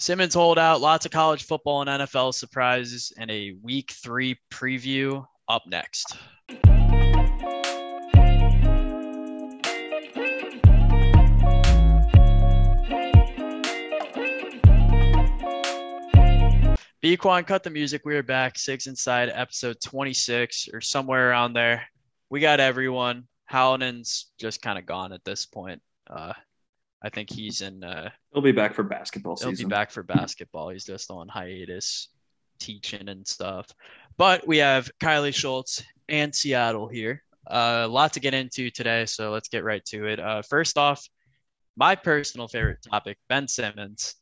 Simmons 0.00 0.32
holdout, 0.32 0.80
lots 0.80 1.04
of 1.04 1.12
college 1.12 1.44
football 1.44 1.82
and 1.82 1.90
NFL 1.90 2.32
surprises, 2.32 3.12
and 3.18 3.30
a 3.30 3.52
week 3.62 3.90
three 4.02 4.40
preview 4.50 5.26
up 5.46 5.60
next. 5.66 6.16
Bequan, 17.02 17.46
cut 17.46 17.62
the 17.62 17.68
music. 17.70 18.00
We 18.06 18.16
are 18.16 18.22
back. 18.22 18.58
Six 18.58 18.86
Inside, 18.86 19.30
episode 19.34 19.76
26 19.84 20.70
or 20.72 20.80
somewhere 20.80 21.28
around 21.28 21.52
there. 21.52 21.86
We 22.30 22.40
got 22.40 22.58
everyone. 22.58 23.28
Hallidan's 23.52 24.30
just 24.38 24.62
kind 24.62 24.78
of 24.78 24.86
gone 24.86 25.12
at 25.12 25.26
this 25.26 25.44
point. 25.44 25.82
Uh, 26.08 26.32
I 27.02 27.08
think 27.08 27.30
he's 27.30 27.62
in. 27.62 27.82
Uh, 27.82 28.10
he'll 28.32 28.42
be 28.42 28.52
back 28.52 28.74
for 28.74 28.82
basketball 28.82 29.36
he'll 29.36 29.50
season. 29.50 29.68
be 29.68 29.70
back 29.70 29.90
for 29.90 30.02
basketball. 30.02 30.68
He's 30.70 30.84
just 30.84 31.10
on 31.10 31.28
hiatus, 31.28 32.08
teaching 32.58 33.08
and 33.08 33.26
stuff. 33.26 33.66
But 34.16 34.46
we 34.46 34.58
have 34.58 34.90
Kylie 35.00 35.34
Schultz 35.34 35.82
and 36.08 36.34
Seattle 36.34 36.88
here. 36.88 37.22
Uh, 37.46 37.82
a 37.84 37.88
lot 37.88 38.12
to 38.12 38.20
get 38.20 38.34
into 38.34 38.70
today, 38.70 39.06
so 39.06 39.30
let's 39.30 39.48
get 39.48 39.64
right 39.64 39.84
to 39.86 40.06
it. 40.06 40.20
Uh, 40.20 40.42
first 40.42 40.76
off, 40.76 41.08
my 41.76 41.94
personal 41.94 42.48
favorite 42.48 42.82
topic, 42.82 43.16
Ben 43.28 43.48
Simmons, 43.48 44.16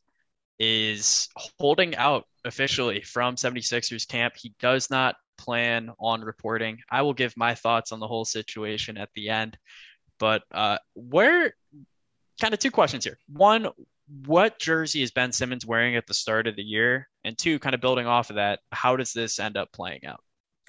is 0.57 1.29
holding 1.35 1.95
out 1.95 2.25
officially 2.45 3.01
from 3.01 3.35
76ers 3.35 4.07
camp. 4.07 4.35
He 4.37 4.53
does 4.59 4.89
not 4.89 5.15
plan 5.37 5.91
on 5.99 6.21
reporting. 6.21 6.79
I 6.89 7.01
will 7.01 7.13
give 7.13 7.35
my 7.37 7.55
thoughts 7.55 7.91
on 7.91 7.99
the 7.99 8.07
whole 8.07 8.25
situation 8.25 8.97
at 8.97 9.09
the 9.15 9.29
end. 9.29 9.57
But 10.19 10.43
uh, 10.51 10.77
where, 10.93 11.53
kind 12.39 12.53
of 12.53 12.59
two 12.59 12.71
questions 12.71 13.03
here. 13.03 13.17
One, 13.31 13.69
what 14.25 14.59
jersey 14.59 15.01
is 15.01 15.11
Ben 15.11 15.31
Simmons 15.31 15.65
wearing 15.65 15.95
at 15.95 16.07
the 16.07 16.13
start 16.13 16.47
of 16.47 16.55
the 16.55 16.63
year? 16.63 17.07
And 17.23 17.37
two, 17.37 17.59
kind 17.59 17.75
of 17.75 17.81
building 17.81 18.07
off 18.07 18.29
of 18.29 18.37
that, 18.37 18.59
how 18.71 18.95
does 18.95 19.13
this 19.13 19.39
end 19.39 19.57
up 19.57 19.71
playing 19.71 20.05
out? 20.05 20.21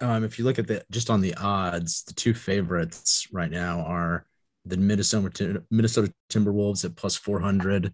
Um, 0.02 0.24
if 0.24 0.38
you 0.38 0.44
look 0.44 0.58
at 0.58 0.66
the 0.66 0.84
just 0.90 1.10
on 1.10 1.20
the 1.20 1.34
odds, 1.34 2.02
the 2.04 2.14
two 2.14 2.32
favorites 2.32 3.26
right 3.32 3.50
now 3.50 3.80
are 3.80 4.26
the 4.64 4.76
Minnesota 4.76 5.62
Minnesota 5.70 6.12
Timberwolves 6.30 6.84
at 6.84 6.96
plus 6.96 7.16
400 7.16 7.92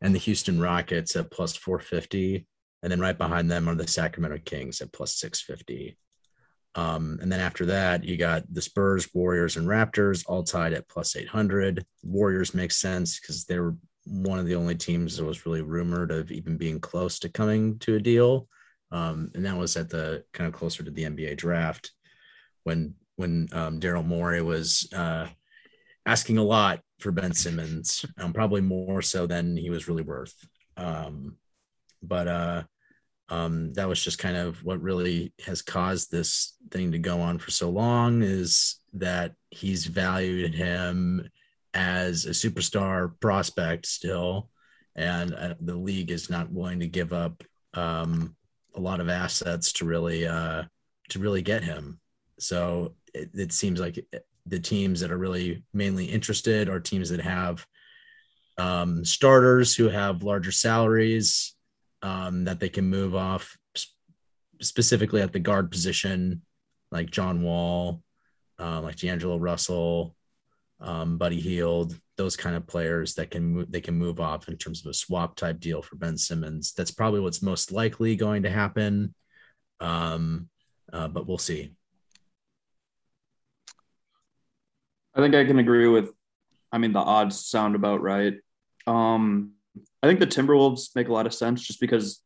and 0.00 0.14
the 0.14 0.18
Houston 0.18 0.60
Rockets 0.60 1.16
at 1.16 1.30
plus 1.30 1.56
450. 1.56 2.46
And 2.82 2.90
then 2.90 3.00
right 3.00 3.16
behind 3.16 3.50
them 3.50 3.68
are 3.68 3.74
the 3.74 3.86
Sacramento 3.86 4.38
Kings 4.44 4.80
at 4.80 4.92
plus 4.92 5.14
650. 5.16 5.96
Um, 6.74 7.18
and 7.20 7.30
then 7.30 7.40
after 7.40 7.66
that, 7.66 8.04
you 8.04 8.16
got 8.16 8.42
the 8.52 8.62
Spurs, 8.62 9.08
Warriors, 9.12 9.56
and 9.56 9.66
Raptors 9.66 10.24
all 10.26 10.42
tied 10.42 10.72
at 10.72 10.88
plus 10.88 11.16
800. 11.16 11.84
Warriors 12.02 12.54
makes 12.54 12.78
sense 12.78 13.20
because 13.20 13.44
they 13.44 13.58
were 13.58 13.76
one 14.04 14.38
of 14.38 14.46
the 14.46 14.54
only 14.54 14.74
teams 14.74 15.16
that 15.16 15.24
was 15.24 15.44
really 15.46 15.62
rumored 15.62 16.10
of 16.10 16.30
even 16.30 16.56
being 16.56 16.80
close 16.80 17.18
to 17.20 17.28
coming 17.28 17.78
to 17.80 17.96
a 17.96 18.00
deal. 18.00 18.48
Um, 18.90 19.30
and 19.34 19.44
that 19.44 19.56
was 19.56 19.76
at 19.76 19.90
the 19.90 20.24
kind 20.32 20.48
of 20.48 20.58
closer 20.58 20.82
to 20.82 20.90
the 20.90 21.04
NBA 21.04 21.36
draft 21.36 21.92
when 22.64 22.94
when 23.16 23.48
um, 23.52 23.78
Daryl 23.78 24.04
Morey 24.04 24.42
was 24.42 24.88
uh, 24.92 25.28
asking 26.06 26.38
a 26.38 26.42
lot 26.42 26.80
for 26.98 27.12
Ben 27.12 27.32
Simmons, 27.32 28.04
um, 28.18 28.32
probably 28.32 28.62
more 28.62 29.02
so 29.02 29.26
than 29.26 29.56
he 29.56 29.70
was 29.70 29.86
really 29.86 30.02
worth. 30.02 30.34
Um, 30.76 31.36
but 32.02 32.26
uh, 32.26 32.62
um, 33.32 33.72
that 33.72 33.88
was 33.88 34.04
just 34.04 34.18
kind 34.18 34.36
of 34.36 34.62
what 34.62 34.82
really 34.82 35.32
has 35.46 35.62
caused 35.62 36.10
this 36.10 36.54
thing 36.70 36.92
to 36.92 36.98
go 36.98 37.22
on 37.22 37.38
for 37.38 37.50
so 37.50 37.70
long 37.70 38.22
is 38.22 38.78
that 38.92 39.32
he's 39.50 39.86
valued 39.86 40.54
him 40.54 41.30
as 41.72 42.26
a 42.26 42.30
superstar 42.30 43.18
prospect 43.20 43.86
still, 43.86 44.50
and 44.94 45.34
uh, 45.34 45.54
the 45.60 45.74
league 45.74 46.10
is 46.10 46.28
not 46.28 46.52
willing 46.52 46.80
to 46.80 46.86
give 46.86 47.14
up 47.14 47.42
um, 47.72 48.36
a 48.74 48.80
lot 48.80 49.00
of 49.00 49.08
assets 49.08 49.72
to 49.72 49.86
really 49.86 50.26
uh, 50.26 50.64
to 51.08 51.18
really 51.18 51.40
get 51.40 51.64
him. 51.64 51.98
So 52.38 52.96
it, 53.14 53.30
it 53.32 53.52
seems 53.52 53.80
like 53.80 54.04
the 54.44 54.60
teams 54.60 55.00
that 55.00 55.10
are 55.10 55.16
really 55.16 55.64
mainly 55.72 56.04
interested 56.04 56.68
are 56.68 56.80
teams 56.80 57.08
that 57.08 57.20
have 57.20 57.64
um, 58.58 59.06
starters 59.06 59.74
who 59.74 59.88
have 59.88 60.22
larger 60.22 60.52
salaries 60.52 61.54
um, 62.02 62.44
that 62.44 62.60
they 62.60 62.68
can 62.68 62.88
move 62.88 63.14
off 63.14 63.56
specifically 64.60 65.20
at 65.20 65.32
the 65.32 65.38
guard 65.38 65.70
position, 65.70 66.42
like 66.90 67.10
John 67.10 67.42
Wall, 67.42 68.02
uh, 68.58 68.80
like 68.80 68.96
D'Angelo 68.96 69.38
Russell, 69.38 70.14
um, 70.80 71.18
Buddy 71.18 71.40
Hield, 71.40 71.98
those 72.16 72.36
kind 72.36 72.56
of 72.56 72.66
players 72.66 73.14
that 73.14 73.30
can 73.30 73.66
they 73.70 73.80
can 73.80 73.94
move 73.94 74.20
off 74.20 74.48
in 74.48 74.56
terms 74.56 74.84
of 74.84 74.90
a 74.90 74.94
swap 74.94 75.36
type 75.36 75.60
deal 75.60 75.82
for 75.82 75.96
Ben 75.96 76.18
Simmons. 76.18 76.72
That's 76.72 76.90
probably 76.90 77.20
what's 77.20 77.42
most 77.42 77.72
likely 77.72 78.16
going 78.16 78.42
to 78.42 78.50
happen, 78.50 79.14
um, 79.80 80.48
uh, 80.92 81.08
but 81.08 81.26
we'll 81.26 81.38
see. 81.38 81.74
I 85.14 85.20
think 85.20 85.34
I 85.34 85.44
can 85.44 85.58
agree 85.58 85.88
with. 85.88 86.10
I 86.70 86.78
mean, 86.78 86.92
the 86.92 87.00
odds 87.00 87.44
sound 87.44 87.74
about 87.74 88.00
right. 88.00 88.34
Um, 88.86 89.52
I 90.02 90.06
think 90.06 90.20
the 90.20 90.26
Timberwolves 90.26 90.94
make 90.94 91.08
a 91.08 91.12
lot 91.12 91.26
of 91.26 91.34
sense 91.34 91.62
just 91.62 91.80
because 91.80 92.20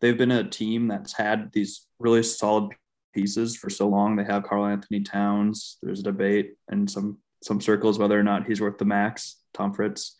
they've 0.00 0.18
been 0.18 0.30
a 0.30 0.48
team 0.48 0.88
that's 0.88 1.12
had 1.12 1.50
these 1.52 1.86
really 1.98 2.22
solid 2.22 2.72
pieces 3.14 3.56
for 3.56 3.70
so 3.70 3.88
long. 3.88 4.16
They 4.16 4.24
have 4.24 4.42
Karl-Anthony 4.42 5.00
Towns. 5.00 5.78
There's 5.82 6.00
a 6.00 6.04
debate 6.04 6.54
in 6.70 6.86
some 6.86 7.18
some 7.42 7.60
circles 7.60 7.98
whether 7.98 8.18
or 8.18 8.22
not 8.22 8.46
he's 8.46 8.60
worth 8.60 8.78
the 8.78 8.84
max. 8.84 9.36
Tom 9.52 9.72
Fritz. 9.72 10.16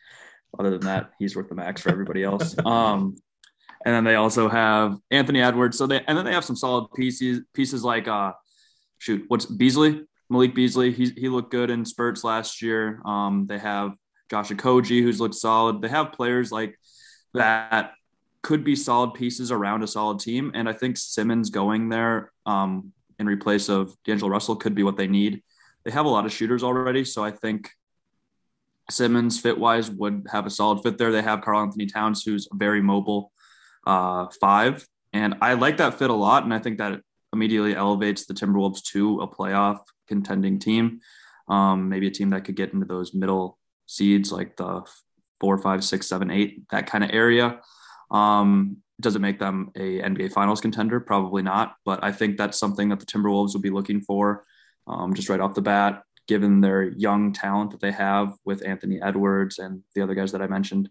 Other 0.59 0.71
than 0.71 0.83
that, 0.83 1.11
he's 1.19 1.35
worth 1.35 1.49
the 1.49 1.55
max 1.55 1.81
for 1.81 1.91
everybody 1.91 2.23
else. 2.23 2.55
Um, 2.65 3.17
and 3.87 3.95
then 3.95 4.05
they 4.05 4.15
also 4.15 4.49
have 4.49 4.97
Anthony 5.11 5.43
Edwards. 5.43 5.77
So 5.77 5.87
they 5.87 6.03
and 6.07 6.17
then 6.17 6.25
they 6.25 6.33
have 6.33 6.45
some 6.45 6.57
solid 6.57 6.89
pieces 6.95 7.43
pieces 7.53 7.85
like 7.85 8.09
uh, 8.09 8.33
shoot, 8.99 9.25
what's 9.29 9.45
Beasley? 9.45 10.07
Malik 10.31 10.55
Beasley. 10.55 10.91
He 10.91 11.11
he 11.11 11.29
looked 11.29 11.51
good 11.51 11.69
in 11.69 11.85
spurts 11.85 12.25
last 12.25 12.63
year. 12.63 13.03
Um, 13.05 13.45
they 13.47 13.59
have 13.59 13.93
Josh 14.31 14.51
Okogie, 14.51 15.03
who's 15.03 15.21
looked 15.21 15.35
solid. 15.35 15.83
They 15.83 15.89
have 15.89 16.13
players 16.13 16.51
like 16.51 16.79
that 17.35 17.93
could 18.43 18.63
be 18.63 18.77
solid 18.77 19.15
pieces 19.15 19.51
around 19.51 19.83
a 19.83 19.87
solid 19.87 20.21
team. 20.21 20.53
And 20.55 20.69
I 20.69 20.73
think 20.73 20.97
Simmons 20.97 21.51
going 21.51 21.89
there 21.89 22.31
um, 22.47 22.93
in 23.19 23.27
replace 23.27 23.69
of 23.69 23.97
D'Angelo 24.05 24.31
Russell 24.31 24.57
could 24.57 24.75
be 24.75 24.83
what 24.83 24.97
they 24.97 25.07
need. 25.07 25.43
They 25.85 25.91
have 25.91 26.07
a 26.07 26.11
lot 26.11 26.27
of 26.27 26.33
shooters 26.33 26.63
already. 26.63 27.05
So 27.05 27.25
I 27.25 27.31
think 27.31 27.71
Simmons 28.91 29.41
fit 29.41 29.59
wise 29.59 29.91
would 29.91 30.27
have 30.31 30.47
a 30.47 30.51
solid 30.51 30.83
fit 30.83 30.99
there. 30.99 31.11
They 31.11 31.23
have 31.23 31.41
Karl-Anthony 31.41 31.87
Towns, 31.87 32.23
who's 32.23 32.49
very 32.53 32.83
mobile 32.83 33.33
uh, 33.87 34.27
five. 34.41 34.87
And 35.13 35.37
I 35.41 35.55
like 35.55 35.79
that 35.79 35.99
fit 35.99 36.11
a 36.11 36.15
lot. 36.15 36.45
And 36.45 36.53
I 36.53 36.59
think 36.59 36.79
that 36.79 37.01
immediately 37.33 37.75
elevates 37.75 38.27
the 38.27 38.35
Timberwolves 38.35 38.83
to 38.93 39.21
a 39.21 39.29
playoff 39.29 39.81
contending 40.07 40.59
team. 40.59 41.01
Um, 41.49 41.89
maybe 41.89 42.09
a 42.09 42.11
team 42.11 42.31
that 42.31 42.45
could 42.45 42.57
get 42.57 42.73
into 42.73 42.87
those 42.87 43.15
middle 43.15 43.59
seeds 43.87 44.33
like 44.33 44.57
the 44.57 44.83
four, 45.41 45.59
five, 45.59 45.85
six, 45.85 46.07
seven, 46.07 46.31
eight, 46.31 46.69
that 46.71 46.87
kind 46.87 47.05
of 47.05 47.11
area. 47.13 47.61
Um, 48.11 48.79
does 49.01 49.17
it 49.17 49.21
make 49.21 49.39
them 49.39 49.71
a 49.77 50.01
NBA 50.01 50.33
Finals 50.33 50.61
contender? 50.61 51.01
Probably 51.01 51.43
not. 51.43 51.77
But 51.85 52.03
I 52.03 52.13
think 52.13 52.37
that's 52.37 52.59
something 52.59 52.89
that 52.91 53.01
the 53.01 53.07
Timberwolves 53.07 53.53
will 53.53 53.61
be 53.61 53.71
looking 53.71 54.01
for 54.01 54.45
um, 54.87 55.15
just 55.15 55.29
right 55.29 55.41
off 55.41 55.55
the 55.55 55.63
bat, 55.63 56.03
given 56.29 56.61
their 56.61 56.85
young 56.85 57.33
talent 57.33 57.73
that 57.73 57.81
they 57.81 57.93
have 57.93 58.35
with 58.45 58.67
Anthony 58.67 59.01
Edwards 59.03 59.59
and 59.59 59.83
the 59.95 60.03
other 60.03 60.15
guys 60.15 60.33
that 60.33 60.43
I 60.43 60.47
mentioned. 60.47 60.89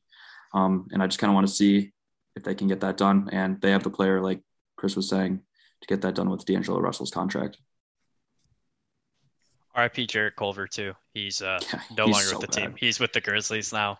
Um, 0.53 0.87
and 0.91 1.01
I 1.01 1.07
just 1.07 1.19
kind 1.19 1.31
of 1.31 1.35
want 1.35 1.47
to 1.47 1.53
see 1.53 1.93
if 2.35 2.43
they 2.43 2.55
can 2.55 2.67
get 2.67 2.81
that 2.81 2.97
done. 2.97 3.29
And 3.31 3.59
they 3.61 3.71
have 3.71 3.83
the 3.83 3.89
player, 3.89 4.21
like 4.21 4.41
Chris 4.75 4.95
was 4.95 5.09
saying, 5.09 5.41
to 5.81 5.87
get 5.87 6.01
that 6.01 6.15
done 6.15 6.29
with 6.29 6.45
D'Angelo 6.45 6.79
Russell's 6.79 7.11
contract. 7.11 7.57
RIP 9.77 10.07
Jarrett 10.07 10.35
Culver 10.35 10.67
too. 10.67 10.93
He's 11.13 11.41
uh, 11.41 11.59
no 11.97 12.05
he's 12.05 12.13
longer 12.13 12.27
so 12.29 12.39
with 12.39 12.51
the 12.51 12.59
bad. 12.59 12.67
team. 12.67 12.75
He's 12.77 12.99
with 12.99 13.13
the 13.13 13.21
Grizzlies 13.21 13.73
now. 13.73 13.99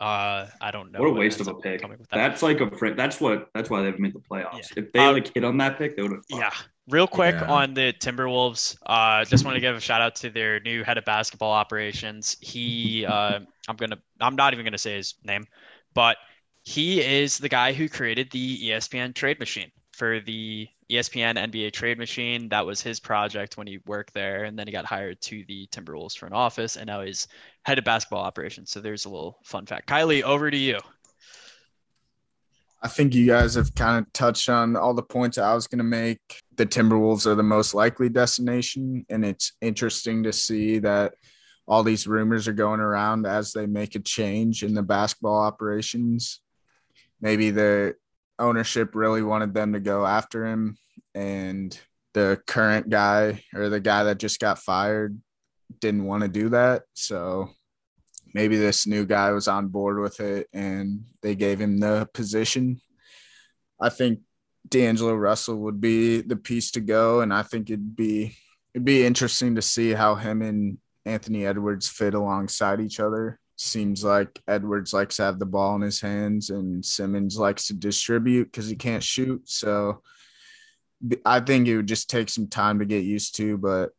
Uh, 0.00 0.48
I 0.60 0.70
don't 0.70 0.90
know. 0.90 1.00
What 1.00 1.08
a 1.08 1.12
waste 1.12 1.40
of 1.40 1.48
a 1.48 1.54
pick. 1.54 1.80
That. 1.80 1.98
That's 2.12 2.42
like 2.42 2.60
a 2.60 2.70
frick. 2.76 2.96
That's 2.96 3.20
what. 3.20 3.48
That's 3.54 3.70
why 3.70 3.82
they've 3.82 3.98
made 3.98 4.12
the 4.12 4.18
playoffs. 4.18 4.76
Yeah. 4.76 4.84
If 4.84 4.92
they 4.92 4.98
um, 4.98 5.14
like 5.14 5.32
hit 5.32 5.44
on 5.44 5.56
that 5.58 5.78
pick, 5.78 5.96
they 5.96 6.02
would 6.02 6.12
have. 6.12 6.24
Yeah. 6.28 6.50
Real 6.88 7.06
quick 7.06 7.36
yeah. 7.36 7.50
on 7.50 7.74
the 7.74 7.94
Timberwolves. 7.98 8.76
Uh, 8.84 9.24
just 9.24 9.44
want 9.44 9.54
to 9.54 9.60
give 9.60 9.74
a 9.74 9.80
shout 9.80 10.02
out 10.02 10.16
to 10.16 10.30
their 10.30 10.60
new 10.60 10.82
head 10.82 10.98
of 10.98 11.04
basketball 11.04 11.52
operations. 11.52 12.36
He, 12.40 13.06
uh, 13.08 13.40
I'm 13.68 13.76
gonna. 13.76 13.98
I'm 14.20 14.36
not 14.36 14.52
even 14.52 14.64
gonna 14.64 14.78
say 14.78 14.96
his 14.96 15.14
name, 15.24 15.44
but 15.94 16.16
he 16.64 17.00
is 17.00 17.38
the 17.38 17.48
guy 17.48 17.72
who 17.72 17.88
created 17.88 18.30
the 18.30 18.70
ESPN 18.70 19.14
trade 19.14 19.38
machine 19.38 19.70
for 19.92 20.20
the 20.20 20.68
ESPN 20.90 21.36
NBA 21.36 21.72
trade 21.72 21.98
machine. 21.98 22.48
That 22.48 22.66
was 22.66 22.80
his 22.80 23.00
project 23.00 23.56
when 23.56 23.66
he 23.66 23.78
worked 23.86 24.14
there. 24.14 24.44
And 24.44 24.58
then 24.58 24.66
he 24.66 24.72
got 24.72 24.84
hired 24.84 25.20
to 25.22 25.44
the 25.48 25.66
Timberwolves 25.68 26.16
front 26.16 26.34
office 26.34 26.76
and 26.76 26.86
now 26.86 27.02
he's 27.02 27.28
head 27.64 27.78
of 27.78 27.84
basketball 27.84 28.22
operations. 28.22 28.70
So 28.70 28.80
there's 28.80 29.04
a 29.04 29.10
little 29.10 29.38
fun 29.44 29.66
fact. 29.66 29.88
Kylie, 29.88 30.22
over 30.22 30.50
to 30.50 30.56
you. 30.56 30.78
I 32.82 32.88
think 32.88 33.14
you 33.14 33.26
guys 33.26 33.54
have 33.54 33.74
kind 33.74 34.04
of 34.04 34.12
touched 34.12 34.50
on 34.50 34.76
all 34.76 34.92
the 34.92 35.02
points 35.02 35.38
I 35.38 35.54
was 35.54 35.66
going 35.66 35.78
to 35.78 35.84
make. 35.84 36.20
The 36.56 36.66
Timberwolves 36.66 37.26
are 37.26 37.34
the 37.34 37.42
most 37.42 37.72
likely 37.74 38.10
destination. 38.10 39.06
And 39.08 39.24
it's 39.24 39.52
interesting 39.62 40.22
to 40.24 40.34
see 40.34 40.80
that 40.80 41.14
all 41.66 41.82
these 41.82 42.06
rumors 42.06 42.46
are 42.46 42.52
going 42.52 42.80
around 42.80 43.26
as 43.26 43.52
they 43.52 43.64
make 43.66 43.94
a 43.94 44.00
change 44.00 44.62
in 44.62 44.74
the 44.74 44.82
basketball 44.82 45.40
operations. 45.40 46.40
Maybe 47.22 47.50
the 47.50 47.96
ownership 48.38 48.94
really 48.94 49.22
wanted 49.22 49.54
them 49.54 49.72
to 49.72 49.80
go 49.80 50.06
after 50.06 50.46
him, 50.46 50.76
and 51.14 51.78
the 52.14 52.40
current 52.46 52.88
guy 52.88 53.42
or 53.54 53.68
the 53.68 53.80
guy 53.80 54.04
that 54.04 54.18
just 54.18 54.40
got 54.40 54.58
fired 54.58 55.20
didn't 55.80 56.04
want 56.04 56.22
to 56.22 56.28
do 56.28 56.48
that. 56.50 56.82
So 56.94 57.50
maybe 58.32 58.56
this 58.56 58.86
new 58.86 59.04
guy 59.04 59.32
was 59.32 59.48
on 59.48 59.68
board 59.68 59.98
with 59.98 60.20
it 60.20 60.48
and 60.52 61.04
they 61.22 61.34
gave 61.34 61.60
him 61.60 61.78
the 61.78 62.08
position. 62.14 62.80
I 63.80 63.88
think 63.88 64.20
D'Angelo 64.68 65.14
Russell 65.14 65.56
would 65.58 65.80
be 65.80 66.20
the 66.20 66.36
piece 66.36 66.70
to 66.72 66.80
go, 66.80 67.20
and 67.20 67.34
I 67.34 67.42
think 67.42 67.68
it'd 67.68 67.96
be 67.96 68.36
it'd 68.72 68.84
be 68.84 69.04
interesting 69.04 69.54
to 69.56 69.62
see 69.62 69.92
how 69.92 70.14
him 70.14 70.42
and 70.42 70.78
Anthony 71.04 71.46
Edwards 71.46 71.88
fit 71.88 72.14
alongside 72.14 72.80
each 72.80 72.98
other. 72.98 73.38
Seems 73.64 74.04
like 74.04 74.42
Edwards 74.46 74.92
likes 74.92 75.16
to 75.16 75.22
have 75.22 75.38
the 75.38 75.46
ball 75.46 75.74
in 75.74 75.80
his 75.80 75.98
hands, 75.98 76.50
and 76.50 76.84
Simmons 76.84 77.38
likes 77.38 77.68
to 77.68 77.72
distribute 77.72 78.44
because 78.44 78.68
he 78.68 78.76
can't 78.76 79.02
shoot. 79.02 79.48
So 79.48 80.02
I 81.24 81.40
think 81.40 81.66
it 81.66 81.76
would 81.78 81.88
just 81.88 82.10
take 82.10 82.28
some 82.28 82.46
time 82.46 82.80
to 82.80 82.84
get 82.84 83.04
used 83.04 83.36
to, 83.36 83.56
but 83.56 83.92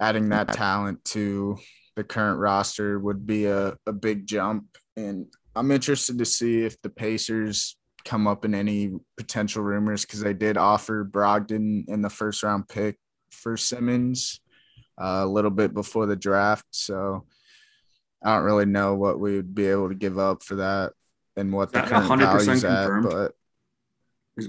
adding 0.00 0.30
that 0.30 0.54
talent 0.54 1.04
to 1.06 1.58
the 1.96 2.02
current 2.02 2.38
roster 2.38 2.98
would 2.98 3.26
be 3.26 3.44
a, 3.44 3.76
a 3.86 3.92
big 3.92 4.26
jump. 4.26 4.78
And 4.96 5.26
I'm 5.54 5.70
interested 5.70 6.16
to 6.16 6.24
see 6.24 6.62
if 6.64 6.80
the 6.80 6.88
Pacers 6.88 7.76
come 8.06 8.26
up 8.26 8.46
in 8.46 8.54
any 8.54 8.92
potential 9.18 9.62
rumors 9.62 10.06
because 10.06 10.20
they 10.22 10.32
did 10.32 10.56
offer 10.56 11.04
Brogdon 11.04 11.86
in 11.90 12.00
the 12.00 12.08
first 12.08 12.42
round 12.42 12.68
pick 12.68 12.96
for 13.30 13.58
Simmons 13.58 14.40
uh, 14.98 15.20
a 15.24 15.26
little 15.26 15.50
bit 15.50 15.74
before 15.74 16.06
the 16.06 16.16
draft. 16.16 16.64
So 16.70 17.26
I 18.22 18.36
don't 18.36 18.44
really 18.44 18.66
know 18.66 18.94
what 18.94 19.18
we 19.18 19.36
would 19.36 19.54
be 19.54 19.66
able 19.66 19.88
to 19.88 19.94
give 19.94 20.18
up 20.18 20.42
for 20.42 20.56
that 20.56 20.92
and 21.36 21.52
what 21.52 21.72
the 21.72 21.82
current 21.82 22.20
value's 22.20 22.64
at. 22.64 23.02
But 23.02 23.32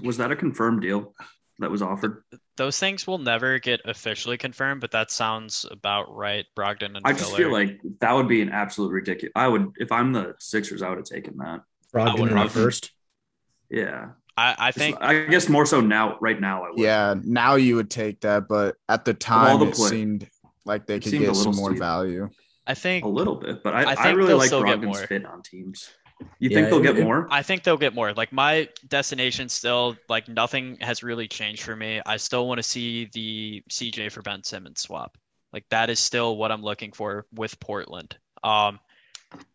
was 0.02 0.18
that 0.18 0.30
a 0.30 0.36
confirmed 0.36 0.82
deal 0.82 1.14
that 1.58 1.70
was 1.70 1.82
offered? 1.82 2.24
Those 2.56 2.78
things 2.78 3.06
will 3.06 3.18
never 3.18 3.58
get 3.58 3.80
officially 3.84 4.36
confirmed, 4.36 4.80
but 4.80 4.90
that 4.90 5.10
sounds 5.10 5.64
about 5.70 6.14
right. 6.14 6.44
Brogdon 6.56 6.96
and 6.96 7.00
I 7.04 7.12
just 7.12 7.34
feel 7.34 7.50
like 7.50 7.80
that 8.00 8.12
would 8.12 8.28
be 8.28 8.42
an 8.42 8.50
absolute 8.50 8.90
ridiculous. 8.90 9.32
I 9.34 9.48
would, 9.48 9.72
if 9.76 9.90
I'm 9.90 10.12
the 10.12 10.34
Sixers, 10.38 10.82
I 10.82 10.90
would 10.90 10.98
have 10.98 11.06
taken 11.06 11.38
that. 11.38 11.62
Brogdon 11.94 12.50
first. 12.50 12.92
Yeah. 13.70 14.10
I, 14.36 14.54
I 14.58 14.72
think 14.72 14.96
I 15.00 15.24
guess 15.26 15.48
more 15.48 15.66
so 15.66 15.80
now 15.80 16.16
right 16.20 16.40
now 16.40 16.64
I 16.64 16.70
would. 16.70 16.78
Yeah, 16.78 17.14
now 17.22 17.56
you 17.56 17.76
would 17.76 17.90
take 17.90 18.20
that, 18.22 18.48
but 18.48 18.76
at 18.88 19.04
the 19.04 19.12
time 19.12 19.60
the 19.60 19.66
it 19.66 19.74
play, 19.74 19.90
seemed 19.90 20.28
like 20.64 20.86
they 20.86 21.00
could 21.00 21.12
get 21.12 21.36
some 21.36 21.54
more 21.54 21.70
steep. 21.70 21.80
value. 21.80 22.30
I 22.66 22.74
think 22.74 23.04
a 23.04 23.08
little 23.08 23.36
bit, 23.36 23.62
but 23.62 23.74
I, 23.74 23.92
I, 23.92 23.94
I 23.94 24.10
really 24.10 24.34
like 24.34 24.50
Brogdon's 24.50 25.02
fit 25.02 25.26
on 25.26 25.42
teams. 25.42 25.90
You 26.38 26.50
yeah, 26.50 26.58
think 26.58 26.70
they'll 26.70 26.94
get 26.94 27.02
more? 27.02 27.26
I 27.30 27.42
think 27.42 27.64
they'll 27.64 27.76
get 27.76 27.94
more. 27.94 28.12
Like 28.12 28.32
my 28.32 28.68
destination 28.88 29.48
still 29.48 29.96
like 30.08 30.28
nothing 30.28 30.76
has 30.80 31.02
really 31.02 31.26
changed 31.26 31.62
for 31.62 31.74
me. 31.74 32.00
I 32.06 32.16
still 32.16 32.46
want 32.46 32.58
to 32.58 32.62
see 32.62 33.08
the 33.12 33.62
CJ 33.70 34.12
for 34.12 34.22
Ben 34.22 34.44
Simmons 34.44 34.80
swap. 34.80 35.16
Like 35.52 35.64
that 35.70 35.90
is 35.90 36.00
still 36.00 36.36
what 36.36 36.52
I'm 36.52 36.62
looking 36.62 36.92
for 36.92 37.26
with 37.34 37.58
Portland. 37.60 38.16
Um 38.44 38.78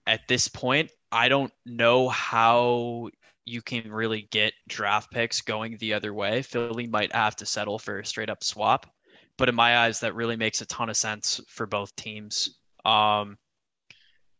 at 0.05 0.27
this 0.27 0.47
point, 0.47 0.91
I 1.11 1.29
don't 1.29 1.53
know 1.65 2.09
how 2.09 3.09
you 3.45 3.61
can 3.61 3.89
really 3.91 4.27
get 4.31 4.53
draft 4.67 5.11
picks 5.11 5.39
going 5.41 5.77
the 5.77 5.93
other 5.93 6.13
way. 6.13 6.41
Philly 6.41 6.87
might 6.87 7.13
have 7.13 7.35
to 7.37 7.45
settle 7.45 7.79
for 7.79 7.99
a 7.99 8.05
straight 8.05 8.29
up 8.29 8.43
swap, 8.43 8.91
but 9.37 9.47
in 9.47 9.55
my 9.55 9.77
eyes, 9.77 9.99
that 10.01 10.15
really 10.15 10.35
makes 10.35 10.61
a 10.61 10.65
ton 10.65 10.89
of 10.89 10.97
sense 10.97 11.39
for 11.47 11.65
both 11.65 11.95
teams. 11.95 12.57
Um, 12.87 13.37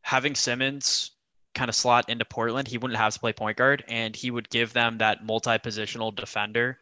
having 0.02 0.36
Simmons 0.36 1.12
kind 1.54 1.70
of 1.70 1.76
slot 1.76 2.10
into 2.10 2.26
Portland, 2.26 2.68
he 2.68 2.78
wouldn't 2.78 3.00
have 3.00 3.14
to 3.14 3.20
play 3.20 3.34
point 3.34 3.58
guard, 3.58 3.84
and 3.88 4.16
he 4.16 4.32
would 4.32 4.50
give 4.50 4.74
them 4.74 4.98
that 5.00 5.26
multi 5.26 5.58
positional 5.58 6.16
defender 6.16 6.78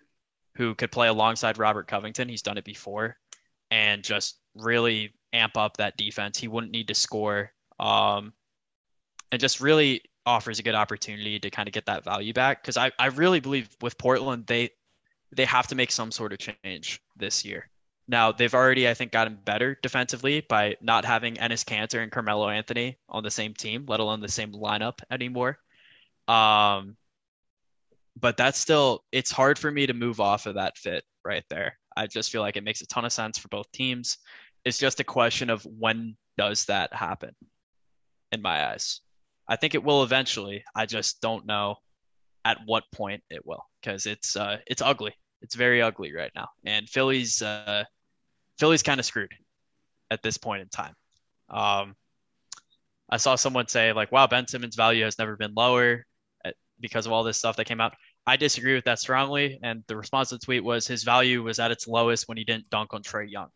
who 0.56 0.76
could 0.76 0.92
play 0.92 1.08
alongside 1.08 1.58
Robert 1.58 1.88
Covington. 1.88 2.30
He's 2.30 2.42
done 2.42 2.58
it 2.58 2.66
before, 2.66 3.18
and 3.72 4.04
just 4.04 4.40
really 4.56 5.14
amp 5.34 5.58
up 5.58 5.78
that 5.78 5.98
defense. 5.98 6.38
He 6.38 6.48
wouldn't 6.48 6.72
need 6.72 6.88
to 6.88 6.94
score. 6.94 7.52
Um, 7.80 8.32
and 9.32 9.42
just 9.42 9.60
really 9.60 10.02
offers 10.26 10.60
a 10.60 10.64
good 10.64 10.76
opportunity 10.76 11.40
to 11.40 11.50
kind 11.50 11.68
of 11.68 11.74
get 11.74 11.86
that 11.86 12.04
value 12.04 12.34
back 12.34 12.62
because 12.62 12.78
I, 12.78 12.92
I 12.98 13.08
really 13.08 13.40
believe 13.40 13.70
with 13.82 13.98
Portland 13.98 14.48
they 14.48 14.70
they 15.32 15.46
have 15.46 15.68
to 15.68 15.76
make 15.76 15.92
some 15.92 16.12
sort 16.12 16.32
of 16.34 16.40
change 16.40 17.02
this 17.18 17.44
year. 17.44 17.70
Now 18.08 18.32
they've 18.32 18.54
already 18.54 18.88
I 18.88 18.94
think 18.94 19.12
gotten 19.12 19.38
better 19.44 19.78
defensively 19.82 20.42
by 20.42 20.76
not 20.82 21.06
having 21.06 21.36
Enes 21.36 21.66
Kanter 21.66 22.04
and 22.04 22.12
Carmelo 22.12 22.50
Anthony 22.50 22.98
on 23.10 23.24
the 23.24 23.32
same 23.32 23.54
team, 23.54 23.86
let 23.88 24.00
alone 24.00 24.22
the 24.22 24.28
same 24.28 24.52
lineup 24.52 25.00
anymore. 25.10 25.58
Um, 26.28 26.98
but 28.20 28.38
that's 28.38 28.60
still 28.60 29.04
it's 29.12 29.32
hard 29.32 29.58
for 29.60 29.72
me 29.72 29.88
to 29.88 29.94
move 29.94 30.20
off 30.20 30.46
of 30.46 30.56
that 30.56 30.78
fit 30.78 31.04
right 31.24 31.44
there. 31.50 31.78
I 31.98 32.08
just 32.08 32.32
feel 32.32 32.42
like 32.42 32.58
it 32.58 32.64
makes 32.64 32.82
a 32.82 32.88
ton 32.88 33.06
of 33.06 33.14
sense 33.14 33.38
for 33.38 33.48
both 33.48 33.72
teams. 33.72 34.18
It's 34.64 34.78
just 34.78 35.00
a 35.00 35.04
question 35.04 35.50
of 35.50 35.66
when 35.66 36.16
does 36.38 36.66
that 36.66 36.94
happen 36.94 37.36
in 38.32 38.42
my 38.42 38.68
eyes. 38.68 39.02
I 39.48 39.56
think 39.56 39.76
it 39.76 39.84
will 39.84 40.04
eventually. 40.04 40.64
I 40.76 40.86
just 40.86 41.22
don't 41.22 41.46
know 41.46 41.76
at 42.44 42.58
what 42.66 42.84
point 42.94 43.24
it 43.30 43.46
will 43.46 43.64
because 43.82 44.06
it's 44.06 44.36
uh, 44.36 44.58
it's 44.68 44.82
ugly. 44.82 45.14
It's 45.42 45.56
very 45.56 45.82
ugly 45.82 46.14
right 46.14 46.32
now, 46.36 46.48
and 46.66 46.90
Philly's 46.90 47.42
uh, 47.42 47.84
Philly's 48.60 48.84
kind 48.84 49.00
of 49.00 49.06
screwed 49.06 49.34
at 50.12 50.22
this 50.22 50.38
point 50.38 50.62
in 50.62 50.70
time. 50.70 50.94
Um, 51.50 51.96
I 53.10 53.18
saw 53.18 53.36
someone 53.36 53.68
say 53.68 53.94
like, 53.94 54.12
"Wow, 54.12 54.28
Ben 54.28 54.48
Simmons' 54.48 54.76
value 54.76 55.04
has 55.04 55.20
never 55.20 55.36
been 55.36 55.54
lower 55.56 56.06
uh, 56.44 56.52
because 56.80 57.06
of 57.06 57.12
all 57.12 57.24
this 57.24 57.38
stuff 57.38 57.58
that 57.58 57.66
came 57.66 57.82
out." 57.82 57.94
I 58.28 58.38
disagree 58.38 58.74
with 58.74 58.86
that 58.86 59.00
strongly, 59.00 59.60
and 59.62 59.84
the 59.88 59.96
response 59.96 60.30
to 60.30 60.36
the 60.36 60.46
tweet 60.46 60.64
was 60.64 60.88
his 60.88 61.04
value 61.04 61.44
was 61.44 61.60
at 61.60 61.72
its 61.72 61.88
lowest 61.88 62.28
when 62.28 62.38
he 62.38 62.44
didn't 62.44 62.70
dunk 62.70 62.94
on 62.94 63.04
Trae 63.04 63.30
Young 63.30 63.50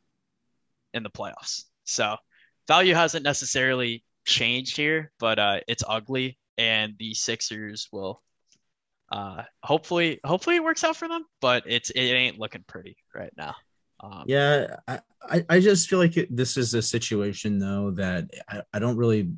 in 0.94 1.04
the 1.04 1.10
playoffs. 1.10 1.64
So 1.86 2.16
value 2.68 2.94
hasn't 2.94 3.24
necessarily 3.24 4.04
changed 4.26 4.78
here, 4.78 5.12
but 5.20 5.40
uh, 5.40 5.60
it's 5.68 5.84
ugly, 5.88 6.38
and 6.58 6.94
the 7.00 7.16
Sixers 7.16 7.88
will 7.92 8.22
uh, 9.12 9.44
hopefully 9.64 10.20
hopefully 10.24 10.58
it 10.58 10.64
works 10.64 10.84
out 10.84 10.96
for 10.96 11.08
them, 11.08 11.26
but 11.42 11.64
it's 11.66 11.90
it 11.90 12.00
ain't 12.00 12.40
looking 12.40 12.64
pretty 12.68 12.98
right 13.16 13.34
now. 13.36 13.56
Um, 14.00 14.24
yeah, 14.28 14.78
I, 14.88 15.46
I 15.50 15.60
just 15.60 15.90
feel 15.90 16.00
like 16.00 16.18
it, 16.18 16.34
this 16.36 16.58
is 16.58 16.74
a 16.74 16.82
situation 16.82 17.60
though 17.60 17.92
that 17.92 18.30
I, 18.48 18.62
I 18.74 18.80
don't 18.80 18.98
really 18.98 19.32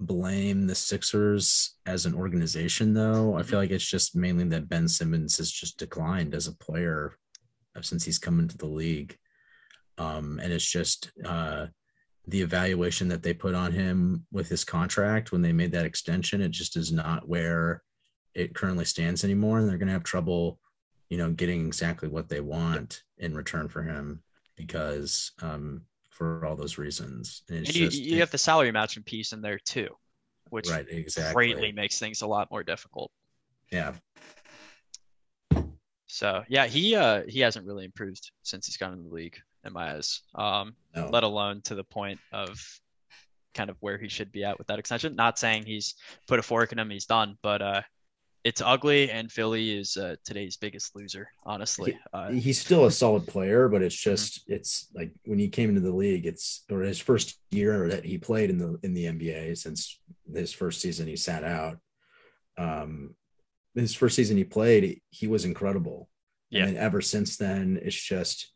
blame 0.00 0.66
the 0.66 0.74
Sixers 0.74 1.76
as 1.86 2.06
an 2.06 2.14
organization 2.14 2.94
though. 2.94 3.36
I 3.36 3.42
feel 3.42 3.58
like 3.58 3.70
it's 3.70 3.88
just 3.88 4.16
mainly 4.16 4.44
that 4.44 4.68
Ben 4.68 4.88
Simmons 4.88 5.38
has 5.38 5.50
just 5.50 5.78
declined 5.78 6.34
as 6.34 6.46
a 6.46 6.56
player 6.56 7.16
since 7.80 8.04
he's 8.04 8.18
come 8.18 8.40
into 8.40 8.56
the 8.56 8.66
league. 8.66 9.16
Um, 9.98 10.40
and 10.42 10.52
it's 10.52 10.68
just 10.68 11.10
uh, 11.24 11.66
the 12.26 12.40
evaluation 12.40 13.08
that 13.08 13.22
they 13.22 13.34
put 13.34 13.54
on 13.54 13.72
him 13.72 14.26
with 14.32 14.48
his 14.48 14.64
contract 14.64 15.32
when 15.32 15.42
they 15.42 15.52
made 15.52 15.72
that 15.72 15.86
extension, 15.86 16.40
it 16.40 16.50
just 16.50 16.76
is 16.76 16.92
not 16.92 17.28
where 17.28 17.82
it 18.34 18.54
currently 18.54 18.84
stands 18.84 19.24
anymore. 19.24 19.58
And 19.58 19.68
they're 19.68 19.78
going 19.78 19.88
to 19.88 19.92
have 19.92 20.04
trouble, 20.04 20.60
you 21.08 21.18
know, 21.18 21.30
getting 21.32 21.66
exactly 21.66 22.08
what 22.08 22.28
they 22.28 22.40
want 22.40 23.02
in 23.18 23.34
return 23.34 23.68
for 23.68 23.82
him 23.82 24.22
because 24.56 25.32
um, 25.42 25.82
for 26.10 26.44
all 26.44 26.56
those 26.56 26.78
reasons. 26.78 27.42
And, 27.48 27.58
and 27.58 27.74
you, 27.74 27.86
just, 27.86 28.02
you 28.02 28.20
have 28.20 28.30
the 28.30 28.38
salary 28.38 28.72
matching 28.72 29.02
piece 29.02 29.32
in 29.32 29.40
there 29.40 29.58
too, 29.58 29.88
which 30.50 30.68
right, 30.68 30.86
exactly. 30.88 31.34
greatly 31.34 31.72
makes 31.72 31.98
things 31.98 32.22
a 32.22 32.26
lot 32.26 32.50
more 32.50 32.64
difficult. 32.64 33.10
Yeah. 33.70 33.94
So 36.06 36.42
yeah, 36.48 36.66
he 36.66 36.96
uh 36.96 37.22
he 37.28 37.40
hasn't 37.40 37.66
really 37.66 37.84
improved 37.84 38.30
since 38.42 38.66
he's 38.66 38.76
gotten 38.76 38.98
in 38.98 39.04
the 39.04 39.14
league 39.14 39.38
in 39.64 39.72
my 39.72 39.94
eyes. 39.94 40.22
Um, 40.34 40.74
no. 40.96 41.08
let 41.10 41.22
alone 41.22 41.60
to 41.64 41.74
the 41.74 41.84
point 41.84 42.18
of 42.32 42.58
kind 43.54 43.70
of 43.70 43.76
where 43.80 43.98
he 43.98 44.08
should 44.08 44.32
be 44.32 44.44
at 44.44 44.58
with 44.58 44.66
that 44.68 44.78
extension. 44.78 45.14
Not 45.14 45.38
saying 45.38 45.66
he's 45.66 45.94
put 46.26 46.38
a 46.38 46.42
fork 46.42 46.72
in 46.72 46.78
him, 46.78 46.90
he's 46.90 47.06
done, 47.06 47.36
but 47.42 47.62
uh, 47.62 47.82
it's 48.48 48.62
ugly, 48.62 49.10
and 49.10 49.30
Philly 49.30 49.76
is 49.78 49.98
uh, 49.98 50.16
today's 50.24 50.56
biggest 50.56 50.96
loser. 50.96 51.28
Honestly, 51.44 51.98
uh, 52.14 52.30
he's 52.30 52.58
still 52.58 52.86
a 52.86 52.90
solid 52.90 53.26
player, 53.26 53.68
but 53.68 53.82
it's 53.82 53.94
just 53.94 54.40
mm-hmm. 54.40 54.54
it's 54.54 54.88
like 54.94 55.12
when 55.26 55.38
he 55.38 55.48
came 55.48 55.68
into 55.68 55.82
the 55.82 55.94
league, 55.94 56.24
it's 56.24 56.64
or 56.70 56.80
his 56.80 56.98
first 56.98 57.38
year 57.50 57.88
that 57.88 58.06
he 58.06 58.16
played 58.16 58.48
in 58.48 58.56
the 58.56 58.78
in 58.82 58.94
the 58.94 59.04
NBA 59.04 59.58
since 59.58 60.00
his 60.34 60.50
first 60.50 60.80
season 60.80 61.06
he 61.06 61.16
sat 61.16 61.44
out. 61.44 61.76
Um, 62.56 63.14
his 63.74 63.94
first 63.94 64.16
season 64.16 64.38
he 64.38 64.44
played, 64.44 65.02
he 65.10 65.26
was 65.26 65.44
incredible. 65.44 66.08
Yeah. 66.48 66.64
And 66.64 66.78
ever 66.78 67.02
since 67.02 67.36
then, 67.36 67.78
it's 67.82 67.94
just 67.94 68.50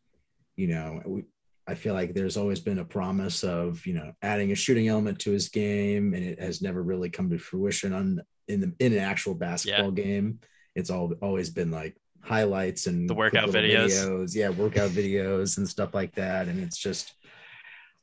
you 0.55 0.67
know, 0.67 1.01
we, 1.05 1.23
I 1.67 1.75
feel 1.75 1.93
like 1.93 2.15
there's 2.15 2.35
always 2.35 2.59
been 2.59 2.79
a 2.79 2.85
promise 2.85 3.43
of, 3.43 3.85
you 3.85 3.93
know, 3.93 4.11
adding 4.21 4.51
a 4.51 4.55
shooting 4.55 4.87
element 4.87 5.19
to 5.19 5.31
his 5.31 5.49
game, 5.49 6.15
and 6.15 6.25
it 6.25 6.39
has 6.39 6.63
never 6.63 6.81
really 6.81 7.11
come 7.11 7.29
to 7.29 7.37
fruition 7.37 7.93
on 7.93 8.21
in 8.47 8.59
the 8.59 8.73
in 8.79 8.93
an 8.93 8.99
actual 8.99 9.33
basketball 9.33 9.97
yeah. 9.97 10.03
game. 10.03 10.39
It's 10.75 10.89
all 10.89 11.13
always 11.21 11.49
been 11.49 11.71
like 11.71 11.95
highlights 12.21 12.87
and 12.87 13.09
the 13.09 13.13
workout 13.13 13.49
videos. 13.49 13.89
videos. 13.89 14.35
yeah, 14.35 14.49
workout 14.49 14.89
videos 14.91 15.57
and 15.57 15.67
stuff 15.67 15.93
like 15.93 16.15
that. 16.15 16.47
And 16.47 16.63
it's 16.63 16.77
just, 16.77 17.13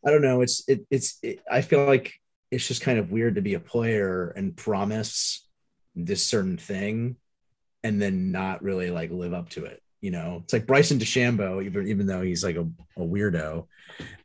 I 0.07 0.11
don't 0.11 0.23
know. 0.23 0.43
It's 0.43 0.69
it, 0.69 0.87
it's 0.91 1.19
it, 1.23 1.41
I 1.51 1.63
feel 1.63 1.87
like 1.87 2.13
it's 2.51 2.67
just 2.67 2.83
kind 2.83 2.99
of 2.99 3.11
weird 3.11 3.37
to 3.37 3.43
be 3.43 3.55
a 3.55 3.61
player 3.61 4.29
and 4.37 4.57
promise 4.57 5.47
this 5.95 6.25
certain 6.25 6.57
thing 6.57 7.17
and 7.83 8.01
then 8.01 8.31
not 8.31 8.63
really 8.63 8.91
like 8.91 9.11
live 9.11 9.33
up 9.33 9.49
to 9.51 9.65
it. 9.65 9.83
You 10.01 10.11
know, 10.11 10.41
it's 10.43 10.53
like 10.53 10.67
Bryson 10.67 10.99
DeChambeau, 10.99 11.65
even 11.65 11.89
even 11.89 12.07
though 12.07 12.23
he's 12.23 12.43
like 12.43 12.57
a, 12.57 12.67
a 12.97 13.01
weirdo, 13.01 13.67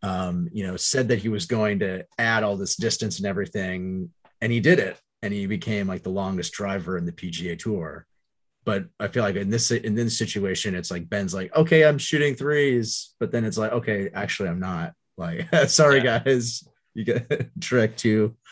um, 0.02 0.48
you 0.54 0.66
know, 0.66 0.78
said 0.78 1.10
that 1.10 1.20
he 1.20 1.28
was 1.28 1.48
going 1.48 1.80
to 1.80 2.06
add 2.18 2.44
all 2.44 2.56
this 2.56 2.78
distance 2.78 3.18
and 3.18 3.28
everything, 3.28 4.10
and 4.40 4.52
he 4.54 4.62
did 4.62 4.80
it, 4.80 4.98
and 5.26 5.34
he 5.34 5.48
became 5.48 5.88
like 5.88 6.04
the 6.04 6.10
longest 6.10 6.54
driver 6.54 6.98
in 6.98 7.06
the 7.06 7.12
PGA 7.12 7.58
Tour. 7.58 8.06
But 8.64 8.86
I 9.00 9.08
feel 9.10 9.24
like 9.24 9.36
in 9.36 9.50
this 9.50 9.72
in 9.72 9.96
this 9.96 10.18
situation, 10.18 10.76
it's 10.76 10.92
like 10.92 11.10
Ben's 11.10 11.34
like, 11.34 11.56
okay, 11.56 11.84
I'm 11.84 11.98
shooting 11.98 12.36
threes, 12.36 13.14
but 13.20 13.32
then 13.32 13.44
it's 13.46 13.58
like, 13.58 13.72
okay, 13.74 14.10
actually, 14.14 14.50
I'm 14.50 14.60
not. 14.60 14.94
Like, 15.18 15.48
sorry 15.68 15.98
Yeah. 16.04 16.20
guys, 16.24 16.64
you 16.94 17.04
get 17.06 17.50
tricked 17.60 18.00
too. 18.00 18.36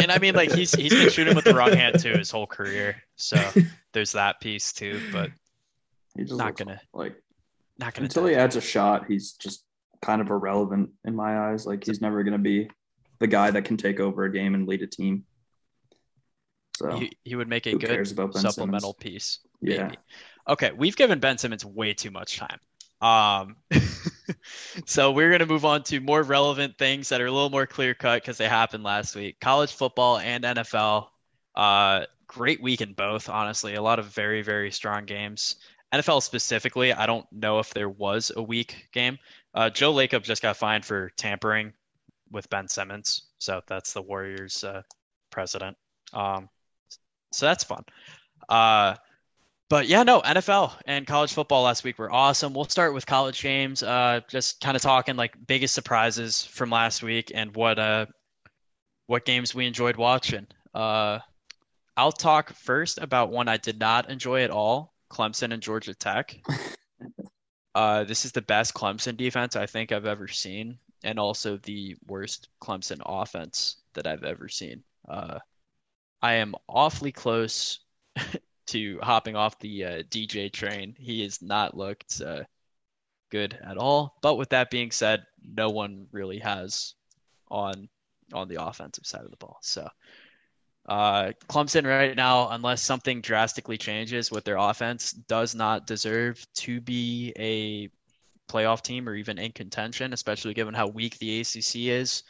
And 0.00 0.12
I 0.12 0.18
mean, 0.18 0.34
like 0.34 0.52
he's 0.52 0.72
he's 0.74 0.92
been 0.94 1.10
shooting 1.10 1.34
with 1.34 1.44
the 1.44 1.54
wrong 1.54 1.72
hand 1.72 1.98
too 2.00 2.12
his 2.12 2.30
whole 2.30 2.46
career. 2.46 2.96
So 3.16 3.36
there's 3.92 4.12
that 4.12 4.40
piece 4.40 4.72
too. 4.72 5.00
But 5.12 5.30
he's 6.16 6.30
Not 6.32 6.56
gonna- 6.56 6.80
like 6.94 7.16
not 7.78 7.94
gonna. 7.94 8.04
until 8.06 8.22
tell 8.22 8.30
he 8.30 8.36
adds 8.36 8.54
a 8.56 8.60
shot, 8.60 9.06
he's 9.08 9.32
just 9.32 9.64
kind 10.02 10.20
of 10.20 10.30
irrelevant 10.30 10.90
in 11.04 11.14
my 11.16 11.50
eyes. 11.50 11.66
Like 11.66 11.84
he's 11.84 12.00
never 12.00 12.22
gonna 12.22 12.38
be 12.38 12.70
the 13.18 13.26
guy 13.26 13.50
that 13.50 13.64
can 13.64 13.76
take 13.76 13.98
over 13.98 14.24
a 14.24 14.32
game 14.32 14.54
and 14.54 14.68
lead 14.68 14.82
a 14.82 14.86
team. 14.86 15.24
So 16.78 16.96
He, 16.96 17.10
he 17.24 17.34
would 17.34 17.48
make 17.48 17.66
a 17.66 17.72
good 17.72 17.90
cares 17.90 18.12
about 18.12 18.32
Ben 18.32 18.42
supplemental 18.42 18.96
Simmons? 19.00 19.14
piece. 19.14 19.38
Yeah. 19.60 19.84
Maybe. 19.84 19.98
Okay, 20.48 20.70
we've 20.70 20.96
given 20.96 21.18
Ben 21.18 21.36
Simmons 21.36 21.64
way 21.64 21.92
too 21.92 22.12
much 22.12 22.38
time. 22.38 22.60
Um, 23.00 23.56
so 24.86 25.10
we're 25.10 25.30
gonna 25.32 25.46
move 25.46 25.64
on 25.64 25.82
to 25.84 26.00
more 26.00 26.22
relevant 26.22 26.78
things 26.78 27.08
that 27.08 27.20
are 27.20 27.26
a 27.26 27.32
little 27.32 27.50
more 27.50 27.66
clear 27.66 27.94
cut 27.94 28.22
because 28.22 28.38
they 28.38 28.48
happened 28.48 28.84
last 28.84 29.16
week. 29.16 29.40
College 29.40 29.72
football 29.72 30.18
and 30.18 30.44
NFL. 30.44 31.08
Uh, 31.56 32.06
great 32.28 32.62
week 32.62 32.80
in 32.80 32.92
both. 32.92 33.28
Honestly, 33.28 33.74
a 33.74 33.82
lot 33.82 33.98
of 33.98 34.06
very 34.06 34.42
very 34.42 34.70
strong 34.70 35.04
games. 35.04 35.56
NFL 35.92 36.22
specifically, 36.22 36.92
I 36.92 37.06
don't 37.06 37.26
know 37.32 37.58
if 37.58 37.74
there 37.74 37.88
was 37.88 38.30
a 38.36 38.42
weak 38.42 38.88
game. 38.92 39.18
Uh, 39.54 39.70
Joe 39.70 39.92
Lacob 39.92 40.22
just 40.22 40.42
got 40.42 40.56
fined 40.56 40.84
for 40.84 41.10
tampering 41.16 41.72
with 42.30 42.48
Ben 42.50 42.68
Simmons, 42.68 43.22
so 43.38 43.62
that's 43.66 43.92
the 43.92 44.02
Warriors' 44.02 44.62
uh, 44.62 44.82
president. 45.30 45.76
Um, 46.12 46.48
so 47.32 47.46
that's 47.46 47.64
fun. 47.64 47.84
Uh, 48.48 48.94
but 49.68 49.86
yeah, 49.86 50.02
no, 50.02 50.22
NFL 50.22 50.72
and 50.86 51.06
college 51.06 51.32
football 51.32 51.64
last 51.64 51.84
week 51.84 51.98
were 51.98 52.10
awesome. 52.10 52.54
We'll 52.54 52.64
start 52.64 52.94
with 52.94 53.04
college 53.04 53.42
games. 53.42 53.82
Uh, 53.82 54.20
just 54.28 54.60
kind 54.60 54.76
of 54.76 54.82
talking 54.82 55.16
like 55.16 55.34
biggest 55.46 55.74
surprises 55.74 56.42
from 56.42 56.70
last 56.70 57.02
week 57.02 57.32
and 57.34 57.54
what 57.54 57.78
uh 57.78 58.06
what 59.06 59.24
games 59.24 59.54
we 59.54 59.66
enjoyed 59.66 59.96
watching. 59.96 60.46
Uh, 60.74 61.18
I'll 61.96 62.12
talk 62.12 62.52
first 62.54 62.98
about 62.98 63.30
one 63.30 63.48
I 63.48 63.56
did 63.58 63.78
not 63.78 64.10
enjoy 64.10 64.42
at 64.42 64.50
all: 64.50 64.94
Clemson 65.10 65.52
and 65.52 65.62
Georgia 65.62 65.94
Tech. 65.94 66.36
Uh, 67.74 68.02
this 68.02 68.24
is 68.24 68.32
the 68.32 68.42
best 68.42 68.74
Clemson 68.74 69.16
defense 69.16 69.54
I 69.54 69.66
think 69.66 69.92
I've 69.92 70.06
ever 70.06 70.26
seen, 70.26 70.78
and 71.04 71.16
also 71.16 71.58
the 71.58 71.94
worst 72.08 72.48
Clemson 72.60 73.00
offense 73.06 73.76
that 73.94 74.04
I've 74.04 74.24
ever 74.24 74.48
seen. 74.48 74.82
Uh, 75.08 75.38
I 76.22 76.34
am 76.34 76.54
awfully 76.68 77.12
close 77.12 77.80
to 78.68 78.98
hopping 79.02 79.36
off 79.36 79.58
the 79.58 79.84
uh, 79.84 80.02
DJ 80.04 80.52
train. 80.52 80.94
He 80.98 81.22
has 81.22 81.40
not 81.40 81.76
looked 81.76 82.20
uh, 82.20 82.44
good 83.30 83.58
at 83.62 83.76
all. 83.76 84.16
But 84.22 84.36
with 84.36 84.50
that 84.50 84.70
being 84.70 84.90
said, 84.90 85.24
no 85.42 85.70
one 85.70 86.06
really 86.12 86.38
has 86.38 86.94
on 87.50 87.88
on 88.34 88.48
the 88.48 88.62
offensive 88.62 89.06
side 89.06 89.24
of 89.24 89.30
the 89.30 89.38
ball. 89.38 89.58
So 89.62 89.88
uh, 90.88 91.32
Clemson 91.48 91.86
right 91.86 92.16
now, 92.16 92.48
unless 92.50 92.82
something 92.82 93.20
drastically 93.20 93.78
changes 93.78 94.30
with 94.30 94.44
their 94.44 94.56
offense, 94.56 95.12
does 95.12 95.54
not 95.54 95.86
deserve 95.86 96.44
to 96.54 96.80
be 96.80 97.32
a 97.38 97.88
playoff 98.50 98.82
team 98.82 99.08
or 99.08 99.14
even 99.14 99.38
in 99.38 99.52
contention, 99.52 100.12
especially 100.12 100.54
given 100.54 100.74
how 100.74 100.86
weak 100.88 101.18
the 101.18 101.40
ACC 101.40 101.76
is. 101.88 102.22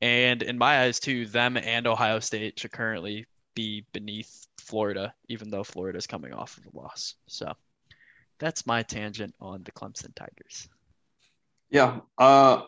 And 0.00 0.42
in 0.42 0.56
my 0.58 0.82
eyes, 0.82 1.00
too, 1.00 1.26
them 1.26 1.56
and 1.56 1.86
Ohio 1.86 2.20
State 2.20 2.58
should 2.58 2.72
currently 2.72 3.26
be 3.54 3.84
beneath 3.92 4.46
Florida, 4.58 5.12
even 5.28 5.50
though 5.50 5.64
Florida 5.64 5.98
is 5.98 6.06
coming 6.06 6.32
off 6.32 6.56
of 6.56 6.66
a 6.66 6.76
loss. 6.76 7.16
So 7.26 7.52
that's 8.38 8.66
my 8.66 8.82
tangent 8.82 9.34
on 9.40 9.62
the 9.64 9.72
Clemson 9.72 10.14
Tigers. 10.14 10.68
Yeah. 11.70 12.00
Uh, 12.16 12.62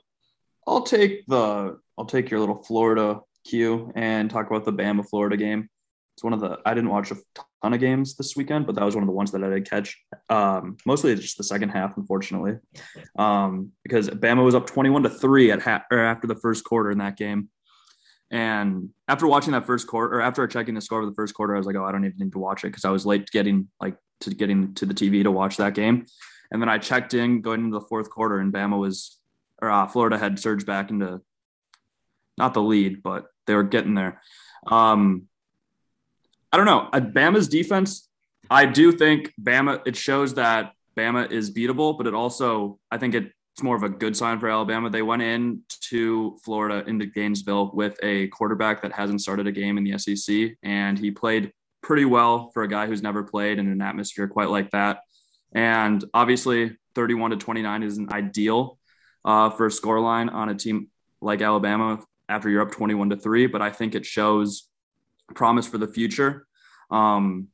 I'll 0.66 0.82
take 0.82 1.26
the 1.26 1.78
I'll 1.98 2.04
take 2.04 2.30
your 2.30 2.40
little 2.40 2.62
Florida 2.62 3.20
cue 3.44 3.92
and 3.94 4.30
talk 4.30 4.48
about 4.48 4.64
the 4.64 4.72
Bama 4.72 5.08
Florida 5.08 5.36
game. 5.36 5.68
It's 6.14 6.24
one 6.24 6.32
of 6.32 6.40
the 6.40 6.58
I 6.66 6.74
didn't 6.74 6.90
watch 6.90 7.10
a 7.10 7.16
ton 7.62 7.72
of 7.72 7.80
games 7.80 8.16
this 8.16 8.36
weekend, 8.36 8.66
but 8.66 8.74
that 8.74 8.84
was 8.84 8.94
one 8.94 9.02
of 9.02 9.08
the 9.08 9.14
ones 9.14 9.32
that 9.32 9.42
I 9.42 9.48
did 9.48 9.68
catch. 9.68 9.98
Um, 10.28 10.76
mostly 10.84 11.14
just 11.14 11.38
the 11.38 11.44
second 11.44 11.70
half, 11.70 11.96
unfortunately, 11.96 12.58
um, 13.18 13.72
because 13.82 14.08
Bama 14.10 14.44
was 14.44 14.54
up 14.54 14.66
twenty-one 14.66 15.02
to 15.04 15.10
three 15.10 15.50
at 15.50 15.62
ha- 15.62 15.84
or 15.90 15.98
after 15.98 16.26
the 16.26 16.36
first 16.36 16.64
quarter 16.64 16.90
in 16.90 16.98
that 16.98 17.16
game. 17.16 17.48
And 18.30 18.90
after 19.08 19.26
watching 19.26 19.52
that 19.52 19.66
first 19.66 19.86
quarter, 19.86 20.18
or 20.18 20.22
after 20.22 20.46
checking 20.46 20.74
the 20.74 20.80
score 20.80 21.00
of 21.00 21.06
the 21.06 21.14
first 21.14 21.34
quarter, 21.34 21.54
I 21.54 21.58
was 21.58 21.66
like, 21.66 21.76
"Oh, 21.76 21.84
I 21.84 21.92
don't 21.92 22.04
even 22.04 22.18
need 22.18 22.32
to 22.32 22.38
watch 22.38 22.64
it" 22.64 22.68
because 22.68 22.84
I 22.84 22.90
was 22.90 23.06
late 23.06 23.30
getting 23.30 23.68
like 23.80 23.96
to 24.20 24.34
getting 24.34 24.74
to 24.74 24.86
the 24.86 24.94
TV 24.94 25.22
to 25.22 25.30
watch 25.30 25.56
that 25.58 25.74
game. 25.74 26.06
And 26.50 26.60
then 26.60 26.68
I 26.68 26.78
checked 26.78 27.14
in 27.14 27.40
going 27.40 27.64
into 27.64 27.78
the 27.78 27.86
fourth 27.86 28.10
quarter, 28.10 28.38
and 28.38 28.52
Bama 28.52 28.78
was, 28.78 29.18
or 29.60 29.70
uh, 29.70 29.86
Florida 29.86 30.18
had 30.18 30.38
surged 30.38 30.66
back 30.66 30.90
into 30.90 31.20
not 32.36 32.54
the 32.54 32.62
lead, 32.62 33.02
but 33.02 33.26
they 33.46 33.54
were 33.54 33.62
getting 33.62 33.94
there. 33.94 34.20
Um, 34.66 35.28
I 36.52 36.58
don't 36.58 36.66
know. 36.66 36.88
Uh, 36.92 37.00
Bama's 37.00 37.48
defense, 37.48 38.08
I 38.50 38.66
do 38.66 38.92
think 38.92 39.32
Bama, 39.40 39.80
it 39.86 39.96
shows 39.96 40.34
that 40.34 40.72
Bama 40.96 41.30
is 41.30 41.50
beatable, 41.50 41.96
but 41.96 42.06
it 42.06 42.14
also, 42.14 42.78
I 42.90 42.98
think 42.98 43.14
it's 43.14 43.62
more 43.62 43.76
of 43.76 43.82
a 43.82 43.88
good 43.88 44.14
sign 44.16 44.38
for 44.38 44.50
Alabama. 44.50 44.90
They 44.90 45.00
went 45.00 45.22
in 45.22 45.62
to 45.88 46.38
Florida 46.44 46.86
into 46.86 47.06
Gainesville 47.06 47.70
with 47.72 47.98
a 48.02 48.28
quarterback 48.28 48.82
that 48.82 48.92
hasn't 48.92 49.22
started 49.22 49.46
a 49.46 49.52
game 49.52 49.78
in 49.78 49.84
the 49.84 49.98
SEC, 49.98 50.56
and 50.62 50.98
he 50.98 51.10
played 51.10 51.52
pretty 51.82 52.04
well 52.04 52.50
for 52.52 52.62
a 52.62 52.68
guy 52.68 52.86
who's 52.86 53.02
never 53.02 53.22
played 53.22 53.58
in 53.58 53.68
an 53.72 53.80
atmosphere 53.80 54.28
quite 54.28 54.50
like 54.50 54.70
that. 54.70 55.00
And 55.54 56.04
obviously, 56.12 56.76
31 56.94 57.30
to 57.32 57.36
29 57.38 57.82
isn't 57.82 58.12
ideal 58.12 58.78
uh, 59.24 59.50
for 59.50 59.66
a 59.66 59.70
scoreline 59.70 60.32
on 60.32 60.50
a 60.50 60.54
team 60.54 60.88
like 61.20 61.40
Alabama 61.40 62.00
after 62.28 62.48
you're 62.50 62.62
up 62.62 62.72
21 62.72 63.10
to 63.10 63.16
3, 63.16 63.46
but 63.46 63.62
I 63.62 63.70
think 63.70 63.94
it 63.94 64.04
shows 64.04 64.68
promise 65.34 65.66
for 65.66 65.78
the 65.78 65.86
future. 65.86 66.46
Um, 66.90 67.48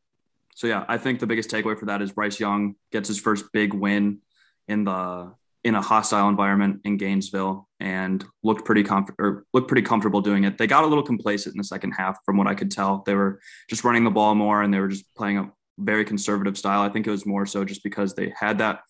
so 0.54 0.66
yeah, 0.66 0.84
I 0.88 0.98
think 0.98 1.20
the 1.20 1.26
biggest 1.26 1.50
takeaway 1.50 1.78
for 1.78 1.86
that 1.86 2.02
is 2.02 2.12
Bryce 2.12 2.40
Young 2.40 2.74
gets 2.90 3.08
his 3.08 3.20
first 3.20 3.46
big 3.52 3.72
win 3.72 4.18
in 4.66 4.84
the 4.84 5.32
in 5.64 5.74
a 5.74 5.82
hostile 5.82 6.28
environment 6.28 6.80
in 6.84 6.96
Gainesville 6.96 7.68
and 7.80 8.24
looked 8.42 8.64
pretty 8.64 8.84
comf- 8.84 9.14
or 9.18 9.44
looked 9.52 9.68
pretty 9.68 9.82
comfortable 9.82 10.20
doing 10.20 10.44
it. 10.44 10.56
They 10.56 10.66
got 10.66 10.84
a 10.84 10.86
little 10.86 11.04
complacent 11.04 11.54
in 11.54 11.58
the 11.58 11.64
second 11.64 11.92
half 11.92 12.18
from 12.24 12.36
what 12.36 12.46
I 12.46 12.54
could 12.54 12.70
tell. 12.70 13.02
They 13.06 13.14
were 13.14 13.40
just 13.68 13.84
running 13.84 14.04
the 14.04 14.10
ball 14.10 14.34
more 14.34 14.62
and 14.62 14.72
they 14.72 14.78
were 14.78 14.88
just 14.88 15.12
playing 15.14 15.38
a 15.38 15.50
very 15.78 16.04
conservative 16.04 16.56
style. 16.56 16.82
I 16.82 16.88
think 16.88 17.06
it 17.06 17.10
was 17.10 17.26
more 17.26 17.46
so 17.46 17.64
just 17.64 17.82
because 17.82 18.14
they 18.14 18.32
had 18.38 18.58
that 18.58 18.80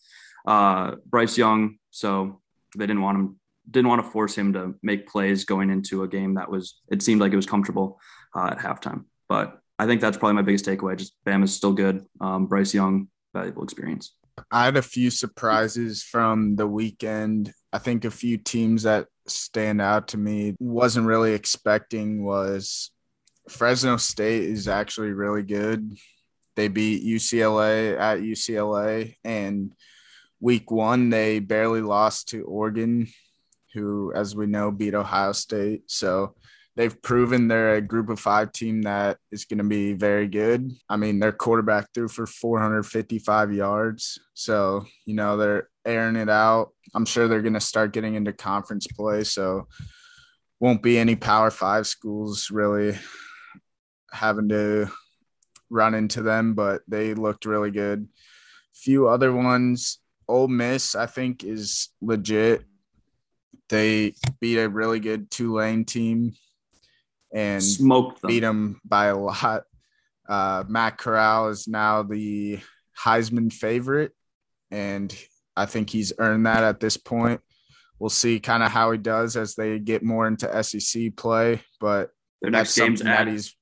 uh, 0.46 0.96
Bryce 1.06 1.36
Young, 1.36 1.78
so 1.90 2.40
they 2.76 2.86
didn't 2.86 3.02
want 3.02 3.18
him 3.18 3.40
didn't 3.70 3.88
want 3.88 4.02
to 4.02 4.10
force 4.10 4.34
him 4.34 4.54
to 4.54 4.74
make 4.82 5.06
plays 5.06 5.44
going 5.44 5.68
into 5.68 6.02
a 6.02 6.08
game 6.08 6.34
that 6.34 6.50
was 6.50 6.80
it 6.90 7.02
seemed 7.02 7.20
like 7.20 7.32
it 7.32 7.36
was 7.36 7.44
comfortable 7.44 8.00
uh, 8.38 8.50
at 8.52 8.58
halftime. 8.58 9.04
But 9.28 9.58
I 9.78 9.86
think 9.86 10.00
that's 10.00 10.16
probably 10.16 10.34
my 10.34 10.42
biggest 10.42 10.64
takeaway. 10.64 10.96
Just 10.96 11.14
Bam 11.24 11.42
is 11.42 11.54
still 11.54 11.72
good. 11.72 12.04
Um, 12.20 12.46
Bryce 12.46 12.74
Young, 12.74 13.08
valuable 13.34 13.64
experience. 13.64 14.14
I 14.50 14.66
had 14.66 14.76
a 14.76 14.82
few 14.82 15.10
surprises 15.10 16.02
from 16.02 16.56
the 16.56 16.66
weekend. 16.66 17.52
I 17.72 17.78
think 17.78 18.04
a 18.04 18.10
few 18.10 18.38
teams 18.38 18.84
that 18.84 19.06
stand 19.26 19.80
out 19.80 20.08
to 20.08 20.16
me 20.16 20.54
wasn't 20.60 21.06
really 21.06 21.34
expecting 21.34 22.24
was 22.24 22.90
Fresno 23.48 23.96
State 23.96 24.44
is 24.44 24.68
actually 24.68 25.12
really 25.12 25.42
good. 25.42 25.96
They 26.54 26.68
beat 26.68 27.04
UCLA 27.04 27.98
at 27.98 28.20
UCLA 28.20 29.16
and 29.24 29.72
week 30.40 30.70
1 30.70 31.10
they 31.10 31.40
barely 31.40 31.80
lost 31.80 32.28
to 32.28 32.42
Oregon 32.42 33.08
who 33.74 34.12
as 34.14 34.36
we 34.36 34.46
know 34.46 34.70
beat 34.70 34.94
Ohio 34.94 35.32
State. 35.32 35.90
So 35.90 36.34
they've 36.78 37.02
proven 37.02 37.48
they're 37.48 37.74
a 37.74 37.80
group 37.80 38.08
of 38.08 38.20
five 38.20 38.52
team 38.52 38.82
that 38.82 39.18
is 39.32 39.44
going 39.44 39.58
to 39.58 39.64
be 39.64 39.94
very 39.94 40.28
good. 40.28 40.70
I 40.88 40.96
mean, 40.96 41.18
their 41.18 41.32
quarterback 41.32 41.88
threw 41.92 42.06
for 42.06 42.24
455 42.24 43.52
yards. 43.52 44.20
So, 44.34 44.86
you 45.04 45.14
know, 45.14 45.36
they're 45.36 45.68
airing 45.84 46.14
it 46.14 46.30
out. 46.30 46.68
I'm 46.94 47.04
sure 47.04 47.26
they're 47.26 47.42
going 47.42 47.54
to 47.54 47.60
start 47.60 47.92
getting 47.92 48.14
into 48.14 48.32
conference 48.32 48.86
play. 48.86 49.24
So, 49.24 49.66
won't 50.60 50.80
be 50.82 50.98
any 50.98 51.16
Power 51.16 51.50
Five 51.50 51.86
schools 51.88 52.48
really 52.48 52.96
having 54.12 54.48
to 54.50 54.88
run 55.70 55.94
into 55.94 56.22
them, 56.22 56.54
but 56.54 56.82
they 56.86 57.14
looked 57.14 57.44
really 57.44 57.72
good. 57.72 58.08
Few 58.72 59.08
other 59.08 59.32
ones, 59.32 59.98
Ole 60.28 60.46
Miss, 60.46 60.94
I 60.94 61.06
think, 61.06 61.42
is 61.42 61.88
legit. 62.00 62.64
They 63.68 64.14
beat 64.40 64.58
a 64.58 64.68
really 64.68 65.00
good 65.00 65.28
Tulane 65.30 65.84
team 65.84 66.34
and 67.32 67.62
Smoked 67.62 68.22
them. 68.22 68.28
beat 68.28 68.42
him 68.42 68.80
by 68.84 69.06
a 69.06 69.16
lot. 69.16 69.64
Uh, 70.28 70.64
Matt 70.68 70.98
Corral 70.98 71.48
is 71.48 71.66
now 71.68 72.02
the 72.02 72.58
Heisman 72.98 73.52
favorite, 73.52 74.12
and 74.70 75.14
I 75.56 75.66
think 75.66 75.90
he's 75.90 76.12
earned 76.18 76.46
that 76.46 76.64
at 76.64 76.80
this 76.80 76.96
point. 76.96 77.40
We'll 77.98 78.10
see 78.10 78.38
kind 78.38 78.62
of 78.62 78.70
how 78.70 78.92
he 78.92 78.98
does 78.98 79.36
as 79.36 79.54
they 79.54 79.78
get 79.78 80.02
more 80.02 80.26
into 80.28 80.62
SEC 80.62 81.16
play, 81.16 81.62
but 81.80 82.10
Their 82.42 82.50
next 82.50 82.74
that's 82.74 82.86
game's 82.88 82.98
something 83.00 83.12
at 83.12 83.24
that 83.26 83.30
he's 83.32 83.54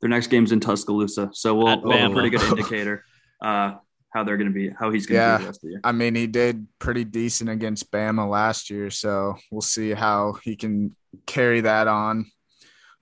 their 0.00 0.10
next 0.10 0.26
game's 0.28 0.50
in 0.50 0.58
Tuscaloosa, 0.58 1.30
so 1.32 1.54
we'll, 1.54 1.68
At 1.68 1.82
we'll 1.84 1.96
have 1.96 2.10
a 2.10 2.12
Bama. 2.12 2.14
pretty 2.14 2.30
good 2.30 2.42
indicator 2.48 3.04
uh, 3.40 3.74
how 4.10 4.24
they're 4.24 4.36
going 4.36 4.48
to 4.48 4.52
be, 4.54 4.68
how 4.76 4.90
he's 4.90 5.06
going 5.06 5.20
to 5.20 5.24
Yeah. 5.24 5.36
be 5.38 5.42
the 5.44 5.48
rest 5.48 5.58
of 5.58 5.62
the 5.62 5.68
year. 5.70 5.80
I 5.84 5.92
mean, 5.92 6.14
he 6.16 6.26
did 6.26 6.66
pretty 6.80 7.04
decent 7.04 7.50
against 7.50 7.90
Bama 7.92 8.28
last 8.28 8.68
year, 8.68 8.90
so 8.90 9.36
we'll 9.52 9.60
see 9.60 9.90
how 9.92 10.32
he 10.42 10.56
can 10.56 10.96
carry 11.26 11.60
that 11.60 11.86
on. 11.86 12.26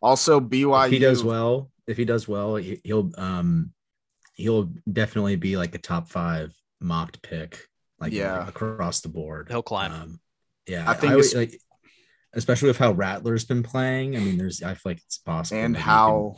Also, 0.02 0.40
BYU. 0.40 0.87
if 0.87 0.92
he 0.92 0.99
does 0.99 1.23
well, 1.25 1.71
if 1.87 1.97
he 1.97 2.04
does 2.04 2.26
well, 2.28 2.57
he- 2.57 2.80
he'll 2.85 3.11
um 3.19 3.73
he'll 4.35 4.73
definitely 4.90 5.37
be 5.37 5.57
like 5.57 5.75
a 5.75 5.78
top 5.78 6.09
five 6.09 6.52
mocked 6.80 7.21
pick, 7.23 7.69
like 7.99 8.12
Yeah. 8.12 8.49
across 8.49 9.00
the 9.00 9.09
board. 9.11 9.49
He'll 9.50 9.62
climb. 9.62 9.92
Um, 9.92 10.21
yeah, 10.66 10.88
I 10.90 10.95
think 10.95 11.11
always, 11.12 11.35
it's- 11.35 11.52
like, 11.52 11.61
especially 12.33 12.69
with 12.69 12.78
how 12.78 12.92
Rattler's 12.92 13.45
been 13.45 13.62
playing. 13.62 14.16
I 14.16 14.21
mean, 14.21 14.38
there's 14.38 14.62
I 14.62 14.75
feel 14.75 14.92
like 14.92 15.02
it's 15.04 15.19
possible, 15.19 15.61
and 15.61 15.75
that 15.75 15.78
he 15.80 15.85
how 15.85 16.37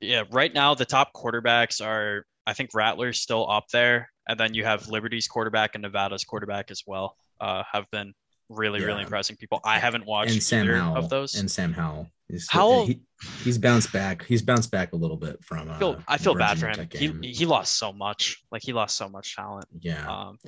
Yeah, 0.00 0.24
right 0.30 0.52
now 0.52 0.74
the 0.74 0.84
top 0.84 1.12
quarterbacks 1.14 1.84
are 1.84 2.26
I 2.46 2.52
think 2.52 2.70
Rattler's 2.74 3.20
still 3.20 3.50
up 3.50 3.66
there, 3.72 4.12
and 4.28 4.38
then 4.38 4.54
you 4.54 4.64
have 4.64 4.86
Liberty's 4.88 5.26
quarterback 5.26 5.74
and 5.74 5.82
Nevada's 5.82 6.22
quarterback 6.22 6.70
as 6.70 6.82
well. 6.86 7.16
Uh, 7.40 7.64
have 7.72 7.90
been 7.90 8.14
really 8.48 8.80
really 8.80 8.98
Yeah. 8.98 9.04
impressing 9.04 9.36
people. 9.36 9.60
I 9.64 9.78
haven't 9.78 10.06
watched 10.06 10.32
and 10.32 10.42
Sam 10.42 10.64
either 10.66 10.76
Howell 10.76 10.96
of 10.96 11.08
those. 11.08 11.34
and 11.34 11.50
Sam 11.50 11.72
Howell. 11.72 12.08
He's, 12.28 12.50
Howell- 12.50 12.86
he, 12.86 13.00
he's 13.44 13.56
bounced 13.56 13.92
back. 13.92 14.24
He's 14.24 14.42
bounced 14.42 14.72
back 14.72 14.92
a 14.92 14.96
little 14.96 15.16
bit 15.16 15.44
from. 15.44 15.70
Uh, 15.70 15.74
I 15.74 15.78
feel, 15.78 16.02
I 16.08 16.18
feel 16.18 16.34
bad 16.34 16.58
for 16.58 16.66
him. 16.68 16.88
He 16.90 17.32
he 17.32 17.46
lost 17.46 17.78
so 17.78 17.92
much. 17.92 18.42
Like 18.50 18.62
he 18.62 18.72
lost 18.72 18.96
so 18.96 19.08
much 19.08 19.36
talent. 19.36 19.66
yeah, 19.80 20.06
Um, 20.08 20.38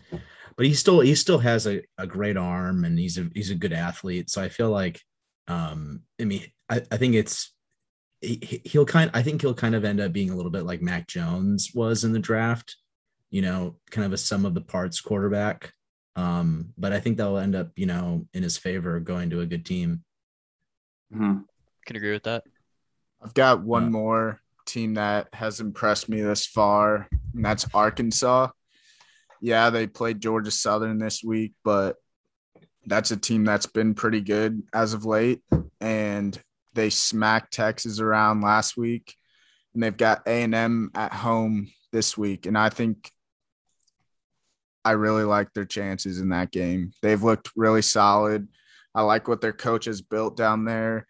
but 0.57 0.67
he 0.67 0.75
still 0.75 1.01
he 1.01 1.15
still 1.15 1.39
has 1.39 1.67
a, 1.69 1.83
a 1.97 2.07
great 2.07 2.37
arm 2.37 2.85
and 2.85 2.99
he's 2.99 3.17
a 3.17 3.29
he's 3.35 3.51
a 3.51 3.55
good 3.55 3.73
athlete. 3.73 4.29
So 4.31 4.43
I 4.43 4.49
feel 4.49 4.71
like 4.71 5.01
um 5.47 6.03
I 6.21 6.25
mean 6.25 6.45
I, 6.69 6.83
I 6.91 6.97
think 6.97 7.15
it's 7.15 7.55
he- 8.21 8.61
he'll 8.65 8.85
kind 8.85 9.11
I 9.15 9.23
think 9.23 9.41
he'll 9.41 9.55
kind 9.55 9.77
of 9.77 9.85
end 9.85 10.01
up 10.01 10.13
being 10.13 10.31
a 10.31 10.35
little 10.37 10.51
bit 10.51 10.65
like 10.65 10.83
Mac 10.83 11.07
Jones 11.07 11.71
was 11.75 12.03
in 12.03 12.13
the 12.13 12.19
draft, 12.19 12.75
you 13.31 13.41
know, 13.41 13.77
kind 13.93 14.05
of 14.05 14.13
a 14.13 14.19
sum 14.19 14.45
of 14.45 14.55
the 14.55 14.61
parts 14.61 15.01
quarterback. 15.01 15.73
Um, 16.19 16.75
but 16.77 16.93
I 16.93 16.99
think 16.99 17.17
that'll 17.17 17.39
end 17.39 17.55
up, 17.55 17.71
you 17.77 17.87
know, 17.87 18.27
in 18.35 18.43
his 18.43 18.57
favor 18.57 18.99
going 18.99 19.31
to 19.31 19.41
a 19.41 19.47
good 19.47 19.65
team. 19.65 20.03
Mhm. 21.15 21.45
can 21.87 21.97
agree 21.97 22.13
with 22.13 22.25
that. 22.25 22.45
I've 23.23 23.33
got 23.33 23.63
one 23.63 23.87
Uh, 23.87 23.91
more 23.91 24.41
team 24.67 24.95
that 24.95 25.33
has 25.33 25.61
impressed 25.61 26.09
me 26.09 26.21
this 26.21 26.45
far, 26.45 27.09
and 27.35 27.45
that's 27.45 27.73
Arkansas. 27.73 28.51
Yeah, 29.41 29.71
they 29.71 29.87
played 29.87 30.21
Georgia 30.21 30.51
Southern 30.51 30.99
this 30.99 31.23
week, 31.25 31.55
but 31.65 31.97
that's 32.85 33.11
a 33.11 33.17
team 33.17 33.45
that's 33.45 33.67
been 33.67 33.95
pretty 33.95 34.21
good 34.21 34.65
as 34.75 34.93
of 34.93 35.05
late. 35.07 35.43
And 35.81 36.39
they 36.75 36.91
smacked 36.91 37.55
Texas 37.55 38.01
around 38.01 38.43
last 38.43 38.77
week, 38.77 39.17
and 39.73 39.83
they've 39.83 39.97
got 39.97 40.27
A 40.27 40.43
and 40.43 40.55
M 40.55 40.91
at 40.95 41.13
home 41.13 41.71
this 41.93 42.19
week. 42.19 42.45
And 42.45 42.59
I 42.59 42.69
think 42.69 43.11
I 44.89 44.93
really 44.93 45.25
like 45.25 45.53
their 45.53 45.67
chances 45.67 46.19
in 46.19 46.31
that 46.31 46.51
game. 46.51 46.93
They've 47.03 47.23
looked 47.23 47.51
really 47.55 47.83
solid. 47.83 48.49
I 48.95 49.03
like 49.03 49.29
what 49.29 49.43
their 49.43 49.53
coach 49.53 49.85
has 49.85 50.01
built 50.01 50.35
down 50.35 50.65
there. 50.65 51.07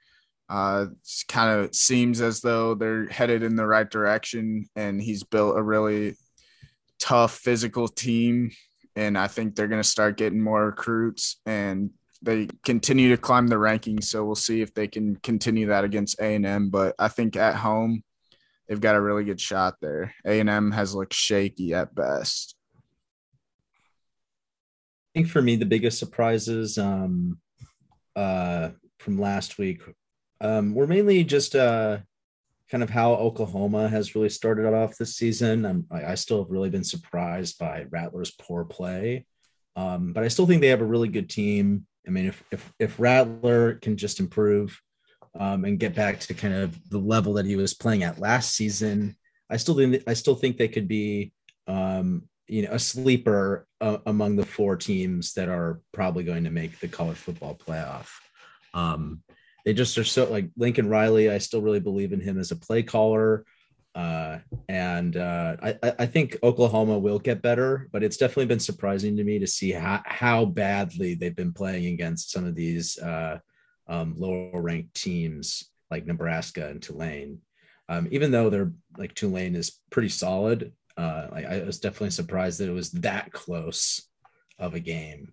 Uh, 0.48 0.86
kind 1.28 1.60
of 1.60 1.72
seems 1.76 2.20
as 2.20 2.40
though 2.40 2.74
they're 2.74 3.06
headed 3.06 3.44
in 3.44 3.54
the 3.54 3.68
right 3.68 3.88
direction, 3.88 4.68
and 4.74 5.00
he's 5.00 5.22
built 5.22 5.56
a 5.56 5.62
really 5.62 6.16
tough 6.98 7.36
physical 7.36 7.86
team. 7.86 8.50
And 8.96 9.16
I 9.16 9.28
think 9.28 9.54
they're 9.54 9.68
going 9.68 9.80
to 9.80 9.88
start 9.88 10.16
getting 10.16 10.42
more 10.42 10.66
recruits, 10.66 11.40
and 11.46 11.90
they 12.20 12.48
continue 12.64 13.10
to 13.10 13.16
climb 13.16 13.46
the 13.46 13.54
rankings. 13.54 14.04
So 14.06 14.24
we'll 14.24 14.34
see 14.34 14.60
if 14.60 14.74
they 14.74 14.88
can 14.88 15.14
continue 15.14 15.68
that 15.68 15.84
against 15.84 16.20
A 16.20 16.34
and 16.34 16.44
M. 16.44 16.68
But 16.68 16.96
I 16.98 17.06
think 17.06 17.36
at 17.36 17.54
home, 17.54 18.02
they've 18.66 18.80
got 18.80 18.96
a 18.96 19.00
really 19.00 19.22
good 19.22 19.40
shot 19.40 19.76
there. 19.80 20.16
A 20.26 20.40
and 20.40 20.50
M 20.50 20.72
has 20.72 20.96
looked 20.96 21.14
shaky 21.14 21.74
at 21.74 21.94
best. 21.94 22.56
Think 25.18 25.30
for 25.30 25.42
me 25.42 25.56
the 25.56 25.66
biggest 25.66 25.98
surprises 25.98 26.78
um 26.78 27.40
uh 28.14 28.68
from 29.00 29.18
last 29.18 29.58
week 29.58 29.82
um 30.40 30.76
were 30.76 30.86
mainly 30.86 31.24
just 31.24 31.56
uh 31.56 31.98
kind 32.70 32.84
of 32.84 32.90
how 32.90 33.14
Oklahoma 33.14 33.88
has 33.88 34.14
really 34.14 34.28
started 34.28 34.72
off 34.72 34.96
this 34.96 35.16
season. 35.16 35.66
I'm, 35.66 35.86
I, 35.90 36.12
I 36.12 36.14
still 36.14 36.44
have 36.44 36.52
really 36.52 36.70
been 36.70 36.84
surprised 36.84 37.58
by 37.58 37.86
Rattler's 37.90 38.30
poor 38.30 38.64
play, 38.64 39.26
um, 39.74 40.12
but 40.12 40.22
I 40.22 40.28
still 40.28 40.46
think 40.46 40.60
they 40.60 40.68
have 40.68 40.82
a 40.82 40.86
really 40.94 41.08
good 41.08 41.28
team. 41.28 41.84
I 42.06 42.10
mean, 42.10 42.26
if 42.26 42.44
if 42.52 42.72
if 42.78 43.00
Rattler 43.00 43.74
can 43.74 43.96
just 43.96 44.20
improve 44.20 44.80
um, 45.36 45.64
and 45.64 45.80
get 45.80 45.96
back 45.96 46.20
to 46.20 46.32
kind 46.32 46.54
of 46.54 46.78
the 46.90 46.98
level 47.00 47.32
that 47.32 47.46
he 47.46 47.56
was 47.56 47.74
playing 47.74 48.04
at 48.04 48.20
last 48.20 48.54
season, 48.54 49.16
I 49.50 49.56
still 49.56 49.74
think 49.74 50.04
I 50.06 50.14
still 50.14 50.36
think 50.36 50.58
they 50.58 50.68
could 50.68 50.86
be 50.86 51.32
um, 51.66 52.28
you 52.48 52.62
know 52.62 52.72
a 52.72 52.78
sleeper 52.78 53.66
uh, 53.80 53.98
among 54.06 54.36
the 54.36 54.46
four 54.46 54.76
teams 54.76 55.34
that 55.34 55.48
are 55.48 55.80
probably 55.92 56.24
going 56.24 56.44
to 56.44 56.50
make 56.50 56.78
the 56.80 56.88
college 56.88 57.16
football 57.16 57.54
playoff. 57.54 58.08
Um, 58.74 59.22
they 59.64 59.74
just 59.74 59.98
are 59.98 60.04
so 60.04 60.30
like 60.30 60.50
Lincoln 60.56 60.88
Riley. 60.88 61.30
I 61.30 61.38
still 61.38 61.62
really 61.62 61.80
believe 61.80 62.12
in 62.12 62.20
him 62.20 62.38
as 62.38 62.50
a 62.50 62.56
play 62.56 62.82
caller. 62.82 63.44
Uh, 63.94 64.38
and 64.68 65.16
uh, 65.16 65.56
I, 65.60 65.78
I 65.98 66.06
think 66.06 66.36
Oklahoma 66.42 66.98
will 66.98 67.18
get 67.18 67.42
better, 67.42 67.88
but 67.92 68.02
it's 68.02 68.16
definitely 68.16 68.46
been 68.46 68.60
surprising 68.60 69.16
to 69.16 69.24
me 69.24 69.40
to 69.40 69.46
see 69.46 69.72
how, 69.72 70.02
how 70.06 70.44
badly 70.44 71.14
they've 71.14 71.34
been 71.34 71.52
playing 71.52 71.86
against 71.86 72.30
some 72.30 72.44
of 72.46 72.54
these 72.54 72.96
uh, 72.98 73.40
um, 73.88 74.14
lower 74.16 74.60
ranked 74.60 74.94
teams 74.94 75.70
like 75.90 76.06
Nebraska 76.06 76.68
and 76.68 76.80
Tulane. 76.80 77.40
Um, 77.88 78.06
even 78.10 78.30
though 78.30 78.50
they're 78.50 78.72
like 78.96 79.14
Tulane 79.14 79.56
is 79.56 79.80
pretty 79.90 80.10
solid, 80.10 80.72
uh, 80.98 81.28
like 81.30 81.46
I 81.46 81.62
was 81.62 81.78
definitely 81.78 82.10
surprised 82.10 82.58
that 82.60 82.68
it 82.68 82.72
was 82.72 82.90
that 82.90 83.32
close 83.32 84.06
of 84.58 84.74
a 84.74 84.80
game. 84.80 85.32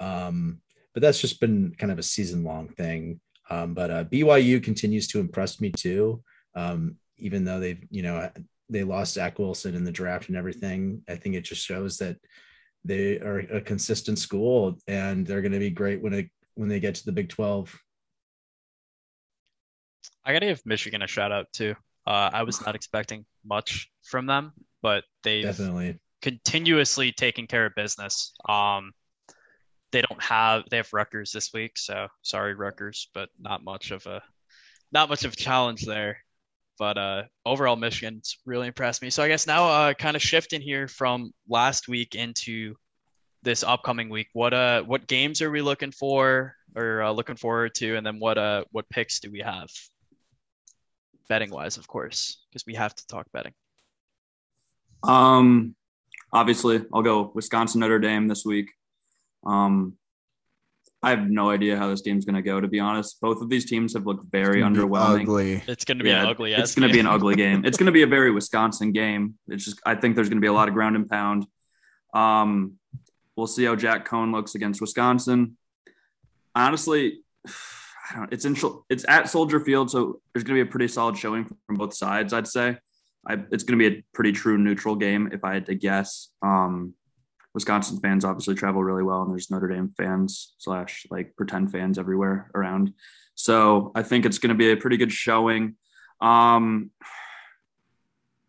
Um, 0.00 0.60
but 0.94 1.02
that's 1.02 1.20
just 1.20 1.40
been 1.40 1.74
kind 1.78 1.92
of 1.92 1.98
a 1.98 2.02
season 2.02 2.42
long 2.42 2.68
thing. 2.68 3.20
Um, 3.50 3.74
but 3.74 3.90
uh, 3.90 4.04
BYU 4.04 4.62
continues 4.62 5.06
to 5.08 5.20
impress 5.20 5.60
me 5.60 5.70
too. 5.70 6.22
Um, 6.54 6.96
even 7.18 7.44
though 7.44 7.60
they've, 7.60 7.84
you 7.90 8.02
know, 8.02 8.30
they 8.68 8.82
lost 8.82 9.14
Zach 9.14 9.38
Wilson 9.38 9.74
in 9.74 9.84
the 9.84 9.92
draft 9.92 10.28
and 10.28 10.36
everything. 10.36 11.02
I 11.08 11.16
think 11.16 11.34
it 11.34 11.42
just 11.42 11.64
shows 11.64 11.98
that 11.98 12.16
they 12.84 13.18
are 13.18 13.40
a 13.40 13.60
consistent 13.60 14.18
school 14.18 14.78
and 14.88 15.26
they're 15.26 15.42
going 15.42 15.52
to 15.52 15.58
be 15.58 15.70
great 15.70 16.02
when 16.02 16.14
it 16.14 16.30
when 16.54 16.68
they 16.68 16.80
get 16.80 16.94
to 16.96 17.04
the 17.04 17.12
Big 17.12 17.28
Twelve. 17.28 17.78
I 20.24 20.32
gotta 20.32 20.46
give 20.46 20.64
Michigan 20.64 21.02
a 21.02 21.06
shout 21.06 21.30
out 21.30 21.52
too. 21.52 21.74
Uh, 22.06 22.30
I 22.32 22.42
was 22.42 22.64
not 22.64 22.74
expecting 22.74 23.24
much 23.44 23.90
from 24.02 24.26
them, 24.26 24.52
but 24.86 25.02
they've 25.24 25.42
Definitely, 25.42 25.98
continuously 26.22 27.10
taking 27.10 27.48
care 27.48 27.66
of 27.66 27.74
business. 27.74 28.32
Um, 28.48 28.92
they 29.90 30.00
don't 30.00 30.22
have 30.22 30.62
they 30.70 30.76
have 30.76 30.92
Rutgers 30.92 31.32
this 31.32 31.52
week, 31.52 31.76
so 31.76 32.06
sorry 32.22 32.54
Rutgers, 32.54 33.08
but 33.12 33.28
not 33.36 33.64
much 33.64 33.90
of 33.90 34.06
a 34.06 34.22
not 34.92 35.08
much 35.08 35.24
of 35.24 35.32
a 35.32 35.36
challenge 35.36 35.84
there. 35.84 36.18
But 36.78 36.98
uh, 36.98 37.22
overall, 37.44 37.74
Michigan's 37.74 38.38
really 38.46 38.68
impressed 38.68 39.02
me. 39.02 39.10
So 39.10 39.24
I 39.24 39.28
guess 39.28 39.44
now, 39.44 39.68
uh, 39.68 39.94
kind 39.94 40.14
of 40.14 40.22
shifting 40.22 40.60
here 40.60 40.86
from 40.86 41.32
last 41.48 41.88
week 41.88 42.14
into 42.14 42.76
this 43.42 43.64
upcoming 43.64 44.08
week. 44.08 44.28
What 44.34 44.54
uh, 44.54 44.84
what 44.84 45.08
games 45.08 45.42
are 45.42 45.50
we 45.50 45.62
looking 45.62 45.90
for 45.90 46.54
or 46.76 47.02
uh, 47.02 47.10
looking 47.10 47.34
forward 47.34 47.74
to, 47.76 47.96
and 47.96 48.06
then 48.06 48.20
what 48.20 48.38
uh, 48.38 48.62
what 48.70 48.88
picks 48.88 49.18
do 49.18 49.32
we 49.32 49.40
have? 49.40 49.68
Betting 51.28 51.50
wise, 51.50 51.76
of 51.76 51.88
course, 51.88 52.38
because 52.48 52.64
we 52.64 52.74
have 52.74 52.94
to 52.94 53.04
talk 53.08 53.26
betting. 53.32 53.52
Um, 55.02 55.74
obviously, 56.32 56.84
I'll 56.92 57.02
go 57.02 57.30
Wisconsin 57.34 57.80
Notre 57.80 57.98
Dame 57.98 58.28
this 58.28 58.44
week. 58.44 58.70
Um, 59.44 59.96
I 61.02 61.10
have 61.10 61.28
no 61.28 61.50
idea 61.50 61.76
how 61.76 61.88
this 61.88 62.00
game's 62.00 62.24
going 62.24 62.34
to 62.34 62.42
go. 62.42 62.60
To 62.60 62.66
be 62.66 62.80
honest, 62.80 63.20
both 63.20 63.40
of 63.40 63.48
these 63.48 63.64
teams 63.64 63.94
have 63.94 64.06
looked 64.06 64.30
very 64.30 64.60
Gonna 64.60 64.76
underwhelming. 64.76 65.22
Ugly. 65.22 65.62
It's 65.68 65.84
going 65.84 65.98
to 65.98 66.04
be 66.04 66.10
an 66.10 66.26
ugly. 66.26 66.52
It's 66.52 66.74
going 66.74 66.88
to 66.88 66.92
be 66.92 66.98
an 66.98 67.06
ugly 67.06 67.36
game. 67.36 67.64
It's 67.64 67.76
going 67.76 67.86
to 67.86 67.92
be 67.92 68.02
a 68.02 68.06
very 68.06 68.32
Wisconsin 68.32 68.92
game. 68.92 69.34
It's 69.48 69.64
just 69.64 69.80
I 69.86 69.94
think 69.94 70.16
there's 70.16 70.28
going 70.28 70.38
to 70.38 70.44
be 70.44 70.48
a 70.48 70.52
lot 70.52 70.68
of 70.68 70.74
ground 70.74 70.96
and 70.96 71.08
pound. 71.08 71.46
Um, 72.12 72.78
we'll 73.36 73.46
see 73.46 73.64
how 73.64 73.76
Jack 73.76 74.08
Coan 74.08 74.32
looks 74.32 74.54
against 74.54 74.80
Wisconsin. 74.80 75.56
Honestly, 76.54 77.20
I 78.10 78.16
don't. 78.16 78.32
It's 78.32 78.44
in 78.44 78.56
it's 78.88 79.04
at 79.08 79.28
Soldier 79.28 79.60
Field, 79.60 79.90
so 79.90 80.20
there's 80.32 80.44
going 80.44 80.58
to 80.58 80.64
be 80.64 80.68
a 80.68 80.70
pretty 80.70 80.88
solid 80.88 81.18
showing 81.18 81.44
from 81.66 81.76
both 81.76 81.94
sides. 81.94 82.32
I'd 82.32 82.48
say. 82.48 82.78
I, 83.28 83.34
it's 83.50 83.64
going 83.64 83.78
to 83.78 83.90
be 83.90 83.96
a 83.96 84.02
pretty 84.12 84.32
true 84.32 84.58
neutral 84.58 84.96
game 84.96 85.30
if 85.32 85.44
I 85.44 85.54
had 85.54 85.66
to 85.66 85.74
guess. 85.74 86.30
Um, 86.42 86.94
Wisconsin 87.54 87.98
fans 88.00 88.24
obviously 88.24 88.54
travel 88.54 88.84
really 88.84 89.02
well, 89.02 89.22
and 89.22 89.30
there's 89.30 89.50
Notre 89.50 89.68
Dame 89.68 89.92
fans 89.96 90.54
slash 90.58 91.06
like 91.10 91.34
pretend 91.36 91.72
fans 91.72 91.98
everywhere 91.98 92.50
around. 92.54 92.92
So 93.34 93.92
I 93.94 94.02
think 94.02 94.26
it's 94.26 94.38
going 94.38 94.50
to 94.50 94.54
be 94.54 94.70
a 94.72 94.76
pretty 94.76 94.96
good 94.96 95.12
showing. 95.12 95.76
Um, 96.20 96.90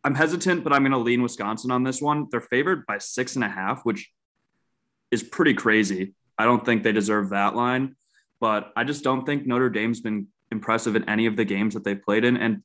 I'm 0.03 0.15
hesitant, 0.15 0.63
but 0.63 0.73
I'm 0.73 0.83
going 0.83 0.91
to 0.91 0.97
lean 0.97 1.21
Wisconsin 1.21 1.71
on 1.71 1.83
this 1.83 2.01
one. 2.01 2.27
They're 2.31 2.41
favored 2.41 2.85
by 2.85 2.97
six 2.97 3.35
and 3.35 3.43
a 3.43 3.49
half, 3.49 3.81
which 3.83 4.11
is 5.11 5.23
pretty 5.23 5.53
crazy. 5.53 6.13
I 6.37 6.45
don't 6.45 6.65
think 6.65 6.83
they 6.83 6.91
deserve 6.91 7.29
that 7.29 7.55
line, 7.55 7.95
but 8.39 8.71
I 8.75 8.83
just 8.83 9.03
don't 9.03 9.25
think 9.25 9.45
Notre 9.45 9.69
Dame's 9.69 10.01
been 10.01 10.27
impressive 10.51 10.95
in 10.95 11.09
any 11.09 11.25
of 11.25 11.35
the 11.35 11.45
games 11.45 11.73
that 11.73 11.83
they've 11.83 12.01
played 12.01 12.23
in. 12.23 12.37
And 12.37 12.61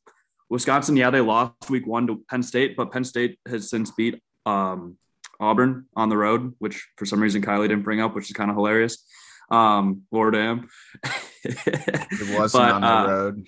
Wisconsin, 0.52 0.98
yeah, 0.98 1.08
they 1.08 1.22
lost 1.22 1.70
week 1.70 1.86
one 1.86 2.06
to 2.08 2.22
Penn 2.28 2.42
State, 2.42 2.76
but 2.76 2.92
Penn 2.92 3.04
State 3.04 3.38
has 3.48 3.70
since 3.70 3.90
beat 3.90 4.20
um, 4.44 4.98
Auburn 5.40 5.86
on 5.96 6.10
the 6.10 6.16
road, 6.18 6.54
which 6.58 6.88
for 6.98 7.06
some 7.06 7.20
reason 7.20 7.40
Kylie 7.40 7.68
didn't 7.68 7.84
bring 7.84 8.02
up, 8.02 8.14
which 8.14 8.26
is 8.26 8.32
kind 8.32 8.50
of 8.50 8.56
hilarious. 8.56 9.02
Um, 9.50 10.02
Lord 10.12 10.34
damn. 10.34 10.68
it 11.44 12.38
wasn't 12.38 12.64
but, 12.64 12.72
on 12.72 12.80
the 12.82 12.86
uh, 12.86 13.06
road. 13.06 13.46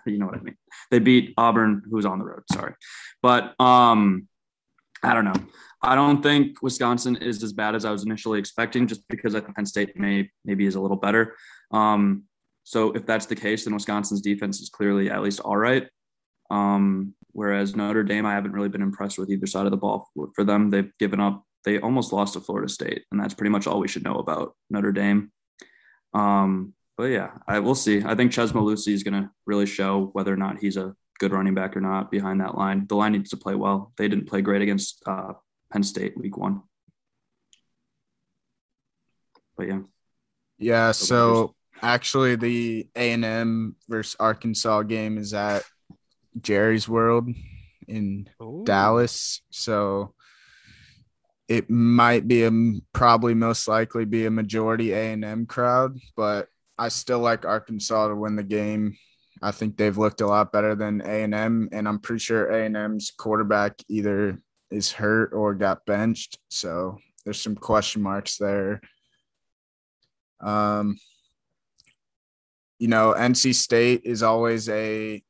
you 0.06 0.18
know 0.18 0.26
what 0.26 0.36
I 0.36 0.42
mean. 0.42 0.56
They 0.90 0.98
beat 0.98 1.32
Auburn, 1.38 1.80
who's 1.90 2.04
on 2.04 2.18
the 2.18 2.26
road. 2.26 2.42
Sorry, 2.52 2.74
but 3.22 3.58
um, 3.58 4.28
I 5.02 5.14
don't 5.14 5.24
know. 5.24 5.46
I 5.80 5.94
don't 5.94 6.22
think 6.22 6.60
Wisconsin 6.60 7.16
is 7.16 7.42
as 7.42 7.54
bad 7.54 7.74
as 7.74 7.86
I 7.86 7.92
was 7.92 8.04
initially 8.04 8.38
expecting, 8.38 8.86
just 8.86 9.08
because 9.08 9.34
I 9.34 9.40
think 9.40 9.56
Penn 9.56 9.64
State 9.64 9.98
may 9.98 10.30
maybe 10.44 10.66
is 10.66 10.74
a 10.74 10.80
little 10.80 10.98
better. 10.98 11.34
Um, 11.70 12.24
so 12.64 12.92
if 12.92 13.06
that's 13.06 13.26
the 13.26 13.36
case, 13.36 13.64
then 13.64 13.74
Wisconsin's 13.74 14.20
defense 14.20 14.60
is 14.60 14.68
clearly 14.68 15.10
at 15.10 15.22
least 15.22 15.40
all 15.40 15.56
right. 15.56 15.86
Um, 16.50 17.14
whereas 17.32 17.74
Notre 17.74 18.04
Dame, 18.04 18.26
I 18.26 18.34
haven't 18.34 18.52
really 18.52 18.68
been 18.68 18.82
impressed 18.82 19.18
with 19.18 19.30
either 19.30 19.46
side 19.46 19.66
of 19.66 19.70
the 19.70 19.76
ball 19.76 20.10
for 20.34 20.44
them. 20.44 20.70
They've 20.70 20.92
given 20.98 21.20
up. 21.20 21.44
They 21.64 21.78
almost 21.78 22.12
lost 22.12 22.34
to 22.34 22.40
Florida 22.40 22.68
State, 22.68 23.04
and 23.10 23.20
that's 23.20 23.34
pretty 23.34 23.50
much 23.50 23.66
all 23.66 23.80
we 23.80 23.88
should 23.88 24.04
know 24.04 24.16
about 24.16 24.54
Notre 24.68 24.92
Dame. 24.92 25.30
Um, 26.12 26.74
but 26.96 27.04
yeah, 27.04 27.30
I 27.48 27.60
will 27.60 27.74
see. 27.74 28.02
I 28.04 28.14
think 28.14 28.32
Chez 28.32 28.52
Mellusi 28.52 28.92
is 28.92 29.02
going 29.02 29.22
to 29.22 29.30
really 29.46 29.66
show 29.66 30.10
whether 30.12 30.32
or 30.32 30.36
not 30.36 30.58
he's 30.58 30.76
a 30.76 30.94
good 31.18 31.32
running 31.32 31.54
back 31.54 31.76
or 31.76 31.80
not 31.80 32.10
behind 32.10 32.40
that 32.40 32.56
line. 32.56 32.86
The 32.88 32.96
line 32.96 33.12
needs 33.12 33.30
to 33.30 33.36
play 33.36 33.54
well. 33.54 33.92
They 33.96 34.08
didn't 34.08 34.26
play 34.26 34.42
great 34.42 34.60
against 34.60 35.02
uh, 35.06 35.34
Penn 35.72 35.84
State 35.84 36.18
week 36.18 36.36
one. 36.36 36.62
But 39.56 39.68
yeah. 39.68 39.80
Yeah. 40.58 40.92
So 40.92 41.54
actually, 41.82 42.36
the 42.36 42.88
A 42.96 43.12
and 43.12 43.24
M 43.24 43.76
versus 43.88 44.16
Arkansas 44.18 44.82
game 44.82 45.18
is 45.18 45.34
at 45.34 45.62
Jerry's 46.40 46.88
World 46.88 47.28
in 47.88 48.28
Ooh. 48.40 48.62
Dallas. 48.64 49.42
So 49.50 50.14
it 51.48 51.68
might 51.68 52.26
be 52.26 52.44
a 52.44 52.52
probably 52.92 53.34
most 53.34 53.68
likely 53.68 54.04
be 54.04 54.26
a 54.26 54.30
majority 54.30 54.92
A 54.92 55.12
and 55.12 55.24
M 55.24 55.46
crowd, 55.46 55.98
but 56.16 56.48
I 56.78 56.88
still 56.88 57.18
like 57.18 57.44
Arkansas 57.44 58.08
to 58.08 58.14
win 58.14 58.36
the 58.36 58.42
game. 58.42 58.96
I 59.42 59.50
think 59.50 59.76
they've 59.76 59.98
looked 59.98 60.20
a 60.20 60.26
lot 60.26 60.52
better 60.52 60.74
than 60.74 61.00
A 61.00 61.24
and 61.24 61.34
M, 61.34 61.68
and 61.72 61.88
I'm 61.88 61.98
pretty 61.98 62.20
sure 62.20 62.46
A 62.46 62.64
and 62.64 62.76
M's 62.76 63.10
quarterback 63.10 63.74
either 63.88 64.40
is 64.70 64.92
hurt 64.92 65.32
or 65.34 65.54
got 65.54 65.84
benched. 65.84 66.38
So 66.48 66.98
there's 67.24 67.40
some 67.40 67.56
question 67.56 68.02
marks 68.02 68.38
there. 68.38 68.80
Um, 70.40 70.96
you 72.82 72.88
know, 72.88 73.14
NC 73.16 73.54
State 73.54 74.00
is 74.04 74.24
always 74.24 74.68
a 74.68 75.22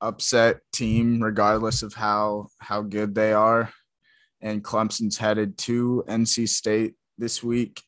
upset 0.00 0.60
team, 0.72 1.22
regardless 1.22 1.82
of 1.82 1.92
how 1.92 2.46
how 2.60 2.80
good 2.80 3.14
they 3.14 3.34
are. 3.34 3.70
And 4.40 4.64
Clemson's 4.64 5.18
headed 5.18 5.58
to 5.58 6.02
NC 6.08 6.48
State 6.48 6.94
this 7.18 7.42
week, 7.42 7.82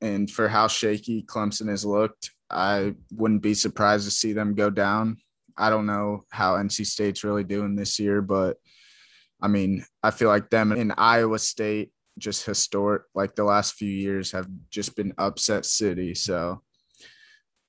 and 0.00 0.30
for 0.30 0.48
how 0.48 0.66
shaky 0.66 1.24
Clemson 1.24 1.68
has 1.68 1.84
looked, 1.84 2.30
I 2.48 2.94
wouldn't 3.12 3.42
be 3.42 3.52
surprised 3.52 4.06
to 4.06 4.10
see 4.10 4.32
them 4.32 4.54
go 4.54 4.70
down. 4.70 5.18
I 5.58 5.68
don't 5.68 5.84
know 5.84 6.22
how 6.30 6.54
NC 6.54 6.86
State's 6.86 7.22
really 7.22 7.44
doing 7.44 7.76
this 7.76 7.98
year, 7.98 8.22
but 8.22 8.56
I 9.42 9.48
mean, 9.48 9.84
I 10.02 10.10
feel 10.10 10.28
like 10.28 10.48
them 10.48 10.72
in 10.72 10.94
Iowa 10.96 11.38
State, 11.38 11.90
just 12.16 12.46
historic, 12.46 13.02
like 13.14 13.34
the 13.34 13.44
last 13.44 13.74
few 13.74 13.90
years, 13.90 14.32
have 14.32 14.48
just 14.70 14.96
been 14.96 15.12
upset 15.18 15.66
city. 15.66 16.14
So 16.14 16.62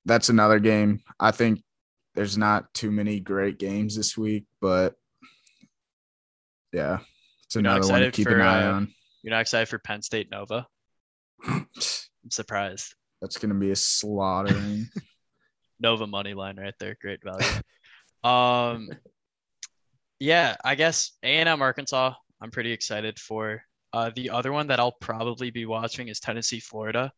that's 0.06 0.30
another 0.30 0.60
game. 0.60 1.02
I 1.20 1.32
think 1.32 1.62
there's 2.16 2.38
not 2.38 2.74
too 2.74 2.92
many 2.92 3.20
great 3.20 3.58
games 3.58 3.96
this 3.96 4.18
week, 4.18 4.46
but 4.60 4.96
yeah, 6.74 7.00
it's 7.46 7.56
another 7.56 7.88
one 7.88 8.02
to 8.02 8.12
keep 8.12 8.28
for, 8.28 8.36
an 8.36 8.42
eye 8.42 8.66
uh, 8.66 8.74
on. 8.74 8.94
You're 9.24 9.32
not 9.32 9.42
excited 9.42 9.68
for 9.68 9.80
Penn 9.80 10.02
State 10.02 10.30
Nova? 10.32 10.68
I'm 11.48 11.68
surprised. 12.30 12.96
That's 13.22 13.38
gonna 13.38 13.56
be 13.56 13.72
a 13.72 13.76
slaughtering. 13.76 14.88
Nova 15.80 16.06
money 16.08 16.34
line 16.34 16.58
right 16.58 16.74
there, 16.80 16.96
great 17.02 17.22
value. 17.24 17.62
um, 18.24 18.90
yeah, 20.20 20.56
I 20.64 20.76
guess 20.76 21.12
A 21.24 21.38
and 21.38 21.50
M 21.50 21.62
Arkansas. 21.62 22.14
I'm 22.42 22.52
pretty 22.52 22.72
excited 22.72 23.20
for. 23.20 23.64
Uh, 23.94 24.10
the 24.16 24.30
other 24.30 24.52
one 24.52 24.68
that 24.68 24.80
I'll 24.80 24.96
probably 25.02 25.52
be 25.52 25.66
watching 25.66 26.08
is 26.08 26.20
Tennessee 26.20 26.60
Florida. 26.60 27.12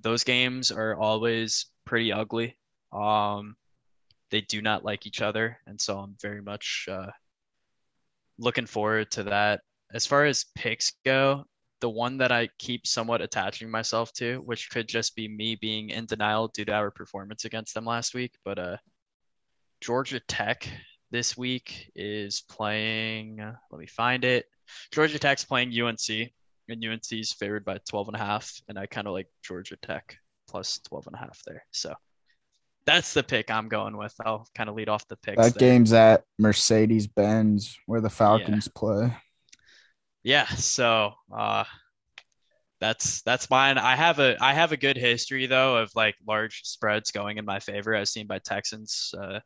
Those 0.00 0.22
games 0.22 0.70
are 0.70 0.94
always 0.94 1.66
pretty 1.86 2.12
ugly. 2.12 2.58
Um, 2.92 3.56
they 4.30 4.42
do 4.42 4.60
not 4.60 4.84
like 4.84 5.06
each 5.06 5.22
other, 5.22 5.58
and 5.66 5.80
so 5.80 5.98
I'm 5.98 6.16
very 6.20 6.42
much 6.42 6.86
uh, 6.90 7.10
looking 8.38 8.66
forward 8.66 9.10
to 9.12 9.22
that. 9.24 9.60
As 9.94 10.04
far 10.04 10.24
as 10.26 10.46
picks 10.54 10.92
go, 11.04 11.44
the 11.80 11.88
one 11.88 12.18
that 12.18 12.32
I 12.32 12.48
keep 12.58 12.86
somewhat 12.86 13.22
attaching 13.22 13.70
myself 13.70 14.12
to, 14.14 14.38
which 14.38 14.70
could 14.70 14.88
just 14.88 15.14
be 15.14 15.28
me 15.28 15.54
being 15.54 15.90
in 15.90 16.06
denial 16.06 16.48
due 16.48 16.64
to 16.64 16.72
our 16.72 16.90
performance 16.90 17.44
against 17.44 17.74
them 17.74 17.84
last 17.84 18.14
week, 18.14 18.34
but 18.44 18.58
uh, 18.58 18.76
Georgia 19.80 20.20
Tech 20.26 20.68
this 21.10 21.36
week 21.36 21.90
is 21.94 22.42
playing. 22.48 23.36
Let 23.70 23.78
me 23.78 23.86
find 23.86 24.24
it. 24.24 24.46
Georgia 24.92 25.18
Tech's 25.18 25.44
playing 25.44 25.78
UNC, 25.80 26.30
and 26.68 26.84
UNC 26.84 27.12
is 27.12 27.32
favored 27.32 27.64
by 27.64 27.78
12 27.88 28.08
and 28.08 28.16
a 28.16 28.20
half, 28.20 28.52
and 28.68 28.78
I 28.78 28.86
kind 28.86 29.06
of 29.06 29.12
like 29.12 29.28
Georgia 29.44 29.76
Tech 29.76 30.16
plus 30.48 30.80
12 30.88 31.06
and 31.08 31.16
a 31.16 31.18
half 31.18 31.40
there. 31.46 31.64
So 31.72 31.94
that's 32.86 33.12
the 33.12 33.22
pick 33.22 33.50
I'm 33.50 33.68
going 33.68 33.96
with. 33.96 34.14
I'll 34.24 34.46
kind 34.54 34.68
of 34.68 34.76
lead 34.76 34.88
off 34.88 35.06
the 35.08 35.16
pick. 35.16 35.36
That 35.36 35.54
there. 35.54 35.70
game's 35.70 35.92
at 35.92 36.22
Mercedes 36.38 37.06
Benz 37.06 37.76
where 37.86 38.00
the 38.00 38.10
Falcons 38.10 38.68
yeah. 38.68 38.78
play. 38.78 39.16
Yeah, 40.22 40.46
so 40.46 41.12
uh 41.36 41.64
that's 42.80 43.22
that's 43.22 43.50
mine. 43.50 43.78
I 43.78 43.96
have 43.96 44.18
a 44.18 44.36
I 44.40 44.52
have 44.52 44.72
a 44.72 44.76
good 44.76 44.96
history 44.96 45.46
though 45.46 45.78
of 45.78 45.90
like 45.94 46.14
large 46.26 46.62
spreads 46.64 47.10
going 47.10 47.38
in 47.38 47.44
my 47.44 47.58
favor 47.58 47.94
as 47.94 48.12
seen 48.12 48.26
by 48.26 48.38
Texans 48.38 49.12
uh 49.18 49.40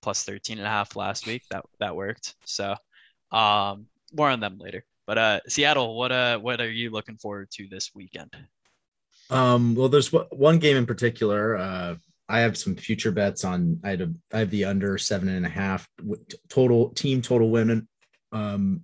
plus 0.00 0.24
13 0.24 0.58
and 0.58 0.66
a 0.66 0.70
half 0.70 0.96
last 0.96 1.26
week. 1.26 1.42
That 1.50 1.64
that 1.80 1.96
worked. 1.96 2.34
So 2.44 2.74
um 3.30 3.86
more 4.12 4.30
on 4.30 4.40
them 4.40 4.56
later. 4.58 4.84
But 5.06 5.18
uh 5.18 5.40
Seattle, 5.48 5.96
what 5.98 6.12
uh 6.12 6.38
what 6.38 6.60
are 6.60 6.70
you 6.70 6.90
looking 6.90 7.18
forward 7.18 7.50
to 7.52 7.68
this 7.68 7.90
weekend? 7.94 8.34
Um 9.30 9.74
well 9.74 9.88
there's 9.88 10.12
one 10.12 10.58
game 10.58 10.76
in 10.76 10.86
particular 10.86 11.56
uh 11.56 11.96
I 12.28 12.40
have 12.40 12.58
some 12.58 12.76
future 12.76 13.10
bets 13.10 13.44
on. 13.44 13.80
I 13.82 13.90
have, 13.90 14.14
I 14.32 14.38
have 14.40 14.50
the 14.50 14.66
under 14.66 14.98
seven 14.98 15.28
and 15.28 15.46
a 15.46 15.48
half 15.48 15.88
total 16.48 16.90
team 16.90 17.22
total 17.22 17.50
win, 17.50 17.88
um, 18.32 18.82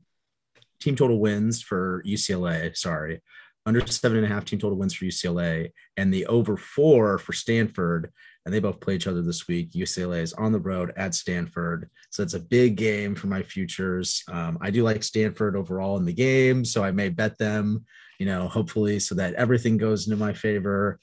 team 0.80 0.96
total 0.96 1.20
wins 1.20 1.61
for 1.61 2.02
UCLA. 2.07 2.74
Sorry, 2.74 3.20
under 3.66 3.87
seven 3.87 4.16
and 4.16 4.26
a 4.26 4.30
half 4.30 4.46
team 4.46 4.59
total 4.59 4.78
wins 4.78 4.94
for 4.94 5.04
UCLA, 5.04 5.72
and 5.96 6.12
the 6.12 6.26
over 6.26 6.57
four 6.57 7.18
for 7.18 7.33
Stanford. 7.33 8.11
And 8.46 8.52
they 8.52 8.61
both 8.61 8.80
play 8.80 8.94
each 8.94 9.07
other 9.07 9.22
this 9.22 9.48
week. 9.48 9.72
UCLA 9.72 10.20
is 10.20 10.35
on 10.35 10.52
the 10.52 10.61
road 10.61 10.92
at 10.96 11.14
Stanford, 11.14 11.88
so 12.11 12.22
it's 12.22 12.35
a 12.35 12.40
big 12.40 12.76
game 12.76 13.14
for 13.14 13.26
my 13.26 13.42
futures. 13.42 14.22
Um, 14.28 14.59
I 14.61 14.70
do 14.70 14.83
like 14.83 15.02
Stanford 15.02 15.57
overall 15.57 15.96
in 15.96 16.04
the 16.04 16.12
game, 16.12 16.64
so 16.64 16.85
I 16.85 16.92
may 16.92 17.09
bet 17.09 17.38
them. 17.38 17.85
You 18.18 18.27
know, 18.27 18.48
hopefully, 18.48 19.00
so 19.00 19.14
that 19.16 19.35
everything 19.35 19.77
goes 19.77 20.07
into 20.07 20.16
my 20.16 20.33
favor. 20.33 20.98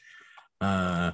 Uh, 0.59 1.11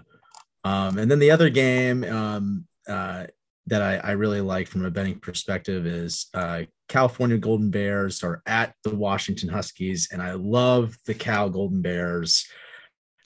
um, 0.63 0.97
and 0.97 1.09
then 1.09 1.19
the 1.19 1.31
other 1.31 1.49
game 1.49 2.03
um, 2.03 2.65
uh, 2.87 3.25
that 3.67 3.81
I, 3.81 3.97
I, 3.97 4.11
really 4.11 4.41
like 4.41 4.67
from 4.67 4.85
a 4.85 4.91
betting 4.91 5.19
perspective 5.19 5.85
is 5.85 6.27
uh, 6.33 6.63
California 6.89 7.37
Golden 7.37 7.69
Bears 7.69 8.23
are 8.23 8.41
at 8.45 8.73
the 8.83 8.95
Washington 8.95 9.49
Huskies, 9.49 10.09
and 10.11 10.21
I 10.21 10.33
love 10.33 10.97
the 11.05 11.13
Cal 11.13 11.49
Golden 11.49 11.81
Bears. 11.81 12.45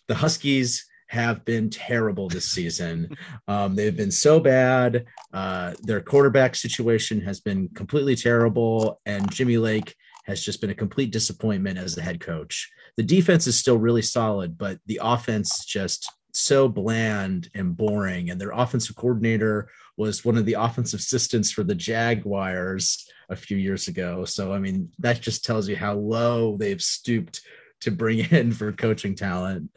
The 0.08 0.16
Huskies 0.16 0.86
have 1.08 1.44
been 1.46 1.70
terrible 1.70 2.28
this 2.30 2.50
season. 2.50 3.16
Um, 3.48 3.76
they've 3.76 3.98
been 3.98 4.12
so 4.12 4.40
bad. 4.40 5.06
Uh, 5.34 5.74
their 5.82 6.00
quarterback 6.00 6.56
situation 6.56 7.20
has 7.22 7.42
been 7.42 7.68
completely 7.70 8.16
terrible, 8.16 9.02
and 9.06 9.30
Jimmy 9.30 9.58
Lake 9.58 9.94
has 10.32 10.44
just 10.44 10.62
been 10.62 10.70
a 10.70 10.76
complete 10.76 11.12
disappointment 11.12 11.78
as 11.78 11.96
the 11.96 12.02
head 12.02 12.20
coach. 12.20 12.70
The 12.98 13.04
defense 13.04 13.48
is 13.48 13.58
still 13.58 13.78
really 13.78 14.02
solid, 14.02 14.58
but 14.58 14.80
the 14.86 15.00
offense 15.02 15.64
just 15.66 16.12
so 16.34 16.68
bland 16.68 17.50
and 17.54 17.76
boring. 17.76 18.30
And 18.30 18.40
their 18.40 18.52
offensive 18.52 18.96
coordinator 18.96 19.70
was 19.98 20.26
one 20.26 20.38
of 20.38 20.46
the 20.46 20.54
offensive 20.54 21.00
assistants 21.00 21.52
for 21.52 21.64
the 21.64 21.76
Jaguars 21.76 23.08
a 23.30 23.36
few 23.36 23.58
years 23.58 23.88
ago. 23.88 24.26
So, 24.26 24.54
I 24.54 24.60
mean, 24.60 24.92
that 25.00 25.22
just 25.22 25.46
tells 25.46 25.68
you 25.68 25.76
how 25.76 25.94
low 25.94 26.58
they've 26.58 26.82
stooped 26.82 27.42
to 27.82 27.92
bring 27.92 28.20
in 28.32 28.52
for 28.52 28.72
coaching 28.72 29.16
talent. 29.16 29.70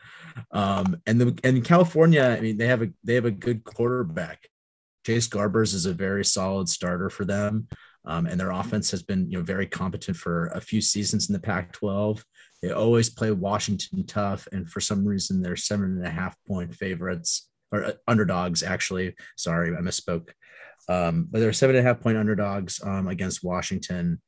Um, 0.50 0.96
and 1.06 1.20
the 1.20 1.38
and 1.44 1.64
California, 1.64 2.22
I 2.22 2.40
mean, 2.40 2.56
they 2.56 2.66
have 2.66 2.82
a 2.82 2.88
they 3.04 3.14
have 3.14 3.24
a 3.24 3.30
good 3.30 3.64
quarterback. 3.64 4.48
Chase 5.06 5.28
Garbers 5.28 5.74
is 5.74 5.86
a 5.86 5.92
very 5.92 6.24
solid 6.24 6.68
starter 6.68 7.10
for 7.10 7.24
them. 7.24 7.68
Um, 8.06 8.26
and 8.26 8.38
their 8.38 8.50
offense 8.50 8.90
has 8.90 9.02
been, 9.02 9.30
you 9.30 9.38
know, 9.38 9.44
very 9.44 9.66
competent 9.66 10.16
for 10.16 10.46
a 10.48 10.60
few 10.60 10.80
seasons 10.80 11.28
in 11.28 11.32
the 11.32 11.40
Pac-12. 11.40 12.22
They 12.62 12.70
always 12.70 13.10
play 13.10 13.30
Washington 13.30 14.04
tough, 14.06 14.46
and 14.52 14.68
for 14.68 14.80
some 14.80 15.04
reason, 15.04 15.42
they're 15.42 15.56
seven 15.56 15.96
and 15.96 16.06
a 16.06 16.10
half 16.10 16.36
point 16.46 16.74
favorites 16.74 17.48
or 17.72 17.84
uh, 17.84 17.92
underdogs. 18.06 18.62
Actually, 18.62 19.14
sorry, 19.36 19.74
I 19.76 19.80
misspoke. 19.80 20.30
Um, 20.88 21.28
but 21.30 21.40
they're 21.40 21.52
seven 21.52 21.76
and 21.76 21.86
a 21.86 21.88
half 21.88 22.00
point 22.00 22.18
underdogs 22.18 22.80
um, 22.82 23.08
against 23.08 23.44
Washington. 23.44 24.20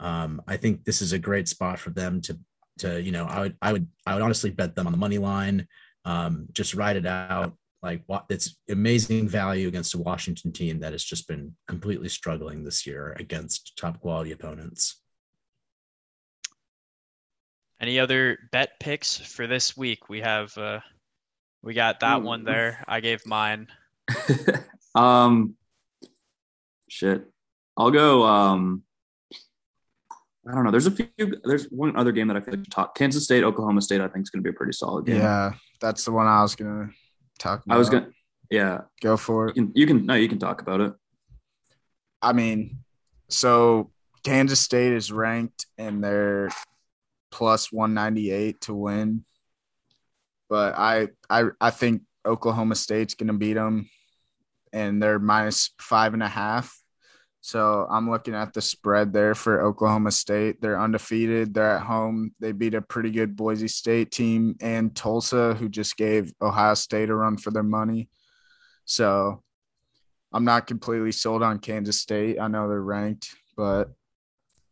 Um, 0.00 0.42
I 0.46 0.56
think 0.56 0.84
this 0.84 1.00
is 1.00 1.12
a 1.12 1.18
great 1.18 1.48
spot 1.48 1.78
for 1.78 1.90
them 1.90 2.20
to, 2.22 2.38
to 2.78 3.00
you 3.00 3.12
know, 3.12 3.24
I 3.24 3.40
would, 3.40 3.56
I 3.62 3.72
would, 3.72 3.86
I 4.06 4.14
would 4.14 4.22
honestly 4.22 4.50
bet 4.50 4.74
them 4.74 4.86
on 4.86 4.92
the 4.92 4.98
money 4.98 5.18
line. 5.18 5.68
Um, 6.04 6.46
just 6.52 6.74
ride 6.74 6.96
it 6.96 7.06
out. 7.06 7.54
Like 7.82 8.04
it's 8.28 8.56
amazing 8.70 9.28
value 9.28 9.66
against 9.66 9.94
a 9.94 9.98
Washington 9.98 10.52
team 10.52 10.78
that 10.80 10.92
has 10.92 11.02
just 11.02 11.26
been 11.26 11.56
completely 11.66 12.08
struggling 12.08 12.62
this 12.62 12.86
year 12.86 13.16
against 13.18 13.76
top 13.76 14.00
quality 14.00 14.30
opponents. 14.30 15.00
Any 17.80 17.98
other 17.98 18.38
bet 18.52 18.78
picks 18.78 19.18
for 19.18 19.48
this 19.48 19.76
week? 19.76 20.08
We 20.08 20.20
have 20.20 20.56
uh 20.56 20.78
we 21.60 21.74
got 21.74 22.00
that 22.00 22.20
Ooh. 22.20 22.24
one 22.24 22.44
there. 22.44 22.84
I 22.86 23.00
gave 23.00 23.26
mine. 23.26 23.66
um 24.94 25.56
shit. 26.88 27.24
I'll 27.76 27.90
go 27.90 28.22
um 28.22 28.84
I 30.48 30.54
don't 30.54 30.64
know. 30.64 30.70
There's 30.72 30.86
a 30.86 30.90
few. 30.90 31.08
There's 31.44 31.66
one 31.66 31.96
other 31.96 32.10
game 32.10 32.26
that 32.28 32.36
I 32.36 32.40
feel 32.40 32.54
like 32.54 32.68
talk. 32.68 32.96
Kansas 32.96 33.22
State, 33.22 33.44
Oklahoma 33.44 33.80
State. 33.80 34.00
I 34.00 34.08
think 34.08 34.24
is 34.24 34.30
going 34.30 34.42
to 34.42 34.50
be 34.50 34.52
a 34.52 34.56
pretty 34.58 34.72
solid 34.72 35.06
game. 35.06 35.18
Yeah, 35.18 35.52
that's 35.80 36.04
the 36.04 36.10
one 36.10 36.26
I 36.26 36.42
was 36.42 36.56
going 36.56 36.88
to 36.88 36.94
talk 37.42 37.64
about. 37.64 37.74
I 37.74 37.78
was 37.78 37.90
going 37.90 38.04
to, 38.04 38.10
yeah. 38.50 38.82
Go 39.00 39.16
for 39.16 39.48
it. 39.48 39.56
You 39.56 39.62
can, 39.64 39.72
you 39.74 39.86
can, 39.86 40.06
no, 40.06 40.14
you 40.14 40.28
can 40.28 40.38
talk 40.38 40.60
about 40.60 40.80
it. 40.80 40.92
I 42.20 42.32
mean, 42.32 42.78
so 43.28 43.90
Kansas 44.22 44.60
State 44.60 44.92
is 44.92 45.10
ranked 45.10 45.66
and 45.76 46.02
they're 46.02 46.50
plus 47.30 47.72
198 47.72 48.60
to 48.62 48.74
win. 48.74 49.24
But 50.48 50.74
I, 50.76 51.08
I, 51.28 51.44
I 51.60 51.70
think 51.70 52.02
Oklahoma 52.26 52.74
State's 52.74 53.14
going 53.14 53.28
to 53.28 53.32
beat 53.32 53.54
them 53.54 53.88
and 54.72 55.02
they're 55.02 55.18
minus 55.18 55.70
five 55.80 56.14
and 56.14 56.22
a 56.22 56.28
half. 56.28 56.81
So 57.44 57.88
I'm 57.90 58.08
looking 58.08 58.36
at 58.36 58.52
the 58.52 58.62
spread 58.62 59.12
there 59.12 59.34
for 59.34 59.62
Oklahoma 59.62 60.12
State. 60.12 60.62
They're 60.62 60.80
undefeated. 60.80 61.52
They're 61.52 61.76
at 61.76 61.82
home. 61.82 62.36
They 62.38 62.52
beat 62.52 62.74
a 62.74 62.80
pretty 62.80 63.10
good 63.10 63.34
Boise 63.34 63.66
State 63.66 64.12
team 64.12 64.54
and 64.60 64.94
Tulsa, 64.94 65.54
who 65.54 65.68
just 65.68 65.96
gave 65.96 66.32
Ohio 66.40 66.74
State 66.74 67.10
a 67.10 67.14
run 67.16 67.36
for 67.36 67.50
their 67.50 67.64
money. 67.64 68.08
So 68.84 69.42
I'm 70.32 70.44
not 70.44 70.68
completely 70.68 71.10
sold 71.10 71.42
on 71.42 71.58
Kansas 71.58 72.00
State. 72.00 72.38
I 72.38 72.46
know 72.46 72.68
they're 72.68 72.80
ranked, 72.80 73.34
but 73.56 73.90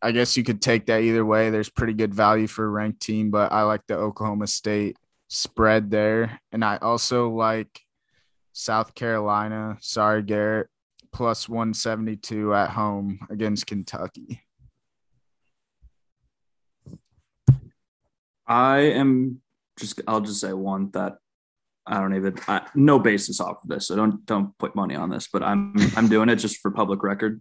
I 0.01 0.13
guess 0.13 0.37
you 0.37 0.45
could 0.45 0.63
take 0.63 0.87
that 0.87 1.03
either 1.03 1.25
way. 1.25 1.51
There's 1.51 1.69
pretty 1.69 1.95
good 1.95 2.15
value 2.15 2.47
for 2.47 2.65
a 2.65 2.71
ranked 2.71 3.01
team, 3.01 3.33
but 3.33 3.51
I 3.51 3.63
like 3.63 3.85
the 3.89 3.97
Oklahoma 3.97 4.47
State 4.47 4.97
spread 5.27 5.91
there. 5.91 6.41
And 6.53 6.65
I 6.65 6.77
also 6.77 7.31
like 7.31 7.81
South 8.53 8.95
Carolina. 8.95 9.77
Sorry, 9.81 10.23
Garrett 10.23 10.69
plus 11.13 11.49
172 11.49 12.55
at 12.55 12.71
home 12.71 13.21
against 13.31 13.67
Kentucky. 13.67 14.43
I 18.47 18.79
am 18.79 19.41
just 19.79 20.01
I'll 20.09 20.21
just 20.21 20.41
say 20.41 20.53
one 20.53 20.91
that 20.93 21.19
I 21.87 22.01
don't 22.01 22.15
even 22.15 22.35
I, 22.49 22.67
no 22.75 22.99
basis 22.99 23.41
off 23.41 23.63
of 23.63 23.69
this, 23.69 23.87
so 23.87 23.97
don't 23.97 24.27
don't 24.27 24.57
put 24.59 24.75
money 24.75 24.97
on 24.97 25.09
this, 25.09 25.29
but 25.33 25.43
I'm 25.43 25.75
I'm 25.97 26.09
doing 26.09 26.29
it 26.29 26.37
just 26.37 26.59
for 26.59 26.71
public 26.71 27.03
record. 27.03 27.41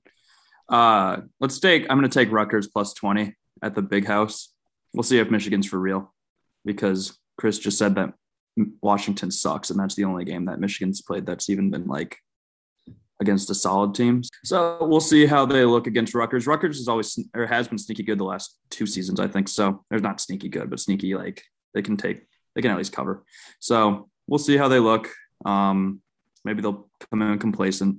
Uh, 0.67 1.21
let's 1.39 1.59
take 1.59 1.87
I'm 1.89 1.97
going 1.99 2.09
to 2.09 2.13
take 2.13 2.31
Rutgers 2.31 2.67
plus 2.67 2.93
20 2.93 3.35
at 3.63 3.75
the 3.75 3.81
Big 3.81 4.05
House. 4.05 4.53
We'll 4.93 5.03
see 5.03 5.19
if 5.19 5.31
Michigan's 5.31 5.67
for 5.67 5.79
real 5.79 6.13
because 6.63 7.17
Chris 7.37 7.59
just 7.59 7.77
said 7.77 7.95
that 7.95 8.13
Washington 8.81 9.31
sucks, 9.31 9.69
and 9.69 9.79
that's 9.79 9.95
the 9.95 10.03
only 10.05 10.25
game 10.25 10.45
that 10.45 10.59
Michigan's 10.59 11.01
played 11.01 11.25
that's 11.25 11.49
even 11.49 11.71
been 11.71 11.87
like 11.87 12.17
against 13.19 13.49
a 13.49 13.55
solid 13.55 13.93
team. 13.93 14.21
So 14.43 14.77
we'll 14.81 15.01
see 15.01 15.25
how 15.25 15.45
they 15.45 15.65
look 15.65 15.87
against 15.87 16.15
Rutgers. 16.15 16.47
Rutgers 16.47 16.79
is 16.79 16.87
always 16.87 17.19
or 17.35 17.45
has 17.45 17.67
been 17.67 17.77
sneaky 17.77 18.03
good 18.03 18.17
the 18.17 18.23
last 18.23 18.57
two 18.69 18.85
seasons, 18.85 19.19
I 19.19 19.27
think. 19.27 19.47
So 19.47 19.83
they're 19.89 19.99
not 19.99 20.21
sneaky 20.21 20.49
good, 20.49 20.69
but 20.69 20.79
sneaky 20.79 21.15
like 21.15 21.43
they 21.73 21.81
can 21.81 21.97
take 21.97 22.25
they 22.55 22.61
can 22.61 22.71
at 22.71 22.77
least 22.77 22.93
cover. 22.93 23.23
So 23.59 24.09
we'll 24.27 24.39
see 24.39 24.57
how 24.57 24.67
they 24.67 24.79
look. 24.79 25.09
Um, 25.45 26.01
maybe 26.45 26.61
they'll 26.61 26.89
come 27.09 27.21
in 27.21 27.39
complacent. 27.39 27.97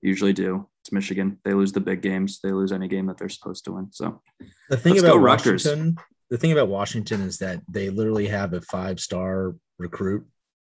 Usually 0.00 0.32
do. 0.32 0.68
It's 0.82 0.92
Michigan. 0.92 1.38
They 1.44 1.54
lose 1.54 1.72
the 1.72 1.80
big 1.80 2.02
games. 2.02 2.40
They 2.40 2.52
lose 2.52 2.72
any 2.72 2.88
game 2.88 3.06
that 3.06 3.18
they're 3.18 3.28
supposed 3.28 3.64
to 3.64 3.72
win. 3.72 3.88
So 3.92 4.22
the 4.68 4.76
thing 4.76 4.98
about 4.98 5.20
Washington, 5.20 5.96
the 6.30 6.38
thing 6.38 6.52
about 6.52 6.68
Washington 6.68 7.20
is 7.20 7.38
that 7.38 7.62
they 7.68 7.90
literally 7.90 8.28
have 8.28 8.52
a 8.52 8.60
five 8.60 9.00
star 9.00 9.56
recruit 9.78 10.26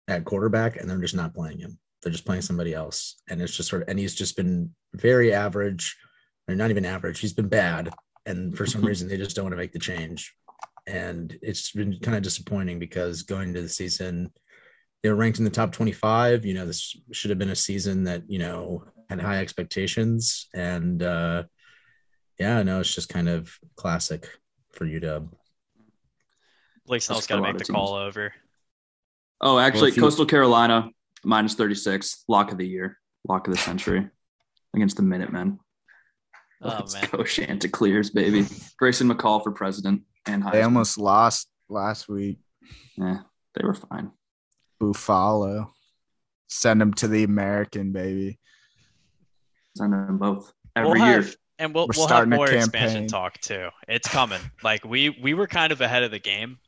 at 0.09 0.25
quarterback, 0.25 0.77
and 0.77 0.89
they're 0.91 0.99
just 0.99 1.15
not 1.15 1.35
playing 1.35 1.59
him 1.59 1.79
they're 2.03 2.13
just 2.13 2.25
playing 2.25 2.43
somebody 2.43 2.75
else 2.75 3.21
and 3.29 3.41
it's 3.41 3.57
just 3.57 3.69
sort 3.69 3.83
of 3.83 3.89
and 3.89 3.99
he's 3.99 4.15
just 4.15 4.37
been 4.37 4.71
very 4.95 5.33
average 5.33 5.97
or 6.49 6.55
not 6.55 6.71
even 6.71 6.85
average 6.85 7.21
he's 7.21 7.33
been 7.33 7.49
bad 7.49 7.93
and 8.27 8.57
for 8.57 8.67
some 8.67 8.83
reason 8.83 9.09
they 9.09 9.17
just 9.17 9.37
don't 9.37 9.45
want 9.45 9.53
to 9.53 9.59
make 9.59 9.73
the 9.73 9.79
change 9.79 10.35
and 10.87 11.39
it's 11.43 11.73
been 11.73 11.99
kind 12.01 12.17
of 12.17 12.23
disappointing 12.23 12.79
because 12.79 13.23
going 13.23 13.49
into 13.49 13.63
the 13.63 13.69
season 13.69 14.31
they 15.03 15.09
were 15.09 15.17
ranked 15.17 15.39
in 15.39 15.45
the 15.45 15.51
top 15.51 15.73
25 15.73 16.45
you 16.45 16.55
know 16.55 16.67
this 16.67 16.97
should 17.13 17.31
have 17.31 17.39
been 17.39 17.51
a 17.51 17.57
season 17.57 18.05
that 18.05 18.23
you 18.29 18.39
know 18.39 18.85
had 19.09 19.21
high 19.21 19.39
expectations 19.39 20.49
and 20.55 21.03
uh 21.03 21.43
yeah 22.39 22.63
no 22.63 22.81
it's 22.81 22.95
just 22.95 23.09
kind 23.09 23.29
of 23.29 23.59
classic 23.77 24.27
for 24.73 24.87
UW. 24.87 25.29
Blake 26.87 27.03
Snell's 27.03 27.27
got 27.27 27.37
to 27.37 27.43
make 27.43 27.59
the 27.59 27.65
teams. 27.65 27.75
call 27.75 27.95
over. 27.95 28.33
Oh, 29.41 29.59
actually, 29.59 29.93
well, 29.93 30.01
Coastal 30.01 30.27
Carolina 30.27 30.91
minus 31.25 31.55
36, 31.55 32.25
lock 32.29 32.53
of 32.53 32.59
the 32.59 32.67
year, 32.67 32.99
lock 33.29 33.47
of 33.47 33.55
the 33.55 33.59
century 33.59 34.09
against 34.75 34.97
the 34.97 35.03
Minutemen. 35.03 35.59
Oh, 36.63 36.69
Let's 36.69 36.95
man. 36.95 37.09
go 37.11 37.25
Chanticleers, 37.25 38.11
baby. 38.11 38.47
Grayson 38.79 39.09
McCall 39.09 39.43
for 39.43 39.53
president. 39.53 40.03
And 40.27 40.43
Heisman. 40.43 40.53
they 40.53 40.63
almost 40.63 40.99
lost 40.99 41.49
last 41.71 42.09
week. 42.09 42.39
Yeah, 42.97 43.21
they 43.55 43.67
were 43.67 43.75
fine. 43.75 44.11
Buffalo. 44.79 45.73
Send 46.49 46.81
them 46.81 46.93
to 46.95 47.09
the 47.09 47.25
American, 47.25 47.93
baby. 47.93 48.39
Send 49.77 49.93
them 49.93 50.19
both 50.19 50.53
every 50.77 51.01
we'll 51.01 51.09
year. 51.09 51.23
Have, 51.23 51.37
and 51.59 51.75
we'll, 51.75 51.89
we'll 51.97 52.09
have 52.09 52.29
more 52.29 52.51
expansion 52.51 53.07
talk 53.07 53.41
too. 53.41 53.69
It's 53.89 54.09
coming. 54.09 54.41
like 54.63 54.85
we 54.85 55.11
we 55.11 55.33
were 55.33 55.47
kind 55.47 55.73
of 55.73 55.81
ahead 55.81 56.03
of 56.03 56.11
the 56.11 56.19
game 56.19 56.59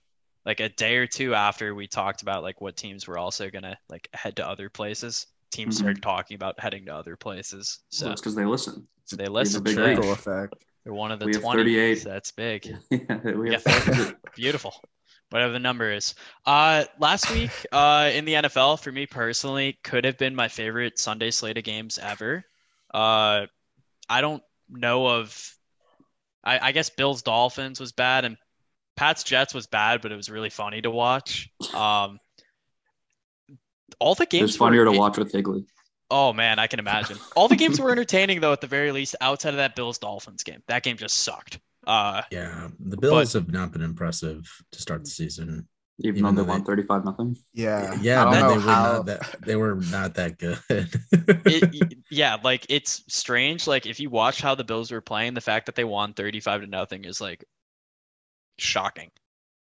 like 0.44 0.60
a 0.60 0.68
day 0.70 0.96
or 0.96 1.06
two 1.06 1.34
after 1.34 1.74
we 1.74 1.86
talked 1.86 2.22
about 2.22 2.42
like 2.42 2.60
what 2.60 2.76
teams 2.76 3.06
were 3.06 3.18
also 3.18 3.50
gonna 3.50 3.78
like 3.88 4.08
head 4.12 4.36
to 4.36 4.48
other 4.48 4.68
places, 4.68 5.26
teams 5.50 5.76
mm-hmm. 5.76 5.84
started 5.84 6.02
talking 6.02 6.34
about 6.34 6.58
heading 6.58 6.86
to 6.86 6.94
other 6.94 7.16
places. 7.16 7.80
So 7.90 8.06
well, 8.06 8.12
it's 8.12 8.20
because 8.20 8.34
they 8.34 8.44
listen. 8.44 8.86
So 9.04 9.16
they 9.16 9.26
listen. 9.26 9.62
Big 9.62 9.78
ripple 9.78 10.12
effect. 10.12 10.64
They're 10.84 10.92
one 10.92 11.12
of 11.12 11.20
the 11.20 11.26
we 11.26 11.32
20. 11.32 11.94
That's 11.96 12.32
big. 12.32 12.76
yeah, 12.90 13.18
we 13.34 13.52
have 13.52 14.16
beautiful. 14.34 14.74
Whatever 15.30 15.52
the 15.52 15.60
number 15.60 15.90
is. 15.90 16.14
Uh, 16.44 16.84
last 16.98 17.30
week 17.30 17.50
uh, 17.72 18.10
in 18.12 18.26
the 18.26 18.34
NFL, 18.34 18.80
for 18.80 18.92
me 18.92 19.06
personally, 19.06 19.78
could 19.82 20.04
have 20.04 20.18
been 20.18 20.34
my 20.34 20.48
favorite 20.48 20.98
Sunday 20.98 21.30
slate 21.30 21.56
of 21.56 21.64
games 21.64 21.98
ever. 21.98 22.44
Uh, 22.92 23.46
I 24.10 24.20
don't 24.20 24.42
know 24.68 25.06
of. 25.06 25.56
I, 26.44 26.58
I 26.58 26.72
guess 26.72 26.90
Bills 26.90 27.22
Dolphins 27.22 27.80
was 27.80 27.92
bad, 27.92 28.24
and 28.24 28.36
Pats 29.02 29.24
Jets 29.24 29.52
was 29.52 29.66
bad, 29.66 30.00
but 30.00 30.12
it 30.12 30.16
was 30.16 30.30
really 30.30 30.48
funny 30.48 30.80
to 30.80 30.88
watch. 30.88 31.50
Um, 31.74 32.20
all 33.98 34.14
the 34.14 34.26
games. 34.26 34.50
It's 34.50 34.56
funnier 34.56 34.84
were, 34.84 34.92
to 34.92 34.96
watch 34.96 35.18
with 35.18 35.32
Higley. 35.32 35.64
Oh 36.08 36.32
man, 36.32 36.60
I 36.60 36.68
can 36.68 36.78
imagine. 36.78 37.18
All 37.34 37.48
the 37.48 37.56
games 37.56 37.80
were 37.80 37.90
entertaining 37.90 38.40
though, 38.40 38.52
at 38.52 38.60
the 38.60 38.68
very 38.68 38.92
least, 38.92 39.16
outside 39.20 39.48
of 39.48 39.56
that 39.56 39.74
Bills 39.74 39.98
Dolphins 39.98 40.44
game. 40.44 40.62
That 40.68 40.84
game 40.84 40.96
just 40.96 41.16
sucked. 41.16 41.58
Uh, 41.84 42.22
yeah, 42.30 42.68
the 42.78 42.96
Bills 42.96 43.32
but, 43.32 43.40
have 43.40 43.52
not 43.52 43.72
been 43.72 43.82
impressive 43.82 44.48
to 44.70 44.80
start 44.80 45.02
the 45.02 45.10
season. 45.10 45.66
Even, 45.98 46.18
even 46.18 46.34
though 46.36 46.44
they 46.44 46.48
won 46.48 46.64
thirty 46.64 46.84
five 46.84 47.04
nothing. 47.04 47.36
Yeah, 47.54 47.98
yeah, 48.00 48.24
man, 48.26 48.46
they 48.46 48.56
were 48.56 48.64
not 48.64 49.06
that. 49.06 49.36
They 49.44 49.56
were 49.56 49.74
not 49.74 50.14
that 50.14 50.38
good. 50.38 50.60
it, 50.70 51.94
yeah, 52.12 52.36
like 52.44 52.66
it's 52.68 53.02
strange. 53.08 53.66
Like 53.66 53.84
if 53.84 53.98
you 53.98 54.10
watch 54.10 54.40
how 54.40 54.54
the 54.54 54.62
Bills 54.62 54.92
were 54.92 55.00
playing, 55.00 55.34
the 55.34 55.40
fact 55.40 55.66
that 55.66 55.74
they 55.74 55.82
won 55.82 56.14
thirty 56.14 56.38
five 56.38 56.60
to 56.60 56.68
nothing 56.68 57.04
is 57.04 57.20
like 57.20 57.44
shocking. 58.62 59.10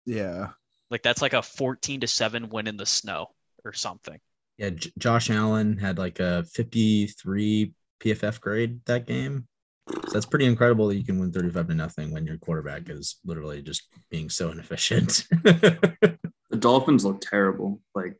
Yeah. 0.06 0.50
Like 0.92 1.04
that's 1.04 1.22
like 1.22 1.34
a 1.34 1.42
14 1.42 2.02
to 2.02 2.08
7 2.08 2.50
win 2.50 2.68
in 2.68 2.78
the 2.78 2.86
snow 2.86 3.28
or 3.64 3.74
something. 3.74 4.20
Yeah, 4.58 4.70
J- 4.70 4.92
Josh 4.98 5.30
Allen 5.30 5.78
had 5.78 5.98
like 5.98 6.20
a 6.20 6.44
53 6.54 7.74
PFF 8.02 8.40
grade 8.40 8.80
that 8.86 9.06
game. 9.08 9.48
So 9.90 10.12
that's 10.14 10.26
pretty 10.26 10.46
incredible 10.46 10.88
that 10.88 10.96
you 10.96 11.04
can 11.06 11.20
win 11.20 11.32
35 11.32 11.68
to 11.68 11.76
nothing 11.76 12.12
when 12.12 12.26
your 12.26 12.38
quarterback 12.38 12.90
is 12.90 13.18
literally 13.26 13.62
just 13.62 13.84
being 14.10 14.30
so 14.30 14.50
inefficient. 14.52 15.26
the 15.44 16.18
Dolphins 16.58 17.06
look 17.06 17.22
terrible. 17.22 17.82
Like 17.94 18.16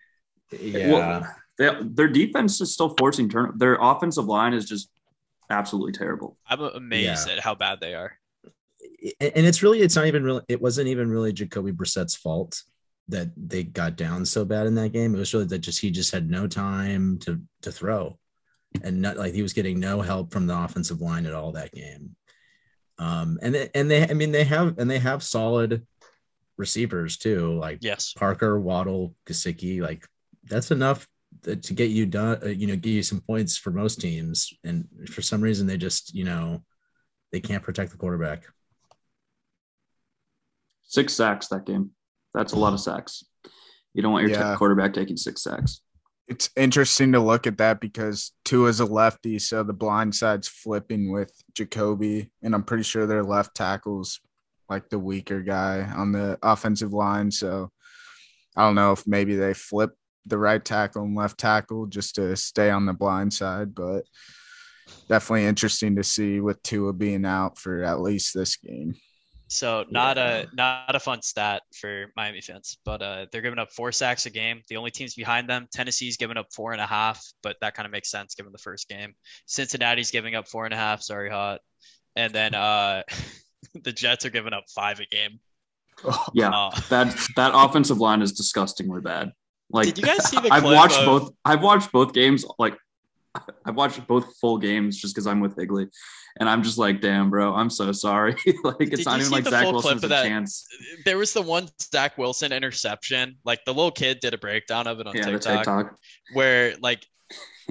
yeah. 0.52 0.92
Well, 0.92 1.36
They, 1.58 1.70
their 1.82 2.08
defense 2.10 2.60
is 2.62 2.74
still 2.74 2.94
forcing 2.98 3.30
turn. 3.30 3.54
Their 3.58 3.78
offensive 3.80 4.26
line 4.26 4.54
is 4.54 4.66
just 4.66 4.90
absolutely 5.50 5.94
terrible. 5.94 6.38
I'm 6.48 6.60
amazed 6.62 7.28
Yeah. 7.28 7.36
at 7.36 7.40
how 7.40 7.56
bad 7.56 7.80
they 7.80 7.94
are. 7.94 8.18
And 9.20 9.46
it's 9.46 9.62
really 9.62 9.82
it's 9.82 9.96
not 9.96 10.08
even 10.08 10.24
really 10.24 10.42
it 10.48 10.62
wasn't 10.62 10.88
even 10.88 11.10
really 11.10 11.34
Jacoby 11.34 11.72
Brissett's 11.72 12.16
fault 12.16 12.62
that 13.08 13.30
they 13.38 13.64
got 13.64 13.98
down 13.98 14.26
so 14.26 14.44
bad 14.46 14.66
in 14.66 14.76
that 14.76 14.94
game. 14.94 15.14
It 15.14 15.20
was 15.20 15.34
really 15.34 15.46
that 15.46 15.60
just 15.60 15.80
he 15.80 15.92
just 15.92 16.12
had 16.12 16.30
no 16.30 16.48
time 16.48 17.20
to 17.20 17.42
to 17.62 17.72
throw, 17.72 18.18
and 18.84 19.02
not 19.02 19.18
like 19.18 19.34
he 19.34 19.44
was 19.44 19.54
getting 19.54 19.80
no 19.80 20.02
help 20.02 20.32
from 20.34 20.48
the 20.48 20.58
offensive 20.58 21.02
line 21.02 21.26
at 21.26 21.34
all 21.34 21.52
that 21.52 21.72
game. 21.72 22.16
Um, 22.98 23.38
and 23.42 23.54
they, 23.54 23.70
and 23.76 23.92
they 23.92 24.10
I 24.10 24.14
mean 24.14 24.32
they 24.32 24.46
have 24.46 24.80
and 24.80 24.90
they 24.90 25.00
have 25.00 25.22
solid 25.22 25.86
receivers 26.58 27.18
too, 27.18 27.58
like 27.60 27.80
Yes. 27.82 28.14
Parker, 28.14 28.60
Waddle, 28.60 29.14
Gesicki. 29.28 29.82
Like 29.82 30.08
that's 30.46 30.72
enough 30.72 31.08
to 31.44 31.58
to 31.58 31.74
get 31.74 31.92
you 31.92 32.06
done. 32.08 32.40
uh, 32.44 32.48
You 32.48 32.68
know, 32.68 32.76
give 32.76 32.94
you 32.94 33.04
some 33.04 33.22
points 33.22 33.58
for 33.58 33.70
most 33.72 34.02
teams, 34.02 34.52
and 34.64 34.88
for 35.10 35.22
some 35.22 35.42
reason 35.42 35.68
they 35.68 35.78
just 35.78 36.16
you 36.16 36.24
know 36.24 36.64
they 37.32 37.40
can't 37.42 37.62
protect 37.64 37.92
the 37.92 37.98
quarterback. 37.98 38.46
Six 40.88 41.14
sacks 41.14 41.48
that 41.48 41.66
game. 41.66 41.92
That's 42.34 42.54
a 42.54 42.60
lot 42.60 42.74
of 42.74 42.80
sacks. 42.80 43.24
You 43.94 44.02
don't 44.02 44.12
want 44.12 44.28
your 44.28 44.38
Yeah. 44.38 44.56
quarterback 44.56 44.94
taking 44.94 45.18
six 45.18 45.42
sacks. 45.42 45.82
It's 46.28 46.50
interesting 46.56 47.12
to 47.12 47.20
look 47.20 47.46
at 47.46 47.60
that 47.60 47.80
because 47.80 48.32
Tua's 48.46 48.80
a 48.80 48.86
lefty, 48.86 49.38
so 49.40 49.64
the 49.64 49.74
blind 49.74 50.16
side's 50.16 50.48
flipping 50.48 51.12
with 51.12 51.32
Jacoby, 51.54 52.32
and 52.42 52.56
I'm 52.56 52.64
pretty 52.64 52.84
sure 52.84 53.06
their 53.06 53.24
left 53.24 53.56
tackle's 53.56 54.20
like 54.68 54.90
the 54.90 54.98
weaker 54.98 55.42
guy 55.44 55.84
on 55.84 56.12
the 56.12 56.40
offensive 56.42 56.94
line. 56.94 57.30
So 57.30 57.72
I 58.56 58.64
don't 58.64 58.74
know 58.76 58.92
if 58.92 59.06
maybe 59.06 59.36
they 59.36 59.54
flip 59.54 59.92
the 60.26 60.40
right 60.40 60.64
tackle 60.66 61.04
and 61.04 61.16
left 61.16 61.38
tackle 61.38 61.86
just 61.86 62.16
to 62.16 62.36
stay 62.36 62.72
on 62.72 62.88
the 62.88 62.94
blind 62.94 63.32
side, 63.32 63.76
but 63.76 64.06
definitely 65.08 65.46
interesting 65.46 65.96
to 65.98 66.04
see 66.04 66.40
with 66.40 66.62
Tua 66.64 66.94
being 66.94 67.26
out 67.26 67.60
for 67.60 67.84
at 67.84 68.02
least 68.02 68.34
this 68.34 68.56
game. 68.56 68.96
So 69.56 69.86
not 69.90 70.18
Yeah. 70.18 70.44
a 70.52 70.56
not 70.56 70.96
a 70.96 71.00
fun 71.00 71.22
stat 71.22 71.64
for 71.80 72.08
Miami 72.16 72.42
fans, 72.42 72.78
but 72.86 73.02
uh, 73.02 73.26
they're 73.32 73.42
giving 73.42 73.60
up 73.60 73.72
four 73.72 73.92
sacks 73.92 74.26
a 74.26 74.30
game. 74.30 74.62
The 74.70 74.78
only 74.78 74.92
teams 74.92 75.16
behind 75.16 75.50
them, 75.50 75.68
Tennessee's 75.74 76.18
giving 76.18 76.38
up 76.38 76.48
four 76.54 76.74
and 76.74 76.82
a 76.82 76.86
half, 76.86 77.24
but 77.44 77.56
that 77.62 77.74
kind 77.76 77.86
of 77.86 77.92
makes 77.92 78.12
sense 78.12 78.36
given 78.36 78.52
the 78.52 78.58
first 78.58 78.88
game. 78.90 79.14
Cincinnati's 79.46 80.12
giving 80.12 80.36
up 80.36 80.48
four 80.48 80.66
and 80.66 80.74
a 80.74 80.78
half. 80.78 81.02
Sorry, 81.02 81.30
hot. 81.30 81.62
And 82.16 82.34
then 82.34 82.54
uh, 82.56 83.04
the 83.84 83.92
Jets 83.92 84.26
are 84.26 84.30
giving 84.30 84.54
up 84.54 84.66
five 84.74 85.00
a 85.00 85.06
game. 85.06 85.40
Yeah, 86.34 86.50
Uh, 86.50 86.72
that 86.90 87.16
that 87.38 87.52
offensive 87.56 88.00
line 88.00 88.22
is 88.22 88.34
disgustingly 88.34 89.02
bad. 89.02 89.32
Like, 89.72 89.86
Did 89.88 89.98
you 90.00 90.04
guys 90.06 90.30
see 90.30 90.40
the 90.40 90.50
I've 90.54 90.64
watched 90.64 91.00
of- 91.00 91.06
both. 91.06 91.32
I've 91.46 91.64
watched 91.64 91.92
both 91.92 92.14
games. 92.14 92.46
Like, 92.60 92.78
I've 93.66 93.76
watched 93.76 94.06
both 94.08 94.38
full 94.38 94.58
games 94.58 94.98
just 94.98 95.14
because 95.14 95.28
I'm 95.28 95.40
with 95.40 95.56
Higley, 95.58 95.88
and 96.40 96.50
I'm 96.50 96.64
just 96.64 96.78
like, 96.78 97.02
damn, 97.02 97.30
bro, 97.30 97.54
I'm 97.54 97.70
so 97.70 97.92
sorry. 97.92 98.32
like, 98.64 98.76
it's 98.82 98.98
Did 98.98 99.06
not 99.06 99.20
even 99.20 99.32
like 99.32 99.46
Zach 99.46 99.64
full 99.64 99.74
Wilson 99.74 100.00
clip 100.00 100.12
a 100.12 100.24
chance. 100.24 100.66
there 101.06 101.18
was 101.18 101.34
the 101.34 101.42
one 101.42 101.70
Zach 101.82 102.18
Wilson 102.18 102.52
interception. 102.52 103.38
Like 103.44 103.64
the 103.66 103.74
little 103.74 103.92
kid 103.92 104.20
did 104.20 104.34
a 104.34 104.38
breakdown 104.38 104.88
of 104.88 105.00
it 105.00 105.08
on 105.08 105.16
Yeah, 105.16 105.26
TikTok, 105.26 105.58
TikTok. 105.58 105.96
where 106.34 106.76
like 106.82 107.06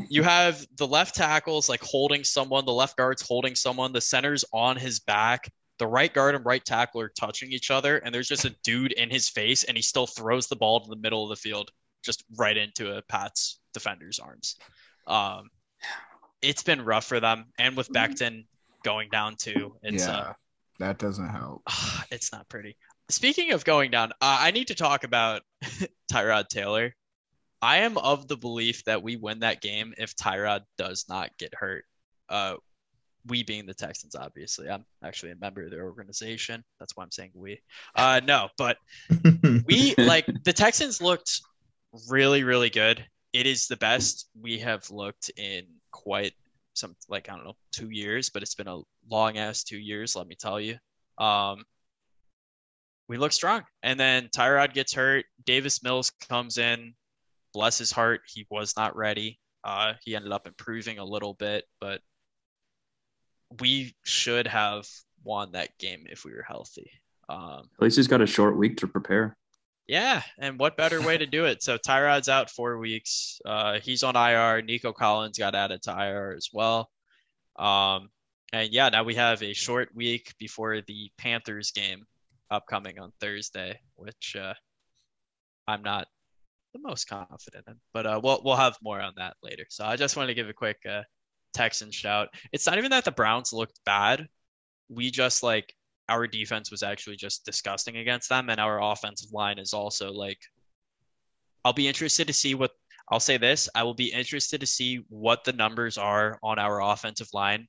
you 0.08 0.22
have 0.22 0.66
the 0.76 0.86
left 0.86 1.14
tackles 1.14 1.68
like 1.68 1.82
holding 1.82 2.24
someone, 2.24 2.64
the 2.64 2.72
left 2.72 2.96
guard's 2.96 3.22
holding 3.22 3.54
someone, 3.54 3.92
the 3.92 4.00
center's 4.00 4.44
on 4.52 4.76
his 4.76 5.00
back, 5.00 5.50
the 5.78 5.86
right 5.86 6.12
guard 6.12 6.34
and 6.34 6.44
right 6.44 6.64
tackle 6.64 7.00
are 7.00 7.12
touching 7.18 7.52
each 7.52 7.70
other, 7.70 7.98
and 7.98 8.14
there's 8.14 8.28
just 8.28 8.44
a 8.44 8.54
dude 8.64 8.92
in 8.92 9.10
his 9.10 9.28
face, 9.28 9.64
and 9.64 9.76
he 9.76 9.82
still 9.82 10.06
throws 10.06 10.46
the 10.48 10.56
ball 10.56 10.80
to 10.80 10.88
the 10.90 10.96
middle 10.96 11.22
of 11.22 11.28
the 11.30 11.36
field, 11.36 11.70
just 12.04 12.24
right 12.36 12.56
into 12.56 12.96
a 12.96 13.02
Pat's 13.02 13.60
defender's 13.72 14.18
arms. 14.18 14.56
Um, 15.06 15.50
it's 16.44 16.62
been 16.62 16.84
rough 16.84 17.06
for 17.06 17.20
them, 17.20 17.46
and 17.58 17.76
with 17.76 17.88
Becton 17.88 18.44
going 18.84 19.08
down 19.08 19.36
too, 19.36 19.74
it's 19.82 20.06
yeah, 20.06 20.16
uh, 20.16 20.32
that 20.78 20.98
doesn't 20.98 21.28
help. 21.28 21.62
it's 22.10 22.32
not 22.32 22.48
pretty. 22.48 22.76
Speaking 23.08 23.52
of 23.52 23.64
going 23.64 23.90
down, 23.90 24.12
uh, 24.12 24.38
I 24.40 24.50
need 24.50 24.68
to 24.68 24.74
talk 24.74 25.04
about 25.04 25.42
Tyrod 26.12 26.48
Taylor. 26.48 26.94
I 27.60 27.78
am 27.78 27.96
of 27.98 28.28
the 28.28 28.36
belief 28.36 28.84
that 28.84 29.02
we 29.02 29.16
win 29.16 29.40
that 29.40 29.62
game 29.62 29.94
if 29.96 30.14
Tyrod 30.16 30.60
does 30.76 31.06
not 31.08 31.30
get 31.38 31.54
hurt. 31.54 31.84
Uh, 32.28 32.54
we 33.26 33.42
being 33.42 33.64
the 33.66 33.74
Texans, 33.74 34.14
obviously. 34.14 34.68
I'm 34.68 34.84
actually 35.02 35.32
a 35.32 35.36
member 35.36 35.64
of 35.64 35.70
their 35.70 35.84
organization. 35.84 36.62
That's 36.78 36.94
why 36.94 37.04
I'm 37.04 37.10
saying 37.10 37.30
we. 37.34 37.60
Uh, 37.94 38.20
no, 38.24 38.48
but 38.58 38.76
we 39.66 39.94
like 39.96 40.26
the 40.44 40.52
Texans 40.52 41.00
looked 41.00 41.40
really, 42.08 42.44
really 42.44 42.70
good. 42.70 43.04
It 43.32 43.46
is 43.46 43.66
the 43.66 43.76
best 43.76 44.28
we 44.38 44.58
have 44.58 44.90
looked 44.90 45.30
in 45.36 45.64
quite 45.94 46.32
some 46.74 46.96
like 47.08 47.28
I 47.30 47.36
don't 47.36 47.44
know 47.44 47.56
two 47.72 47.90
years, 47.90 48.28
but 48.28 48.42
it's 48.42 48.56
been 48.56 48.68
a 48.68 48.80
long 49.08 49.38
ass 49.38 49.62
two 49.62 49.78
years. 49.78 50.16
Let 50.16 50.26
me 50.26 50.34
tell 50.34 50.60
you. 50.60 50.76
Um, 51.18 51.64
we 53.08 53.16
look 53.16 53.32
strong, 53.32 53.62
and 53.82 53.98
then 53.98 54.28
Tyrod 54.34 54.74
gets 54.74 54.92
hurt. 54.92 55.24
Davis 55.46 55.82
Mills 55.82 56.10
comes 56.28 56.58
in. 56.58 56.94
Bless 57.52 57.78
his 57.78 57.92
heart, 57.92 58.22
he 58.26 58.46
was 58.50 58.74
not 58.76 58.96
ready. 58.96 59.38
Uh, 59.62 59.92
he 60.02 60.16
ended 60.16 60.32
up 60.32 60.48
improving 60.48 60.98
a 60.98 61.04
little 61.04 61.34
bit, 61.34 61.64
but 61.80 62.00
we 63.60 63.94
should 64.02 64.48
have 64.48 64.88
won 65.22 65.52
that 65.52 65.78
game 65.78 66.04
if 66.10 66.24
we 66.24 66.32
were 66.32 66.42
healthy. 66.42 66.90
Um, 67.28 67.68
At 67.78 67.82
least 67.82 67.96
he's 67.96 68.08
got 68.08 68.20
a 68.20 68.26
short 68.26 68.56
week 68.56 68.78
to 68.78 68.88
prepare. 68.88 69.36
Yeah, 69.86 70.22
and 70.38 70.58
what 70.58 70.76
better 70.76 71.02
way 71.02 71.18
to 71.18 71.26
do 71.26 71.44
it? 71.44 71.62
So 71.62 71.76
Tyrod's 71.76 72.28
out 72.28 72.50
four 72.50 72.78
weeks. 72.78 73.40
Uh, 73.44 73.80
he's 73.80 74.02
on 74.02 74.16
IR. 74.16 74.62
Nico 74.62 74.92
Collins 74.92 75.38
got 75.38 75.54
added 75.54 75.82
to 75.82 75.90
IR 75.90 76.34
as 76.36 76.48
well. 76.52 76.90
Um, 77.56 78.08
and 78.52 78.72
yeah, 78.72 78.88
now 78.88 79.04
we 79.04 79.14
have 79.16 79.42
a 79.42 79.52
short 79.52 79.90
week 79.94 80.34
before 80.38 80.80
the 80.86 81.10
Panthers 81.18 81.70
game 81.72 82.04
upcoming 82.50 82.98
on 82.98 83.12
Thursday, 83.20 83.78
which 83.96 84.36
uh, 84.40 84.54
I'm 85.68 85.82
not 85.82 86.06
the 86.72 86.80
most 86.80 87.08
confident 87.08 87.64
in, 87.68 87.74
but 87.92 88.06
uh, 88.06 88.20
we'll 88.22 88.40
we'll 88.44 88.56
have 88.56 88.78
more 88.82 89.00
on 89.00 89.12
that 89.16 89.36
later. 89.42 89.66
So 89.68 89.84
I 89.84 89.96
just 89.96 90.16
wanted 90.16 90.28
to 90.28 90.34
give 90.34 90.48
a 90.48 90.54
quick 90.54 90.78
uh, 90.88 91.02
Texan 91.52 91.90
shout. 91.90 92.28
It's 92.52 92.66
not 92.66 92.78
even 92.78 92.90
that 92.90 93.04
the 93.04 93.12
Browns 93.12 93.52
looked 93.52 93.80
bad. 93.84 94.28
We 94.88 95.10
just 95.10 95.42
like 95.42 95.74
our 96.08 96.26
defense 96.26 96.70
was 96.70 96.82
actually 96.82 97.16
just 97.16 97.44
disgusting 97.44 97.96
against 97.98 98.28
them, 98.28 98.50
and 98.50 98.60
our 98.60 98.82
offensive 98.82 99.32
line 99.32 99.58
is 99.58 99.72
also 99.72 100.12
like. 100.12 100.38
I'll 101.64 101.72
be 101.72 101.88
interested 101.88 102.26
to 102.26 102.32
see 102.34 102.54
what 102.54 102.72
I'll 103.10 103.20
say. 103.20 103.38
This 103.38 103.68
I 103.74 103.82
will 103.84 103.94
be 103.94 104.12
interested 104.12 104.60
to 104.60 104.66
see 104.66 105.04
what 105.08 105.44
the 105.44 105.52
numbers 105.54 105.96
are 105.96 106.38
on 106.42 106.58
our 106.58 106.82
offensive 106.82 107.28
line 107.32 107.66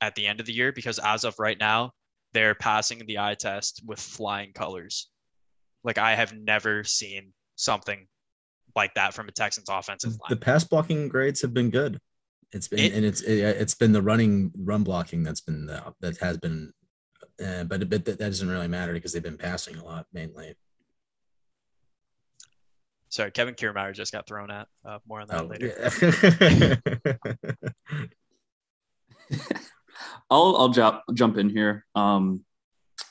at 0.00 0.14
the 0.16 0.26
end 0.26 0.40
of 0.40 0.46
the 0.46 0.52
year 0.52 0.72
because 0.72 0.98
as 0.98 1.24
of 1.24 1.34
right 1.38 1.58
now, 1.58 1.92
they're 2.32 2.54
passing 2.56 3.02
the 3.06 3.18
eye 3.18 3.36
test 3.38 3.82
with 3.86 4.00
flying 4.00 4.52
colors. 4.52 5.08
Like 5.84 5.98
I 5.98 6.14
have 6.16 6.32
never 6.36 6.82
seen 6.84 7.32
something 7.54 8.06
like 8.74 8.92
that 8.94 9.14
from 9.14 9.28
a 9.28 9.32
Texans 9.32 9.68
offensive 9.70 10.10
line. 10.12 10.30
the 10.30 10.36
pass 10.36 10.64
blocking 10.64 11.08
grades 11.08 11.40
have 11.42 11.54
been 11.54 11.70
good. 11.70 11.98
It's 12.52 12.66
been 12.68 12.80
It- 12.80 12.92
and 12.94 13.04
it's 13.04 13.20
it, 13.22 13.38
it's 13.38 13.74
been 13.74 13.92
the 13.92 14.02
running 14.02 14.50
run 14.56 14.82
blocking 14.82 15.22
that's 15.22 15.40
been 15.40 15.66
the, 15.66 15.94
that 16.00 16.18
has 16.18 16.38
been, 16.38 16.72
uh, 17.44 17.64
but 17.64 17.88
but 17.88 18.04
that 18.04 18.18
doesn't 18.18 18.48
really 18.48 18.68
matter 18.68 18.92
because 18.92 19.12
they've 19.12 19.22
been 19.22 19.36
passing 19.38 19.76
a 19.76 19.84
lot 19.84 20.06
mainly. 20.12 20.54
Sorry, 23.10 23.30
Kevin 23.30 23.54
Kiermaier 23.54 23.94
just 23.94 24.12
got 24.12 24.26
thrown 24.26 24.50
at. 24.50 24.68
Uh, 24.84 24.98
more 25.08 25.20
on 25.22 25.28
that 25.28 25.40
Oh, 25.40 25.46
later. 25.46 26.76
yeah. 29.30 29.38
I'll 30.30 30.56
I'll 30.56 30.68
jump 30.68 31.00
jump 31.14 31.36
in 31.38 31.48
here. 31.48 31.84
Um, 31.94 32.44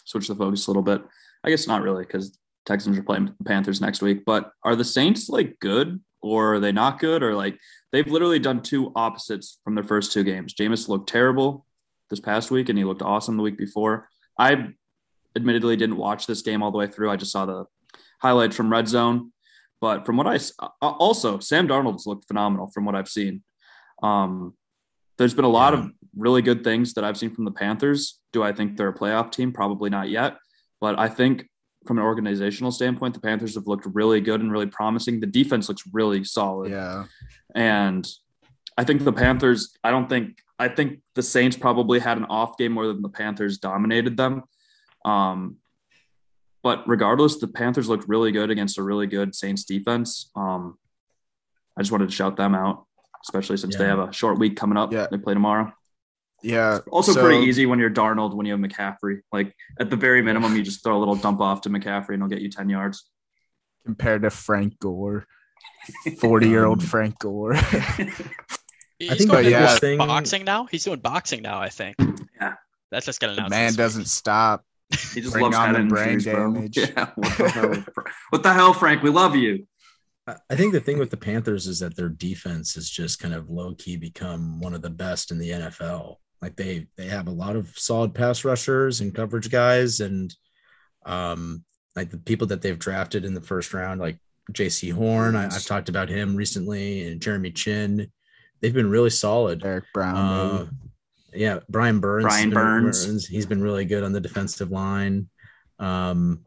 switch 0.05 0.27
the 0.27 0.35
focus 0.35 0.67
a 0.67 0.69
little 0.71 0.83
bit. 0.83 1.01
I 1.43 1.49
guess 1.49 1.67
not 1.67 1.81
really 1.81 2.05
because 2.05 2.37
Texans 2.65 2.97
are 2.97 3.03
playing 3.03 3.33
the 3.37 3.43
Panthers 3.43 3.81
next 3.81 4.01
week. 4.01 4.23
But 4.25 4.51
are 4.63 4.75
the 4.75 4.85
Saints 4.85 5.29
like 5.29 5.57
good 5.59 5.99
or 6.21 6.55
are 6.55 6.59
they 6.59 6.71
not 6.71 6.99
good 6.99 7.23
or 7.23 7.33
like 7.35 7.57
they've 7.91 8.07
literally 8.07 8.39
done 8.39 8.61
two 8.61 8.91
opposites 8.95 9.59
from 9.63 9.75
their 9.75 9.83
first 9.83 10.11
two 10.11 10.23
games? 10.23 10.53
Jameis 10.53 10.87
looked 10.87 11.09
terrible 11.09 11.65
this 12.09 12.19
past 12.19 12.51
week 12.51 12.69
and 12.69 12.77
he 12.77 12.83
looked 12.85 13.01
awesome 13.01 13.35
the 13.37 13.43
week 13.43 13.57
before. 13.57 14.09
I 14.37 14.69
admittedly 15.35 15.75
didn't 15.75 15.97
watch 15.97 16.27
this 16.27 16.41
game 16.41 16.63
all 16.63 16.71
the 16.71 16.77
way 16.77 16.87
through. 16.87 17.11
I 17.11 17.15
just 17.15 17.31
saw 17.31 17.45
the 17.45 17.65
highlights 18.21 18.55
from 18.55 18.71
Red 18.71 18.87
Zone. 18.87 19.31
But 19.79 20.05
from 20.05 20.17
what 20.17 20.27
I 20.27 20.39
also 20.81 21.39
Sam 21.39 21.67
Darnold's 21.67 22.07
looked 22.07 22.27
phenomenal 22.27 22.67
from 22.73 22.85
what 22.85 22.95
I've 22.95 23.09
seen. 23.09 23.43
Um, 24.01 24.55
there's 25.17 25.33
been 25.33 25.45
a 25.45 25.49
lot 25.49 25.73
of 25.73 25.91
really 26.15 26.41
good 26.41 26.63
things 26.63 26.93
that 26.95 27.03
I've 27.03 27.17
seen 27.17 27.33
from 27.33 27.45
the 27.45 27.51
Panthers. 27.51 28.19
Do 28.33 28.43
I 28.43 28.53
think 28.53 28.75
they're 28.75 28.89
a 28.89 28.93
playoff 28.93 29.31
team? 29.31 29.51
Probably 29.51 29.89
not 29.89 30.09
yet. 30.09 30.37
But 30.81 30.97
I 30.97 31.09
think 31.09 31.47
from 31.85 31.97
an 31.97 32.03
organizational 32.03 32.71
standpoint, 32.71 33.13
the 33.13 33.21
Panthers 33.21 33.55
have 33.55 33.67
looked 33.67 33.85
really 33.85 34.19
good 34.19 34.41
and 34.41 34.51
really 34.51 34.67
promising. 34.67 35.19
The 35.19 35.27
defense 35.27 35.69
looks 35.69 35.83
really 35.93 36.23
solid. 36.23 36.71
Yeah. 36.71 37.05
And 37.55 38.07
I 38.77 38.83
think 38.83 39.03
the 39.03 39.13
Panthers, 39.13 39.75
I 39.83 39.91
don't 39.91 40.09
think, 40.09 40.37
I 40.59 40.67
think 40.69 41.01
the 41.15 41.21
Saints 41.23 41.55
probably 41.55 41.99
had 41.99 42.17
an 42.17 42.25
off 42.25 42.57
game 42.57 42.71
more 42.71 42.87
than 42.87 43.01
the 43.01 43.09
Panthers 43.09 43.57
dominated 43.59 44.17
them. 44.17 44.43
Um, 45.05 45.57
but 46.63 46.83
regardless, 46.87 47.37
the 47.37 47.47
Panthers 47.47 47.87
looked 47.87 48.07
really 48.09 48.31
good 48.31 48.49
against 48.49 48.77
a 48.77 48.83
really 48.83 49.07
good 49.07 49.35
Saints 49.35 49.63
defense. 49.63 50.31
Um, 50.35 50.77
I 51.77 51.81
just 51.81 51.91
wanted 51.91 52.09
to 52.09 52.15
shout 52.15 52.35
them 52.37 52.55
out, 52.55 52.85
especially 53.23 53.57
since 53.57 53.75
they 53.77 53.85
have 53.85 53.99
a 53.99 54.11
short 54.11 54.39
week 54.39 54.55
coming 54.57 54.77
up. 54.77 54.91
Yeah. 54.91 55.07
They 55.11 55.17
play 55.17 55.33
tomorrow. 55.35 55.71
Yeah. 56.41 56.79
Also, 56.91 57.13
so- 57.13 57.21
pretty 57.21 57.45
easy 57.45 57.65
when 57.67 57.77
you're 57.79 57.89
Darnold 57.91 58.33
when 58.35 58.45
you 58.47 58.53
have 58.53 58.59
McCaffrey. 58.61 59.19
Like 59.31 59.53
at 59.79 59.89
the 59.91 59.95
very 59.95 60.21
minimum, 60.23 60.55
you 60.55 60.63
just 60.63 60.83
throw 60.83 60.97
a 60.97 60.99
little 60.99 61.15
dump 61.15 61.39
off 61.39 61.61
to 61.61 61.69
McCaffrey 61.69 62.15
and 62.15 62.21
he'll 62.23 62.29
get 62.29 62.41
you 62.41 62.49
10 62.49 62.67
yards. 62.69 63.07
compared 63.85 64.23
to 64.23 64.29
Frank 64.31 64.77
Gore, 64.79 65.25
40 66.19 66.49
year 66.49 66.65
old 66.65 66.83
Frank 66.93 67.17
Gore. 67.19 67.55
He's 68.99 69.17
think 69.17 69.29
going 69.31 69.45
the 69.45 69.51
to 69.51 69.57
biggest 69.57 69.79
thing- 69.81 69.97
boxing 69.99 70.43
now. 70.45 70.65
He's 70.65 70.83
doing 70.83 70.99
boxing 70.99 71.41
now. 71.43 71.59
I 71.59 71.69
think. 71.69 71.95
Yeah. 72.41 72.53
That's 72.91 73.05
just 73.05 73.19
getting 73.19 73.35
the 73.35 73.41
announced. 73.45 73.51
man 73.51 73.73
doesn't 73.73 74.05
stop. 74.05 74.63
He 75.13 75.19
just 75.21 75.33
Bring 75.33 75.43
loves 75.43 75.57
on 75.57 75.75
head 75.75 75.83
the 75.85 75.89
brain 75.89 76.09
injuries, 76.13 76.33
bro. 76.33 76.53
damage. 76.53 76.77
Yeah. 76.77 77.09
What 77.15 77.37
the, 77.37 77.49
hell? 77.49 77.83
what 78.29 78.43
the 78.43 78.53
hell, 78.53 78.73
Frank? 78.73 79.03
We 79.03 79.09
love 79.09 79.35
you. 79.35 79.67
I- 80.25 80.35
I 80.49 80.55
think 80.55 80.73
the 80.73 80.79
thing 80.79 80.97
with 80.97 81.09
the 81.11 81.17
Panthers 81.17 81.67
is 81.67 81.79
that 81.79 81.95
their 81.95 82.09
defense 82.09 82.75
has 82.75 82.89
just 82.89 83.19
kind 83.19 83.33
of 83.33 83.49
low 83.49 83.75
key 83.75 83.97
become 83.97 84.59
one 84.59 84.73
of 84.73 84.81
the 84.81 84.89
best 84.89 85.31
in 85.31 85.37
the 85.37 85.49
NFL. 85.49 86.15
Like 86.41 86.55
they 86.55 86.87
they 86.97 87.07
have 87.07 87.27
a 87.27 87.31
lot 87.31 87.55
of 87.55 87.77
solid 87.77 88.13
pass 88.13 88.45
rushers 88.45 89.01
and 89.01 89.13
coverage 89.15 89.49
guys, 89.49 89.99
and 90.01 90.33
um, 91.05 91.63
like 91.95 92.09
the 92.11 92.17
people 92.19 92.47
that 92.47 92.61
they've 92.61 92.77
drafted 92.77 93.25
in 93.25 93.33
the 93.33 93.41
first 93.41 93.73
round, 93.73 93.99
like 93.99 94.17
Jaycee 94.53 94.93
Horn. 94.93 95.35
I, 95.35 95.45
I've 95.45 95.65
talked 95.65 95.89
about 95.89 96.09
him 96.09 96.35
recently, 96.35 97.07
and 97.07 97.19
Jeremy 97.21 97.51
Chinn. 97.51 98.11
They've 98.61 98.73
been 98.73 98.89
really 98.89 99.09
solid. 99.09 99.61
Derrick 99.61 99.85
Brown. 99.93 100.15
Uh, 100.15 100.67
yeah, 101.33 101.59
Brian 101.69 101.99
Burns. 101.99 102.23
Brian 102.23 102.49
been- 102.49 102.55
Burns. 102.55 103.27
He's 103.27 103.45
been 103.45 103.61
really 103.61 103.85
good 103.85 104.03
on 104.03 104.11
the 104.11 104.21
defensive 104.21 104.71
line. 104.71 105.29
Um, 105.79 106.45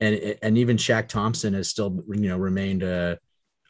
and 0.00 0.36
and 0.42 0.58
even 0.58 0.76
Shaq 0.76 1.08
Thompson 1.08 1.54
has 1.54 1.68
still 1.68 2.02
you 2.08 2.28
know 2.28 2.36
remained 2.36 2.82
a 2.82 3.18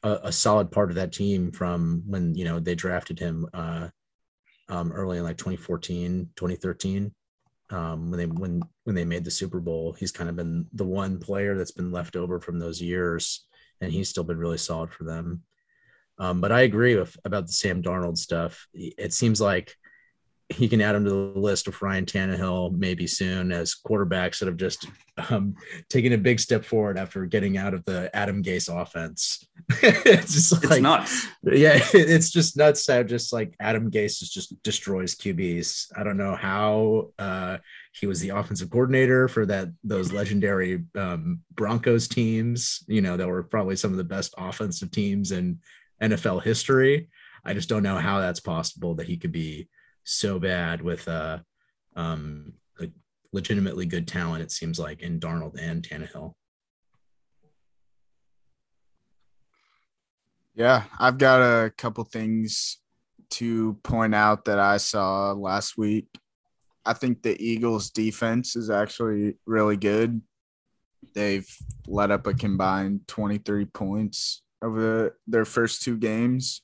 a, 0.03 0.11
a 0.25 0.33
solid 0.33 0.71
part 0.71 0.91
of 0.91 0.97
that 0.97 1.13
team 1.13 1.53
from 1.53 2.03
when 2.07 2.35
you 2.35 2.45
know 2.45 2.59
they 2.59 2.75
drafted 2.75 3.19
him 3.19 3.47
uh, 3.55 3.89
um, 4.69 4.93
early 4.93 5.19
in 5.19 5.25
like 5.25 5.37
2014, 5.37 6.31
2013. 6.35 7.13
Um, 7.71 8.11
when 8.11 8.19
they 8.19 8.27
when 8.27 8.63
when 8.85 8.97
they 8.97 9.05
made 9.05 9.25
the 9.25 9.31
Super 9.31 9.61
Bowl, 9.61 9.93
he's 9.93 10.13
kind 10.13 10.29
of 10.29 10.37
been 10.37 10.67
the 10.73 10.85
one 10.85 11.19
player 11.19 11.57
that's 11.57 11.71
been 11.71 11.93
left 11.93 12.17
over 12.17 12.41
from 12.41 12.59
those 12.59 12.81
years, 12.83 13.47
and 13.81 13.93
he's 13.93 14.09
still 14.09 14.25
been 14.25 14.39
really 14.39 14.59
solid 14.59 14.91
for 14.91 15.05
them. 15.05 15.43
Um, 16.19 16.41
but 16.41 16.53
I 16.53 16.63
agree 16.63 16.97
with 16.97 17.17
about 17.25 17.47
the 17.47 17.53
Sam 17.53 17.83
Darnold 17.83 18.19
stuff. 18.19 18.69
It 18.75 19.13
seems 19.13 19.41
like 19.41 19.77
he 20.53 20.69
can 20.69 20.81
add 20.81 20.95
him 20.95 21.05
to 21.05 21.11
the 21.11 21.41
list 21.41 21.67
of 21.67 21.81
Ryan 21.81 22.05
Tannehill 22.05 22.77
maybe 22.77 23.07
soon 23.07 23.53
as 23.53 23.75
quarterbacks 23.75 24.39
that 24.39 24.47
have 24.47 24.57
just 24.57 24.87
um, 25.31 25.55
taken 25.89 26.13
a 26.13 26.19
big 26.19 26.41
step 26.41 26.65
forward 26.65 26.99
after 26.99 27.27
getting 27.27 27.57
out 27.57 27.75
of 27.75 27.85
the 27.85 28.15
Adam 28.15 28.43
Gase 28.43 28.69
offense. 28.69 29.47
it's 29.83 30.33
just 30.33 30.65
It's 30.65 30.81
nuts. 30.81 31.27
yeah, 31.43 31.79
it's 31.95 32.31
just 32.31 32.57
nuts. 32.57 32.87
How 32.87 33.03
just 33.03 33.33
like 33.33 33.55
Adam 33.61 33.91
Gase 33.91 34.19
just 34.31 34.63
destroys 34.63 35.15
QBs. 35.15 35.93
I 35.97 36.03
don't 36.03 36.17
know 36.17 36.35
how 36.35 37.11
uh, 37.19 37.59
he 37.93 38.07
was 38.07 38.21
the 38.21 38.31
offensive 38.31 38.71
coordinator 38.71 39.29
for 39.29 39.47
that 39.47 39.69
those 39.85 40.13
legendary 40.13 40.85
um, 40.97 41.41
Broncos 41.55 42.09
teams. 42.09 42.85
You 42.89 43.01
know, 43.01 43.17
that 43.17 43.29
were 43.29 43.43
probably 43.43 43.77
some 43.77 43.91
of 43.91 43.99
the 43.99 44.05
best 44.05 44.35
offensive 44.39 44.91
teams 44.91 45.33
in 45.33 45.61
NFL 46.03 46.43
history. 46.43 47.09
I 47.45 47.55
just 47.55 47.69
don't 47.69 47.83
know 47.83 47.97
how 47.97 48.21
that's 48.21 48.41
possible 48.41 48.95
that 48.97 49.07
he 49.07 49.17
could 49.17 49.33
be 49.33 49.69
so 50.05 50.39
bad 50.39 50.83
with 50.83 51.07
uh, 51.09 51.39
um, 51.97 52.53
like 52.79 52.91
legitimately 53.33 53.87
good 53.87 54.07
talent. 54.07 54.43
It 54.43 54.53
seems 54.53 54.79
like 54.79 55.03
in 55.03 55.21
Darnold 55.21 55.59
and 55.61 55.83
Tannehill. 55.83 56.35
Yeah, 60.55 60.85
I've 60.99 61.19
got 61.19 61.41
a 61.41 61.71
couple 61.71 62.05
things 62.05 62.79
to 63.31 63.75
point 63.83 64.15
out 64.15 64.45
that 64.45 64.59
I 64.59 64.77
saw 64.77 65.33
last 65.33 65.79
week. 65.79 66.07
I 66.85 66.93
think 66.93 67.23
the 67.23 67.41
Eagles' 67.43 67.91
defense 67.91 68.55
is 68.57 68.69
actually 68.69 69.37
really 69.47 69.77
good. 69.77 70.21
They've 71.15 71.49
let 71.87 72.11
up 72.11 72.27
a 72.27 72.35
combined 72.35 73.09
23 73.09 73.65
points 73.67 74.42
over 74.63 75.17
their 75.27 75.45
first 75.45 75.83
two 75.83 75.97
games. 75.97 76.63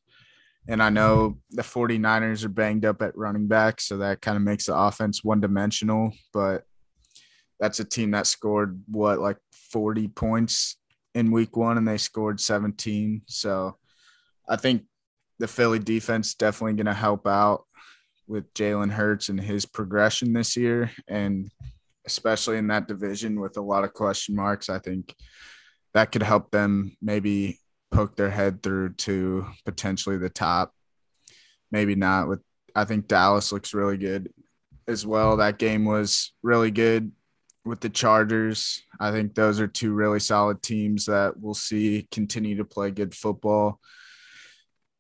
And 0.68 0.82
I 0.82 0.90
know 0.90 1.38
the 1.51 1.62
49ers 1.62 2.44
are 2.44 2.51
banged 2.51 2.84
up 2.84 3.01
at 3.01 3.16
running 3.16 3.49
back, 3.49 3.80
so 3.80 3.99
that 3.99 4.20
kind 4.20 4.36
of 4.36 4.42
makes 4.42 4.66
the 4.66 4.76
offense 4.76 5.24
one 5.24 5.40
dimensional. 5.40 6.12
But 6.32 6.64
that's 7.59 7.80
a 7.80 7.84
team 7.84 8.11
that 8.11 8.26
scored 8.26 8.82
what, 8.86 9.18
like 9.18 9.38
40 9.70 10.09
points 10.09 10.76
in 11.14 11.32
week 11.32 11.57
one, 11.57 11.78
and 11.78 11.88
they 11.88 11.96
scored 11.96 12.40
17. 12.40 13.22
So 13.26 13.76
I 14.49 14.57
think 14.57 14.84
the 15.38 15.49
Philly 15.49 15.78
defense 15.78 16.34
definitely 16.34 16.74
going 16.74 16.86
to 16.86 16.94
help 16.94 17.26
out 17.26 17.64
with 18.26 18.53
Jalen 18.53 18.90
Hurts 18.90 19.30
and 19.30 19.40
his 19.40 19.64
progression 19.64 20.32
this 20.34 20.57
year. 20.57 20.90
And 21.09 21.51
especially 22.07 22.59
in 22.59 22.66
that 22.68 22.88
division 22.88 23.40
with 23.40 23.57
a 23.57 23.62
lot 23.62 23.84
of 23.84 23.94
question 23.94 24.36
marks, 24.36 24.68
I 24.68 24.78
think 24.78 25.14
that 25.94 26.12
could 26.12 26.22
help 26.22 26.51
them 26.51 26.96
maybe 27.01 27.59
poke 27.91 28.16
their 28.16 28.30
head 28.30 28.62
through 28.62 28.95
to 28.95 29.47
potentially 29.64 30.18
the 30.18 30.30
top. 30.30 30.74
Maybe 31.70 31.95
not 31.95 32.28
with 32.28 32.41
I 32.74 32.84
think 32.84 33.09
Dallas 33.09 33.53
looks 33.53 33.74
really 33.74 33.97
good 33.97 34.32
as 34.86 35.07
well. 35.07 35.36
That 35.36 35.59
game 35.59 35.84
was 35.84 36.32
really 36.43 36.70
good 36.70 37.12
with 37.64 37.80
the 37.80 37.91
Chargers. 37.91 38.82
I 39.01 39.11
think 39.11 39.34
those 39.34 39.61
are 39.61 39.66
two 39.66 39.93
really 39.93 40.20
solid 40.20 40.62
teams 40.62 41.07
that 41.07 41.39
we'll 41.39 41.55
see 41.55 42.07
continue 42.11 42.57
to 42.57 42.64
play 42.64 42.91
good 42.91 43.14
football. 43.14 43.80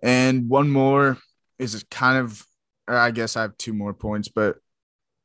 And 0.02 0.48
one 0.48 0.70
more 0.70 1.18
is 1.58 1.84
kind 1.90 2.18
of 2.18 2.44
I 2.86 3.10
guess 3.10 3.36
I 3.36 3.42
have 3.42 3.56
two 3.58 3.74
more 3.74 3.92
points, 3.92 4.28
but 4.28 4.56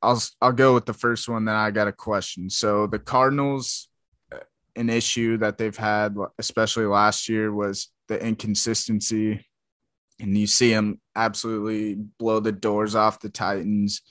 I'll 0.01 0.21
I'll 0.41 0.51
go 0.51 0.73
with 0.73 0.85
the 0.85 0.93
first 0.93 1.29
one 1.29 1.45
that 1.45 1.55
I 1.55 1.71
got 1.71 1.87
a 1.87 1.93
question. 1.93 2.49
So 2.49 2.87
the 2.87 2.99
Cardinals 2.99 3.87
an 4.75 4.89
issue 4.89 5.37
that 5.37 5.57
they've 5.57 5.75
had, 5.75 6.15
especially 6.37 6.85
last 6.85 7.29
year, 7.29 7.53
was 7.53 7.89
the 8.07 8.23
inconsistency. 8.23 9.45
And 10.19 10.37
you 10.37 10.47
see 10.47 10.71
them 10.71 10.99
absolutely 11.15 11.95
blow 11.95 12.39
the 12.39 12.51
doors 12.51 12.95
off 12.95 13.19
the 13.19 13.29
Titans 13.29 14.01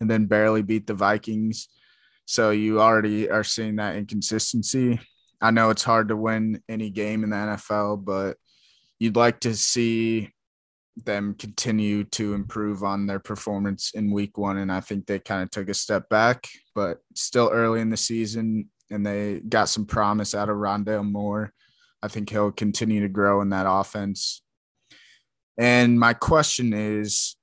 and 0.00 0.10
then 0.10 0.26
barely 0.26 0.62
beat 0.62 0.86
the 0.86 0.94
Vikings. 0.94 1.68
So 2.26 2.50
you 2.50 2.80
already 2.80 3.30
are 3.30 3.44
seeing 3.44 3.76
that 3.76 3.96
inconsistency. 3.96 5.00
I 5.40 5.50
know 5.50 5.70
it's 5.70 5.84
hard 5.84 6.08
to 6.08 6.16
win 6.16 6.62
any 6.68 6.90
game 6.90 7.24
in 7.24 7.30
the 7.30 7.36
NFL, 7.36 8.04
but 8.04 8.36
you'd 8.98 9.16
like 9.16 9.40
to 9.40 9.54
see 9.54 10.32
them 11.04 11.34
continue 11.38 12.02
to 12.02 12.34
improve 12.34 12.82
on 12.82 13.06
their 13.06 13.20
performance 13.20 13.92
in 13.94 14.10
week 14.10 14.36
one. 14.36 14.58
And 14.58 14.72
I 14.72 14.80
think 14.80 15.06
they 15.06 15.18
kind 15.18 15.42
of 15.42 15.50
took 15.50 15.68
a 15.68 15.74
step 15.74 16.08
back, 16.08 16.48
but 16.74 16.98
still 17.14 17.50
early 17.52 17.80
in 17.80 17.90
the 17.90 17.96
season 17.96 18.68
and 18.90 19.06
they 19.06 19.40
got 19.40 19.68
some 19.68 19.86
promise 19.86 20.34
out 20.34 20.48
of 20.48 20.56
Rondale 20.56 21.08
Moore. 21.08 21.52
I 22.02 22.08
think 22.08 22.30
he'll 22.30 22.52
continue 22.52 23.00
to 23.02 23.08
grow 23.08 23.40
in 23.40 23.50
that 23.50 23.66
offense. 23.68 24.42
And 25.56 25.98
my 25.98 26.14
question 26.14 26.72
is 26.72 27.36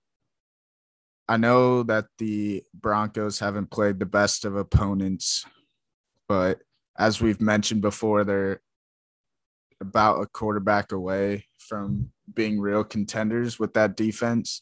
I 1.27 1.37
know 1.37 1.83
that 1.83 2.05
the 2.19 2.63
Broncos 2.73 3.39
haven't 3.39 3.71
played 3.71 3.99
the 3.99 4.05
best 4.05 4.45
of 4.45 4.55
opponents, 4.55 5.43
but 6.27 6.59
as 6.97 7.19
we've 7.19 7.41
mentioned 7.41 7.81
before, 7.81 8.23
they're 8.23 8.61
about 9.81 10.21
a 10.21 10.27
quarterback 10.27 10.91
away 10.91 11.45
from 11.57 12.11
being 12.33 12.59
real 12.59 12.83
contenders 12.83 13.59
with 13.59 13.73
that 13.73 13.97
defense. 13.97 14.61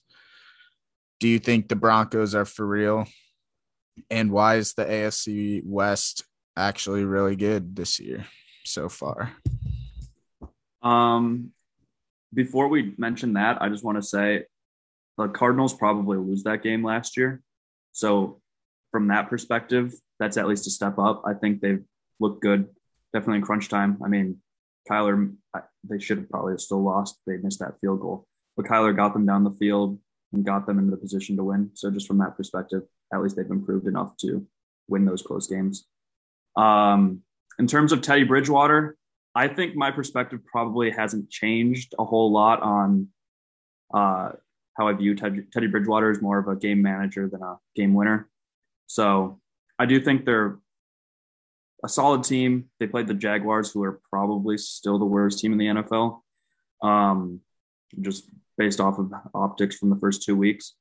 Do 1.19 1.27
you 1.27 1.37
think 1.37 1.67
the 1.67 1.75
Broncos 1.75 2.33
are 2.33 2.45
for 2.45 2.65
real? 2.65 3.07
And 4.09 4.31
why 4.31 4.55
is 4.55 4.73
the 4.73 4.85
AFC 4.85 5.61
West 5.65 6.23
actually 6.55 7.03
really 7.03 7.35
good 7.35 7.75
this 7.75 7.99
year 7.99 8.25
so 8.63 8.89
far? 8.89 9.31
Um, 10.81 11.51
before 12.33 12.67
we 12.67 12.93
mention 12.97 13.33
that, 13.33 13.61
I 13.61 13.69
just 13.69 13.83
want 13.83 13.97
to 13.97 14.01
say 14.01 14.45
the 15.17 15.27
Cardinals 15.27 15.73
probably 15.73 16.17
lose 16.17 16.43
that 16.43 16.63
game 16.63 16.83
last 16.83 17.17
year. 17.17 17.41
So, 17.91 18.41
from 18.91 19.07
that 19.07 19.29
perspective, 19.29 19.93
that's 20.19 20.37
at 20.37 20.47
least 20.47 20.67
a 20.67 20.71
step 20.71 20.99
up. 20.99 21.23
I 21.25 21.33
think 21.33 21.61
they've 21.61 21.83
looked 22.19 22.41
good, 22.41 22.69
definitely 23.13 23.37
in 23.37 23.43
crunch 23.43 23.69
time. 23.69 23.97
I 24.03 24.07
mean, 24.07 24.39
Kyler, 24.89 25.33
they 25.83 25.99
should 25.99 26.17
have 26.17 26.29
probably 26.29 26.57
still 26.57 26.83
lost. 26.83 27.19
They 27.25 27.37
missed 27.37 27.59
that 27.59 27.79
field 27.79 28.01
goal, 28.01 28.25
but 28.55 28.65
Kyler 28.65 28.95
got 28.95 29.13
them 29.13 29.25
down 29.25 29.43
the 29.43 29.51
field 29.51 29.99
and 30.31 30.45
got 30.45 30.65
them 30.65 30.79
into 30.79 30.91
the 30.91 30.97
position 30.97 31.37
to 31.37 31.43
win. 31.43 31.71
So, 31.73 31.91
just 31.91 32.07
from 32.07 32.17
that 32.19 32.35
perspective, 32.35 32.83
at 33.13 33.21
least 33.21 33.35
they've 33.35 33.49
improved 33.49 33.87
enough 33.87 34.17
to 34.17 34.45
win 34.87 35.05
those 35.05 35.21
close 35.21 35.47
games. 35.47 35.85
Um, 36.55 37.21
in 37.59 37.67
terms 37.67 37.91
of 37.91 38.01
Teddy 38.01 38.23
Bridgewater, 38.23 38.97
I 39.35 39.47
think 39.47 39.75
my 39.75 39.91
perspective 39.91 40.39
probably 40.45 40.91
hasn't 40.91 41.29
changed 41.29 41.95
a 41.97 42.05
whole 42.05 42.31
lot 42.31 42.61
on 42.61 43.07
uh, 43.93 44.31
how 44.75 44.87
I 44.87 44.93
view 44.93 45.15
Teddy, 45.15 45.41
Teddy 45.51 45.67
Bridgewater 45.67 46.11
as 46.11 46.21
more 46.21 46.37
of 46.39 46.47
a 46.47 46.55
game 46.55 46.81
manager 46.81 47.27
than 47.27 47.41
a 47.41 47.57
game 47.75 47.93
winner. 47.93 48.29
So 48.87 49.39
I 49.79 49.85
do 49.85 49.99
think 49.99 50.25
they're 50.25 50.57
a 51.83 51.89
solid 51.89 52.23
team. 52.23 52.65
They 52.79 52.87
played 52.87 53.07
the 53.07 53.13
Jaguars, 53.13 53.71
who 53.71 53.83
are 53.83 53.99
probably 54.09 54.57
still 54.57 54.99
the 54.99 55.05
worst 55.05 55.39
team 55.39 55.51
in 55.51 55.57
the 55.57 55.81
NFL. 55.81 56.21
um, 56.81 57.39
just 58.01 58.29
based 58.57 58.79
off 58.79 58.99
of 58.99 59.11
optics 59.33 59.77
from 59.77 59.89
the 59.89 59.95
first 59.95 60.23
two 60.23 60.35
weeks. 60.35 60.73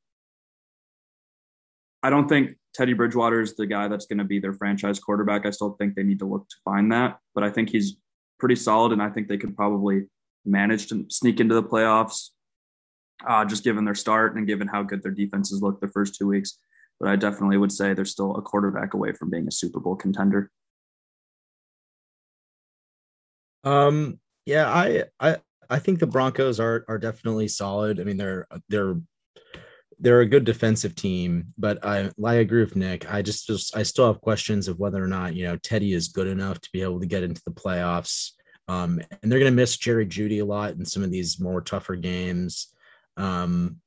I 2.03 2.11
don't 2.11 2.29
think 2.29 2.57
Teddy 2.75 2.95
Bridgewater 2.95 3.41
is 3.41 3.55
the 3.55 3.67
guy 3.67 3.89
that's 3.89 4.07
going 4.07 4.19
to 4.19 4.25
be 4.25 4.39
their 4.39 4.55
franchise 4.55 4.99
quarterback. 4.99 5.45
I 5.45 5.51
still 5.51 5.77
think 5.79 5.95
they 5.95 6.03
need 6.03 6.19
to 6.21 6.27
look 6.27 6.49
to 6.49 6.57
find 6.65 6.91
that, 6.93 7.19
but 7.35 7.45
I 7.45 7.51
think 7.51 7.69
he's 7.69 7.97
pretty 8.39 8.57
solid, 8.57 8.93
and 8.93 9.03
I 9.03 9.11
think 9.11 9.29
they 9.29 9.37
could 9.37 9.57
probably 9.57 10.05
manage 10.45 10.89
to 10.89 11.07
sneak 11.09 11.39
into 11.39 11.55
the 11.55 11.63
playoffs, 11.63 12.31
uh, 13.27 13.45
just 13.45 13.65
given 13.65 13.85
their 13.85 13.95
start 13.95 14.37
and 14.37 14.47
given 14.47 14.67
how 14.67 14.83
good 14.83 15.03
their 15.03 15.13
defenses 15.13 15.63
look 15.63 15.81
the 15.81 15.89
first 15.89 16.15
two 16.15 16.27
weeks. 16.27 16.59
But 16.99 17.11
I 17.11 17.17
definitely 17.17 17.57
would 17.57 17.73
say 17.73 17.95
they're 17.95 18.05
still 18.05 18.37
a 18.37 18.43
quarterback 18.43 18.95
away 18.95 19.13
from 19.13 19.31
being 19.31 19.47
a 19.47 19.53
Super 19.53 19.81
Bowl 19.81 19.97
contender. 19.97 20.51
Um, 23.65 24.19
yeah, 24.47 24.69
I, 24.69 25.05
I, 25.21 25.37
I 25.69 25.79
think 25.79 26.01
the 26.01 26.07
Broncos 26.07 26.59
are 26.59 26.85
are 26.89 26.99
definitely 26.99 27.49
solid. 27.49 28.01
I 28.01 28.05
mean, 28.05 28.17
they're 28.17 28.47
they're 28.69 28.97
they're 30.03 30.21
a 30.21 30.27
good 30.27 30.45
defensive 30.45 30.97
team, 30.97 31.55
but 31.57 31.85
I 31.85 32.11
I 32.25 32.35
agree 32.35 32.63
with 32.63 32.77
Nick. 32.77 33.11
I 33.11 33.23
just 33.23 33.47
just 33.47 33.77
I 33.77 33.85
still 33.85 34.09
have 34.09 34.21
questions 34.21 34.67
of 34.67 34.81
whether 34.81 35.03
or 35.03 35.07
not 35.07 35.35
you 35.35 35.45
know 35.45 35.57
Teddy 35.57 35.95
is 35.95 36.09
good 36.09 36.27
enough 36.27 36.61
to 36.61 36.69
be 36.73 36.83
able 36.83 37.01
to 37.01 37.07
get 37.07 37.23
into 37.23 37.41
the 37.47 37.53
playoffs. 37.53 38.33
Um, 38.69 39.01
and 39.23 39.31
they're 39.31 39.39
going 39.39 39.51
to 39.51 39.57
miss 39.57 39.77
Jerry 39.77 40.07
Jeudy 40.07 40.41
a 40.41 40.45
lot 40.45 40.75
in 40.75 40.85
some 40.85 41.03
of 41.03 41.11
these 41.11 41.41
more 41.41 41.61
tougher 41.61 41.97
games. 41.97 42.69
Um, 43.17 43.81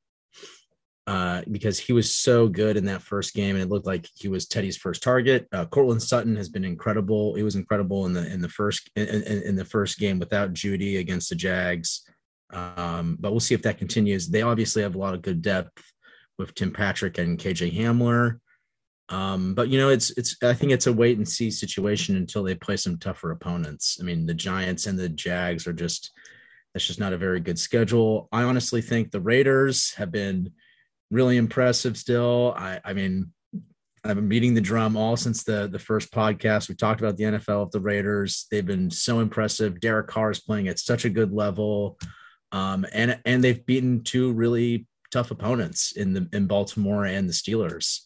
uh, 1.08 1.44
because 1.52 1.78
he 1.78 1.94
was 1.94 2.16
so 2.16 2.48
good 2.48 2.78
in 2.78 2.86
that 2.86 3.02
first 3.02 3.36
game, 3.36 3.56
and 3.56 3.64
it 3.64 3.70
looked 3.70 3.86
like 3.86 4.08
he 4.16 4.28
was 4.28 4.48
Teddy's 4.48 4.78
first 4.78 5.04
target. 5.04 5.48
Uh, 5.52 5.66
Courtland 5.66 6.02
Sutton 6.02 6.36
has 6.36 6.50
been 6.50 6.66
incredible. 6.66 7.36
He 7.36 7.44
was 7.44 7.56
incredible 7.56 8.06
in 8.08 8.14
the 8.14 8.26
in 8.32 8.42
the 8.42 8.50
first 8.50 8.90
in, 8.96 9.08
in, 9.08 9.44
in 9.44 9.56
the 9.56 9.66
first 9.66 10.00
game 10.00 10.18
without 10.18 10.54
Jeudy 10.54 10.98
against 11.00 11.30
the 11.30 11.36
Jags. 11.36 12.10
Um, 12.52 13.18
but 13.20 13.32
we'll 13.32 13.40
see 13.40 13.54
if 13.54 13.62
that 13.64 13.78
continues. 13.78 14.30
They 14.30 14.42
obviously 14.42 14.82
have 14.82 14.96
a 14.96 15.00
lot 15.00 15.14
of 15.14 15.22
good 15.22 15.42
depth 15.42 15.72
with 16.38 16.54
Tim 16.56 16.72
Patrick 16.72 17.18
and 17.18 17.40
KJ 17.40 17.74
Hamler. 17.78 18.40
Um, 19.10 19.54
but 19.54 19.70
you 19.70 19.78
know, 19.78 19.90
it's 19.90 20.12
it's 20.12 20.36
I 20.42 20.54
think 20.54 20.72
it's 20.72 20.88
a 20.88 20.94
wait 20.94 21.18
and 21.18 21.28
see 21.28 21.52
situation 21.52 22.16
until 22.16 22.44
they 22.44 22.56
play 22.56 22.78
some 22.78 22.98
tougher 22.98 23.32
opponents. 23.32 23.98
I 24.00 24.04
mean, 24.04 24.26
the 24.26 24.34
Giants 24.34 24.88
and 24.88 24.98
the 24.98 25.10
Jags 25.10 25.68
are 25.68 25.74
just 25.74 26.12
that's 26.74 26.88
just 26.88 27.00
not 27.00 27.14
a 27.14 27.18
very 27.18 27.40
good 27.40 27.60
schedule. 27.60 28.28
I 28.32 28.44
honestly 28.44 28.82
think 28.82 29.12
the 29.12 29.22
Raiders 29.22 29.94
have 29.94 30.12
been 30.12 30.52
really 31.12 31.38
impressive 31.38 31.98
still. 31.98 32.56
I 32.58 32.80
I 32.84 32.94
mean, 32.94 33.32
I've 34.04 34.16
been 34.16 34.30
beating 34.30 34.56
the 34.56 34.62
drum 34.62 34.98
all 34.98 35.18
since 35.18 35.44
the 35.44 35.68
the 35.68 35.80
first 35.80 36.12
podcast. 36.12 36.68
We 36.68 36.76
talked 36.76 37.00
about 37.00 37.18
the 37.18 37.26
NFL 37.26 37.64
of 37.64 37.72
the 37.72 37.80
Raiders. 37.80 38.48
They've 38.50 38.66
been 38.66 38.90
so 38.90 39.20
impressive. 39.20 39.80
Derek 39.80 40.08
Carr 40.08 40.32
is 40.32 40.40
playing 40.40 40.68
at 40.68 40.80
such 40.80 41.06
a 41.06 41.10
good 41.10 41.32
level. 41.32 42.00
Um, 42.52 42.86
and 42.92 43.20
and 43.26 43.44
they've 43.44 43.66
beaten 43.66 44.04
two 44.04 44.34
really 44.34 44.88
tough 45.16 45.32
opponents 45.32 45.94
in 45.94 46.12
the 46.12 46.28
in 46.34 46.46
Baltimore 46.46 47.06
and 47.06 47.30
the 47.30 47.34
Steelers. 47.34 48.02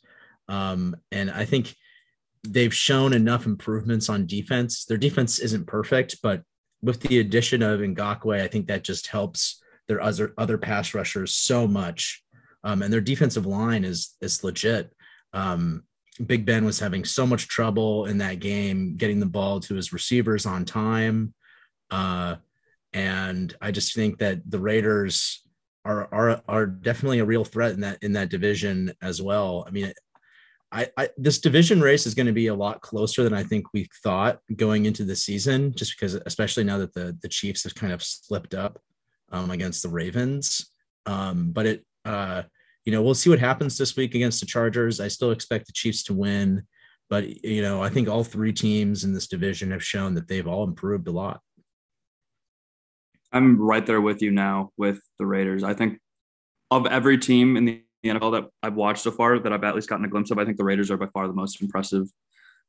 Um, 0.47 0.95
and 1.11 1.31
I 1.31 1.43
think 1.43 1.75
they've 2.47 2.73
shown 2.73 3.13
enough 3.13 3.47
improvements 3.47 4.09
on 4.09 4.27
defense. 4.27 4.85
Their 4.85 4.99
defense 4.99 5.39
isn't 5.39 5.65
perfect, 5.65 6.17
but 6.21 6.43
with 6.83 6.99
the 7.01 7.17
addition 7.17 7.63
of 7.63 7.79
Ngakoue, 7.79 8.39
I 8.39 8.47
think 8.47 8.67
that 8.67 8.83
just 8.83 9.07
helps 9.07 9.59
their 9.87 9.99
other 10.01 10.35
other 10.37 10.59
pass 10.59 10.93
rushers 10.93 11.33
so 11.33 11.67
much. 11.67 12.23
Um, 12.63 12.83
and 12.83 12.93
their 12.93 13.01
defensive 13.01 13.47
line 13.47 13.83
is 13.83 14.15
is 14.21 14.43
legit. 14.43 14.93
Um, 15.33 15.83
Big 16.23 16.45
Ben 16.45 16.63
was 16.63 16.79
having 16.79 17.05
so 17.05 17.25
much 17.25 17.47
trouble 17.47 18.05
in 18.05 18.19
that 18.19 18.39
game 18.39 18.97
getting 18.97 19.19
the 19.19 19.25
ball 19.25 19.59
to 19.61 19.73
his 19.73 19.93
receivers 19.93 20.45
on 20.45 20.63
time. 20.63 21.33
Uh, 21.89 22.35
and 22.93 23.55
I 23.61 23.71
just 23.71 23.95
think 23.95 24.19
that 24.19 24.41
the 24.45 24.59
Raiders 24.59 25.41
are 25.85 26.07
are 26.11 26.41
are 26.47 26.65
definitely 26.65 27.19
a 27.19 27.25
real 27.25 27.45
threat 27.45 27.71
in 27.71 27.81
that 27.81 27.99
in 28.01 28.13
that 28.13 28.29
division 28.29 28.93
as 29.01 29.21
well. 29.21 29.63
I 29.67 29.71
mean, 29.71 29.93
I, 30.71 30.87
I, 30.97 31.09
this 31.17 31.39
division 31.39 31.81
race 31.81 32.05
is 32.05 32.13
going 32.13 32.27
to 32.27 32.33
be 32.33 32.47
a 32.47 32.55
lot 32.55 32.81
closer 32.81 33.23
than 33.23 33.33
I 33.33 33.43
think 33.43 33.73
we 33.73 33.87
thought 34.03 34.39
going 34.55 34.85
into 34.85 35.03
the 35.03 35.15
season, 35.15 35.73
just 35.73 35.97
because, 35.97 36.13
especially 36.25 36.63
now 36.63 36.77
that 36.77 36.93
the 36.93 37.17
the 37.21 37.29
Chiefs 37.29 37.63
have 37.63 37.75
kind 37.75 37.93
of 37.93 38.03
slipped 38.03 38.53
up 38.53 38.79
um, 39.31 39.51
against 39.51 39.81
the 39.81 39.89
Ravens. 39.89 40.71
Um, 41.05 41.51
but 41.51 41.65
it, 41.65 41.85
uh, 42.05 42.43
you 42.85 42.91
know, 42.91 43.01
we'll 43.01 43.15
see 43.15 43.29
what 43.29 43.39
happens 43.39 43.77
this 43.77 43.95
week 43.95 44.15
against 44.15 44.39
the 44.39 44.45
Chargers. 44.45 44.99
I 44.99 45.07
still 45.07 45.31
expect 45.31 45.65
the 45.65 45.73
Chiefs 45.73 46.03
to 46.03 46.13
win, 46.13 46.63
but 47.09 47.43
you 47.43 47.61
know, 47.63 47.81
I 47.81 47.89
think 47.89 48.07
all 48.07 48.23
three 48.23 48.53
teams 48.53 49.03
in 49.03 49.13
this 49.13 49.27
division 49.27 49.71
have 49.71 49.83
shown 49.83 50.13
that 50.15 50.27
they've 50.27 50.47
all 50.47 50.65
improved 50.65 51.07
a 51.07 51.11
lot. 51.11 51.41
I'm 53.31 53.61
right 53.61 53.85
there 53.85 54.01
with 54.01 54.21
you 54.21 54.31
now 54.31 54.71
with 54.77 55.01
the 55.17 55.25
Raiders. 55.25 55.63
I 55.63 55.73
think 55.73 55.99
of 56.71 56.85
every 56.87 57.17
team 57.17 57.57
in 57.57 57.65
the 57.65 57.83
NFL 58.03 58.31
that 58.33 58.49
I've 58.63 58.75
watched 58.75 59.03
so 59.03 59.11
far 59.11 59.39
that 59.39 59.51
I've 59.51 59.63
at 59.63 59.75
least 59.75 59.89
gotten 59.89 60.05
a 60.05 60.09
glimpse 60.09 60.31
of, 60.31 60.37
I 60.37 60.45
think 60.45 60.57
the 60.57 60.63
Raiders 60.63 60.89
are 60.91 60.97
by 60.97 61.07
far 61.07 61.27
the 61.27 61.33
most 61.33 61.61
impressive 61.61 62.07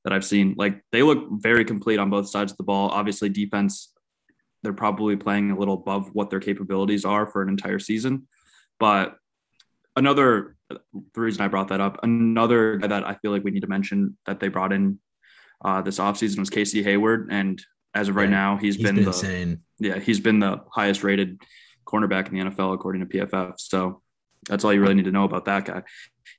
that 0.04 0.12
I've 0.12 0.24
seen. 0.24 0.54
Like 0.56 0.82
they 0.92 1.02
look 1.02 1.26
very 1.30 1.64
complete 1.64 1.98
on 1.98 2.10
both 2.10 2.28
sides 2.28 2.52
of 2.52 2.58
the 2.58 2.64
ball. 2.64 2.88
Obviously, 2.90 3.28
defense, 3.28 3.92
they're 4.62 4.72
probably 4.72 5.16
playing 5.16 5.50
a 5.50 5.58
little 5.58 5.74
above 5.74 6.14
what 6.14 6.30
their 6.30 6.40
capabilities 6.40 7.04
are 7.04 7.26
for 7.26 7.42
an 7.42 7.48
entire 7.48 7.78
season. 7.78 8.26
But 8.78 9.16
another, 9.96 10.56
the 10.68 11.20
reason 11.20 11.42
I 11.42 11.48
brought 11.48 11.68
that 11.68 11.80
up, 11.80 12.00
another 12.02 12.76
guy 12.76 12.88
that 12.88 13.06
I 13.06 13.14
feel 13.14 13.30
like 13.30 13.44
we 13.44 13.50
need 13.50 13.60
to 13.60 13.68
mention 13.68 14.16
that 14.26 14.40
they 14.40 14.48
brought 14.48 14.72
in 14.72 14.98
uh, 15.64 15.82
this 15.82 15.98
offseason 15.98 16.38
was 16.38 16.50
Casey 16.50 16.82
Hayward. 16.82 17.28
And 17.30 17.62
as 17.94 18.08
of 18.08 18.16
right 18.16 18.28
yeah, 18.28 18.36
now, 18.36 18.56
he's, 18.56 18.76
he's 18.76 18.84
been, 18.84 18.96
been 18.96 19.04
the, 19.04 19.10
insane. 19.10 19.60
Yeah, 19.78 19.98
he's 19.98 20.20
been 20.20 20.38
the 20.38 20.62
highest 20.72 21.02
rated 21.02 21.40
cornerback 21.86 22.28
in 22.28 22.34
the 22.34 22.44
NFL 22.44 22.74
according 22.74 23.06
to 23.06 23.18
PFF. 23.18 23.54
So 23.58 24.02
that's 24.48 24.64
all 24.64 24.72
you 24.72 24.80
really 24.80 24.94
need 24.94 25.06
to 25.06 25.12
know 25.12 25.24
about 25.24 25.46
that 25.46 25.64
guy. 25.64 25.82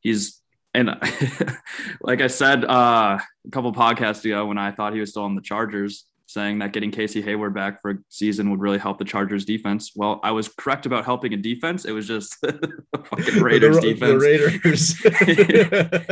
He's 0.02 0.42
and 0.74 0.90
like 2.02 2.22
I 2.22 2.28
said 2.28 2.64
uh, 2.64 3.20
a 3.20 3.52
couple 3.52 3.74
podcasts 3.74 4.24
ago 4.24 4.46
when 4.46 4.58
I 4.58 4.72
thought 4.72 4.94
he 4.94 5.00
was 5.00 5.10
still 5.10 5.24
on 5.24 5.36
the 5.36 5.42
Chargers, 5.42 6.06
saying 6.28 6.60
that 6.60 6.72
getting 6.72 6.92
Casey 6.92 7.22
Hayward 7.22 7.54
back 7.54 7.82
for 7.82 7.92
a 7.92 7.98
season 8.08 8.50
would 8.52 8.62
really 8.62 8.78
help 8.78 8.98
the 8.98 9.04
Chargers 9.04 9.44
defense. 9.44 9.92
Well, 9.96 10.22
I 10.24 10.32
was 10.32 10.48
correct 10.48 10.86
about 10.86 11.04
helping 11.04 11.34
a 11.34 11.38
defense. 11.38 11.84
It 11.84 11.92
was 11.92 12.08
just 12.08 12.38
fucking 13.06 13.42
Raiders 13.42 13.82
the, 13.82 13.94
defense. 13.94 14.24
The 14.24 15.08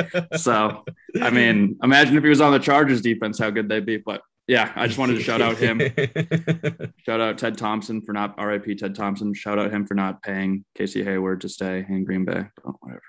Raiders. 0.05 0.41
so, 0.43 0.83
I 1.21 1.29
mean, 1.29 1.77
imagine 1.81 2.17
if 2.17 2.23
he 2.23 2.29
was 2.29 2.41
on 2.41 2.51
the 2.51 2.59
Chargers 2.59 3.01
defense, 3.01 3.39
how 3.39 3.49
good 3.49 3.69
they'd 3.69 3.85
be. 3.85 3.97
But 3.97 4.21
yeah, 4.49 4.73
I 4.75 4.87
just 4.87 4.97
wanted 4.97 5.13
to 5.13 5.21
shout 5.21 5.41
out 5.41 5.57
him. 5.57 5.79
shout 7.05 7.21
out 7.21 7.37
Ted 7.37 7.55
Thompson 7.55 8.01
for 8.01 8.13
not 8.13 8.35
RIP 8.41 8.79
Ted 8.79 8.95
Thompson. 8.95 9.31
Shout 9.31 9.59
out 9.59 9.71
him 9.71 9.85
for 9.85 9.93
not 9.93 10.23
paying 10.23 10.65
Casey 10.73 11.03
Hayward 11.03 11.41
to 11.41 11.49
stay 11.49 11.85
in 11.87 12.03
Green 12.03 12.25
Bay. 12.25 12.45
But 12.63 12.73
whatever. 12.79 13.03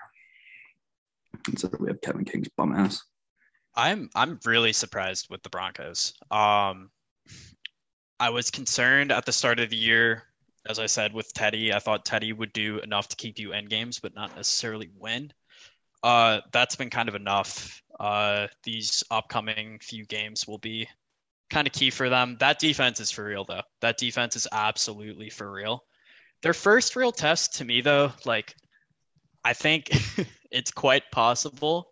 Instead 1.47 1.79
we 1.79 1.87
have 1.87 1.99
Kevin 2.01 2.25
King's 2.25 2.47
bum 2.55 2.73
ass. 2.73 3.01
I'm 3.75 4.07
I'm 4.13 4.39
really 4.45 4.71
surprised 4.71 5.29
with 5.31 5.41
the 5.41 5.49
Broncos. 5.49 6.13
Um 6.29 6.91
I 8.19 8.29
was 8.29 8.51
concerned 8.51 9.11
at 9.11 9.25
the 9.25 9.31
start 9.31 9.59
of 9.59 9.71
the 9.71 9.75
year, 9.75 10.21
as 10.69 10.77
I 10.77 10.85
said, 10.85 11.11
with 11.11 11.33
Teddy. 11.33 11.73
I 11.73 11.79
thought 11.79 12.05
Teddy 12.05 12.33
would 12.33 12.53
do 12.53 12.77
enough 12.81 13.07
to 13.07 13.15
keep 13.15 13.39
you 13.39 13.53
in 13.53 13.65
games, 13.65 13.97
but 13.97 14.13
not 14.13 14.35
necessarily 14.35 14.91
win. 14.95 15.33
Uh, 16.03 16.41
that's 16.51 16.75
been 16.75 16.91
kind 16.91 17.09
of 17.09 17.15
enough. 17.15 17.81
Uh, 17.99 18.45
these 18.63 19.03
upcoming 19.09 19.79
few 19.81 20.05
games 20.05 20.47
will 20.47 20.59
be 20.59 20.87
kind 21.51 21.67
of 21.67 21.73
key 21.73 21.91
for 21.91 22.09
them. 22.09 22.37
That 22.39 22.57
defense 22.57 22.99
is 22.99 23.11
for 23.11 23.23
real, 23.23 23.45
though. 23.45 23.61
That 23.81 23.97
defense 23.97 24.35
is 24.35 24.47
absolutely 24.51 25.29
for 25.29 25.51
real. 25.51 25.83
Their 26.41 26.53
first 26.53 26.95
real 26.95 27.11
test 27.11 27.55
to 27.57 27.65
me, 27.65 27.81
though, 27.81 28.11
like, 28.25 28.55
I 29.43 29.53
think 29.53 29.91
it's 30.51 30.71
quite 30.71 31.03
possible 31.11 31.91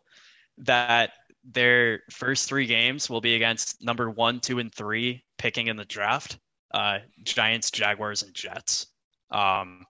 that 0.60 1.12
their 1.43 2.01
first 2.12 2.49
three 2.49 2.66
games 2.66 3.10
will 3.10 3.22
be 3.22 3.36
against 3.36 3.84
number 3.84 4.10
one, 4.10 4.39
two, 4.39 4.60
and 4.60 4.74
three 4.74 5.24
picking 5.38 5.68
in 5.68 5.78
the 5.78 5.86
draft 5.86 6.39
uh, 6.74 6.99
Giants, 7.24 7.72
Jaguars, 7.72 8.24
and 8.24 8.34
Jets. 8.34 8.88
Um, 9.32 9.86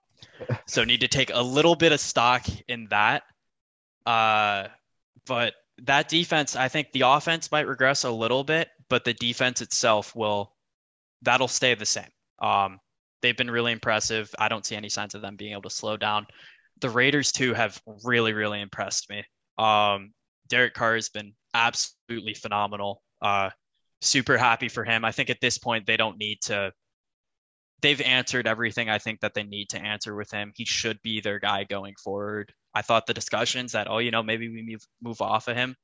so 0.66 0.84
need 0.84 1.00
to 1.00 1.08
take 1.08 1.30
a 1.32 1.42
little 1.42 1.74
bit 1.74 1.92
of 1.92 2.00
stock 2.00 2.46
in 2.68 2.86
that. 2.90 3.22
Uh, 4.06 4.68
but 5.26 5.54
that 5.82 6.08
defense, 6.08 6.56
I 6.56 6.68
think 6.68 6.92
the 6.92 7.02
offense 7.02 7.52
might 7.52 7.66
regress 7.66 8.04
a 8.04 8.10
little 8.10 8.44
bit, 8.44 8.68
but 8.90 9.04
the 9.04 9.14
defense 9.14 9.62
itself 9.62 10.14
will 10.14 10.52
that'll 11.22 11.48
stay 11.48 11.74
the 11.74 11.86
same. 11.86 12.10
Um, 12.42 12.78
they've 13.22 13.36
been 13.36 13.50
really 13.50 13.72
impressive. 13.72 14.34
I 14.38 14.48
don't 14.48 14.66
see 14.66 14.76
any 14.76 14.90
signs 14.90 15.14
of 15.14 15.22
them 15.22 15.36
being 15.36 15.52
able 15.52 15.62
to 15.62 15.70
slow 15.70 15.96
down. 15.96 16.26
The 16.80 16.90
Raiders 16.90 17.32
too 17.32 17.54
have 17.54 17.80
really, 18.04 18.32
really 18.32 18.60
impressed 18.60 19.08
me. 19.08 19.24
Um, 19.56 20.12
Derek 20.48 20.74
Carr 20.74 20.96
has 20.96 21.08
been 21.08 21.32
absolutely 21.54 22.34
phenomenal. 22.34 23.02
Uh, 23.22 23.50
super 24.00 24.36
happy 24.36 24.68
for 24.68 24.84
him. 24.84 25.04
I 25.04 25.12
think 25.12 25.30
at 25.30 25.40
this 25.40 25.56
point 25.56 25.86
they 25.86 25.96
don't 25.96 26.18
need 26.18 26.40
to. 26.42 26.72
They've 27.82 28.00
answered 28.00 28.46
everything 28.46 28.90
I 28.90 28.98
think 28.98 29.20
that 29.20 29.32
they 29.32 29.42
need 29.42 29.70
to 29.70 29.78
answer 29.78 30.14
with 30.14 30.30
him. 30.30 30.52
He 30.54 30.66
should 30.66 31.00
be 31.02 31.20
their 31.20 31.38
guy 31.38 31.64
going 31.64 31.94
forward. 32.02 32.52
I 32.74 32.82
thought 32.82 33.06
the 33.06 33.14
discussions 33.14 33.72
that 33.72 33.88
oh 33.90 33.98
you 33.98 34.10
know 34.10 34.22
maybe 34.22 34.48
we 34.48 34.62
move 34.62 34.82
move 35.02 35.20
off 35.20 35.48
of 35.48 35.56
him 35.56 35.76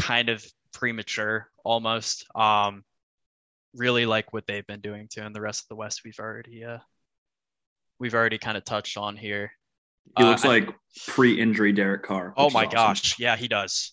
kind 0.00 0.28
of 0.28 0.44
premature 0.72 1.48
almost. 1.64 2.24
Um, 2.34 2.84
really 3.74 4.04
like 4.06 4.32
what 4.32 4.46
they've 4.46 4.66
been 4.66 4.80
doing 4.80 5.08
too, 5.10 5.22
and 5.22 5.34
the 5.34 5.40
rest 5.40 5.64
of 5.64 5.68
the 5.68 5.76
West 5.76 6.02
we've 6.04 6.18
already 6.18 6.64
uh, 6.64 6.78
we've 7.98 8.14
already 8.14 8.38
kind 8.38 8.56
of 8.56 8.64
touched 8.64 8.96
on 8.96 9.16
here. 9.16 9.52
He 10.18 10.24
Uh, 10.24 10.28
looks 10.30 10.44
I- 10.44 10.48
like 10.48 10.68
pre-injury 11.06 11.72
Derek 11.72 12.02
Carr. 12.02 12.34
Oh 12.36 12.50
my 12.50 12.64
awesome. 12.66 12.70
gosh, 12.76 13.18
yeah, 13.18 13.36
he 13.36 13.48
does. 13.48 13.92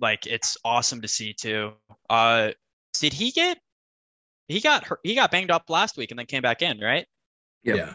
Like 0.00 0.26
it's 0.26 0.56
awesome 0.64 1.00
to 1.02 1.08
see 1.08 1.32
too. 1.32 1.72
Uh, 2.08 2.52
did 3.00 3.12
he 3.12 3.32
get? 3.32 3.58
He 4.46 4.60
got 4.60 4.84
hurt, 4.84 5.00
he 5.02 5.14
got 5.14 5.30
banged 5.30 5.50
up 5.50 5.68
last 5.68 5.96
week 5.98 6.10
and 6.10 6.18
then 6.18 6.26
came 6.26 6.40
back 6.42 6.62
in, 6.62 6.78
right? 6.80 7.06
Yep. 7.64 7.76
Yeah. 7.76 7.94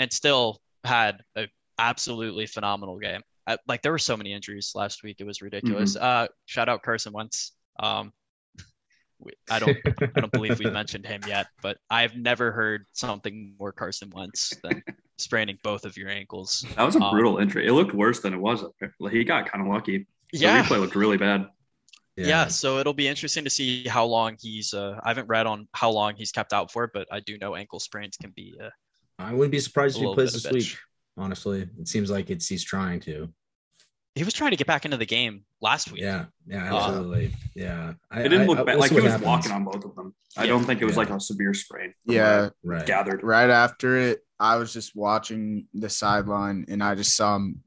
And 0.00 0.12
still 0.12 0.60
had 0.84 1.22
an 1.36 1.48
absolutely 1.78 2.46
phenomenal 2.46 2.98
game. 2.98 3.20
Uh, 3.48 3.56
like 3.66 3.82
there 3.82 3.90
were 3.92 3.98
so 3.98 4.16
many 4.16 4.32
injuries 4.32 4.72
last 4.74 5.02
week, 5.02 5.16
it 5.18 5.24
was 5.24 5.40
ridiculous. 5.42 5.96
Uh, 5.96 6.26
shout 6.46 6.68
out 6.68 6.82
Carson 6.82 7.12
Wentz. 7.12 7.52
Um, 7.80 8.12
we- 9.18 9.32
I 9.50 9.58
don't 9.58 9.76
I 10.16 10.20
don't 10.20 10.30
believe 10.32 10.58
we 10.58 10.70
mentioned 10.70 11.06
him 11.06 11.22
yet, 11.26 11.46
but 11.62 11.78
I've 11.90 12.14
never 12.14 12.52
heard 12.52 12.84
something 12.92 13.54
more 13.58 13.72
Carson 13.72 14.10
Wentz 14.14 14.52
than 14.62 14.82
spraining 15.16 15.58
both 15.64 15.84
of 15.84 15.96
your 15.96 16.08
ankles. 16.08 16.64
That 16.76 16.84
was 16.84 16.94
a 16.96 17.00
Um, 17.00 17.10
brutal 17.10 17.38
injury. 17.38 17.66
It 17.66 17.72
looked 17.72 17.94
worse 17.94 18.20
than 18.20 18.34
it 18.34 18.38
was. 18.38 18.62
He 19.10 19.24
got 19.24 19.50
kind 19.50 19.66
of 19.66 19.72
lucky. 19.72 20.06
The 20.32 20.38
Yeah, 20.38 20.62
replay 20.62 20.78
looked 20.80 20.94
really 20.94 21.16
bad. 21.16 21.48
Yeah. 22.16 22.48
so 22.48 22.78
it'll 22.78 22.92
be 22.94 23.08
interesting 23.08 23.44
to 23.44 23.50
see 23.50 23.86
how 23.88 24.04
long 24.04 24.36
he's. 24.40 24.74
Uh, 24.74 24.98
I 25.02 25.08
haven't 25.08 25.28
read 25.28 25.46
on 25.46 25.68
how 25.72 25.90
long 25.90 26.14
he's 26.16 26.32
kept 26.32 26.52
out 26.52 26.70
for, 26.70 26.90
but 26.92 27.06
I 27.10 27.20
do 27.20 27.38
know 27.38 27.54
ankle 27.54 27.80
sprains 27.80 28.16
can 28.20 28.32
be. 28.36 28.58
Uh, 28.62 28.70
I 29.18 29.32
wouldn't 29.32 29.52
be 29.52 29.60
surprised 29.60 29.96
if 29.96 30.02
he 30.02 30.14
plays 30.14 30.32
this 30.32 30.52
week. 30.52 30.76
Honestly, 31.16 31.68
it 31.80 31.88
seems 31.88 32.10
like 32.10 32.30
it's 32.30 32.46
he's 32.46 32.62
trying 32.62 33.00
to. 33.00 33.32
He 34.18 34.24
was 34.24 34.34
trying 34.34 34.50
to 34.50 34.56
get 34.56 34.66
back 34.66 34.84
into 34.84 34.96
the 34.96 35.06
game 35.06 35.44
last 35.60 35.90
week. 35.92 36.02
Yeah, 36.02 36.26
yeah, 36.46 36.72
Uh, 36.74 36.76
absolutely. 36.78 37.32
yeah, 37.54 37.94
I, 38.10 38.20
It 38.22 38.28
didn't 38.28 38.46
look 38.46 38.58
I- 38.58 38.64
bad. 38.64 38.72
we'll 38.74 38.80
Like 38.80 38.90
he 38.90 38.96
was 39.00 39.04
happens. 39.12 39.26
walking 39.26 39.52
on 39.52 39.64
both 39.64 39.84
of 39.84 39.94
them. 39.94 40.14
I 40.36 40.42
Yeah. 40.44 40.48
don't 40.50 40.64
think 40.64 40.80
it 40.82 40.84
was 40.84 40.94
Yeah. 40.94 40.98
like 41.00 41.10
a 41.10 41.20
severe 41.20 41.54
sprain. 41.54 41.94
Yeah, 42.04 42.50
Right. 42.62 42.86
gathered. 42.86 43.22
right 43.22 43.48
after 43.50 43.96
it, 43.96 44.24
I 44.40 44.56
was 44.56 44.72
just 44.72 44.94
watching 44.94 45.66
the 45.74 45.88
sideline 45.88 46.66
and 46.68 46.82
I 46.82 46.94
just 46.94 47.16
saw 47.16 47.36
him 47.36 47.62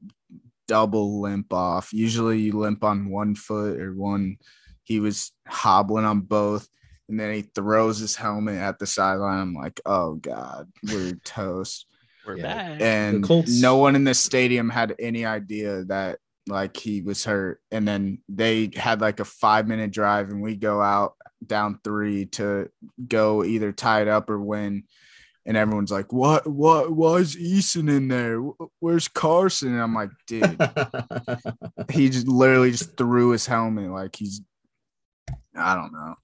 double 0.68 1.20
limp 1.20 1.52
off. 1.52 1.92
Usually 1.92 2.40
you 2.40 2.52
limp 2.52 2.84
on 2.84 3.10
one 3.10 3.34
foot 3.34 3.80
or 3.80 3.94
one. 3.94 4.36
He 4.84 5.00
was 5.00 5.32
hobbling 5.46 6.04
on 6.04 6.20
both. 6.20 6.68
And 7.08 7.20
then 7.20 7.34
he 7.34 7.42
throws 7.42 7.98
his 7.98 8.16
helmet 8.16 8.56
at 8.56 8.78
the 8.78 8.86
sideline. 8.86 9.38
I'm 9.40 9.54
like, 9.54 9.80
oh 9.84 10.14
God, 10.14 10.70
we're 10.90 11.12
toast. 11.24 11.86
We're 12.26 12.38
Yeah. 12.38 12.42
back. 12.70 12.80
And 12.80 13.28
no 13.60 13.76
one 13.76 13.96
in 13.96 14.04
the 14.04 14.14
stadium 14.14 14.70
had 14.70 14.94
any 14.98 15.26
idea 15.26 15.84
that 15.86 16.20
like 16.48 16.76
he 16.76 17.02
was 17.02 17.24
hurt. 17.24 17.60
And 17.70 17.86
then 17.86 18.18
they 18.28 18.70
had 18.74 19.00
like 19.00 19.20
a 19.20 19.24
five 19.24 19.66
minute 19.68 19.90
drive 19.92 20.30
and 20.30 20.42
we 20.42 20.56
go 20.56 20.80
out 20.80 21.14
down 21.46 21.78
three 21.84 22.26
to 22.26 22.68
go 23.08 23.44
either 23.44 23.72
tie 23.72 24.02
it 24.02 24.08
up 24.08 24.28
or 24.30 24.40
win. 24.40 24.84
And 25.44 25.56
everyone's 25.56 25.90
like, 25.90 26.12
"What? 26.12 26.46
What? 26.46 26.92
Why 26.92 27.16
is 27.16 27.34
Eason 27.34 27.90
in 27.90 28.06
there? 28.06 28.38
Where's 28.78 29.08
Carson?" 29.08 29.72
And 29.72 29.82
I'm 29.82 29.92
like, 29.92 30.10
"Dude, 30.28 30.44
he 31.90 32.10
just 32.10 32.28
literally 32.28 32.70
just 32.70 32.96
threw 32.96 33.30
his 33.30 33.44
helmet 33.46 33.90
like 33.90 34.14
he's, 34.14 34.40
I 35.56 35.74
don't 35.74 35.92
know." 35.92 36.14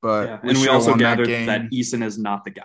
But 0.00 0.26
Yeah. 0.28 0.38
we 0.42 0.48
And 0.50 0.58
we 0.60 0.68
also 0.68 0.94
gathered 0.94 1.26
game. 1.26 1.46
that 1.48 1.70
Eason 1.70 2.02
is 2.02 2.18
not 2.18 2.44
the 2.44 2.50
guy. 2.50 2.62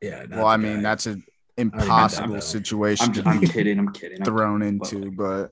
yeah. 0.00 0.24
well, 0.30 0.46
I 0.46 0.56
mean, 0.56 0.76
guy. 0.76 0.82
that's 0.82 1.06
an 1.06 1.24
that, 1.56 1.62
impossible 1.62 2.34
though. 2.34 2.40
situation 2.40 3.06
I'm, 3.06 3.12
to 3.14 3.28
I'm 3.28 3.40
be 3.40 3.48
kidding. 3.48 3.78
I'm 3.80 3.92
kidding. 3.92 4.18
I'm 4.20 4.24
thrown 4.24 4.60
kidding. 4.80 5.02
into, 5.02 5.10
but 5.16 5.50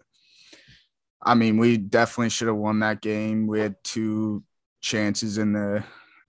I 1.22 1.34
mean, 1.34 1.58
we 1.58 1.76
definitely 1.76 2.30
should 2.30 2.48
have 2.48 2.56
won 2.56 2.80
that 2.80 3.00
game. 3.00 3.46
We 3.46 3.60
had 3.60 3.76
two 3.82 4.44
chances 4.80 5.38
in 5.38 5.52
the 5.52 5.84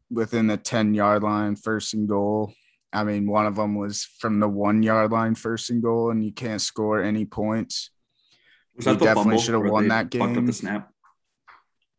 within 0.09 0.47
the 0.47 0.57
10 0.57 0.93
yard 0.93 1.23
line, 1.23 1.55
first 1.55 1.93
and 1.93 2.07
goal. 2.07 2.53
I 2.93 3.03
mean, 3.03 3.29
one 3.29 3.45
of 3.45 3.55
them 3.55 3.75
was 3.75 4.05
from 4.19 4.39
the 4.39 4.47
one 4.47 4.81
yard 4.81 5.11
line, 5.11 5.35
first 5.35 5.69
and 5.69 5.83
goal, 5.83 6.09
and 6.09 6.23
you 6.23 6.31
can't 6.31 6.61
score 6.61 7.01
any 7.01 7.25
points. 7.25 7.91
Was 8.75 8.85
we 8.85 8.95
definitely 8.95 9.39
should 9.39 9.55
have 9.55 9.71
won 9.71 9.89
that 9.89 10.09
game. 10.09 10.45
the 10.45 10.53
snap. 10.53 10.89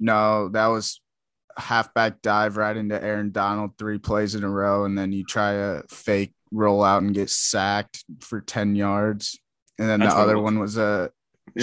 No, 0.00 0.48
that 0.50 0.68
was 0.68 1.00
a 1.56 1.60
halfback 1.60 2.22
dive 2.22 2.56
right 2.56 2.76
into 2.76 3.02
Aaron 3.02 3.32
Donald 3.32 3.72
three 3.78 3.98
plays 3.98 4.34
in 4.34 4.44
a 4.44 4.48
row, 4.48 4.84
and 4.84 4.96
then 4.96 5.12
you 5.12 5.24
try 5.24 5.52
a 5.52 5.82
fake 5.90 6.32
roll 6.50 6.82
out 6.82 7.02
and 7.02 7.14
get 7.14 7.30
sacked 7.30 8.04
for 8.20 8.40
10 8.40 8.76
yards. 8.76 9.38
And 9.78 9.88
then 9.88 10.00
That's 10.00 10.14
the 10.14 10.20
other 10.20 10.38
one 10.38 10.58
was 10.58 10.78
a 10.78 11.10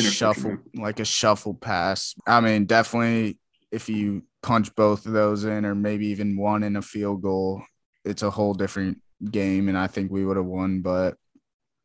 shuffle, 0.01 0.57
like 0.73 0.99
a 0.99 1.05
shuffle 1.05 1.53
pass. 1.53 2.15
I 2.27 2.41
mean, 2.41 2.65
definitely 2.65 3.39
if 3.71 3.89
you 3.89 4.23
punch 4.41 4.73
both 4.75 5.05
of 5.05 5.13
those 5.13 5.43
in, 5.43 5.65
or 5.65 5.75
maybe 5.75 6.07
even 6.07 6.37
one 6.37 6.63
in 6.63 6.75
a 6.75 6.81
field 6.81 7.21
goal, 7.21 7.61
it's 8.03 8.23
a 8.23 8.29
whole 8.29 8.53
different 8.53 9.01
game. 9.31 9.69
And 9.69 9.77
I 9.77 9.87
think 9.87 10.11
we 10.11 10.25
would 10.25 10.37
have 10.37 10.45
won. 10.45 10.81
But 10.81 11.17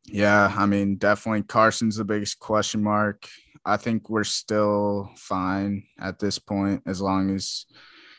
yeah, 0.05 0.53
I 0.55 0.65
mean, 0.65 0.95
definitely 0.95 1.43
Carson's 1.43 1.97
the 1.97 2.05
biggest 2.05 2.39
question 2.39 2.83
mark. 2.83 3.27
I 3.65 3.77
think 3.77 4.09
we're 4.09 4.23
still 4.23 5.11
fine 5.17 5.83
at 5.99 6.19
this 6.19 6.39
point 6.39 6.83
as 6.85 7.01
long 7.01 7.35
as 7.35 7.65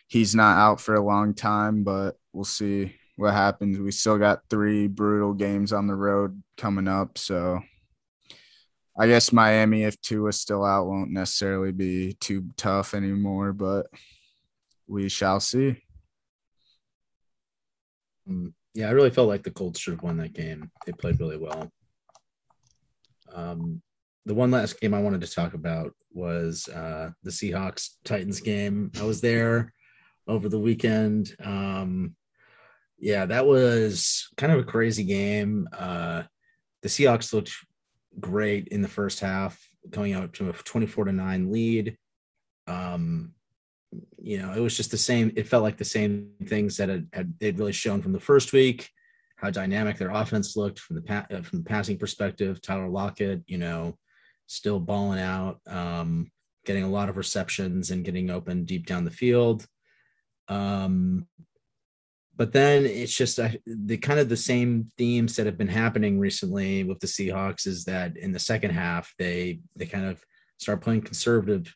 he's 0.07 0.35
not 0.35 0.57
out 0.59 0.81
for 0.81 0.95
a 0.95 1.05
long 1.05 1.35
time, 1.35 1.83
but 1.83 2.17
we'll 2.33 2.45
see 2.45 2.95
what 3.17 3.33
happens. 3.33 3.79
We 3.79 3.91
still 3.91 4.19
got 4.19 4.43
three 4.51 4.87
brutal 4.87 5.33
games 5.33 5.73
on 5.73 5.87
the 5.87 5.95
road 5.95 6.43
coming 6.57 6.89
up. 6.89 7.19
So 7.19 7.61
I 8.99 9.07
guess 9.07 9.33
Miami, 9.33 9.85
if 9.85 10.01
two 10.01 10.17
Tua's 10.17 10.41
still 10.41 10.65
out, 10.65 10.87
won't 10.87 11.11
necessarily 11.11 11.73
be 11.73 12.15
too 12.21 12.51
tough 12.57 12.93
anymore, 12.95 13.53
but 13.53 13.87
we 14.87 15.09
shall 15.09 15.41
see. 15.41 15.83
Um, 18.29 18.55
yeah, 18.75 18.89
I 18.89 18.93
really 18.93 19.11
felt 19.11 19.29
like 19.29 19.43
the 19.43 19.51
Colts 19.51 19.81
should 19.81 19.95
have 19.95 20.03
won 20.03 20.19
that 20.19 20.35
game. 20.35 20.71
They 20.85 20.93
played 20.93 21.21
really 21.21 21.39
well. 21.39 21.71
Um, 23.33 23.81
the 24.27 24.35
one 24.35 24.51
last 24.51 24.81
game 24.81 24.95
I 24.95 25.01
wanted 25.01 25.23
to 25.23 25.33
talk 25.33 25.55
about 25.55 25.95
was 26.13 26.69
uh, 26.69 27.11
the 27.23 27.31
Seahawks 27.31 27.91
Titans 28.05 28.41
game. 28.41 28.93
I 29.01 29.05
was 29.05 29.21
there 29.21 29.73
over 30.29 30.49
the 30.49 30.59
weekend. 30.59 31.35
Um, 31.43 32.15
yeah, 32.99 33.27
that 33.27 33.47
was 33.47 34.29
kind 34.37 34.53
of 34.53 34.61
a 34.61 34.65
crazy 34.65 35.05
game. 35.05 35.69
Uh, 35.77 36.23
the 36.83 36.89
Seahawks 36.89 37.33
looked 37.33 37.53
great 38.21 38.69
in 38.69 38.83
the 38.83 38.89
first 38.89 39.21
half, 39.21 39.61
going 39.91 40.13
out 40.13 40.33
to 40.35 40.51
a 40.51 40.53
24 40.53 41.07
to 41.07 41.13
9 41.13 41.51
lead. 41.51 41.97
Um, 42.67 43.35
you 44.19 44.39
know, 44.39 44.53
it 44.53 44.61
was 44.61 44.77
just 44.77 44.91
the 44.91 44.99
same. 44.99 45.33
It 45.37 45.49
felt 45.49 45.63
like 45.63 45.77
the 45.77 45.85
same 45.85 46.31
things 46.47 46.77
that 46.77 46.89
had, 46.89 47.09
had 47.13 47.39
they'd 47.39 47.59
really 47.59 47.73
shown 47.73 48.01
from 48.01 48.13
the 48.13 48.21
first 48.21 48.53
week, 48.53 48.89
how 49.37 49.51
dynamic 49.51 49.99
their 49.99 50.11
offense 50.11 50.57
looked 50.57 50.79
from 50.79 50.97
the 50.97 51.03
pa- 51.03 51.27
uh, 51.31 51.43
from 51.43 51.59
the 51.59 51.65
passing 51.65 51.99
perspective. 51.99 52.63
Tyler 52.63 52.89
Lockett, 52.89 53.43
you 53.47 53.59
know, 53.59 53.99
still 54.47 54.81
balling 54.81 55.21
out, 55.21 55.61
um, 55.67 56.31
getting 56.65 56.85
a 56.85 56.91
lot 56.91 57.09
of 57.09 57.17
receptions 57.17 57.91
and 57.91 58.05
getting 58.05 58.31
open 58.31 58.65
deep 58.65 58.87
down 58.87 59.05
the 59.05 59.11
field. 59.11 59.67
Um, 60.49 61.27
but 62.37 62.53
then 62.53 62.87
it's 62.87 63.15
just 63.15 63.39
the 63.67 63.97
kind 63.99 64.19
of 64.19 64.29
the 64.29 64.37
same 64.37 64.91
themes 64.97 65.37
that 65.37 65.47
have 65.47 65.59
been 65.59 65.69
happening 65.69 66.19
recently 66.19 66.83
with 66.85 66.99
the 67.01 67.07
Seahawks 67.07 67.67
is 67.67 67.85
that 67.85 68.17
in 68.17 68.33
the 68.33 68.39
second 68.39 68.71
half 68.71 69.13
they 69.19 69.61
they 69.77 69.87
kind 69.87 70.07
of 70.07 70.25
start 70.59 70.81
playing 70.81 71.03
conservative 71.03 71.75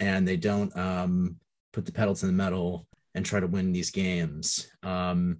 and 0.00 0.26
they 0.26 0.36
don't 0.36 0.76
um, 0.76 1.36
put 1.72 1.84
the 1.84 1.92
pedal 1.92 2.14
to 2.14 2.26
the 2.26 2.32
metal 2.32 2.86
and 3.14 3.26
try 3.26 3.40
to 3.40 3.46
win 3.46 3.72
these 3.72 3.90
games. 3.90 4.70
Um, 4.82 5.38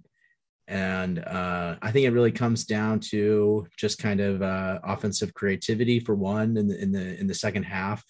and 0.67 1.19
uh, 1.19 1.77
I 1.81 1.91
think 1.91 2.05
it 2.05 2.11
really 2.11 2.31
comes 2.31 2.65
down 2.65 2.99
to 3.11 3.67
just 3.77 3.97
kind 3.97 4.19
of 4.19 4.41
uh, 4.41 4.79
offensive 4.83 5.33
creativity 5.33 5.99
for 5.99 6.13
one 6.13 6.57
in 6.57 6.67
the 6.67 6.79
in 6.79 6.91
the 6.91 7.19
in 7.19 7.25
the 7.25 7.33
second 7.33 7.63
half, 7.63 8.03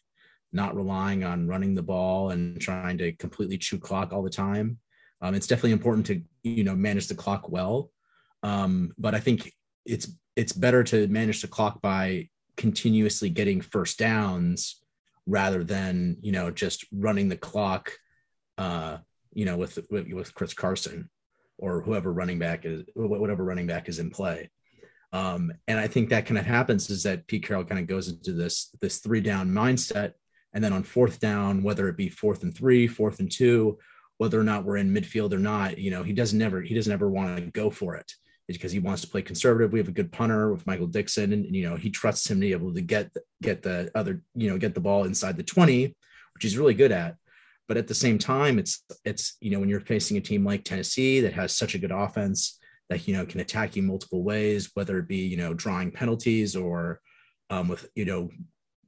not 0.51 0.75
relying 0.75 1.23
on 1.23 1.47
running 1.47 1.75
the 1.75 1.83
ball 1.83 2.31
and 2.31 2.59
trying 2.59 2.97
to 2.97 3.13
completely 3.13 3.57
chew 3.57 3.77
clock 3.77 4.11
all 4.11 4.23
the 4.23 4.29
time. 4.29 4.79
Um, 5.21 5.35
it's 5.35 5.47
definitely 5.47 5.73
important 5.73 6.05
to 6.07 6.21
you 6.43 6.63
know 6.63 6.75
manage 6.75 7.07
the 7.07 7.15
clock 7.15 7.49
well, 7.49 7.91
um, 8.43 8.93
but 8.97 9.15
I 9.15 9.19
think 9.19 9.53
it's 9.85 10.07
it's 10.35 10.53
better 10.53 10.83
to 10.85 11.07
manage 11.07 11.41
the 11.41 11.47
clock 11.47 11.81
by 11.81 12.29
continuously 12.55 13.29
getting 13.29 13.61
first 13.61 13.97
downs 13.97 14.81
rather 15.25 15.63
than 15.63 16.17
you 16.21 16.31
know 16.31 16.51
just 16.51 16.85
running 16.91 17.29
the 17.29 17.37
clock 17.37 17.91
uh 18.57 18.97
you 19.33 19.45
know 19.45 19.55
with 19.55 19.79
with, 19.89 20.11
with 20.11 20.33
chris 20.33 20.53
carson 20.53 21.09
or 21.57 21.81
whoever 21.81 22.11
running 22.11 22.39
back 22.39 22.65
is 22.65 22.83
whatever 22.95 23.43
running 23.43 23.67
back 23.67 23.89
is 23.89 23.99
in 23.99 24.09
play. 24.09 24.49
Um 25.13 25.51
and 25.67 25.79
i 25.79 25.87
think 25.87 26.09
that 26.09 26.25
kind 26.25 26.37
of 26.37 26.45
happens 26.45 26.89
is 26.89 27.03
that 27.03 27.27
pete 27.27 27.45
carroll 27.45 27.65
kind 27.65 27.79
of 27.79 27.87
goes 27.87 28.09
into 28.09 28.33
this 28.33 28.75
this 28.81 28.99
three 28.99 29.21
down 29.21 29.49
mindset. 29.49 30.13
And 30.51 30.63
then 30.63 30.73
on 30.73 30.83
fourth 30.83 31.19
down 31.19 31.63
whether 31.63 31.87
it 31.87 31.97
be 31.97 32.09
fourth 32.09 32.43
and 32.43 32.55
three 32.55 32.87
fourth 32.87 33.19
and 33.19 33.31
two 33.31 33.77
whether 34.19 34.39
or 34.39 34.43
not 34.43 34.63
we're 34.63 34.77
in 34.77 34.93
midfield 34.93 35.33
or 35.33 35.39
not 35.39 35.79
you 35.79 35.89
know 35.89 36.03
he 36.03 36.13
doesn't 36.13 36.41
ever 36.41 36.61
he 36.61 36.75
doesn't 36.75 36.93
ever 36.93 37.09
want 37.09 37.35
to 37.35 37.51
go 37.51 37.69
for 37.71 37.95
it 37.95 38.13
because 38.53 38.71
he 38.71 38.79
wants 38.79 39.01
to 39.01 39.07
play 39.07 39.21
conservative. 39.21 39.71
We 39.71 39.79
have 39.79 39.87
a 39.87 39.93
good 39.93 40.11
punter 40.11 40.51
with 40.51 40.65
Michael 40.65 40.87
Dickson, 40.87 41.33
and 41.33 41.55
you 41.55 41.69
know 41.69 41.75
he 41.75 41.89
trusts 41.89 42.29
him 42.29 42.39
to 42.39 42.47
be 42.47 42.51
able 42.51 42.73
to 42.73 42.81
get 42.81 43.11
get 43.41 43.61
the 43.61 43.91
other 43.95 44.21
you 44.35 44.49
know 44.49 44.57
get 44.57 44.73
the 44.73 44.81
ball 44.81 45.03
inside 45.03 45.37
the 45.37 45.43
twenty, 45.43 45.95
which 46.33 46.43
he's 46.43 46.57
really 46.57 46.73
good 46.73 46.91
at. 46.91 47.15
But 47.67 47.77
at 47.77 47.87
the 47.87 47.93
same 47.93 48.17
time, 48.17 48.57
it's 48.57 48.83
it's 49.05 49.37
you 49.39 49.51
know 49.51 49.59
when 49.59 49.69
you're 49.69 49.79
facing 49.79 50.17
a 50.17 50.21
team 50.21 50.43
like 50.43 50.63
Tennessee 50.63 51.19
that 51.21 51.33
has 51.33 51.55
such 51.55 51.75
a 51.75 51.79
good 51.79 51.91
offense 51.91 52.59
that 52.89 53.07
you 53.07 53.13
know 53.13 53.25
can 53.25 53.39
attack 53.39 53.75
you 53.75 53.83
multiple 53.83 54.23
ways, 54.23 54.71
whether 54.73 54.97
it 54.97 55.07
be 55.07 55.17
you 55.17 55.37
know 55.37 55.53
drawing 55.53 55.91
penalties 55.91 56.55
or 56.55 56.99
um, 57.51 57.67
with 57.67 57.87
you 57.95 58.05
know 58.05 58.29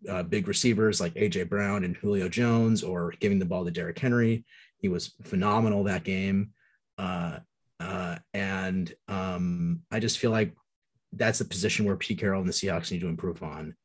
uh, 0.10 0.24
big 0.24 0.48
receivers 0.48 1.00
like 1.00 1.14
AJ 1.14 1.50
Brown 1.50 1.84
and 1.84 1.96
Julio 1.96 2.28
Jones, 2.28 2.82
or 2.82 3.14
giving 3.20 3.38
the 3.38 3.46
ball 3.46 3.64
to 3.64 3.72
Derrick 3.72 4.00
Henry. 4.00 4.44
He 4.82 4.90
was 4.90 5.14
phenomenal 5.24 5.84
that 5.86 6.04
game, 6.04 6.52
uh, 6.98 7.40
uh, 7.80 8.18
and 8.34 8.94
um, 9.08 9.82
I 9.92 10.00
just 10.00 10.20
feel 10.20 10.32
like 10.32 10.54
that's 11.14 11.40
the 11.40 11.46
position 11.46 11.86
where 11.86 11.96
Pete 11.96 12.20
Carroll 12.20 12.42
and 12.42 12.50
the 12.50 12.54
Seahawks 12.54 12.92
need 12.92 13.02
to 13.02 13.08
improve 13.08 13.44
on. 13.44 13.76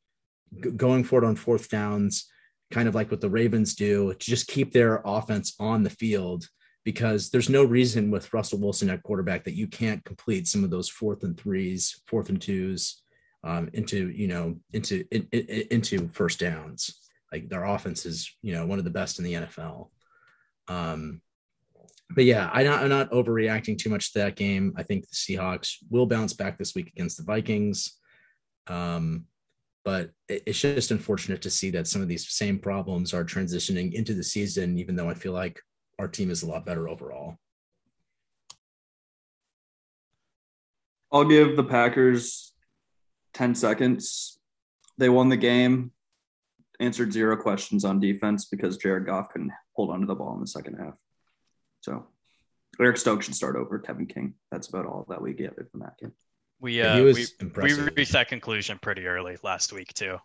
G- 0.63 0.71
going 0.71 1.03
forward 1.03 1.27
on 1.27 1.35
fourth 1.35 1.69
downs, 1.69 2.25
kind 2.71 2.87
of 2.87 2.95
like 2.95 3.11
what 3.11 3.21
the 3.21 3.29
Ravens 3.29 3.75
do, 3.75 4.13
to 4.13 4.19
just 4.19 4.47
keep 4.47 4.71
their 4.71 5.01
offense 5.05 5.55
on 5.59 5.83
the 5.83 5.89
field 5.89 6.47
because 6.83 7.29
there's 7.29 7.49
no 7.49 7.65
reason 7.65 8.09
with 8.09 8.33
Russell 8.33 8.59
Wilson 8.59 8.89
at 8.89 9.03
quarterback 9.03 9.43
that 9.43 9.55
you 9.55 9.67
can't 9.67 10.05
complete 10.05 10.47
some 10.47 10.63
of 10.63 10.69
those 10.69 10.87
fourth 10.87 11.23
and 11.23 11.37
threes, 11.37 12.01
fourth 12.07 12.29
and 12.29 12.41
twos 12.41 13.01
um, 13.43 13.69
into 13.73 14.09
you 14.09 14.27
know 14.27 14.55
into 14.71 15.03
in, 15.11 15.27
in, 15.31 15.67
into 15.71 16.09
first 16.13 16.39
downs. 16.39 17.09
Like 17.31 17.49
their 17.49 17.65
offense 17.65 18.05
is 18.05 18.33
you 18.41 18.53
know 18.53 18.65
one 18.65 18.79
of 18.79 18.85
the 18.85 18.91
best 18.91 19.19
in 19.19 19.25
the 19.25 19.33
NFL. 19.33 19.89
Um, 20.67 21.21
but 22.09 22.23
yeah, 22.23 22.49
not, 22.63 22.83
I'm 22.83 22.89
not 22.89 23.11
overreacting 23.11 23.77
too 23.77 23.89
much 23.89 24.13
to 24.13 24.19
that 24.19 24.35
game. 24.35 24.73
I 24.77 24.83
think 24.83 25.07
the 25.07 25.15
Seahawks 25.15 25.75
will 25.89 26.05
bounce 26.05 26.33
back 26.33 26.57
this 26.57 26.73
week 26.73 26.87
against 26.87 27.17
the 27.17 27.23
Vikings. 27.23 27.97
Um, 28.67 29.25
but 29.83 30.11
it's 30.27 30.59
just 30.59 30.91
unfortunate 30.91 31.41
to 31.41 31.49
see 31.49 31.69
that 31.71 31.87
some 31.87 32.01
of 32.01 32.09
these 32.09 32.29
same 32.29 32.59
problems 32.59 33.13
are 33.13 33.23
transitioning 33.23 33.93
into 33.93 34.13
the 34.13 34.23
season, 34.23 34.77
even 34.77 34.95
though 34.95 35.09
I 35.09 35.13
feel 35.13 35.31
like 35.31 35.61
our 35.99 36.07
team 36.07 36.29
is 36.29 36.43
a 36.43 36.47
lot 36.47 36.65
better 36.65 36.89
overall. 36.89 37.37
I'll 41.11 41.23
give 41.23 41.55
the 41.55 41.63
Packers 41.63 42.53
10 43.33 43.55
seconds. 43.55 44.39
They 44.97 45.09
won 45.09 45.29
the 45.29 45.37
game, 45.37 45.91
answered 46.79 47.11
zero 47.11 47.35
questions 47.35 47.85
on 47.85 47.99
defense 47.99 48.45
because 48.45 48.77
Jared 48.77 49.05
Goff 49.05 49.29
couldn't 49.29 49.51
hold 49.73 49.89
onto 49.89 50.05
the 50.05 50.15
ball 50.15 50.33
in 50.35 50.41
the 50.41 50.47
second 50.47 50.75
half. 50.75 50.93
So 51.81 52.05
Eric 52.79 52.97
Stokes 52.97 53.25
should 53.25 53.35
start 53.35 53.55
over 53.55 53.79
Kevin 53.79 54.05
King. 54.05 54.33
That's 54.51 54.67
about 54.67 54.85
all 54.85 55.05
that 55.09 55.21
we 55.21 55.33
get 55.33 55.55
from 55.71 55.79
that 55.81 55.97
game. 55.97 56.11
We 56.59 56.81
uh, 56.81 57.03
we, 57.03 57.25
we 57.55 57.73
reached 57.95 58.13
that 58.13 58.29
conclusion 58.29 58.79
pretty 58.81 59.05
early 59.05 59.37
last 59.43 59.73
week 59.73 59.93
too, 59.93 60.17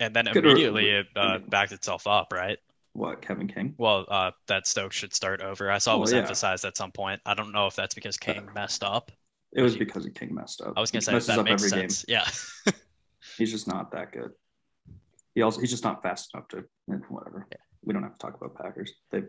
and 0.00 0.16
then 0.16 0.26
immediately 0.28 0.88
it 0.88 1.06
uh, 1.14 1.38
backed 1.46 1.72
itself 1.72 2.06
up, 2.06 2.32
right? 2.32 2.58
What 2.94 3.20
Kevin 3.20 3.48
King? 3.48 3.74
Well, 3.76 4.06
uh, 4.08 4.30
that 4.46 4.66
Stokes 4.66 4.96
should 4.96 5.14
start 5.14 5.42
over. 5.42 5.70
I 5.70 5.76
saw 5.76 5.94
it 5.96 6.00
was 6.00 6.12
yeah. 6.12 6.20
emphasized 6.20 6.64
at 6.64 6.76
some 6.76 6.90
point. 6.90 7.20
I 7.26 7.34
don't 7.34 7.52
know 7.52 7.66
if 7.66 7.76
that's 7.76 7.94
because 7.94 8.16
King 8.16 8.48
messed 8.54 8.82
up. 8.82 9.12
It 9.52 9.60
was 9.60 9.76
because 9.76 10.08
King 10.14 10.34
messed 10.34 10.62
up. 10.62 10.72
I 10.76 10.80
was 10.80 10.90
gonna 10.90 11.02
say 11.02 11.18
that 11.18 11.44
makes 11.44 11.68
sense. 11.68 12.04
Game. 12.04 12.18
Yeah. 12.18 12.72
he's 13.36 13.50
just 13.50 13.68
not 13.68 13.92
that 13.92 14.12
good. 14.12 14.32
He 15.38 15.42
also 15.42 15.60
he's 15.60 15.70
just 15.70 15.84
not 15.84 16.02
fast 16.02 16.34
enough 16.34 16.48
to 16.48 16.64
whatever. 17.10 17.46
Yeah. 17.52 17.58
We 17.84 17.92
don't 17.94 18.02
have 18.02 18.14
to 18.14 18.18
talk 18.18 18.34
about 18.34 18.56
Packers. 18.56 18.92
They 19.12 19.22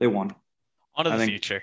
they 0.00 0.08
won. 0.08 0.34
On 0.96 1.04
to 1.04 1.12
the 1.12 1.16
think, 1.16 1.30
future. 1.30 1.62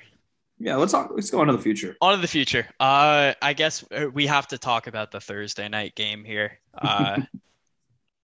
Yeah, 0.59 0.77
let's 0.77 0.93
talk. 0.93 1.11
Let's 1.13 1.29
go 1.29 1.41
on 1.41 1.47
to 1.47 1.51
the 1.51 1.61
future. 1.61 1.97
On 1.99 2.15
to 2.15 2.21
the 2.21 2.27
future. 2.29 2.65
Uh, 2.79 3.33
I 3.41 3.51
guess 3.51 3.83
uh, 3.91 4.05
we 4.13 4.27
have 4.27 4.47
to 4.47 4.57
talk 4.57 4.87
about 4.87 5.11
the 5.11 5.19
Thursday 5.19 5.67
night 5.67 5.93
game 5.95 6.23
here. 6.23 6.59
Uh, 6.81 7.19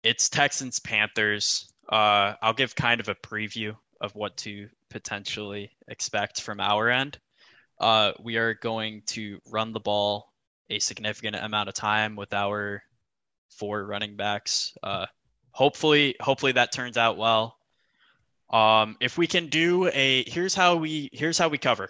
it's 0.04 0.30
Texans 0.30 0.78
Panthers. 0.78 1.74
Uh, 1.90 2.36
I'll 2.40 2.54
give 2.54 2.76
kind 2.76 3.02
of 3.02 3.10
a 3.10 3.16
preview 3.16 3.76
of 4.02 4.14
what 4.14 4.38
to 4.38 4.70
potentially 4.92 5.72
expect 5.88 6.42
from 6.42 6.60
our 6.60 6.92
end. 6.92 7.18
Uh, 7.80 8.12
we 8.22 8.38
are 8.38 8.54
going 8.54 9.02
to 9.08 9.40
run 9.48 9.74
the 9.74 9.80
ball 9.80 10.32
a 10.70 10.78
significant 10.78 11.38
amount 11.38 11.70
of 11.70 11.74
time 11.74 12.16
with 12.16 12.34
our 12.34 12.84
four 13.50 13.84
running 13.84 14.16
backs. 14.16 14.78
Uh, 14.84 15.08
hopefully, 15.54 16.16
hopefully 16.20 16.52
that 16.52 16.74
turns 16.74 16.98
out 16.98 17.18
well. 17.18 17.58
Um, 18.50 18.98
if 19.00 19.18
we 19.18 19.26
can 19.26 19.48
do 19.48 19.90
a 19.94 20.30
here's 20.30 20.54
how 20.54 20.76
we 20.76 21.10
here's 21.14 21.38
how 21.38 21.48
we 21.48 21.58
cover. 21.58 21.90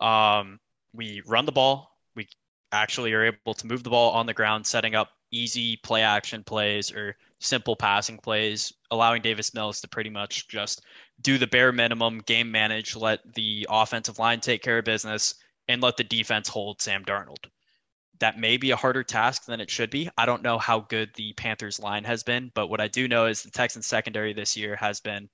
Um, 0.00 0.60
we 0.92 1.22
run 1.26 1.46
the 1.46 1.52
ball. 1.52 1.96
We 2.14 2.28
actually 2.70 3.12
are 3.14 3.24
able 3.24 3.54
to 3.54 3.66
move 3.66 3.82
the 3.82 3.90
ball 3.90 4.12
on 4.12 4.26
the 4.26 4.34
ground, 4.34 4.66
setting 4.66 4.94
up 4.94 5.10
easy 5.32 5.76
play 5.78 6.02
action 6.02 6.44
plays 6.44 6.92
or 6.92 7.16
simple 7.40 7.74
passing 7.74 8.18
plays, 8.18 8.72
allowing 8.90 9.22
Davis 9.22 9.54
Mills 9.54 9.80
to 9.80 9.88
pretty 9.88 10.10
much 10.10 10.46
just 10.46 10.82
do 11.20 11.36
the 11.36 11.46
bare 11.46 11.72
minimum, 11.72 12.20
game 12.20 12.50
manage, 12.50 12.94
let 12.94 13.20
the 13.34 13.66
offensive 13.68 14.18
line 14.18 14.40
take 14.40 14.62
care 14.62 14.78
of 14.78 14.84
business, 14.84 15.34
and 15.68 15.82
let 15.82 15.96
the 15.96 16.04
defense 16.04 16.48
hold 16.48 16.80
Sam 16.80 17.04
Darnold. 17.04 17.46
That 18.20 18.38
may 18.38 18.56
be 18.56 18.70
a 18.70 18.76
harder 18.76 19.02
task 19.02 19.44
than 19.44 19.60
it 19.60 19.70
should 19.70 19.90
be. 19.90 20.08
I 20.16 20.26
don't 20.26 20.42
know 20.42 20.58
how 20.58 20.80
good 20.80 21.10
the 21.14 21.32
Panthers 21.32 21.80
line 21.80 22.04
has 22.04 22.22
been, 22.22 22.50
but 22.54 22.68
what 22.68 22.80
I 22.80 22.88
do 22.88 23.08
know 23.08 23.26
is 23.26 23.42
the 23.42 23.50
Texans 23.50 23.86
secondary 23.86 24.32
this 24.32 24.56
year 24.56 24.76
has 24.76 25.00
been 25.00 25.28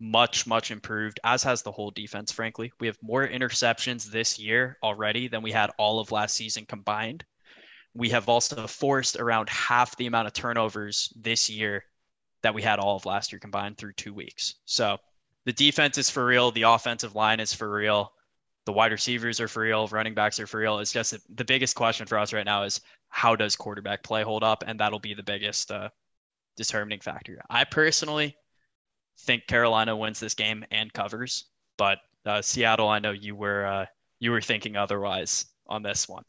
much, 0.00 0.46
much 0.46 0.70
improved, 0.70 1.20
as 1.24 1.42
has 1.42 1.62
the 1.62 1.72
whole 1.72 1.90
defense, 1.90 2.32
frankly. 2.32 2.72
We 2.80 2.86
have 2.86 2.98
more 3.02 3.26
interceptions 3.26 4.04
this 4.04 4.38
year 4.38 4.78
already 4.82 5.28
than 5.28 5.42
we 5.42 5.52
had 5.52 5.70
all 5.78 6.00
of 6.00 6.12
last 6.12 6.34
season 6.34 6.66
combined. 6.66 7.24
We 7.94 8.10
have 8.10 8.28
also 8.28 8.66
forced 8.66 9.16
around 9.16 9.48
half 9.48 9.96
the 9.96 10.06
amount 10.06 10.28
of 10.28 10.32
turnovers 10.32 11.12
this 11.16 11.50
year 11.50 11.84
that 12.42 12.54
we 12.54 12.62
had 12.62 12.78
all 12.78 12.96
of 12.96 13.06
last 13.06 13.32
year 13.32 13.40
combined 13.40 13.76
through 13.76 13.94
two 13.94 14.14
weeks. 14.14 14.54
So 14.64 14.98
the 15.44 15.52
defense 15.52 15.98
is 15.98 16.10
for 16.10 16.24
real. 16.24 16.50
The 16.52 16.62
offensive 16.62 17.14
line 17.14 17.40
is 17.40 17.52
for 17.52 17.68
real. 17.68 18.12
The 18.68 18.72
wide 18.72 18.92
receivers 18.92 19.40
are 19.40 19.48
for 19.48 19.62
real. 19.62 19.88
Running 19.88 20.12
backs 20.12 20.38
are 20.38 20.46
for 20.46 20.58
real. 20.58 20.78
It's 20.78 20.92
just 20.92 21.16
the 21.34 21.44
biggest 21.46 21.74
question 21.74 22.06
for 22.06 22.18
us 22.18 22.34
right 22.34 22.44
now 22.44 22.64
is 22.64 22.82
how 23.08 23.34
does 23.34 23.56
quarterback 23.56 24.02
play 24.02 24.22
hold 24.22 24.44
up? 24.44 24.62
And 24.66 24.78
that'll 24.78 24.98
be 24.98 25.14
the 25.14 25.22
biggest 25.22 25.70
uh, 25.70 25.88
determining 26.54 27.00
factor. 27.00 27.40
I 27.48 27.64
personally 27.64 28.36
think 29.20 29.46
Carolina 29.46 29.96
wins 29.96 30.20
this 30.20 30.34
game 30.34 30.66
and 30.70 30.92
covers, 30.92 31.46
but 31.78 32.00
uh, 32.26 32.42
Seattle, 32.42 32.88
I 32.88 32.98
know 32.98 33.12
you 33.12 33.34
were 33.34 33.64
uh, 33.64 33.86
you 34.20 34.32
were 34.32 34.42
thinking 34.42 34.76
otherwise 34.76 35.46
on 35.66 35.82
this 35.82 36.06
one. 36.06 36.24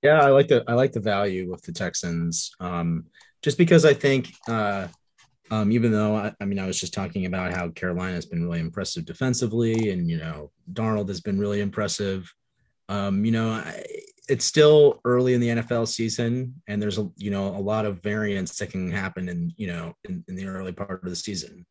Yeah, 0.00 0.22
I 0.22 0.30
like 0.30 0.48
the 0.48 0.64
I 0.66 0.72
like 0.72 0.92
the 0.92 1.00
value 1.00 1.50
with 1.50 1.60
the 1.64 1.72
Texans, 1.72 2.50
um, 2.60 3.04
just 3.42 3.58
because 3.58 3.84
I 3.84 3.92
think 3.92 4.32
uh, 4.48 4.88
um, 5.50 5.72
even 5.72 5.90
though 5.92 6.16
I, 6.16 6.32
I, 6.40 6.44
mean 6.44 6.58
I 6.58 6.66
was 6.66 6.78
just 6.78 6.94
talking 6.94 7.26
about 7.26 7.52
how 7.52 7.68
Carolina 7.70 8.14
has 8.14 8.26
been 8.26 8.44
really 8.44 8.60
impressive 8.60 9.04
defensively, 9.04 9.90
and 9.90 10.08
you 10.08 10.18
know 10.18 10.50
Darnold 10.72 11.08
has 11.08 11.20
been 11.20 11.38
really 11.38 11.60
impressive. 11.60 12.32
Um, 12.88 13.24
you 13.24 13.32
know, 13.32 13.50
I, 13.50 13.84
it's 14.28 14.44
still 14.44 15.00
early 15.04 15.34
in 15.34 15.40
the 15.40 15.48
NFL 15.48 15.88
season, 15.88 16.54
and 16.68 16.80
there's 16.80 16.98
a 16.98 17.10
you 17.16 17.30
know 17.30 17.48
a 17.48 17.58
lot 17.58 17.84
of 17.84 18.02
variance 18.02 18.56
that 18.58 18.70
can 18.70 18.90
happen 18.90 19.28
in 19.28 19.52
you 19.56 19.66
know 19.66 19.94
in, 20.04 20.24
in 20.28 20.36
the 20.36 20.46
early 20.46 20.72
part 20.72 21.02
of 21.02 21.10
the 21.10 21.16
season. 21.16 21.66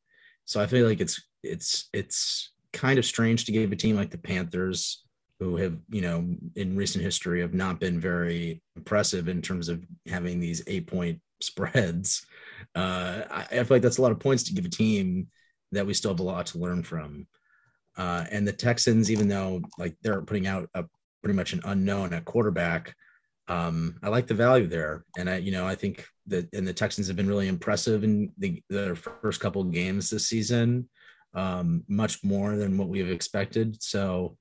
So 0.46 0.60
I 0.60 0.68
feel 0.68 0.86
like 0.86 1.00
it's 1.00 1.22
it's 1.42 1.90
it's 1.94 2.52
kind 2.74 3.00
of 3.00 3.06
strange 3.06 3.46
to 3.46 3.52
give 3.52 3.72
a 3.72 3.76
team 3.76 3.96
like 3.96 4.12
the 4.12 4.18
Panthers, 4.18 5.06
who 5.40 5.56
have 5.56 5.78
you 5.90 6.02
know 6.02 6.36
in 6.56 6.76
recent 6.76 7.04
history 7.04 7.40
have 7.40 7.54
not 7.54 7.80
been 7.80 8.00
very 8.00 8.62
impressive 8.76 9.30
in 9.30 9.42
terms 9.42 9.70
of 9.70 9.86
having 10.08 10.40
these 10.40 10.62
eight 10.68 10.88
point 10.88 11.22
spreads. 11.42 12.26
Uh, 12.76 13.24
I, 13.30 13.42
I 13.52 13.64
feel 13.64 13.68
like 13.70 13.82
that's 13.82 13.98
a 13.98 14.02
lot 14.02 14.12
of 14.12 14.20
points 14.20 14.44
to 14.44 14.54
give 14.54 14.66
a 14.66 14.70
team 14.70 15.28
that 15.72 15.86
we 15.86 15.94
still 15.94 16.12
have 16.12 16.20
a 16.20 16.24
lot 16.24 16.48
to 16.48 16.58
learn 16.58 16.84
from. 16.84 17.28
Uh, 17.98 18.26
and 18.32 18.48
the 18.48 18.54
Texans, 18.54 19.12
even 19.12 19.28
though 19.28 19.62
like 19.78 19.96
they're 20.02 20.22
putting 20.22 20.48
out 20.48 20.70
a 20.74 20.86
pretty 21.22 21.36
much 21.36 21.54
an 21.54 21.62
unknown 21.66 22.14
at 22.14 22.26
quarterback. 22.26 22.96
Um, 23.48 23.98
I 24.04 24.10
like 24.10 24.28
the 24.28 24.36
value 24.36 24.68
there, 24.68 25.04
and 25.18 25.28
I, 25.30 25.38
you 25.38 25.52
know, 25.52 25.66
I 25.66 25.74
think 25.74 26.06
that 26.28 26.48
and 26.54 26.68
the 26.68 26.74
Texans 26.74 27.08
have 27.08 27.16
been 27.16 27.28
really 27.28 27.48
impressive 27.48 28.04
in 28.04 28.32
the 28.38 28.62
their 28.70 28.96
first 28.96 29.40
couple 29.40 29.64
games 29.64 30.10
this 30.10 30.28
season, 30.28 30.88
um, 31.34 31.84
much 31.88 32.24
more 32.24 32.56
than 32.56 32.78
what 32.78 32.90
we 32.90 33.00
have 33.00 33.10
expected. 33.10 33.82
So, 33.82 34.38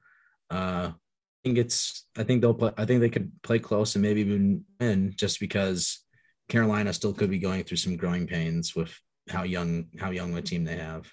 uh, 0.51 0.93
I 0.93 1.43
think 1.43 1.57
it's, 1.57 2.07
I 2.19 2.25
think 2.25 2.43
they'll 2.43 2.53
play, 2.53 2.73
I 2.77 2.85
think 2.85 3.01
they 3.01 3.09
could 3.09 3.33
play 3.43 3.59
close 3.59 3.95
and 3.95 4.03
maybe 4.03 4.21
even 4.21 4.65
win, 4.79 5.15
just 5.17 5.41
because 5.41 6.05
Carolina 6.49 6.93
still 6.93 7.13
could 7.13 7.31
be 7.31 7.39
going 7.39 7.65
through 7.65 7.77
some 7.77 7.97
growing 7.97 8.27
pains 8.27 8.75
with 8.75 8.97
how 9.29 9.43
young 9.43 9.87
how 9.99 10.11
young 10.11 10.37
a 10.37 10.43
team 10.43 10.65
they 10.65 10.77
have. 10.77 11.07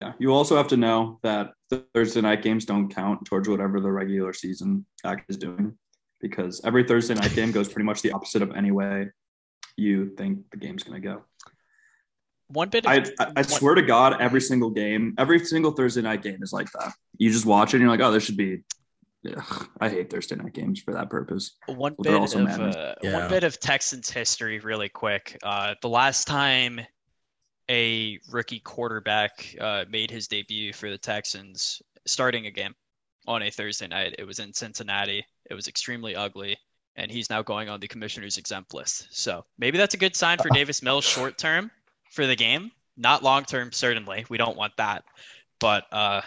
Yeah, 0.00 0.12
you 0.18 0.32
also 0.32 0.56
have 0.56 0.68
to 0.68 0.76
know 0.76 1.18
that 1.22 1.52
the 1.68 1.84
Thursday 1.94 2.20
night 2.20 2.42
games 2.42 2.64
don't 2.64 2.88
count 2.88 3.26
towards 3.26 3.48
whatever 3.48 3.80
the 3.80 3.90
regular 3.90 4.32
season 4.32 4.86
act 5.04 5.26
is 5.28 5.36
doing, 5.36 5.76
because 6.20 6.60
every 6.64 6.84
Thursday 6.84 7.14
night 7.14 7.34
game 7.34 7.52
goes 7.52 7.68
pretty 7.68 7.84
much 7.84 8.00
the 8.00 8.12
opposite 8.12 8.40
of 8.40 8.52
any 8.52 8.70
way 8.70 9.08
you 9.76 10.14
think 10.16 10.50
the 10.50 10.56
game's 10.56 10.82
going 10.82 11.00
to 11.00 11.06
go. 11.06 11.22
One 12.48 12.68
bit. 12.68 12.86
Of, 12.86 12.90
I, 12.90 12.96
I, 13.22 13.26
I 13.26 13.32
one, 13.32 13.44
swear 13.44 13.74
to 13.74 13.82
God, 13.82 14.20
every 14.20 14.40
single 14.40 14.70
game, 14.70 15.14
every 15.18 15.44
single 15.44 15.72
Thursday 15.72 16.02
night 16.02 16.22
game 16.22 16.42
is 16.42 16.52
like 16.52 16.70
that. 16.72 16.92
You 17.18 17.30
just 17.30 17.46
watch 17.46 17.74
it 17.74 17.76
and 17.76 17.82
you're 17.82 17.90
like, 17.90 18.00
oh, 18.00 18.10
there 18.10 18.20
should 18.20 18.36
be. 18.36 18.62
Yeah, 19.22 19.42
I 19.80 19.90
hate 19.90 20.10
Thursday 20.10 20.36
night 20.36 20.54
games 20.54 20.80
for 20.80 20.94
that 20.94 21.10
purpose. 21.10 21.52
One 21.66 21.94
bit 22.00 22.14
of 22.14 22.34
uh, 22.34 22.94
yeah. 23.02 23.12
one 23.12 23.28
bit 23.28 23.44
of 23.44 23.60
Texans 23.60 24.08
history, 24.08 24.60
really 24.60 24.88
quick. 24.88 25.38
Uh, 25.42 25.74
the 25.82 25.90
last 25.90 26.26
time 26.26 26.80
a 27.70 28.18
rookie 28.30 28.60
quarterback 28.60 29.54
uh, 29.60 29.84
made 29.90 30.10
his 30.10 30.26
debut 30.26 30.72
for 30.72 30.90
the 30.90 30.98
Texans 30.98 31.82
starting 32.06 32.46
a 32.46 32.50
game. 32.50 32.74
on 33.26 33.42
a 33.42 33.50
Thursday 33.50 33.86
night. 33.86 34.14
It 34.18 34.24
was 34.24 34.38
in 34.38 34.54
Cincinnati. 34.54 35.24
It 35.50 35.54
was 35.54 35.68
extremely 35.68 36.16
ugly, 36.16 36.56
and 36.96 37.10
he's 37.10 37.28
now 37.28 37.42
going 37.42 37.68
on 37.68 37.78
the 37.78 37.88
commissioner's 37.88 38.38
exempt 38.38 38.72
list. 38.72 39.08
So 39.10 39.44
maybe 39.58 39.76
that's 39.76 39.94
a 39.94 39.98
good 39.98 40.16
sign 40.16 40.38
for 40.38 40.48
Davis 40.54 40.82
Mills 40.82 41.04
short 41.04 41.36
term 41.36 41.70
for 42.10 42.26
the 42.26 42.36
game. 42.36 42.72
Not 42.96 43.22
long 43.22 43.44
term, 43.44 43.70
certainly. 43.70 44.24
We 44.30 44.38
don't 44.38 44.56
want 44.56 44.76
that. 44.78 45.04
But 45.60 45.84
uh, 45.92 46.22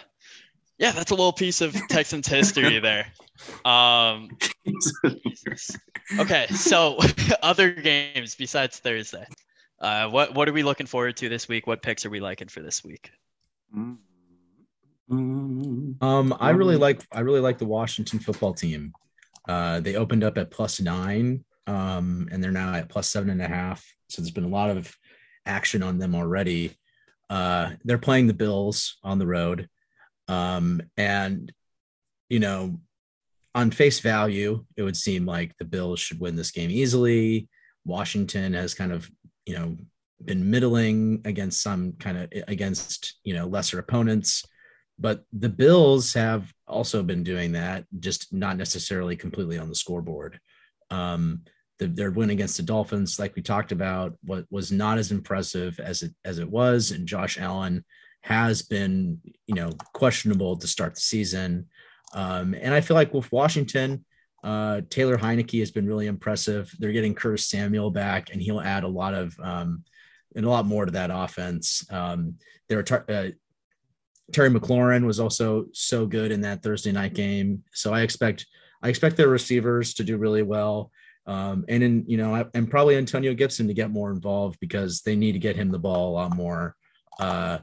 yeah, 0.78 0.92
that's 0.92 1.10
a 1.10 1.14
little 1.14 1.32
piece 1.32 1.60
of 1.60 1.74
Texans 1.88 2.26
history 2.26 2.78
there. 2.80 3.06
Um, 3.64 4.30
okay, 6.18 6.46
so 6.48 6.98
other 7.42 7.72
games 7.72 8.34
besides 8.34 8.78
Thursday. 8.78 9.26
Uh, 9.80 10.08
what 10.08 10.34
what 10.34 10.48
are 10.48 10.52
we 10.52 10.62
looking 10.62 10.86
forward 10.86 11.16
to 11.18 11.28
this 11.28 11.48
week? 11.48 11.66
What 11.66 11.82
picks 11.82 12.06
are 12.06 12.10
we 12.10 12.20
liking 12.20 12.48
for 12.48 12.60
this 12.60 12.82
week? 12.82 13.10
Um, 15.10 16.36
I 16.40 16.50
really 16.50 16.76
like 16.76 17.02
I 17.12 17.20
really 17.20 17.40
like 17.40 17.58
the 17.58 17.66
Washington 17.66 18.18
football 18.18 18.54
team. 18.54 18.92
Uh, 19.46 19.80
they 19.80 19.96
opened 19.96 20.24
up 20.24 20.38
at 20.38 20.50
plus 20.50 20.80
nine, 20.80 21.44
um, 21.66 22.28
and 22.32 22.42
they're 22.42 22.50
now 22.50 22.74
at 22.74 22.88
plus 22.88 23.08
seven 23.08 23.30
and 23.30 23.42
a 23.42 23.48
half. 23.48 23.84
So 24.08 24.22
there's 24.22 24.30
been 24.30 24.44
a 24.44 24.48
lot 24.48 24.70
of 24.70 24.96
action 25.44 25.82
on 25.82 25.98
them 25.98 26.14
already. 26.14 26.76
Uh, 27.28 27.72
they're 27.84 27.98
playing 27.98 28.26
the 28.26 28.34
Bills 28.34 28.96
on 29.02 29.18
the 29.18 29.26
road, 29.26 29.68
um, 30.28 30.80
and 30.96 31.52
you 32.28 32.40
know, 32.40 32.80
on 33.54 33.70
face 33.70 34.00
value, 34.00 34.64
it 34.76 34.82
would 34.82 34.96
seem 34.96 35.26
like 35.26 35.56
the 35.58 35.64
Bills 35.64 36.00
should 36.00 36.20
win 36.20 36.36
this 36.36 36.50
game 36.50 36.70
easily. 36.70 37.48
Washington 37.84 38.54
has 38.54 38.74
kind 38.74 38.92
of 38.92 39.10
you 39.46 39.54
know 39.54 39.76
been 40.24 40.50
middling 40.50 41.20
against 41.24 41.62
some 41.62 41.92
kind 41.92 42.18
of 42.18 42.32
against 42.48 43.18
you 43.24 43.34
know 43.34 43.46
lesser 43.46 43.78
opponents. 43.78 44.44
But 44.98 45.24
the 45.32 45.48
bills 45.48 46.14
have 46.14 46.52
also 46.68 47.02
been 47.02 47.24
doing 47.24 47.52
that 47.52 47.84
just 47.98 48.32
not 48.32 48.56
necessarily 48.56 49.16
completely 49.16 49.58
on 49.58 49.68
the 49.68 49.74
scoreboard. 49.74 50.38
Um 50.90 51.42
the, 51.80 51.88
their 51.88 52.12
win 52.12 52.30
against 52.30 52.56
the 52.56 52.62
dolphins 52.62 53.18
like 53.18 53.34
we 53.34 53.42
talked 53.42 53.72
about 53.72 54.14
what 54.22 54.44
was 54.48 54.70
not 54.70 54.96
as 54.96 55.10
impressive 55.10 55.80
as 55.80 56.02
it 56.02 56.14
as 56.24 56.38
it 56.38 56.48
was. 56.48 56.92
And 56.92 57.08
josh 57.08 57.38
allen 57.38 57.84
has 58.24 58.62
been 58.62 59.20
you 59.46 59.54
know 59.54 59.70
questionable 59.92 60.56
to 60.56 60.66
start 60.66 60.94
the 60.94 61.00
season 61.00 61.66
um 62.14 62.54
and 62.54 62.72
i 62.72 62.80
feel 62.80 62.94
like 62.94 63.12
with 63.12 63.30
washington 63.30 64.04
uh, 64.44 64.82
Taylor 64.90 65.16
Heinicke 65.16 65.58
has 65.60 65.70
been 65.70 65.86
really 65.86 66.06
impressive. 66.06 66.70
They're 66.78 66.92
getting 66.92 67.14
Curtis 67.14 67.46
Samuel 67.46 67.90
back, 67.90 68.28
and 68.30 68.42
he'll 68.42 68.60
add 68.60 68.84
a 68.84 68.88
lot 68.88 69.14
of 69.14 69.34
um, 69.42 69.84
and 70.36 70.44
a 70.44 70.50
lot 70.50 70.66
more 70.66 70.84
to 70.84 70.92
that 70.92 71.10
offense. 71.10 71.82
Um, 71.90 72.34
there 72.68 72.78
are 72.78 73.04
uh, 73.08 73.30
Terry 74.32 74.50
McLaurin 74.50 75.06
was 75.06 75.18
also 75.18 75.66
so 75.72 76.06
good 76.06 76.30
in 76.30 76.42
that 76.42 76.62
Thursday 76.62 76.92
night 76.92 77.14
game, 77.14 77.64
so 77.72 77.94
I 77.94 78.02
expect 78.02 78.46
I 78.82 78.90
expect 78.90 79.16
their 79.16 79.28
receivers 79.28 79.94
to 79.94 80.04
do 80.04 80.18
really 80.18 80.42
well. 80.42 80.90
Um, 81.26 81.64
and 81.70 81.82
in 81.82 82.04
you 82.06 82.18
know, 82.18 82.46
and 82.52 82.70
probably 82.70 82.96
Antonio 82.96 83.32
Gibson 83.32 83.66
to 83.68 83.74
get 83.74 83.90
more 83.90 84.10
involved 84.10 84.60
because 84.60 85.00
they 85.00 85.16
need 85.16 85.32
to 85.32 85.38
get 85.38 85.56
him 85.56 85.70
the 85.70 85.78
ball 85.78 86.10
a 86.10 86.16
lot 86.16 86.36
more. 86.36 86.76
Uh, 87.18 87.58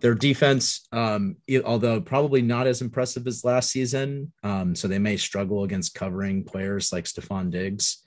their 0.00 0.14
defense, 0.14 0.86
um, 0.92 1.36
although 1.64 2.00
probably 2.00 2.42
not 2.42 2.66
as 2.66 2.80
impressive 2.80 3.26
as 3.26 3.44
last 3.44 3.70
season, 3.70 4.32
um, 4.42 4.74
so 4.74 4.88
they 4.88 4.98
may 4.98 5.16
struggle 5.16 5.64
against 5.64 5.94
covering 5.94 6.44
players 6.44 6.92
like 6.92 7.04
Stefon 7.04 7.50
Diggs. 7.50 8.04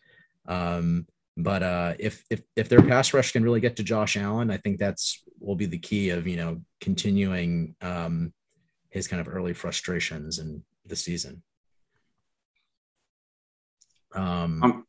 Um, 0.48 1.06
but 1.38 1.64
uh, 1.64 1.94
if 2.00 2.24
if 2.30 2.42
if 2.56 2.70
their 2.70 2.82
pass 2.82 3.14
rush 3.14 3.32
can 3.32 3.44
really 3.44 3.62
get 3.62 3.76
to 3.78 3.84
Josh 3.84 4.18
Allen, 4.18 4.52
I 4.52 4.58
think 4.58 4.80
that's 4.80 5.24
will 5.40 5.56
be 5.56 5.68
the 5.68 5.78
key 5.78 6.10
of 6.10 6.28
you 6.28 6.38
know 6.38 6.62
continuing 6.82 7.76
um, 7.82 8.34
his 8.90 9.08
kind 9.08 9.22
of 9.22 9.30
early 9.34 9.54
frustrations 9.54 10.40
in 10.40 10.64
the 10.86 10.96
season. 10.96 11.44
Um, 14.14 14.64
um 14.64 14.86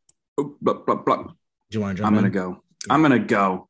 blah, 0.61 0.75
blah, 0.75 0.95
blah. 0.97 1.23
Do 1.23 1.33
you 1.71 1.81
want 1.81 1.99
to 1.99 2.03
jump? 2.03 2.09
I'm 2.09 2.19
in? 2.19 2.33
gonna 2.33 2.35
go. 2.35 2.63
Yeah. 2.87 2.95
I'm 2.95 3.03
gonna 3.03 3.19
go. 3.19 3.69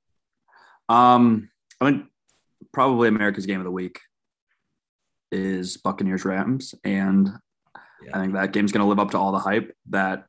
Um, 0.89 1.51
I 1.81 1.91
mean, 1.91 2.09
probably 2.73 3.09
America's 3.09 3.47
game 3.47 3.61
of 3.61 3.65
the 3.65 3.71
week 3.71 4.01
is 5.33 5.77
Buccaneers 5.77 6.25
Rams, 6.25 6.75
and 6.85 7.31
yeah. 8.05 8.17
I 8.17 8.21
think 8.21 8.35
that 8.35 8.53
game's 8.53 8.73
going 8.73 8.85
to 8.85 8.89
live 8.89 8.99
up 8.99 9.13
to 9.13 9.19
all 9.19 9.33
the 9.33 9.39
hype 9.39 9.75
that 9.91 10.25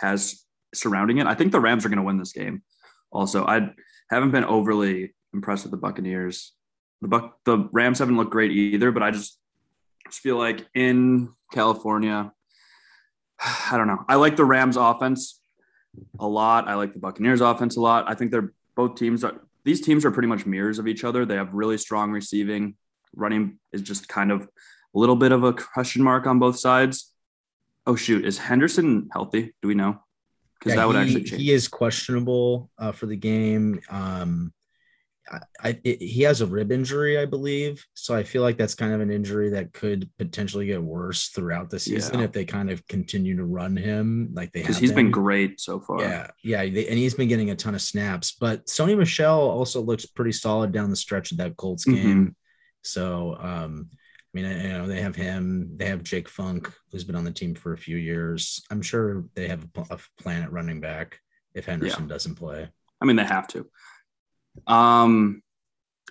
has 0.00 0.44
surrounding 0.74 1.18
it. 1.18 1.26
I 1.26 1.34
think 1.34 1.52
the 1.52 1.60
Rams 1.60 1.84
are 1.84 1.88
going 1.88 1.98
to 1.98 2.04
win 2.04 2.18
this 2.18 2.32
game. 2.32 2.62
Also, 3.10 3.44
I 3.44 3.70
haven't 4.10 4.30
been 4.30 4.44
overly 4.44 5.14
impressed 5.34 5.64
with 5.64 5.70
the 5.70 5.76
Buccaneers. 5.76 6.52
The 7.00 7.08
Buck, 7.08 7.38
the 7.44 7.68
Rams 7.72 7.98
haven't 7.98 8.16
looked 8.16 8.30
great 8.30 8.52
either, 8.52 8.90
but 8.92 9.02
I 9.02 9.10
just, 9.10 9.38
just 10.06 10.20
feel 10.20 10.36
like 10.36 10.66
in 10.74 11.30
California, 11.52 12.32
I 13.40 13.76
don't 13.76 13.88
know. 13.88 14.04
I 14.08 14.16
like 14.16 14.36
the 14.36 14.44
Rams 14.44 14.76
offense 14.76 15.40
a 16.18 16.26
lot. 16.26 16.68
I 16.68 16.74
like 16.74 16.94
the 16.94 17.00
Buccaneers 17.00 17.40
offense 17.40 17.76
a 17.76 17.80
lot. 17.80 18.08
I 18.08 18.14
think 18.14 18.30
they're 18.30 18.52
both 18.74 18.96
teams 18.96 19.24
are 19.24 19.40
these 19.64 19.80
teams 19.80 20.04
are 20.04 20.10
pretty 20.10 20.28
much 20.28 20.46
mirrors 20.46 20.78
of 20.78 20.88
each 20.88 21.04
other. 21.04 21.24
They 21.24 21.36
have 21.36 21.52
really 21.52 21.78
strong 21.78 22.10
receiving. 22.10 22.76
Running 23.14 23.58
is 23.72 23.82
just 23.82 24.08
kind 24.08 24.32
of 24.32 24.42
a 24.42 24.98
little 24.98 25.16
bit 25.16 25.32
of 25.32 25.44
a 25.44 25.52
question 25.52 26.02
mark 26.02 26.26
on 26.26 26.38
both 26.38 26.58
sides. 26.58 27.12
Oh 27.86 27.96
shoot, 27.96 28.24
is 28.24 28.38
Henderson 28.38 29.08
healthy? 29.12 29.54
Do 29.60 29.68
we 29.68 29.74
know? 29.74 30.00
Because 30.58 30.74
yeah, 30.74 30.76
that 30.76 30.86
would 30.86 30.96
he, 30.96 31.02
actually 31.02 31.24
change. 31.24 31.42
He 31.42 31.50
is 31.52 31.68
questionable 31.68 32.70
uh, 32.78 32.92
for 32.92 33.06
the 33.06 33.16
game. 33.16 33.80
Um, 33.88 34.52
I, 35.62 35.78
it, 35.84 36.02
he 36.02 36.22
has 36.22 36.40
a 36.40 36.46
rib 36.46 36.72
injury, 36.72 37.18
I 37.18 37.26
believe. 37.26 37.84
So 37.94 38.14
I 38.14 38.22
feel 38.22 38.42
like 38.42 38.56
that's 38.56 38.74
kind 38.74 38.92
of 38.92 39.00
an 39.00 39.10
injury 39.10 39.50
that 39.50 39.72
could 39.72 40.10
potentially 40.18 40.66
get 40.66 40.82
worse 40.82 41.28
throughout 41.28 41.70
the 41.70 41.78
season 41.78 42.18
yeah. 42.18 42.24
if 42.24 42.32
they 42.32 42.44
kind 42.44 42.70
of 42.70 42.86
continue 42.88 43.36
to 43.36 43.44
run 43.44 43.76
him 43.76 44.30
like 44.32 44.52
they 44.52 44.60
have. 44.60 44.68
Because 44.68 44.78
he's 44.78 44.90
been. 44.90 45.06
been 45.06 45.12
great 45.12 45.60
so 45.60 45.80
far. 45.80 46.00
Yeah, 46.00 46.30
yeah, 46.42 46.62
they, 46.68 46.88
and 46.88 46.98
he's 46.98 47.14
been 47.14 47.28
getting 47.28 47.50
a 47.50 47.56
ton 47.56 47.74
of 47.74 47.82
snaps. 47.82 48.32
But 48.32 48.66
Sony 48.66 48.96
Michel 48.96 49.40
also 49.40 49.80
looks 49.80 50.06
pretty 50.06 50.32
solid 50.32 50.72
down 50.72 50.90
the 50.90 50.96
stretch 50.96 51.32
of 51.32 51.38
that 51.38 51.56
Colts 51.56 51.86
mm-hmm. 51.86 51.94
game. 51.94 52.20
Mm-hmm. 52.20 52.30
So 52.82 53.36
um, 53.38 53.90
I 54.34 54.40
mean, 54.40 54.50
you 54.62 54.68
know, 54.70 54.86
they 54.86 55.00
have 55.00 55.14
him. 55.14 55.72
They 55.76 55.86
have 55.86 56.02
Jake 56.02 56.28
Funk, 56.28 56.72
who's 56.90 57.04
been 57.04 57.16
on 57.16 57.24
the 57.24 57.30
team 57.30 57.54
for 57.54 57.74
a 57.74 57.78
few 57.78 57.96
years. 57.96 58.62
I'm 58.70 58.82
sure 58.82 59.24
they 59.34 59.48
have 59.48 59.66
a, 59.76 59.84
a 59.90 59.98
plan 60.20 60.42
at 60.42 60.52
running 60.52 60.80
back 60.80 61.20
if 61.54 61.66
Henderson 61.66 62.04
yeah. 62.04 62.08
doesn't 62.08 62.36
play. 62.36 62.68
I 63.00 63.04
mean, 63.04 63.16
they 63.16 63.24
have 63.24 63.46
to. 63.48 63.66
Um, 64.66 65.42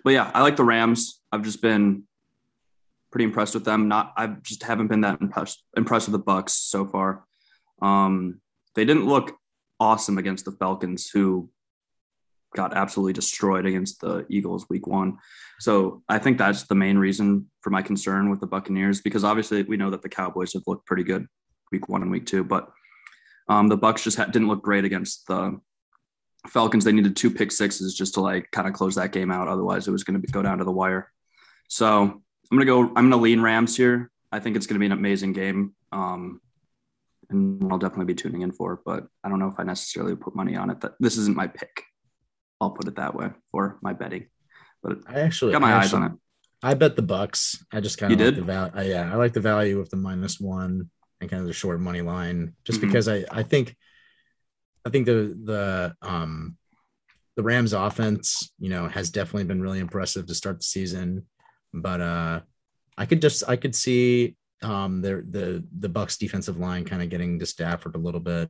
but 0.04 0.14
yeah, 0.14 0.32
I 0.34 0.42
like 0.42 0.56
the 0.56 0.64
Rams. 0.64 1.22
I've 1.32 1.44
just 1.44 1.62
been 1.62 2.04
pretty 3.12 3.26
impressed 3.26 3.54
with 3.54 3.66
them. 3.66 3.88
Not, 3.88 4.14
I 4.18 4.28
just 4.28 4.64
haven't 4.64 4.88
been 4.88 5.02
that 5.02 5.22
impressed 5.22 5.64
impressed 5.76 6.08
with 6.08 6.14
the 6.14 6.20
Bucks 6.20 6.54
so 6.54 6.86
far. 6.86 7.26
Um, 7.82 8.42
they 8.76 8.86
didn't 8.86 9.06
look 9.06 9.38
awesome 9.80 10.18
against 10.18 10.46
the 10.46 10.52
Falcons, 10.52 11.10
who 11.10 11.50
got 12.56 12.76
absolutely 12.76 13.14
destroyed 13.14 13.66
against 13.66 14.02
the 14.02 14.26
Eagles 14.30 14.66
week 14.70 14.86
one. 14.86 15.18
So 15.60 16.04
I 16.10 16.20
think 16.20 16.38
that's 16.38 16.64
the 16.64 16.76
main 16.76 16.98
reason 16.98 17.50
for 17.62 17.70
my 17.70 17.82
concern 17.82 18.30
with 18.30 18.40
the 18.40 18.48
Buccaneers, 18.48 19.02
because 19.02 19.24
obviously 19.24 19.64
we 19.64 19.78
know 19.78 19.90
that 19.90 20.02
the 20.02 20.10
Cowboys 20.10 20.54
have 20.54 20.64
looked 20.68 20.86
pretty 20.86 21.04
good 21.04 21.28
week 21.72 21.88
one 21.88 22.02
and 22.02 22.12
week 22.12 22.26
two, 22.26 22.44
but 22.44 22.70
um, 23.48 23.68
the 23.68 23.78
Bucks 23.78 24.04
just 24.04 24.18
ha- 24.18 24.26
didn't 24.26 24.48
look 24.48 24.62
great 24.62 24.86
against 24.86 25.28
the 25.28 25.60
Falcons, 26.48 26.84
they 26.84 26.92
needed 26.92 27.16
two 27.16 27.32
pick 27.32 27.52
sixes 27.52 27.96
just 27.96 28.16
to 28.16 28.22
like 28.22 28.50
kind 28.52 28.68
of 28.68 28.74
close 28.74 28.96
that 28.96 29.12
game 29.12 29.32
out. 29.32 29.48
Otherwise, 29.48 29.88
it 29.88 29.92
was 29.92 30.04
going 30.04 30.22
to 30.22 30.28
go 30.28 30.42
down 30.42 30.58
to 30.58 30.64
the 30.64 30.72
wire. 30.72 31.12
So 31.68 32.22
I'm 32.52 32.58
gonna 32.58 32.66
go. 32.66 32.82
I'm 32.82 33.10
gonna 33.10 33.18
lean 33.18 33.42
Rams 33.42 33.78
here. 33.78 34.12
I 34.32 34.40
think 34.40 34.58
it's 34.58 34.68
gonna 34.68 34.80
be 34.80 34.86
an 34.86 34.92
amazing 34.92 35.32
game, 35.32 35.74
um, 35.94 36.42
and 37.30 37.72
I'll 37.72 37.78
definitely 37.78 38.14
be 38.14 38.16
tuning 38.16 38.42
in 38.42 38.52
for. 38.52 38.74
It, 38.74 38.80
but 38.86 39.08
I 39.24 39.30
don't 39.30 39.40
know 39.40 39.48
if 39.48 39.58
I 39.58 39.64
necessarily 39.64 40.16
put 40.18 40.36
money 40.36 40.58
on 40.58 40.70
it. 40.70 40.82
That 40.82 40.96
this 41.00 41.18
isn't 41.18 41.38
my 41.38 41.48
pick. 41.48 41.84
I'll 42.60 42.72
put 42.72 42.90
it 42.90 42.98
that 42.98 43.16
way 43.16 43.30
for 43.52 43.80
my 43.82 43.94
betting. 43.94 44.28
But 44.84 44.98
I 45.08 45.22
actually 45.22 45.54
got 45.54 45.62
my 45.62 45.76
eyes 45.76 45.94
on 45.94 46.04
it. 46.04 46.12
I 46.62 46.74
bet 46.74 46.98
the 46.98 47.02
Bucks. 47.02 47.64
I 47.72 47.80
just 47.80 47.98
kind 47.98 48.12
of 48.12 48.20
like 48.20 48.36
the 48.36 48.42
value. 48.42 48.74
Uh, 48.76 48.82
yeah, 48.82 49.10
I 49.12 49.16
like 49.16 49.32
the 49.32 49.40
value 49.40 49.80
of 49.80 49.90
the 49.90 49.96
minus 49.96 50.38
one 50.38 50.90
and 51.22 51.30
kind 51.30 51.42
of 51.42 51.48
the 51.48 51.54
short 51.54 51.80
money 51.80 52.02
line, 52.02 52.54
just 52.66 52.80
mm-hmm. 52.80 52.90
because 52.90 53.08
I 53.08 53.24
I 53.32 53.44
think 53.44 53.78
I 54.86 54.90
think 54.90 55.06
the 55.06 55.38
the 55.44 55.96
um 56.02 56.58
the 57.36 57.44
Rams 57.44 57.74
offense, 57.74 58.52
you 58.60 58.70
know, 58.70 58.88
has 58.88 59.10
definitely 59.10 59.46
been 59.46 59.62
really 59.62 59.80
impressive 59.80 60.26
to 60.28 60.36
start 60.36 60.60
the 60.60 60.64
season. 60.64 61.28
But 61.74 62.02
uh 62.02 62.42
I 62.98 63.06
could 63.06 63.22
just 63.22 63.44
I 63.48 63.56
could 63.56 63.76
see 63.76 64.36
um 64.62 65.02
the 65.02 65.26
the 65.30 65.64
the 65.80 65.90
Bucks 65.90 66.18
defensive 66.18 66.58
line 66.58 66.86
kind 66.86 67.02
of 67.02 67.10
getting 67.10 67.40
to 67.40 67.46
Stafford 67.46 67.96
a 67.96 68.00
little 68.00 68.20
bit. 68.20 68.50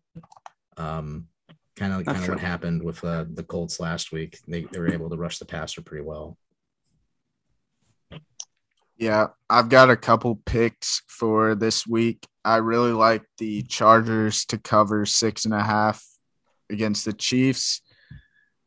Um 0.77 1.27
kind 1.75 1.93
of 1.93 2.05
kind 2.05 2.23
of 2.23 2.29
what 2.29 2.39
happened 2.39 2.83
with 2.83 3.03
uh, 3.03 3.25
the 3.33 3.43
Colts 3.43 3.79
last 3.79 4.11
week. 4.11 4.39
They 4.47 4.65
they 4.71 4.79
were 4.79 4.93
able 4.93 5.09
to 5.09 5.17
rush 5.17 5.39
the 5.39 5.45
passer 5.45 5.81
pretty 5.81 6.03
well. 6.03 6.37
Yeah, 8.97 9.27
I've 9.49 9.69
got 9.69 9.89
a 9.89 9.97
couple 9.97 10.35
picks 10.45 11.01
for 11.07 11.55
this 11.55 11.87
week. 11.87 12.27
I 12.45 12.57
really 12.57 12.91
like 12.91 13.23
the 13.39 13.63
Chargers 13.63 14.45
to 14.45 14.59
cover 14.59 15.07
six 15.07 15.45
and 15.45 15.53
a 15.55 15.63
half 15.63 16.05
against 16.71 17.05
the 17.05 17.13
Chiefs 17.13 17.81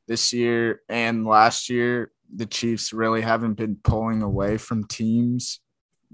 this 0.06 0.32
year 0.32 0.82
and 0.88 1.26
last 1.26 1.70
year. 1.70 2.12
The 2.34 2.46
Chiefs 2.46 2.92
really 2.92 3.22
haven't 3.22 3.54
been 3.54 3.76
pulling 3.76 4.22
away 4.22 4.58
from 4.58 4.84
teams 4.84 5.60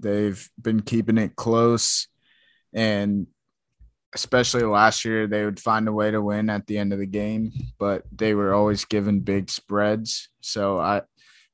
They've 0.01 0.49
been 0.59 0.81
keeping 0.81 1.17
it 1.17 1.35
close, 1.35 2.07
and 2.73 3.27
especially 4.13 4.63
last 4.63 5.05
year, 5.05 5.27
they 5.27 5.45
would 5.45 5.59
find 5.59 5.87
a 5.87 5.93
way 5.93 6.11
to 6.11 6.21
win 6.21 6.49
at 6.49 6.67
the 6.67 6.77
end 6.77 6.91
of 6.91 6.99
the 6.99 7.05
game, 7.05 7.51
but 7.79 8.03
they 8.11 8.33
were 8.33 8.53
always 8.53 8.83
given 8.85 9.19
big 9.19 9.49
spreads. 9.49 10.29
So 10.41 10.79
I, 10.79 11.03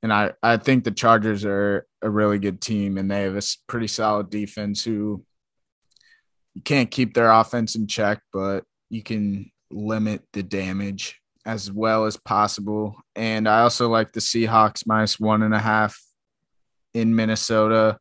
and 0.01 0.13
I, 0.13 0.31
I 0.41 0.57
think 0.57 0.83
the 0.83 0.91
Chargers 0.91 1.43
are 1.43 1.85
a 2.01 2.09
really 2.09 2.39
good 2.39 2.61
team, 2.61 2.97
and 2.97 3.11
they 3.11 3.23
have 3.23 3.35
a 3.35 3.41
pretty 3.67 3.87
solid 3.87 4.29
defense 4.29 4.83
who 4.83 5.25
you 6.53 6.61
can't 6.61 6.89
keep 6.89 7.13
their 7.13 7.29
offense 7.29 7.75
in 7.75 7.85
check, 7.85 8.21
but 8.31 8.63
you 8.89 9.03
can 9.03 9.51
limit 9.71 10.23
the 10.33 10.43
damage 10.43 11.19
as 11.45 11.71
well 11.71 12.05
as 12.05 12.17
possible. 12.17 12.95
And 13.15 13.47
I 13.47 13.61
also 13.61 13.89
like 13.89 14.11
the 14.11 14.19
Seahawks 14.19 14.85
minus 14.85 15.19
one 15.19 15.43
and 15.43 15.53
a 15.53 15.59
half 15.59 15.99
in 16.93 17.15
Minnesota. 17.15 17.97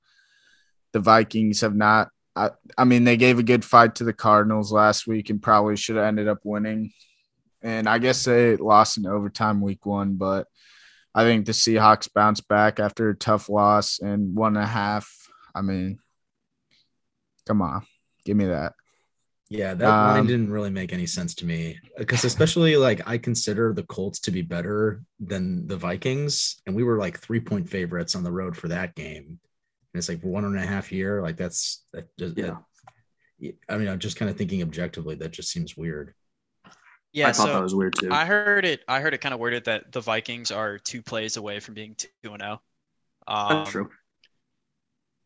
The 0.93 1.01
Vikings 1.01 1.61
have 1.61 1.75
not. 1.75 2.09
I, 2.35 2.51
I 2.77 2.85
mean, 2.85 3.05
they 3.05 3.17
gave 3.17 3.39
a 3.39 3.45
good 3.45 3.65
fight 3.65 3.95
to 3.97 4.05
the 4.05 4.13
Cardinals 4.13 4.73
last 4.73 5.07
week 5.07 5.31
and 5.31 5.43
probably 5.43 5.77
should 5.77 5.97
have 5.97 6.05
ended 6.05 6.29
up 6.29 6.41
winning. 6.45 6.93
And 7.63 7.89
I 7.89 7.99
guess 7.99 8.25
they 8.25 8.57
lost 8.57 8.99
in 8.99 9.07
overtime 9.07 9.61
week 9.61 9.87
one, 9.87 10.17
but 10.17 10.47
I 11.15 11.25
think 11.25 11.47
the 11.47 11.53
Seahawks 11.53 12.13
bounced 12.13 12.47
back 12.47 12.79
after 12.79 13.09
a 13.09 13.17
tough 13.17 13.49
loss 13.49 14.01
and 14.01 14.35
one 14.35 14.57
and 14.57 14.65
a 14.65 14.69
half. 14.69 15.11
I 15.55 15.63
mean, 15.63 15.99
come 17.47 17.63
on, 17.63 17.87
give 18.25 18.37
me 18.37 18.47
that. 18.47 18.75
Yeah, 19.49 19.75
that 19.75 19.89
um, 19.89 20.17
line 20.17 20.27
didn't 20.27 20.51
really 20.51 20.71
make 20.71 20.93
any 20.93 21.07
sense 21.07 21.35
to 21.37 21.47
me 21.47 21.79
because, 21.97 22.25
especially 22.25 22.77
like 22.77 23.01
I 23.07 23.17
consider 23.17 23.73
the 23.73 23.85
Colts 23.85 24.19
to 24.21 24.33
be 24.33 24.43
better 24.43 25.03
than 25.21 25.69
the 25.69 25.77
Vikings, 25.77 26.61
and 26.67 26.75
we 26.75 26.83
were 26.83 26.99
like 26.99 27.21
three 27.21 27.41
point 27.41 27.69
favorites 27.69 28.17
on 28.17 28.25
the 28.25 28.33
road 28.33 28.57
for 28.57 28.67
that 28.69 28.97
game, 28.97 29.25
and 29.27 29.39
it's 29.95 30.09
like 30.09 30.21
one 30.23 30.45
and 30.45 30.59
a 30.59 30.67
half 30.67 30.91
year. 30.91 31.23
Like 31.23 31.37
that's 31.37 31.85
that 31.93 32.09
just 32.19 32.37
yeah. 32.37 32.57
That, 33.41 33.55
I 33.69 33.77
mean, 33.77 33.87
I'm 33.87 34.01
just 34.01 34.17
kind 34.17 34.31
of 34.31 34.37
thinking 34.37 34.63
objectively 34.63 35.15
that 35.17 35.31
just 35.31 35.51
seems 35.51 35.77
weird. 35.77 36.15
Yeah, 37.13 37.29
I 37.29 37.33
thought 37.33 37.47
so 37.47 37.53
that 37.53 37.63
was 37.63 37.75
weird 37.75 37.95
too. 37.99 38.11
I 38.11 38.25
heard 38.25 38.65
it. 38.65 38.81
I 38.89 39.01
heard 39.01 39.15
it 39.15 39.21
kind 39.21 39.33
of 39.33 39.39
worded 39.39 39.67
that 39.67 39.93
the 39.93 40.01
Vikings 40.01 40.51
are 40.51 40.79
two 40.79 41.03
plays 41.03 41.37
away 41.37 41.61
from 41.61 41.75
being 41.75 41.95
two 41.95 42.09
and 42.25 42.43
zero. 42.43 42.61
Oh. 43.29 43.35
Um, 43.35 43.59
That's 43.59 43.71
true. 43.71 43.91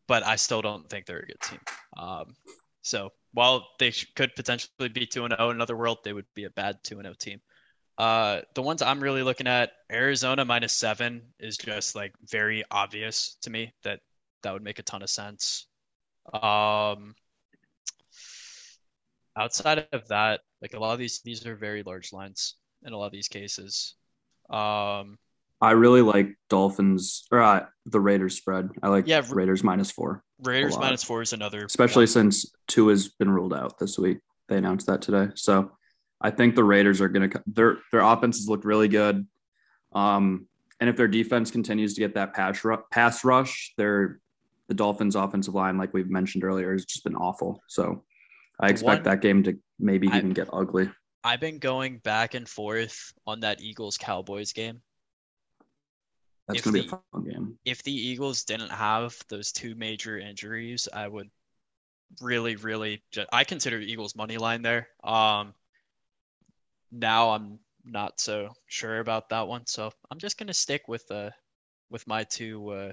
But 0.07 0.25
I 0.25 0.35
still 0.35 0.61
don't 0.61 0.87
think 0.89 1.05
they're 1.05 1.19
a 1.19 1.25
good 1.25 1.41
team. 1.41 1.59
Um, 1.97 2.35
so 2.81 3.11
while 3.33 3.67
they 3.79 3.91
could 4.15 4.35
potentially 4.35 4.89
be 4.89 5.05
2 5.05 5.27
0 5.27 5.49
in 5.49 5.55
another 5.55 5.77
world, 5.77 5.99
they 6.03 6.13
would 6.13 6.25
be 6.35 6.45
a 6.45 6.49
bad 6.49 6.77
2 6.83 7.01
0 7.01 7.13
team. 7.19 7.41
Uh, 7.97 8.41
the 8.55 8.61
ones 8.61 8.81
I'm 8.81 9.01
really 9.01 9.23
looking 9.23 9.47
at, 9.47 9.71
Arizona 9.91 10.43
minus 10.45 10.73
seven 10.73 11.21
is 11.39 11.57
just 11.57 11.95
like 11.95 12.13
very 12.25 12.63
obvious 12.71 13.37
to 13.41 13.49
me 13.49 13.73
that 13.83 13.99
that 14.43 14.53
would 14.53 14.63
make 14.63 14.79
a 14.79 14.83
ton 14.83 15.03
of 15.03 15.09
sense. 15.09 15.67
Um, 16.33 17.15
outside 19.37 19.87
of 19.91 20.07
that, 20.07 20.41
like 20.61 20.73
a 20.73 20.79
lot 20.79 20.93
of 20.93 20.99
these, 20.99 21.21
these 21.21 21.45
are 21.45 21.55
very 21.55 21.83
large 21.83 22.11
lines 22.11 22.55
in 22.83 22.93
a 22.93 22.97
lot 22.97 23.07
of 23.07 23.11
these 23.11 23.27
cases. 23.27 23.95
Um, 24.49 25.17
I 25.61 25.71
really 25.71 26.01
like 26.01 26.35
Dolphins 26.49 27.27
or 27.31 27.41
uh, 27.41 27.65
the 27.85 27.99
Raiders 27.99 28.35
spread. 28.35 28.69
I 28.81 28.87
like 28.87 29.07
yeah, 29.07 29.21
Raiders 29.29 29.63
minus 29.63 29.91
four. 29.91 30.23
Raiders 30.41 30.77
minus 30.77 31.03
four 31.03 31.21
is 31.21 31.33
another, 31.33 31.65
especially 31.65 32.01
one. 32.01 32.07
since 32.07 32.51
Tua 32.67 32.91
has 32.91 33.09
been 33.09 33.29
ruled 33.29 33.53
out 33.53 33.77
this 33.79 33.97
week. 33.97 34.19
They 34.47 34.57
announced 34.57 34.87
that 34.87 35.01
today, 35.01 35.29
so 35.35 35.71
I 36.19 36.31
think 36.31 36.55
the 36.55 36.63
Raiders 36.63 37.01
are 37.01 37.09
going 37.09 37.29
to 37.29 37.43
their 37.47 37.77
their 37.91 38.01
offenses 38.01 38.47
look 38.49 38.65
really 38.65 38.87
good. 38.87 39.27
Um, 39.93 40.47
and 40.79 40.89
if 40.89 40.95
their 40.95 41.07
defense 41.07 41.51
continues 41.51 41.93
to 41.93 42.01
get 42.01 42.15
that 42.15 42.33
pass 42.33 42.63
rush, 42.63 42.79
pass 42.91 43.23
rush, 43.23 43.73
their 43.77 44.19
the 44.67 44.73
Dolphins' 44.73 45.15
offensive 45.15 45.53
line, 45.53 45.77
like 45.77 45.93
we've 45.93 46.09
mentioned 46.09 46.43
earlier, 46.43 46.71
has 46.71 46.85
just 46.85 47.03
been 47.03 47.15
awful. 47.15 47.61
So 47.67 48.03
I 48.59 48.69
expect 48.69 48.99
one, 48.99 49.03
that 49.03 49.21
game 49.21 49.43
to 49.43 49.57
maybe 49.79 50.07
I, 50.09 50.17
even 50.17 50.31
get 50.31 50.49
ugly. 50.53 50.89
I've 51.23 51.39
been 51.39 51.59
going 51.59 51.97
back 51.97 52.33
and 52.33 52.47
forth 52.47 53.13
on 53.27 53.41
that 53.41 53.61
Eagles 53.61 53.97
Cowboys 53.97 54.53
game 54.53 54.81
that's 56.53 56.65
going 56.65 56.75
to 56.75 56.81
be 56.83 56.87
a 56.87 56.99
fun 57.11 57.23
game. 57.23 57.57
If 57.65 57.83
the 57.83 57.93
Eagles 57.93 58.43
didn't 58.43 58.71
have 58.71 59.17
those 59.29 59.51
two 59.51 59.75
major 59.75 60.19
injuries, 60.19 60.87
I 60.91 61.07
would 61.07 61.29
really, 62.19 62.55
really. 62.55 63.03
Just, 63.11 63.29
I 63.31 63.43
consider 63.43 63.79
Eagles 63.79 64.15
money 64.15 64.37
line 64.37 64.61
there. 64.61 64.87
Um, 65.03 65.53
now 66.91 67.31
I'm 67.31 67.59
not 67.85 68.19
so 68.19 68.49
sure 68.67 68.99
about 68.99 69.29
that 69.29 69.47
one, 69.47 69.65
so 69.65 69.91
I'm 70.09 70.19
just 70.19 70.37
going 70.37 70.47
to 70.47 70.53
stick 70.53 70.87
with 70.87 71.09
uh 71.09 71.31
with 71.89 72.05
my 72.07 72.23
two 72.23 72.69
uh 72.69 72.91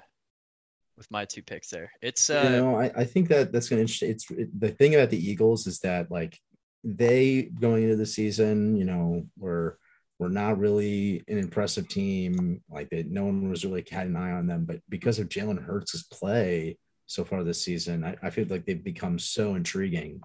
with 0.97 1.11
my 1.11 1.25
two 1.25 1.43
picks 1.43 1.71
there. 1.71 1.91
It's 2.03 2.31
uh, 2.31 2.43
you 2.45 2.61
know, 2.61 2.77
I, 2.77 2.91
I 2.97 3.05
think 3.05 3.29
that 3.29 3.53
that's 3.53 3.69
going 3.69 3.87
to 3.87 4.07
it's 4.07 4.27
the 4.27 4.71
thing 4.71 4.95
about 4.95 5.11
the 5.11 5.31
Eagles 5.31 5.67
is 5.67 5.79
that 5.81 6.11
like 6.11 6.39
they 6.85 7.51
going 7.61 7.85
into 7.85 7.97
the 7.97 8.07
season, 8.07 8.77
you 8.77 8.85
know, 8.85 9.27
were 9.37 9.79
were 10.19 10.29
not 10.29 10.59
really 10.59 11.23
an 11.29 11.39
impressive 11.39 11.89
team. 11.89 12.63
Like 12.71 12.91
that, 12.91 13.11
no 13.11 13.25
one 13.25 13.51
was 13.51 13.65
really 13.65 13.85
had 13.89 14.07
an 14.07 14.17
eye 14.17 14.33
on 14.33 14.47
them. 14.47 14.65
But 14.65 14.81
because 14.89 15.19
of 15.19 15.29
Jalen 15.29 15.65
Hurts' 15.65 16.03
play 16.03 16.79
so 17.07 17.25
far 17.25 17.45
this 17.45 17.63
season, 17.63 18.05
I, 18.05 18.17
I 18.23 18.31
feel 18.31 18.47
like 18.49 18.67
they've 18.67 18.83
become 18.83 19.19
so 19.19 19.55
intriguing. 19.55 20.21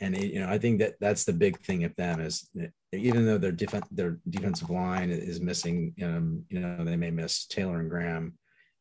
And 0.00 0.16
it, 0.16 0.32
you 0.32 0.40
know, 0.40 0.48
I 0.48 0.58
think 0.58 0.80
that 0.80 0.94
that's 1.00 1.24
the 1.24 1.32
big 1.32 1.60
thing 1.60 1.84
of 1.84 1.94
them 1.96 2.20
is 2.20 2.50
even 2.92 3.24
though 3.24 3.38
their 3.38 3.52
defense 3.52 3.86
their 3.90 4.18
defensive 4.28 4.68
line 4.68 5.10
is 5.10 5.40
missing, 5.40 5.94
um, 6.02 6.44
you 6.50 6.60
know, 6.60 6.84
they 6.84 6.96
may 6.96 7.10
miss 7.10 7.46
Taylor 7.46 7.80
and 7.80 7.88
Graham. 7.88 8.34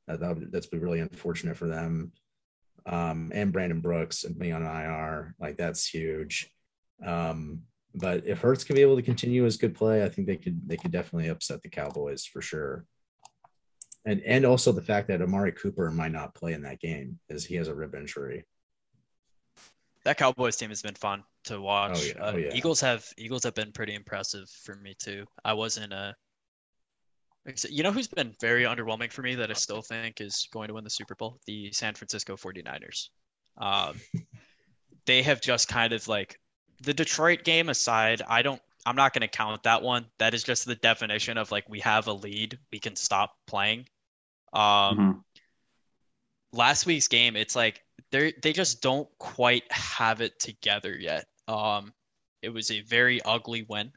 Uh, 0.07 0.17
that, 0.17 0.51
that's 0.51 0.65
been 0.65 0.81
really 0.81 0.99
unfortunate 0.99 1.55
for 1.55 1.67
them. 1.67 2.11
Um, 2.87 3.31
and 3.33 3.53
Brandon 3.53 3.79
Brooks 3.79 4.23
being 4.23 4.53
on 4.53 4.63
IR, 4.63 5.35
like 5.39 5.57
that's 5.57 5.87
huge. 5.87 6.51
Um, 7.05 7.61
but 7.93 8.25
if 8.25 8.39
Hurts 8.39 8.63
can 8.63 8.75
be 8.75 8.81
able 8.81 8.95
to 8.95 9.01
continue 9.01 9.43
his 9.43 9.57
good 9.57 9.75
play, 9.75 10.03
I 10.03 10.09
think 10.09 10.27
they 10.27 10.37
could 10.37 10.67
they 10.67 10.77
could 10.77 10.91
definitely 10.91 11.29
upset 11.29 11.61
the 11.61 11.69
Cowboys 11.69 12.25
for 12.25 12.41
sure. 12.41 12.85
And 14.05 14.21
and 14.21 14.45
also 14.45 14.71
the 14.71 14.81
fact 14.81 15.07
that 15.09 15.21
Amari 15.21 15.51
Cooper 15.51 15.91
might 15.91 16.11
not 16.11 16.33
play 16.33 16.53
in 16.53 16.63
that 16.63 16.79
game 16.79 17.19
as 17.29 17.45
he 17.45 17.55
has 17.55 17.67
a 17.67 17.75
rib 17.75 17.93
injury. 17.95 18.45
That 20.03 20.17
Cowboys 20.17 20.57
team 20.57 20.69
has 20.69 20.81
been 20.81 20.95
fun 20.95 21.23
to 21.43 21.61
watch. 21.61 21.99
Oh, 21.99 22.03
yeah. 22.03 22.13
Oh, 22.33 22.37
yeah. 22.37 22.47
Uh, 22.49 22.55
Eagles 22.55 22.81
have 22.81 23.05
Eagles 23.17 23.43
have 23.43 23.53
been 23.53 23.71
pretty 23.71 23.93
impressive 23.93 24.49
for 24.49 24.75
me 24.75 24.95
too. 24.97 25.25
I 25.43 25.53
wasn't 25.53 25.93
a 25.93 26.15
you 27.69 27.81
know 27.83 27.91
who's 27.91 28.07
been 28.07 28.35
very 28.39 28.63
underwhelming 28.63 29.11
for 29.11 29.23
me 29.23 29.35
that 29.35 29.49
I 29.49 29.53
still 29.53 29.81
think 29.81 30.21
is 30.21 30.47
going 30.51 30.67
to 30.67 30.75
win 30.75 30.83
the 30.83 30.89
Super 30.89 31.15
Bowl? 31.15 31.39
The 31.47 31.71
San 31.71 31.95
Francisco 31.95 32.35
49ers. 32.35 33.09
Um, 33.57 33.99
they 35.05 35.23
have 35.23 35.41
just 35.41 35.67
kind 35.67 35.93
of 35.93 36.07
like 36.07 36.39
the 36.81 36.93
Detroit 36.93 37.43
game 37.43 37.69
aside, 37.69 38.21
I 38.27 38.41
don't 38.41 38.61
I'm 38.85 38.95
not 38.95 39.13
going 39.13 39.21
to 39.21 39.27
count 39.27 39.63
that 39.63 39.83
one. 39.83 40.07
That 40.17 40.33
is 40.33 40.43
just 40.43 40.65
the 40.65 40.75
definition 40.75 41.37
of 41.37 41.51
like 41.51 41.69
we 41.69 41.79
have 41.81 42.07
a 42.07 42.13
lead, 42.13 42.57
we 42.71 42.79
can 42.79 42.95
stop 42.95 43.35
playing. 43.47 43.87
Um 44.53 44.97
mm-hmm. 44.97 45.11
last 46.51 46.85
week's 46.85 47.07
game, 47.07 47.35
it's 47.35 47.55
like 47.55 47.83
they 48.11 48.33
they 48.41 48.53
just 48.53 48.81
don't 48.81 49.07
quite 49.19 49.71
have 49.71 50.21
it 50.21 50.39
together 50.39 50.95
yet. 50.97 51.25
Um 51.47 51.93
it 52.41 52.49
was 52.49 52.71
a 52.71 52.81
very 52.81 53.21
ugly 53.23 53.63
win, 53.69 53.91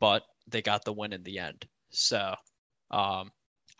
but 0.00 0.24
they 0.48 0.62
got 0.62 0.84
the 0.84 0.92
win 0.92 1.12
in 1.12 1.22
the 1.22 1.38
end. 1.38 1.66
So, 1.90 2.34
um 2.90 3.30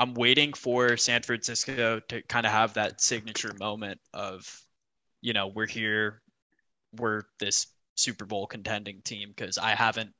I'm 0.00 0.14
waiting 0.14 0.52
for 0.52 0.96
San 0.96 1.22
Francisco 1.22 2.00
to 2.08 2.22
kind 2.22 2.46
of 2.46 2.52
have 2.52 2.74
that 2.74 3.00
signature 3.00 3.52
moment 3.58 4.00
of 4.14 4.62
you 5.20 5.32
know, 5.32 5.48
we're 5.48 5.66
here, 5.66 6.22
we're 6.96 7.22
this 7.40 7.66
Super 7.98 8.24
Bowl 8.24 8.46
contending 8.46 9.00
team 9.02 9.30
because 9.34 9.58
I 9.58 9.70
haven't 9.70 10.12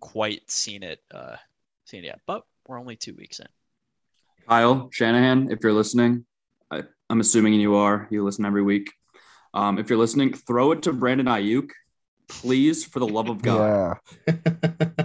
quite 0.00 0.50
seen 0.50 0.82
it 0.82 1.00
uh, 1.12 1.36
seen 1.84 2.04
it 2.04 2.06
yet. 2.06 2.20
But 2.26 2.42
we're 2.66 2.80
only 2.80 2.96
two 2.96 3.14
weeks 3.14 3.38
in. 3.38 3.46
Kyle 4.48 4.88
Shanahan, 4.92 5.50
if 5.50 5.60
you're 5.62 5.72
listening, 5.72 6.26
I, 6.70 6.82
am 7.08 7.20
assuming 7.20 7.54
you 7.54 7.76
are. 7.76 8.08
You 8.10 8.24
listen 8.24 8.44
every 8.44 8.62
week. 8.62 8.90
Um, 9.54 9.78
if 9.78 9.88
you're 9.88 9.98
listening, 9.98 10.32
throw 10.32 10.72
it 10.72 10.82
to 10.82 10.92
Brandon 10.92 11.26
Aiyuk, 11.26 11.70
please, 12.28 12.84
for 12.84 12.98
the 12.98 13.06
love 13.06 13.28
of 13.28 13.40
God. 13.40 13.98
Yeah. 14.26 14.34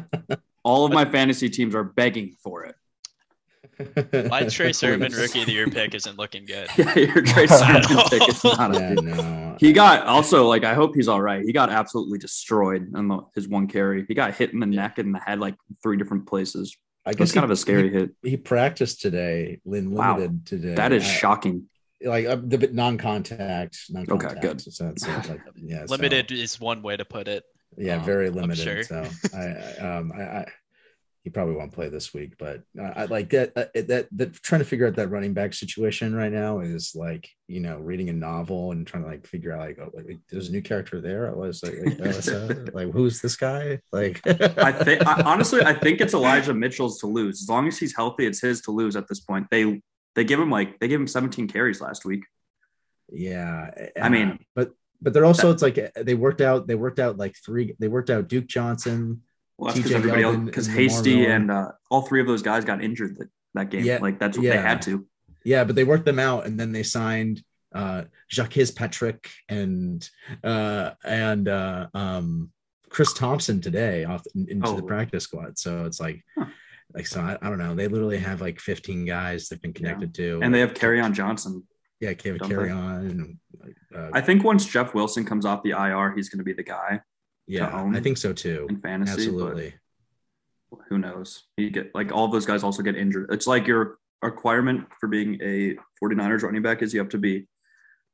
All 0.64 0.86
of 0.86 0.92
my 0.92 1.06
fantasy 1.06 1.50
teams 1.50 1.76
are 1.76 1.84
begging 1.84 2.36
for 2.44 2.64
it. 2.66 2.76
My 4.30 4.44
Trey 4.46 4.74
Sermon 4.74 5.12
rookie 5.12 5.42
of 5.42 5.46
the 5.48 5.54
year 5.54 5.68
pick 5.68 5.94
isn't 5.94 6.18
looking 6.18 6.46
good. 6.46 6.70
Yeah, 6.78 6.98
your 6.98 7.22
Trey 7.22 7.48
Sermon 7.48 7.84
pick 8.10 8.28
is 8.28 8.44
not. 8.44 8.74
Yeah, 8.74 8.94
no. 8.94 9.58
He 9.60 9.74
got 9.74 10.06
also 10.06 10.48
like 10.48 10.64
I 10.64 10.74
hope 10.74 10.96
he's 10.96 11.08
all 11.08 11.22
right. 11.22 11.44
He 11.44 11.52
got 11.52 11.70
absolutely 11.70 12.18
destroyed 12.18 12.94
in 12.96 13.22
his 13.36 13.48
one 13.48 13.68
carry. 13.68 14.06
He 14.08 14.14
got 14.14 14.36
hit 14.36 14.54
in 14.54 14.60
the 14.60 14.66
neck 14.66 14.98
and 14.98 15.14
the 15.14 15.20
head 15.20 15.40
like 15.40 15.56
three 15.84 15.98
different 15.98 16.28
places. 16.28 16.76
I 17.06 17.14
guess 17.14 17.32
kind 17.32 17.46
of 17.46 17.52
a 17.52 17.56
scary 17.56 17.90
he, 17.90 17.96
hit. 17.96 18.12
He 18.22 18.38
practiced 18.38 19.02
today, 19.02 19.62
Lynn 19.66 19.96
limited 19.96 20.32
wow. 20.34 20.40
today. 20.46 20.76
That 20.76 20.92
is 20.92 21.06
shocking. 21.06 21.70
Like 22.04 22.26
uh, 22.26 22.36
the 22.36 22.70
non-contact, 22.72 23.78
non-contact. 23.90 24.32
Okay, 24.34 24.42
good. 24.42 24.62
So 24.62 24.90
it's, 24.90 25.08
like, 25.08 25.40
yeah, 25.56 25.86
limited 25.88 26.28
so, 26.30 26.36
is 26.36 26.60
one 26.60 26.84
way 26.84 26.96
to 26.96 27.06
put 27.06 27.28
it. 27.28 27.44
Yeah, 27.78 27.98
um, 27.98 28.04
very 28.04 28.30
limited. 28.30 28.64
Sure. 28.64 28.84
So 28.84 29.10
I, 29.34 29.48
um, 29.82 30.12
I, 30.16 30.22
I 30.22 30.46
he 31.28 31.32
probably 31.32 31.58
won't 31.58 31.74
play 31.74 31.90
this 31.90 32.14
week. 32.14 32.36
But 32.40 32.62
uh, 32.80 32.94
I 32.96 33.04
like 33.04 33.32
that, 33.32 33.52
uh, 33.54 33.66
that 33.74 34.08
that 34.14 34.34
trying 34.36 34.60
to 34.60 34.66
figure 34.66 34.88
out 34.88 34.96
that 34.96 35.10
running 35.10 35.34
back 35.34 35.54
situation 35.54 36.16
right 36.16 36.32
now 36.32 36.62
is 36.62 36.96
like 36.96 37.30
you 37.50 37.60
know 37.60 37.80
reading 37.80 38.08
a 38.08 38.14
novel 38.14 38.72
and 38.72 38.88
trying 38.88 39.04
to 39.04 39.10
like 39.10 39.28
figure 39.28 39.52
out 39.52 39.60
like 39.60 39.78
oh, 39.78 39.92
like 39.94 40.20
there's 40.30 40.48
a 40.48 40.54
new 40.54 40.62
character 40.62 41.02
there. 41.02 41.30
I 41.30 41.34
was 41.34 41.62
like 41.62 41.74
like, 41.84 42.00
was, 42.00 42.30
uh, 42.30 42.66
like 42.74 42.92
who's 42.92 43.22
this 43.22 43.36
guy? 43.36 43.82
Like 43.92 44.22
I 44.26 44.72
think 44.72 45.06
I, 45.06 45.22
honestly, 45.26 45.62
I 45.62 45.74
think 45.74 46.00
it's 46.00 46.14
Elijah 46.14 46.54
Mitchell's 46.54 46.98
to 47.00 47.08
lose. 47.08 47.42
As 47.42 47.50
long 47.50 47.68
as 47.68 47.78
he's 47.78 47.94
healthy, 47.94 48.26
it's 48.26 48.40
his 48.40 48.62
to 48.62 48.72
lose 48.72 48.96
at 48.96 49.10
this 49.10 49.20
point. 49.20 49.48
They 49.52 49.82
they 50.16 50.24
give 50.24 50.40
him 50.40 50.50
like 50.50 50.80
they 50.80 50.88
gave 50.88 51.02
him 51.02 51.08
17 51.08 51.50
carries 51.50 51.82
last 51.82 52.06
week. 52.06 52.24
Yeah, 53.12 53.72
I 54.02 54.08
mean, 54.08 54.40
but 54.56 54.72
but 55.02 55.12
they're 55.12 55.26
also 55.26 55.52
it's 55.52 55.62
like 55.62 55.92
they 55.94 56.16
worked 56.16 56.40
out 56.40 56.68
they 56.68 56.76
worked 56.76 57.00
out 57.00 57.18
like 57.18 57.36
three 57.36 57.76
they 57.80 57.90
worked 57.90 58.10
out 58.10 58.30
Duke 58.30 58.48
Johnson. 58.48 59.24
Well, 59.58 59.68
that's 59.68 59.80
because 59.80 59.94
everybody 59.94 60.24
else 60.24 60.38
because 60.38 60.68
Hasty 60.68 61.26
and 61.26 61.50
uh, 61.50 61.72
all 61.90 62.04
three 62.04 62.22
of 62.22 62.28
those 62.28 62.42
guys 62.42 62.64
got 62.64 62.84
injured 62.84 63.18
that, 63.18 63.30
that 63.56 63.70
game. 63.70 63.84
Yeah, 63.84 64.00
like 64.00 64.20
that's 64.20 64.38
what 64.38 64.46
yeah. 64.46 64.58
they 64.58 64.62
had 64.62 64.82
to. 64.84 65.06
Yeah, 65.44 65.64
but 65.64 65.76
they 65.76 65.84
worked 65.84 66.06
them 66.06 66.20
out, 66.20 66.46
and 66.46 66.60
then 66.60 66.72
they 66.72 66.84
signed 66.84 67.44
uh 67.74 68.04
Jacques 68.32 68.76
Patrick 68.76 69.30
and 69.50 70.10
uh 70.44 70.92
and 71.04 71.50
uh 71.50 71.88
um 71.94 72.52
Chris 72.90 73.14
Thompson 73.14 73.62
today 73.62 74.06
off 74.06 74.24
into 74.36 74.68
oh. 74.68 74.76
the 74.76 74.84
practice 74.84 75.24
squad. 75.24 75.58
So 75.58 75.86
it's 75.86 76.00
like 76.00 76.24
huh. 76.38 76.46
like 76.94 77.08
so 77.08 77.22
I, 77.22 77.38
I, 77.42 77.50
don't 77.50 77.58
know. 77.58 77.76
They 77.76 77.88
literally 77.88 78.18
have 78.18 78.42
like 78.42 78.60
15 78.60 79.06
guys 79.06 79.50
they've 79.50 79.62
been 79.62 79.74
connected 79.74 80.18
yeah. 80.18 80.26
to. 80.26 80.40
And 80.42 80.54
they 80.54 80.60
have 80.62 80.74
Kerryon 80.74 81.14
Johnson. 81.14 81.64
Yeah, 82.00 82.14
carry 82.14 82.70
on. 82.70 83.40
Uh, 83.96 84.10
I 84.14 84.22
think 84.22 84.44
once 84.44 84.66
Jeff 84.66 84.94
Wilson 84.94 85.26
comes 85.26 85.46
off 85.46 85.64
the 85.64 85.72
IR, 85.72 86.14
he's 86.16 86.30
going 86.30 86.38
to 86.40 86.44
be 86.44 86.54
the 86.54 86.64
guy. 86.64 87.02
Yeah, 87.48 87.90
I 87.94 88.02
think 88.02 88.18
so 88.18 88.34
too. 88.34 88.68
In 88.70 88.82
fantasy, 88.82 89.14
absolutely. 89.14 89.74
Who 90.90 90.98
knows? 90.98 91.44
He 91.56 91.70
get 91.70 91.96
like 91.96 92.12
all 92.12 92.28
those 92.28 92.46
guys 92.46 92.64
also 92.64 92.84
get 92.84 92.96
injured. 92.96 93.30
It's 93.32 93.48
like 93.48 93.68
your 93.68 94.00
requirement 94.22 94.88
for 95.00 95.08
being 95.08 95.40
a 95.42 95.78
49ers 96.04 96.44
running 96.44 96.62
back 96.62 96.82
is 96.82 96.94
you 96.94 97.00
have 97.00 97.10
to 97.10 97.18
be 97.18 97.48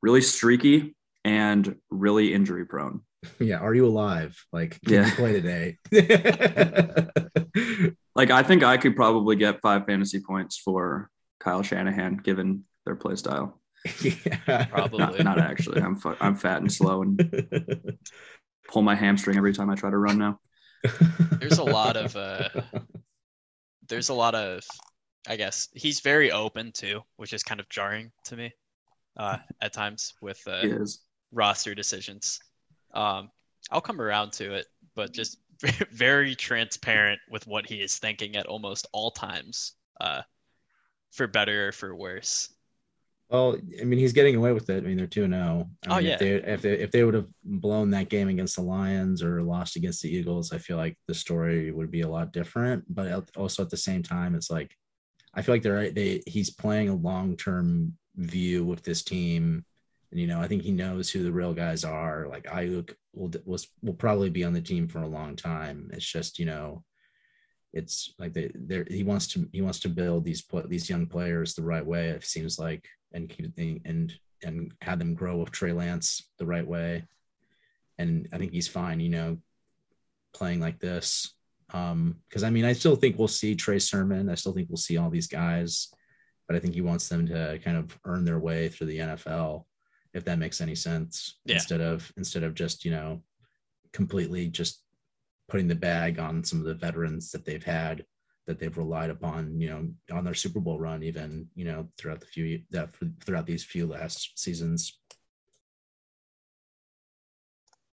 really 0.02 0.20
streaky 0.20 0.94
and 1.24 1.76
really 1.90 2.32
injury 2.32 2.66
prone. 2.66 3.00
Yeah. 3.38 3.56
Are 3.56 3.74
you 3.74 3.86
alive? 3.86 4.38
Like, 4.52 4.78
can 4.82 4.92
yeah. 4.92 5.06
you 5.06 5.12
play 5.12 5.32
today? 5.32 5.78
like, 8.14 8.30
I 8.30 8.42
think 8.42 8.62
I 8.62 8.76
could 8.76 8.96
probably 8.96 9.36
get 9.36 9.62
five 9.62 9.86
fantasy 9.86 10.20
points 10.20 10.58
for 10.58 11.08
Kyle 11.40 11.62
Shanahan 11.62 12.18
given 12.18 12.64
their 12.84 12.96
play 12.96 13.16
style. 13.16 13.62
Yeah, 14.02 14.66
probably 14.66 14.98
not, 14.98 15.18
not 15.20 15.38
actually. 15.38 15.80
I'm 15.80 15.96
fu- 15.96 16.16
I'm 16.20 16.36
fat 16.36 16.60
and 16.60 16.70
slow 16.70 17.00
and 17.00 17.96
pull 18.68 18.82
my 18.82 18.94
hamstring 18.94 19.36
every 19.36 19.52
time 19.52 19.70
I 19.70 19.74
try 19.74 19.90
to 19.90 19.98
run 19.98 20.18
now. 20.18 20.40
There's 21.40 21.58
a 21.58 21.64
lot 21.64 21.96
of 21.96 22.14
uh, 22.16 22.48
there's 23.88 24.08
a 24.08 24.14
lot 24.14 24.34
of 24.34 24.64
I 25.26 25.36
guess 25.36 25.68
he's 25.74 26.00
very 26.00 26.30
open 26.30 26.72
too, 26.72 27.00
which 27.16 27.32
is 27.32 27.42
kind 27.42 27.60
of 27.60 27.68
jarring 27.68 28.12
to 28.24 28.36
me 28.36 28.52
uh, 29.16 29.38
at 29.60 29.72
times 29.72 30.14
with 30.20 30.42
uh, 30.46 30.62
roster 31.32 31.74
decisions. 31.74 32.38
Um, 32.92 33.30
I'll 33.70 33.80
come 33.80 34.00
around 34.00 34.32
to 34.34 34.54
it, 34.54 34.66
but 34.94 35.12
just 35.12 35.38
very 35.90 36.34
transparent 36.34 37.20
with 37.30 37.46
what 37.46 37.66
he 37.66 37.76
is 37.76 37.98
thinking 37.98 38.36
at 38.36 38.46
almost 38.46 38.86
all 38.92 39.10
times, 39.10 39.72
uh, 40.00 40.22
for 41.12 41.26
better 41.26 41.68
or 41.68 41.72
for 41.72 41.94
worse. 41.94 42.53
Well, 43.34 43.56
I 43.80 43.82
mean, 43.82 43.98
he's 43.98 44.12
getting 44.12 44.36
away 44.36 44.52
with 44.52 44.70
it. 44.70 44.84
I 44.84 44.86
mean, 44.86 44.96
they're 44.96 45.08
two 45.08 45.26
zero. 45.26 45.68
Oh. 45.88 45.90
oh 45.90 45.96
mean, 45.96 46.06
yeah. 46.06 46.12
If 46.12 46.18
they, 46.20 46.28
if 46.34 46.62
they 46.62 46.72
if 46.74 46.90
they 46.92 47.02
would 47.02 47.14
have 47.14 47.26
blown 47.42 47.90
that 47.90 48.08
game 48.08 48.28
against 48.28 48.54
the 48.54 48.62
Lions 48.62 49.24
or 49.24 49.42
lost 49.42 49.74
against 49.74 50.02
the 50.02 50.08
Eagles, 50.08 50.52
I 50.52 50.58
feel 50.58 50.76
like 50.76 50.96
the 51.08 51.14
story 51.14 51.72
would 51.72 51.90
be 51.90 52.02
a 52.02 52.08
lot 52.08 52.32
different. 52.32 52.84
But 52.88 53.28
also 53.36 53.64
at 53.64 53.70
the 53.70 53.76
same 53.76 54.04
time, 54.04 54.36
it's 54.36 54.52
like 54.52 54.76
I 55.34 55.42
feel 55.42 55.52
like 55.56 55.62
they're 55.62 55.90
they 55.90 56.22
he's 56.28 56.50
playing 56.50 56.90
a 56.90 56.94
long 56.94 57.36
term 57.36 57.94
view 58.14 58.64
with 58.64 58.84
this 58.84 59.02
team, 59.02 59.64
and 60.12 60.20
you 60.20 60.28
know 60.28 60.40
I 60.40 60.46
think 60.46 60.62
he 60.62 60.70
knows 60.70 61.10
who 61.10 61.24
the 61.24 61.32
real 61.32 61.54
guys 61.54 61.82
are. 61.82 62.28
Like 62.28 62.44
Aiyuk 62.44 62.94
will 63.14 63.32
will 63.44 63.58
will 63.82 63.94
probably 63.94 64.30
be 64.30 64.44
on 64.44 64.52
the 64.52 64.60
team 64.60 64.86
for 64.86 65.00
a 65.00 65.08
long 65.08 65.34
time. 65.34 65.90
It's 65.92 66.06
just 66.06 66.38
you 66.38 66.46
know 66.46 66.84
it's 67.72 68.14
like 68.20 68.32
they 68.32 68.52
there 68.54 68.86
he 68.88 69.02
wants 69.02 69.26
to 69.26 69.48
he 69.52 69.60
wants 69.60 69.80
to 69.80 69.88
build 69.88 70.24
these 70.24 70.44
these 70.66 70.88
young 70.88 71.06
players 71.06 71.54
the 71.54 71.62
right 71.62 71.84
way 71.84 72.10
it 72.10 72.24
seems 72.24 72.56
like 72.56 72.88
and 73.14 73.28
keep 73.28 73.52
and 73.56 74.12
and 74.42 74.72
have 74.82 74.98
them 74.98 75.14
grow 75.14 75.38
with 75.38 75.50
Trey 75.50 75.72
Lance 75.72 76.28
the 76.38 76.46
right 76.46 76.66
way. 76.66 77.04
And 77.98 78.28
I 78.32 78.38
think 78.38 78.52
he's 78.52 78.68
fine 78.68 79.00
you 79.00 79.08
know 79.08 79.38
playing 80.34 80.60
like 80.60 80.78
this. 80.80 81.32
Um 81.72 82.16
because 82.28 82.42
I 82.42 82.50
mean 82.50 82.64
I 82.64 82.74
still 82.74 82.96
think 82.96 83.18
we'll 83.18 83.28
see 83.28 83.54
Trey 83.54 83.78
Sermon. 83.78 84.28
I 84.28 84.34
still 84.34 84.52
think 84.52 84.68
we'll 84.68 84.76
see 84.76 84.98
all 84.98 85.10
these 85.10 85.28
guys 85.28 85.88
but 86.46 86.56
I 86.56 86.60
think 86.60 86.74
he 86.74 86.80
wants 86.80 87.08
them 87.08 87.26
to 87.28 87.58
kind 87.64 87.76
of 87.76 87.98
earn 88.04 88.24
their 88.24 88.38
way 88.38 88.68
through 88.68 88.88
the 88.88 88.98
NFL 88.98 89.64
if 90.12 90.24
that 90.24 90.38
makes 90.38 90.60
any 90.60 90.74
sense. 90.74 91.38
Yeah. 91.44 91.56
instead 91.56 91.80
of 91.80 92.12
instead 92.16 92.42
of 92.42 92.54
just 92.54 92.84
you 92.84 92.90
know 92.90 93.22
completely 93.92 94.48
just 94.48 94.82
putting 95.48 95.68
the 95.68 95.74
bag 95.74 96.18
on 96.18 96.42
some 96.42 96.58
of 96.60 96.64
the 96.64 96.74
veterans 96.74 97.30
that 97.32 97.44
they've 97.44 97.64
had 97.64 98.04
that 98.46 98.58
they've 98.58 98.76
relied 98.76 99.10
upon, 99.10 99.58
you 99.60 99.68
know, 99.70 99.88
on 100.16 100.24
their 100.24 100.34
Super 100.34 100.60
Bowl 100.60 100.78
run, 100.78 101.02
even 101.02 101.48
you 101.54 101.64
know 101.64 101.88
throughout 101.98 102.20
the 102.20 102.26
few 102.26 102.60
that 102.70 102.90
throughout 103.24 103.46
these 103.46 103.64
few 103.64 103.86
last 103.86 104.38
seasons. 104.38 104.98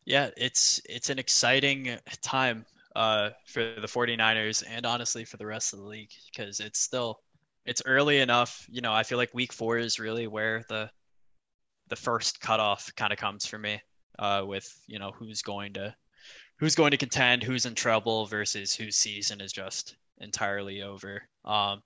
Yeah, 0.05 0.29
it's 0.37 0.81
it's 0.89 1.09
an 1.09 1.19
exciting 1.19 1.97
time 2.21 2.65
uh, 2.95 3.29
for 3.45 3.61
the 3.79 3.87
49ers 3.87 4.63
and 4.67 4.85
honestly 4.85 5.23
for 5.23 5.37
the 5.37 5.45
rest 5.45 5.73
of 5.73 5.79
the 5.79 5.85
league 5.85 6.11
because 6.31 6.59
it's 6.59 6.79
still 6.79 7.19
it's 7.65 7.83
early 7.85 8.19
enough. 8.19 8.65
You 8.69 8.81
know, 8.81 8.93
I 8.93 9.03
feel 9.03 9.17
like 9.17 9.33
week 9.33 9.53
four 9.53 9.77
is 9.77 9.99
really 9.99 10.27
where 10.27 10.63
the 10.69 10.89
the 11.89 11.95
first 11.95 12.39
cutoff 12.39 12.91
kind 12.95 13.13
of 13.13 13.19
comes 13.19 13.45
for 13.45 13.57
me 13.57 13.81
uh, 14.17 14.43
with 14.45 14.67
you 14.87 14.99
know 14.99 15.11
who's 15.11 15.41
going 15.41 15.73
to 15.73 15.93
who's 16.59 16.75
going 16.75 16.91
to 16.91 16.97
contend, 16.97 17.43
who's 17.43 17.65
in 17.65 17.75
trouble 17.75 18.25
versus 18.25 18.75
whose 18.75 18.97
season 18.97 19.41
is 19.41 19.53
just 19.53 19.95
entirely 20.19 20.81
over. 20.81 21.21
Um, 21.45 21.81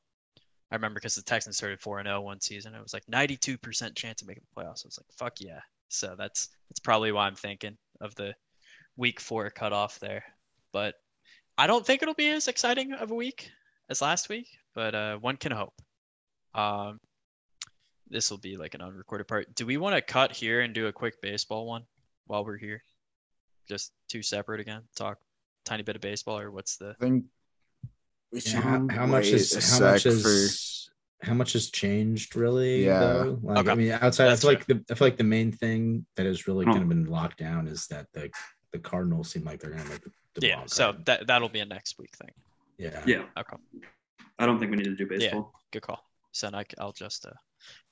I 0.71 0.75
remember 0.75 0.99
because 0.99 1.15
the 1.15 1.21
Texans 1.21 1.57
started 1.57 1.79
4 1.79 2.03
0 2.03 2.21
one 2.21 2.41
season. 2.41 2.73
It 2.73 2.81
was 2.81 2.93
like 2.93 3.05
92% 3.05 3.95
chance 3.95 4.21
of 4.21 4.27
making 4.27 4.43
the 4.43 4.61
playoffs. 4.61 4.85
I 4.85 4.87
was 4.87 4.99
like, 4.99 5.11
fuck 5.17 5.39
yeah. 5.39 5.59
So 5.89 6.15
that's 6.17 6.49
that's 6.69 6.79
probably 6.79 7.11
why 7.11 7.27
I'm 7.27 7.35
thinking 7.35 7.77
of 8.01 8.15
the 8.15 8.33
week 8.97 9.19
four 9.19 9.49
cutoff 9.49 9.99
there. 9.99 10.23
But 10.71 10.95
I 11.57 11.67
don't 11.67 11.85
think 11.85 12.01
it'll 12.01 12.15
be 12.15 12.29
as 12.29 12.47
exciting 12.47 12.93
of 12.93 13.11
a 13.11 13.15
week 13.15 13.51
as 13.89 14.01
last 14.01 14.29
week, 14.29 14.47
but 14.73 14.95
uh, 14.95 15.17
one 15.17 15.37
can 15.37 15.51
hope. 15.51 15.73
Um, 16.55 16.99
this 18.09 18.31
will 18.31 18.39
be 18.39 18.57
like 18.57 18.73
an 18.73 18.81
unrecorded 18.81 19.27
part. 19.27 19.53
Do 19.53 19.67
we 19.67 19.77
want 19.77 19.95
to 19.95 20.01
cut 20.01 20.31
here 20.31 20.61
and 20.61 20.73
do 20.73 20.87
a 20.87 20.93
quick 20.93 21.21
baseball 21.21 21.67
one 21.67 21.83
while 22.25 22.43
we're 22.43 22.57
here? 22.57 22.83
just 23.67 23.91
two 24.09 24.21
separate 24.21 24.59
again? 24.61 24.81
Talk 24.95 25.19
tiny 25.65 25.83
bit 25.83 25.95
of 25.95 26.01
baseball, 26.01 26.39
or 26.39 26.51
what's 26.51 26.77
the? 26.77 26.95
I 26.99 27.03
think 27.03 27.25
yeah, 28.33 28.61
how, 28.61 28.87
how 28.89 29.05
much 29.05 29.27
is 29.27 29.53
how 29.71 29.91
much 29.91 30.05
is 30.05 30.87
for... 31.21 31.25
how 31.25 31.33
much 31.33 31.53
has 31.53 31.69
changed 31.69 32.35
really? 32.35 32.85
Yeah, 32.85 32.99
though? 32.99 33.39
Like, 33.41 33.57
okay. 33.59 33.71
I 33.71 33.75
mean, 33.75 33.91
outside, 33.91 34.25
That's 34.25 34.43
I 34.43 34.55
feel 34.55 34.59
fair. 34.59 34.75
like 34.75 34.85
the 34.87 34.93
I 34.93 34.95
feel 34.97 35.07
like 35.07 35.17
the 35.17 35.23
main 35.23 35.51
thing 35.51 36.05
that 36.15 36.25
has 36.25 36.47
really 36.47 36.65
kind 36.65 36.81
of 36.81 36.89
been 36.89 37.05
locked 37.05 37.37
down 37.37 37.67
is 37.67 37.87
that 37.87 38.07
the 38.13 38.29
the 38.71 38.79
Cardinals 38.79 39.29
seem 39.29 39.43
like 39.43 39.59
they're 39.59 39.71
gonna 39.71 39.85
make 39.85 40.03
the 40.03 40.11
yeah. 40.47 40.63
So 40.65 40.95
that 41.05 41.27
that'll 41.27 41.49
be 41.49 41.59
a 41.59 41.65
next 41.65 41.99
week 41.99 42.15
thing. 42.17 42.31
Yeah. 42.77 43.03
Yeah. 43.05 43.23
Okay. 43.37 43.57
I 44.39 44.45
don't 44.47 44.59
think 44.59 44.71
we 44.71 44.77
need 44.77 44.85
to 44.85 44.95
do 44.95 45.05
baseball. 45.05 45.51
Yeah, 45.53 45.59
good 45.71 45.83
call. 45.83 46.03
So 46.31 46.49
I, 46.51 46.65
I'll 46.79 46.91
just 46.91 47.25
uh, 47.25 47.33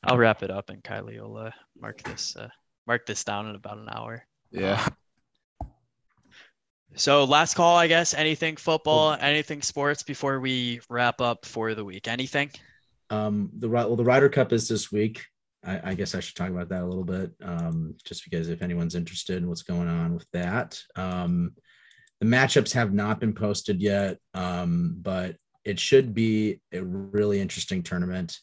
I'll 0.03 0.17
wrap 0.17 0.41
it 0.41 0.49
up, 0.49 0.71
and 0.71 0.83
Kylie 0.83 1.21
will 1.21 1.37
uh, 1.37 1.51
mark 1.79 2.01
this 2.01 2.35
uh, 2.35 2.49
mark 2.87 3.05
this 3.05 3.23
down 3.23 3.47
in 3.47 3.55
about 3.55 3.77
an 3.77 3.89
hour. 3.91 4.25
Yeah. 4.49 4.85
So 6.95 7.23
last 7.23 7.55
call, 7.55 7.77
I 7.77 7.87
guess. 7.87 8.13
Anything 8.13 8.57
football, 8.57 9.15
anything 9.19 9.61
sports 9.61 10.03
before 10.03 10.39
we 10.39 10.81
wrap 10.89 11.21
up 11.21 11.45
for 11.45 11.73
the 11.73 11.85
week? 11.85 12.07
Anything? 12.07 12.51
Um, 13.09 13.49
the 13.57 13.69
well, 13.69 13.95
the 13.95 14.03
Ryder 14.03 14.29
Cup 14.29 14.51
is 14.51 14.67
this 14.67 14.91
week. 14.91 15.25
I, 15.63 15.91
I 15.91 15.93
guess 15.93 16.15
I 16.15 16.19
should 16.19 16.35
talk 16.35 16.49
about 16.49 16.69
that 16.69 16.81
a 16.81 16.85
little 16.85 17.03
bit, 17.03 17.31
um, 17.43 17.95
just 18.03 18.23
because 18.23 18.49
if 18.49 18.61
anyone's 18.61 18.95
interested 18.95 19.37
in 19.37 19.47
what's 19.47 19.63
going 19.63 19.87
on 19.87 20.13
with 20.13 20.25
that, 20.33 20.81
um, 20.95 21.53
the 22.19 22.25
matchups 22.25 22.73
have 22.73 22.93
not 22.93 23.19
been 23.19 23.33
posted 23.33 23.81
yet, 23.81 24.17
um, 24.33 24.97
but 25.01 25.35
it 25.63 25.79
should 25.79 26.13
be 26.13 26.61
a 26.73 26.83
really 26.83 27.39
interesting 27.39 27.83
tournament. 27.83 28.37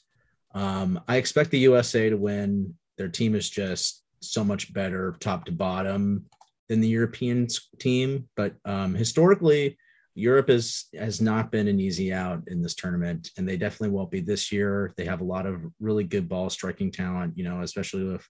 Um, 0.55 1.01
I 1.09 1.17
expect 1.17 1.51
the 1.51 1.59
USA 1.61 2.09
to 2.09 2.17
win. 2.17 2.75
Their 2.97 3.09
team 3.09 3.35
is 3.35 3.51
just 3.51 4.05
so 4.21 4.45
much 4.45 4.73
better, 4.73 5.17
top 5.21 5.45
to 5.47 5.53
bottom 5.53 6.27
than 6.69 6.81
the 6.81 6.89
European 6.89 7.49
team, 7.79 8.29
but 8.37 8.55
um, 8.65 8.95
historically, 8.95 9.77
Europe 10.15 10.51
is 10.51 10.87
has 10.95 11.21
not 11.21 11.53
been 11.53 11.69
an 11.69 11.79
easy 11.79 12.13
out 12.13 12.43
in 12.49 12.61
this 12.61 12.75
tournament, 12.75 13.31
and 13.37 13.49
they 13.49 13.57
definitely 13.57 13.91
won't 13.91 14.11
be 14.11 14.21
this 14.21 14.51
year. 14.51 14.93
They 14.97 15.05
have 15.05 15.21
a 15.21 15.25
lot 15.25 15.47
of 15.47 15.63
really 15.81 16.05
good 16.05 16.29
ball 16.29 16.51
striking 16.51 16.91
talent, 16.91 17.39
you 17.39 17.45
know, 17.45 17.63
especially 17.63 18.05
with 18.05 18.27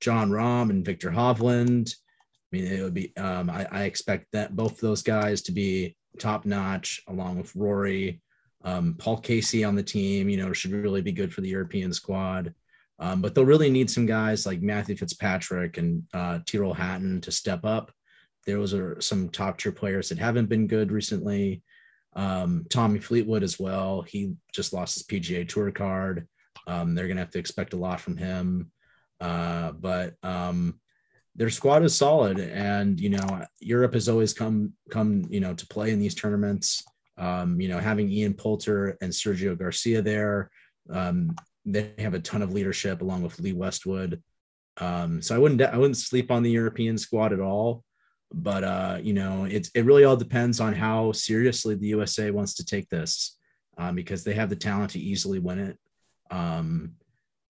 Jon 0.00 0.30
Rahm 0.30 0.70
and 0.70 0.84
Viktor 0.84 1.10
Hovland. 1.10 1.94
I 2.52 2.56
mean, 2.56 2.66
it 2.66 2.82
would 2.82 2.94
be. 2.94 3.16
Um, 3.16 3.48
I, 3.48 3.66
I, 3.70 3.84
expect 3.84 4.26
that 4.32 4.56
both 4.56 4.80
those 4.80 5.02
guys 5.02 5.40
to 5.42 5.52
be 5.52 5.96
top 6.18 6.44
notch, 6.44 7.00
along 7.06 7.38
with 7.38 7.54
Rory. 7.54 8.20
Um, 8.64 8.94
Paul 8.98 9.18
Casey 9.18 9.62
on 9.62 9.76
the 9.76 9.82
team, 9.84 10.28
you 10.28 10.36
know, 10.36 10.52
should 10.52 10.72
really 10.72 11.00
be 11.00 11.12
good 11.12 11.32
for 11.32 11.42
the 11.42 11.48
European 11.48 11.92
squad. 11.92 12.52
Um, 13.00 13.22
but 13.22 13.34
they'll 13.34 13.46
really 13.46 13.70
need 13.70 13.90
some 13.90 14.04
guys 14.04 14.46
like 14.46 14.60
Matthew 14.60 14.94
Fitzpatrick 14.94 15.78
and 15.78 16.02
uh, 16.12 16.40
Tyrrell 16.46 16.74
Hatton 16.74 17.20
to 17.22 17.32
step 17.32 17.64
up. 17.64 17.90
Those 18.46 18.74
are 18.74 19.00
some 19.00 19.30
top 19.30 19.58
tier 19.58 19.72
players 19.72 20.10
that 20.10 20.18
haven't 20.18 20.50
been 20.50 20.66
good 20.66 20.92
recently. 20.92 21.62
Um, 22.14 22.66
Tommy 22.68 22.98
Fleetwood 22.98 23.42
as 23.42 23.58
well. 23.58 24.02
He 24.02 24.34
just 24.54 24.72
lost 24.72 24.94
his 24.94 25.04
PGA 25.04 25.48
Tour 25.48 25.70
card. 25.70 26.28
Um, 26.66 26.94
they're 26.94 27.06
going 27.06 27.16
to 27.16 27.22
have 27.22 27.30
to 27.32 27.38
expect 27.38 27.72
a 27.72 27.78
lot 27.78 28.00
from 28.00 28.16
him. 28.16 28.70
Uh, 29.18 29.72
but 29.72 30.14
um, 30.22 30.78
their 31.34 31.50
squad 31.50 31.82
is 31.84 31.94
solid, 31.94 32.38
and 32.38 32.98
you 32.98 33.10
know 33.10 33.44
Europe 33.60 33.94
has 33.94 34.08
always 34.08 34.32
come 34.32 34.72
come 34.90 35.26
you 35.28 35.40
know 35.40 35.54
to 35.54 35.66
play 35.66 35.90
in 35.90 36.00
these 36.00 36.14
tournaments. 36.14 36.82
Um, 37.18 37.60
you 37.60 37.68
know, 37.68 37.78
having 37.78 38.10
Ian 38.10 38.34
Poulter 38.34 38.96
and 39.02 39.12
Sergio 39.12 39.58
Garcia 39.58 40.00
there, 40.00 40.50
um, 40.88 41.36
they 41.64 41.92
have 41.98 42.14
a 42.14 42.20
ton 42.20 42.42
of 42.42 42.52
leadership 42.52 43.02
along 43.02 43.22
with 43.22 43.38
Lee 43.40 43.52
Westwood. 43.52 44.22
Um, 44.78 45.20
so 45.20 45.34
I 45.34 45.38
wouldn't 45.38 45.60
I 45.60 45.76
wouldn't 45.76 45.96
sleep 45.96 46.30
on 46.30 46.42
the 46.42 46.50
European 46.50 46.98
squad 46.98 47.32
at 47.32 47.40
all. 47.40 47.84
But 48.32 48.64
uh, 48.64 48.98
you 49.02 49.12
know, 49.12 49.44
it's 49.44 49.70
it 49.74 49.84
really 49.84 50.04
all 50.04 50.16
depends 50.16 50.60
on 50.60 50.74
how 50.74 51.12
seriously 51.12 51.74
the 51.74 51.88
USA 51.88 52.30
wants 52.30 52.54
to 52.54 52.64
take 52.64 52.88
this, 52.88 53.36
um, 53.76 53.94
because 53.94 54.24
they 54.24 54.34
have 54.34 54.50
the 54.50 54.56
talent 54.56 54.92
to 54.92 55.00
easily 55.00 55.38
win 55.38 55.58
it. 55.58 55.78
Um, 56.30 56.92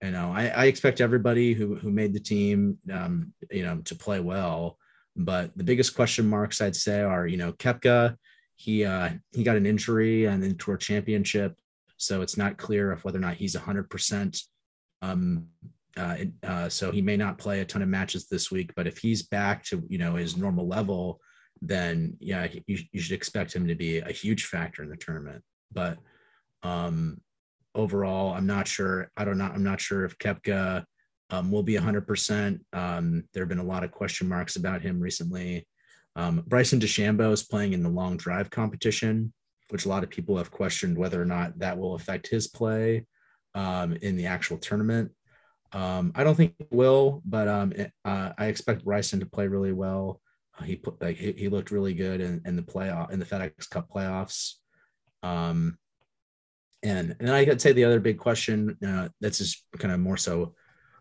you 0.03 0.11
know, 0.11 0.32
I, 0.35 0.47
I 0.47 0.65
expect 0.65 1.01
everybody 1.01 1.53
who 1.53 1.77
who 1.77 1.91
made 1.91 2.15
the 2.15 2.20
team, 2.20 2.78
um, 2.93 3.35
you 3.51 3.62
know, 3.62 3.78
to 3.85 3.95
play 3.95 4.20
well. 4.20 4.78
But 5.16 5.57
the 5.57 5.65
biggest 5.65 5.95
question 5.95 6.27
marks 6.28 6.61
I'd 6.61 6.77
say 6.77 7.03
are, 7.03 7.27
you 7.27 7.37
know, 7.37 7.53
Koepka 7.53 8.16
he 8.61 8.85
uh, 8.85 9.09
he 9.32 9.43
got 9.43 9.57
an 9.57 9.65
injury 9.65 10.28
on 10.28 10.41
the 10.41 10.53
tour 10.53 10.77
championship, 10.77 11.57
so 12.01 12.22
it's 12.22 12.36
not 12.36 12.56
clear 12.56 12.93
if 12.93 13.05
whether 13.05 13.18
or 13.18 13.22
not 13.22 13.36
he's 13.36 13.55
100. 13.55 13.90
percent 13.90 14.40
um, 15.02 15.47
uh, 15.97 16.16
uh, 16.47 16.68
so 16.68 16.93
he 16.93 17.02
may 17.02 17.16
not 17.16 17.39
play 17.39 17.60
a 17.60 17.64
ton 17.64 17.82
of 17.82 17.89
matches 17.89 18.28
this 18.28 18.51
week. 18.51 18.72
But 18.77 18.86
if 18.86 18.98
he's 18.98 19.22
back 19.22 19.64
to 19.64 19.82
you 19.89 19.98
know 19.98 20.14
his 20.14 20.36
normal 20.36 20.66
level, 20.66 21.20
then 21.62 22.16
yeah, 22.20 22.47
you, 22.66 22.78
you 22.93 23.01
should 23.01 23.16
expect 23.16 23.55
him 23.55 23.66
to 23.66 23.74
be 23.74 23.98
a 23.98 24.12
huge 24.12 24.47
factor 24.47 24.82
in 24.82 24.89
the 24.89 24.97
tournament. 24.97 25.43
But 25.72 25.98
um, 26.62 27.20
overall, 27.74 28.32
I'm 28.35 28.47
not 28.47 28.68
sure. 28.68 29.10
I 29.16 29.24
don't 29.24 29.39
know. 29.39 29.51
I'm 29.52 29.64
not 29.64 29.81
sure 29.81 30.05
if 30.05 30.16
Koepka 30.18 30.85
um, 31.31 31.51
will 31.51 31.62
be 31.62 31.74
100%. 31.74 32.60
Um, 32.72 33.24
there 33.32 33.43
have 33.43 33.48
been 33.48 33.59
a 33.59 33.64
lot 33.64 33.85
of 33.85 33.90
question 33.90 34.28
marks 34.28 34.56
about 34.56 34.82
him 34.82 35.01
recently. 35.01 35.66
Um, 36.16 36.43
Bryson 36.47 36.81
DeChambeau 36.81 37.32
is 37.32 37.44
playing 37.44 37.72
in 37.72 37.82
the 37.82 37.89
long 37.89 38.16
drive 38.16 38.51
competition, 38.51 39.32
which 39.71 39.85
a 39.85 39.89
lot 39.89 40.03
of 40.03 40.11
people 40.11 40.37
have 40.37 40.51
questioned 40.51 40.97
whether 40.97 41.21
or 41.21 41.25
not 41.25 41.59
that 41.59 41.79
will 41.79 41.95
affect 41.95 42.29
his 42.29 42.49
play 42.49 43.07
um, 43.55 43.95
in 44.03 44.17
the 44.17 44.27
actual 44.27 44.59
tournament. 44.59 45.13
Um, 45.73 46.13
I 46.15 46.25
don't 46.25 46.35
think 46.35 46.55
it 46.59 46.69
will, 46.71 47.23
but 47.25 47.49
um, 47.49 47.73
it, 47.73 47.93
uh, 48.05 48.33
I 48.37 48.47
expect 48.47 48.85
Bryson 48.85 49.21
to 49.21 49.27
play 49.27 49.47
really 49.47 49.73
well. 49.73 50.21
Uh, 50.59 50.65
he 50.65 50.77
put 50.77 51.01
like 51.01 51.17
he, 51.17 51.33
he, 51.33 51.49
looked 51.49 51.71
really 51.71 51.95
good 51.95 52.21
in, 52.21 52.43
in 52.45 52.57
the 52.57 52.63
playoff 52.63 53.13
in 53.13 53.21
the 53.21 53.25
FedEx 53.25 53.71
Cup 53.71 53.89
playoffs. 53.89 54.55
Um, 55.23 55.79
and 56.83 57.15
and 57.21 57.31
I 57.31 57.45
could 57.45 57.61
say 57.61 57.73
the 57.73 57.85
other 57.85 58.01
big 58.01 58.19
question 58.19 58.77
uh, 58.87 59.09
that's 59.21 59.39
just 59.39 59.65
kind 59.79 59.95
of 59.95 60.01
more 60.01 60.17
so 60.17 60.55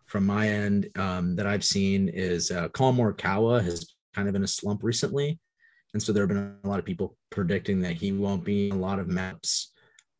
from 0.06 0.26
my 0.26 0.48
end 0.48 0.90
um, 0.96 1.36
that 1.36 1.46
I've 1.46 1.64
seen 1.64 2.08
is 2.08 2.50
uh, 2.50 2.68
Collin 2.68 2.96
Morikawa 2.96 3.62
has 3.62 3.94
kind 4.14 4.28
of 4.28 4.34
in 4.34 4.44
a 4.44 4.48
slump 4.48 4.82
recently. 4.82 5.38
And 5.92 6.02
so 6.02 6.12
there 6.12 6.22
have 6.22 6.28
been 6.28 6.56
a 6.62 6.68
lot 6.68 6.78
of 6.78 6.84
people 6.84 7.16
predicting 7.30 7.80
that 7.82 7.94
he 7.94 8.12
won't 8.12 8.44
be 8.44 8.68
in 8.68 8.76
a 8.76 8.80
lot 8.80 8.98
of 8.98 9.08
maps, 9.08 9.72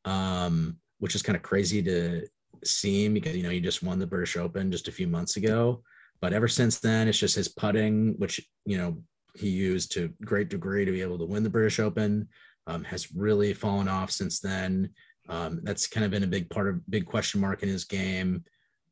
um, 0.04 0.78
which 0.98 1.14
is 1.14 1.22
kind 1.22 1.36
of 1.36 1.42
crazy 1.42 1.82
to 1.82 2.26
see 2.64 3.08
because, 3.08 3.36
you 3.36 3.42
know, 3.42 3.50
he 3.50 3.60
just 3.60 3.82
won 3.82 3.98
the 3.98 4.06
British 4.06 4.36
Open 4.36 4.72
just 4.72 4.88
a 4.88 4.92
few 4.92 5.06
months 5.06 5.36
ago. 5.36 5.82
But 6.20 6.32
ever 6.32 6.48
since 6.48 6.80
then, 6.80 7.08
it's 7.08 7.18
just 7.18 7.36
his 7.36 7.48
putting, 7.48 8.14
which, 8.18 8.40
you 8.66 8.76
know, 8.76 9.02
he 9.34 9.48
used 9.48 9.92
to 9.92 10.12
great 10.24 10.48
degree 10.48 10.84
to 10.84 10.92
be 10.92 11.02
able 11.02 11.18
to 11.18 11.24
win 11.24 11.42
the 11.42 11.50
British 11.50 11.78
Open, 11.78 12.28
um, 12.66 12.84
has 12.84 13.12
really 13.14 13.54
fallen 13.54 13.88
off 13.88 14.10
since 14.10 14.40
then. 14.40 14.90
Um, 15.28 15.60
that's 15.62 15.86
kind 15.86 16.04
of 16.04 16.10
been 16.10 16.24
a 16.24 16.28
big 16.28 16.50
part 16.50 16.68
of 16.68 16.90
big 16.90 17.06
question 17.06 17.40
mark 17.40 17.62
in 17.62 17.68
his 17.68 17.84
game. 17.84 18.44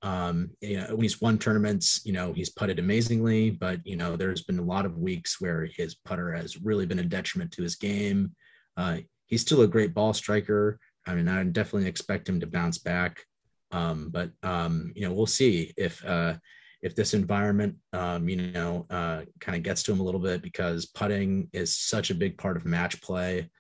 Um, 0.03 0.51
you 0.61 0.77
know, 0.77 0.87
when 0.91 1.03
he's 1.03 1.21
won 1.21 1.39
tournaments, 1.39 2.01
you 2.05 2.13
know, 2.13 2.33
he's 2.33 2.51
putted 2.51 2.79
amazingly, 2.79 3.51
but 3.51 3.85
you 3.85 3.97
know, 3.97 4.17
there's 4.17 4.43
been 4.43 4.59
a 4.59 4.65
lot 4.65 4.87
of 4.87 4.99
weeks 4.99 5.41
where 5.41 5.69
his 5.77 5.95
putter 5.95 6.33
has 6.33 6.63
really 6.63 6.87
been 6.87 7.01
a 7.01 7.05
detriment 7.05 7.53
to 7.53 7.63
his 7.63 7.75
game. 7.75 8.33
Uh, 8.77 8.99
he's 9.27 9.43
still 9.43 9.63
a 9.63 9.69
great 9.69 9.95
ball 9.95 10.13
striker. 10.13 10.79
I 11.07 11.15
mean, 11.15 11.27
I 11.27 11.43
definitely 11.45 11.89
expect 11.89 12.29
him 12.29 12.41
to 12.41 12.47
bounce 12.47 12.79
back. 12.79 13.25
Um, 13.71 14.11
but 14.11 14.31
um, 14.43 14.93
you 14.95 15.07
know, 15.07 15.13
we'll 15.13 15.27
see 15.27 15.73
if 15.77 16.05
uh, 16.05 16.35
if 16.83 16.95
this 16.95 17.15
environment, 17.15 17.77
um, 17.93 18.29
you 18.29 18.37
know, 18.37 18.87
uh, 18.91 19.23
kind 19.41 19.57
of 19.57 19.63
gets 19.63 19.83
to 19.85 19.93
him 19.93 20.01
a 20.01 20.03
little 20.03 20.21
bit 20.21 20.43
because 20.43 20.87
putting 20.87 21.49
is 21.53 21.77
such 21.77 22.11
a 22.11 22.15
big 22.15 22.39
part 22.39 22.57
of 22.57 22.65
match 22.65 23.01
play. 23.03 23.51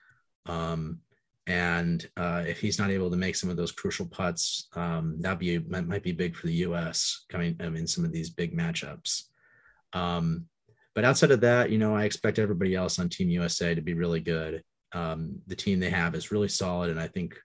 Um, 0.46 1.00
and 1.48 2.06
uh, 2.18 2.44
if 2.46 2.60
he's 2.60 2.78
not 2.78 2.90
able 2.90 3.10
to 3.10 3.16
make 3.16 3.34
some 3.34 3.48
of 3.48 3.56
those 3.56 3.72
crucial 3.72 4.04
putts, 4.04 4.68
um, 4.74 5.16
that 5.20 5.38
be 5.38 5.58
might, 5.58 5.88
might, 5.88 6.02
be 6.02 6.12
big 6.12 6.36
for 6.36 6.46
the 6.46 6.52
U.S. 6.56 7.24
coming 7.30 7.56
in 7.58 7.86
some 7.86 8.04
of 8.04 8.12
these 8.12 8.28
big 8.28 8.54
matchups. 8.54 9.22
Um, 9.94 10.44
but 10.94 11.06
outside 11.06 11.30
of 11.30 11.40
that, 11.40 11.70
you 11.70 11.78
know, 11.78 11.96
I 11.96 12.04
expect 12.04 12.38
everybody 12.38 12.74
else 12.74 12.98
on 12.98 13.08
Team 13.08 13.30
USA 13.30 13.74
to 13.74 13.80
be 13.80 13.94
really 13.94 14.20
good. 14.20 14.62
Um, 14.92 15.40
the 15.46 15.56
team 15.56 15.80
they 15.80 15.88
have 15.88 16.14
is 16.14 16.30
really 16.30 16.48
solid, 16.48 16.90
and 16.90 17.00
I 17.00 17.08
think 17.08 17.38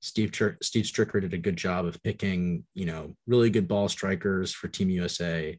Steve 0.00 0.30
Tr- 0.30 0.60
Steve 0.62 0.84
Stricker 0.84 1.20
did 1.20 1.34
a 1.34 1.38
good 1.38 1.56
job 1.56 1.84
of 1.84 2.00
picking, 2.04 2.64
you 2.74 2.86
know, 2.86 3.16
really 3.26 3.50
good 3.50 3.66
ball 3.66 3.88
strikers 3.88 4.52
for 4.54 4.68
Team 4.68 4.88
USA, 4.90 5.58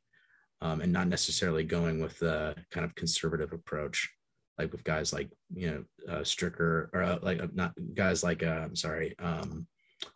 um, 0.62 0.80
and 0.80 0.94
not 0.94 1.10
necessarily 1.10 1.66
going 1.66 2.02
with 2.02 2.18
the 2.20 2.56
kind 2.72 2.86
of 2.86 2.96
conservative 2.96 3.52
approach 3.52 4.10
like 4.60 4.72
with 4.74 4.84
guys 4.84 5.14
like 5.14 5.30
you 5.56 5.72
know 5.72 6.14
uh, 6.14 6.20
Stricker 6.20 6.90
or 6.94 7.02
uh, 7.02 7.20
like 7.22 7.42
uh, 7.42 7.48
not 7.54 7.74
guys 7.96 8.24
like 8.24 8.44
uh, 8.44 8.62
I'm 8.66 8.76
sorry, 8.76 9.16
um, 9.18 9.66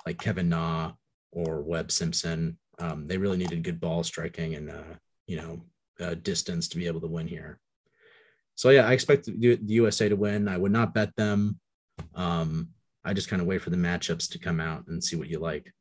like 0.05 0.19
Kevin 0.19 0.49
Na 0.49 0.91
or 1.31 1.61
Webb 1.61 1.91
Simpson. 1.91 2.57
Um, 2.79 3.07
they 3.07 3.17
really 3.17 3.37
needed 3.37 3.63
good 3.63 3.79
ball 3.79 4.03
striking 4.03 4.55
and 4.55 4.69
uh, 4.69 4.95
you 5.25 5.37
know 5.37 5.65
uh, 6.01 6.15
distance 6.15 6.67
to 6.67 6.77
be 6.77 6.87
able 6.87 7.01
to 7.01 7.07
win 7.07 7.27
here. 7.27 7.59
So 8.55 8.69
yeah, 8.69 8.85
I 8.85 8.91
expect 8.91 9.25
the, 9.25 9.55
the 9.55 9.73
USA 9.73 10.09
to 10.09 10.15
win. 10.15 10.47
I 10.47 10.57
would 10.57 10.73
not 10.73 10.93
bet 10.93 11.15
them. 11.15 11.59
Um, 12.13 12.69
I 13.05 13.13
just 13.13 13.29
kind 13.29 13.41
of 13.41 13.47
wait 13.47 13.61
for 13.61 13.69
the 13.69 13.77
matchups 13.77 14.29
to 14.31 14.39
come 14.39 14.59
out 14.59 14.87
and 14.87 15.03
see 15.03 15.15
what 15.15 15.29
you 15.29 15.39
like. 15.39 15.71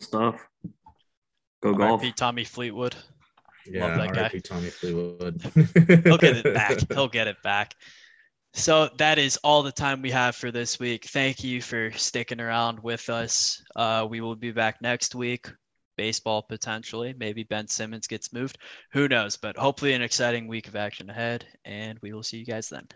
Stuff. 0.00 0.48
Go 1.62 1.74
golf. 1.74 2.02
RP 2.02 2.14
Tommy 2.14 2.44
Fleetwood. 2.44 2.96
Yeah, 3.70 3.86
Love 3.86 4.14
that 4.14 4.32
guy. 4.32 4.38
Tommy 4.38 4.68
Fleetwood. 4.68 5.42
He'll 6.04 6.18
get 6.18 6.36
it 6.38 6.54
back. 6.54 6.78
He'll 6.92 7.08
get 7.08 7.26
it 7.26 7.42
back. 7.42 7.74
So 8.52 8.88
that 8.98 9.18
is 9.18 9.36
all 9.38 9.62
the 9.62 9.72
time 9.72 10.00
we 10.00 10.10
have 10.12 10.34
for 10.34 10.50
this 10.50 10.78
week. 10.78 11.04
Thank 11.06 11.44
you 11.44 11.60
for 11.60 11.90
sticking 11.92 12.40
around 12.40 12.80
with 12.80 13.10
us. 13.10 13.62
Uh, 13.74 14.06
we 14.08 14.20
will 14.20 14.36
be 14.36 14.50
back 14.50 14.80
next 14.80 15.14
week. 15.14 15.50
Baseball 15.96 16.42
potentially. 16.42 17.14
Maybe 17.18 17.42
Ben 17.42 17.68
Simmons 17.68 18.06
gets 18.06 18.32
moved. 18.32 18.58
Who 18.92 19.08
knows? 19.08 19.36
But 19.36 19.56
hopefully, 19.56 19.92
an 19.92 20.02
exciting 20.02 20.46
week 20.46 20.68
of 20.68 20.76
action 20.76 21.10
ahead. 21.10 21.46
And 21.64 21.98
we 22.00 22.12
will 22.12 22.22
see 22.22 22.38
you 22.38 22.46
guys 22.46 22.68
then. 22.68 22.86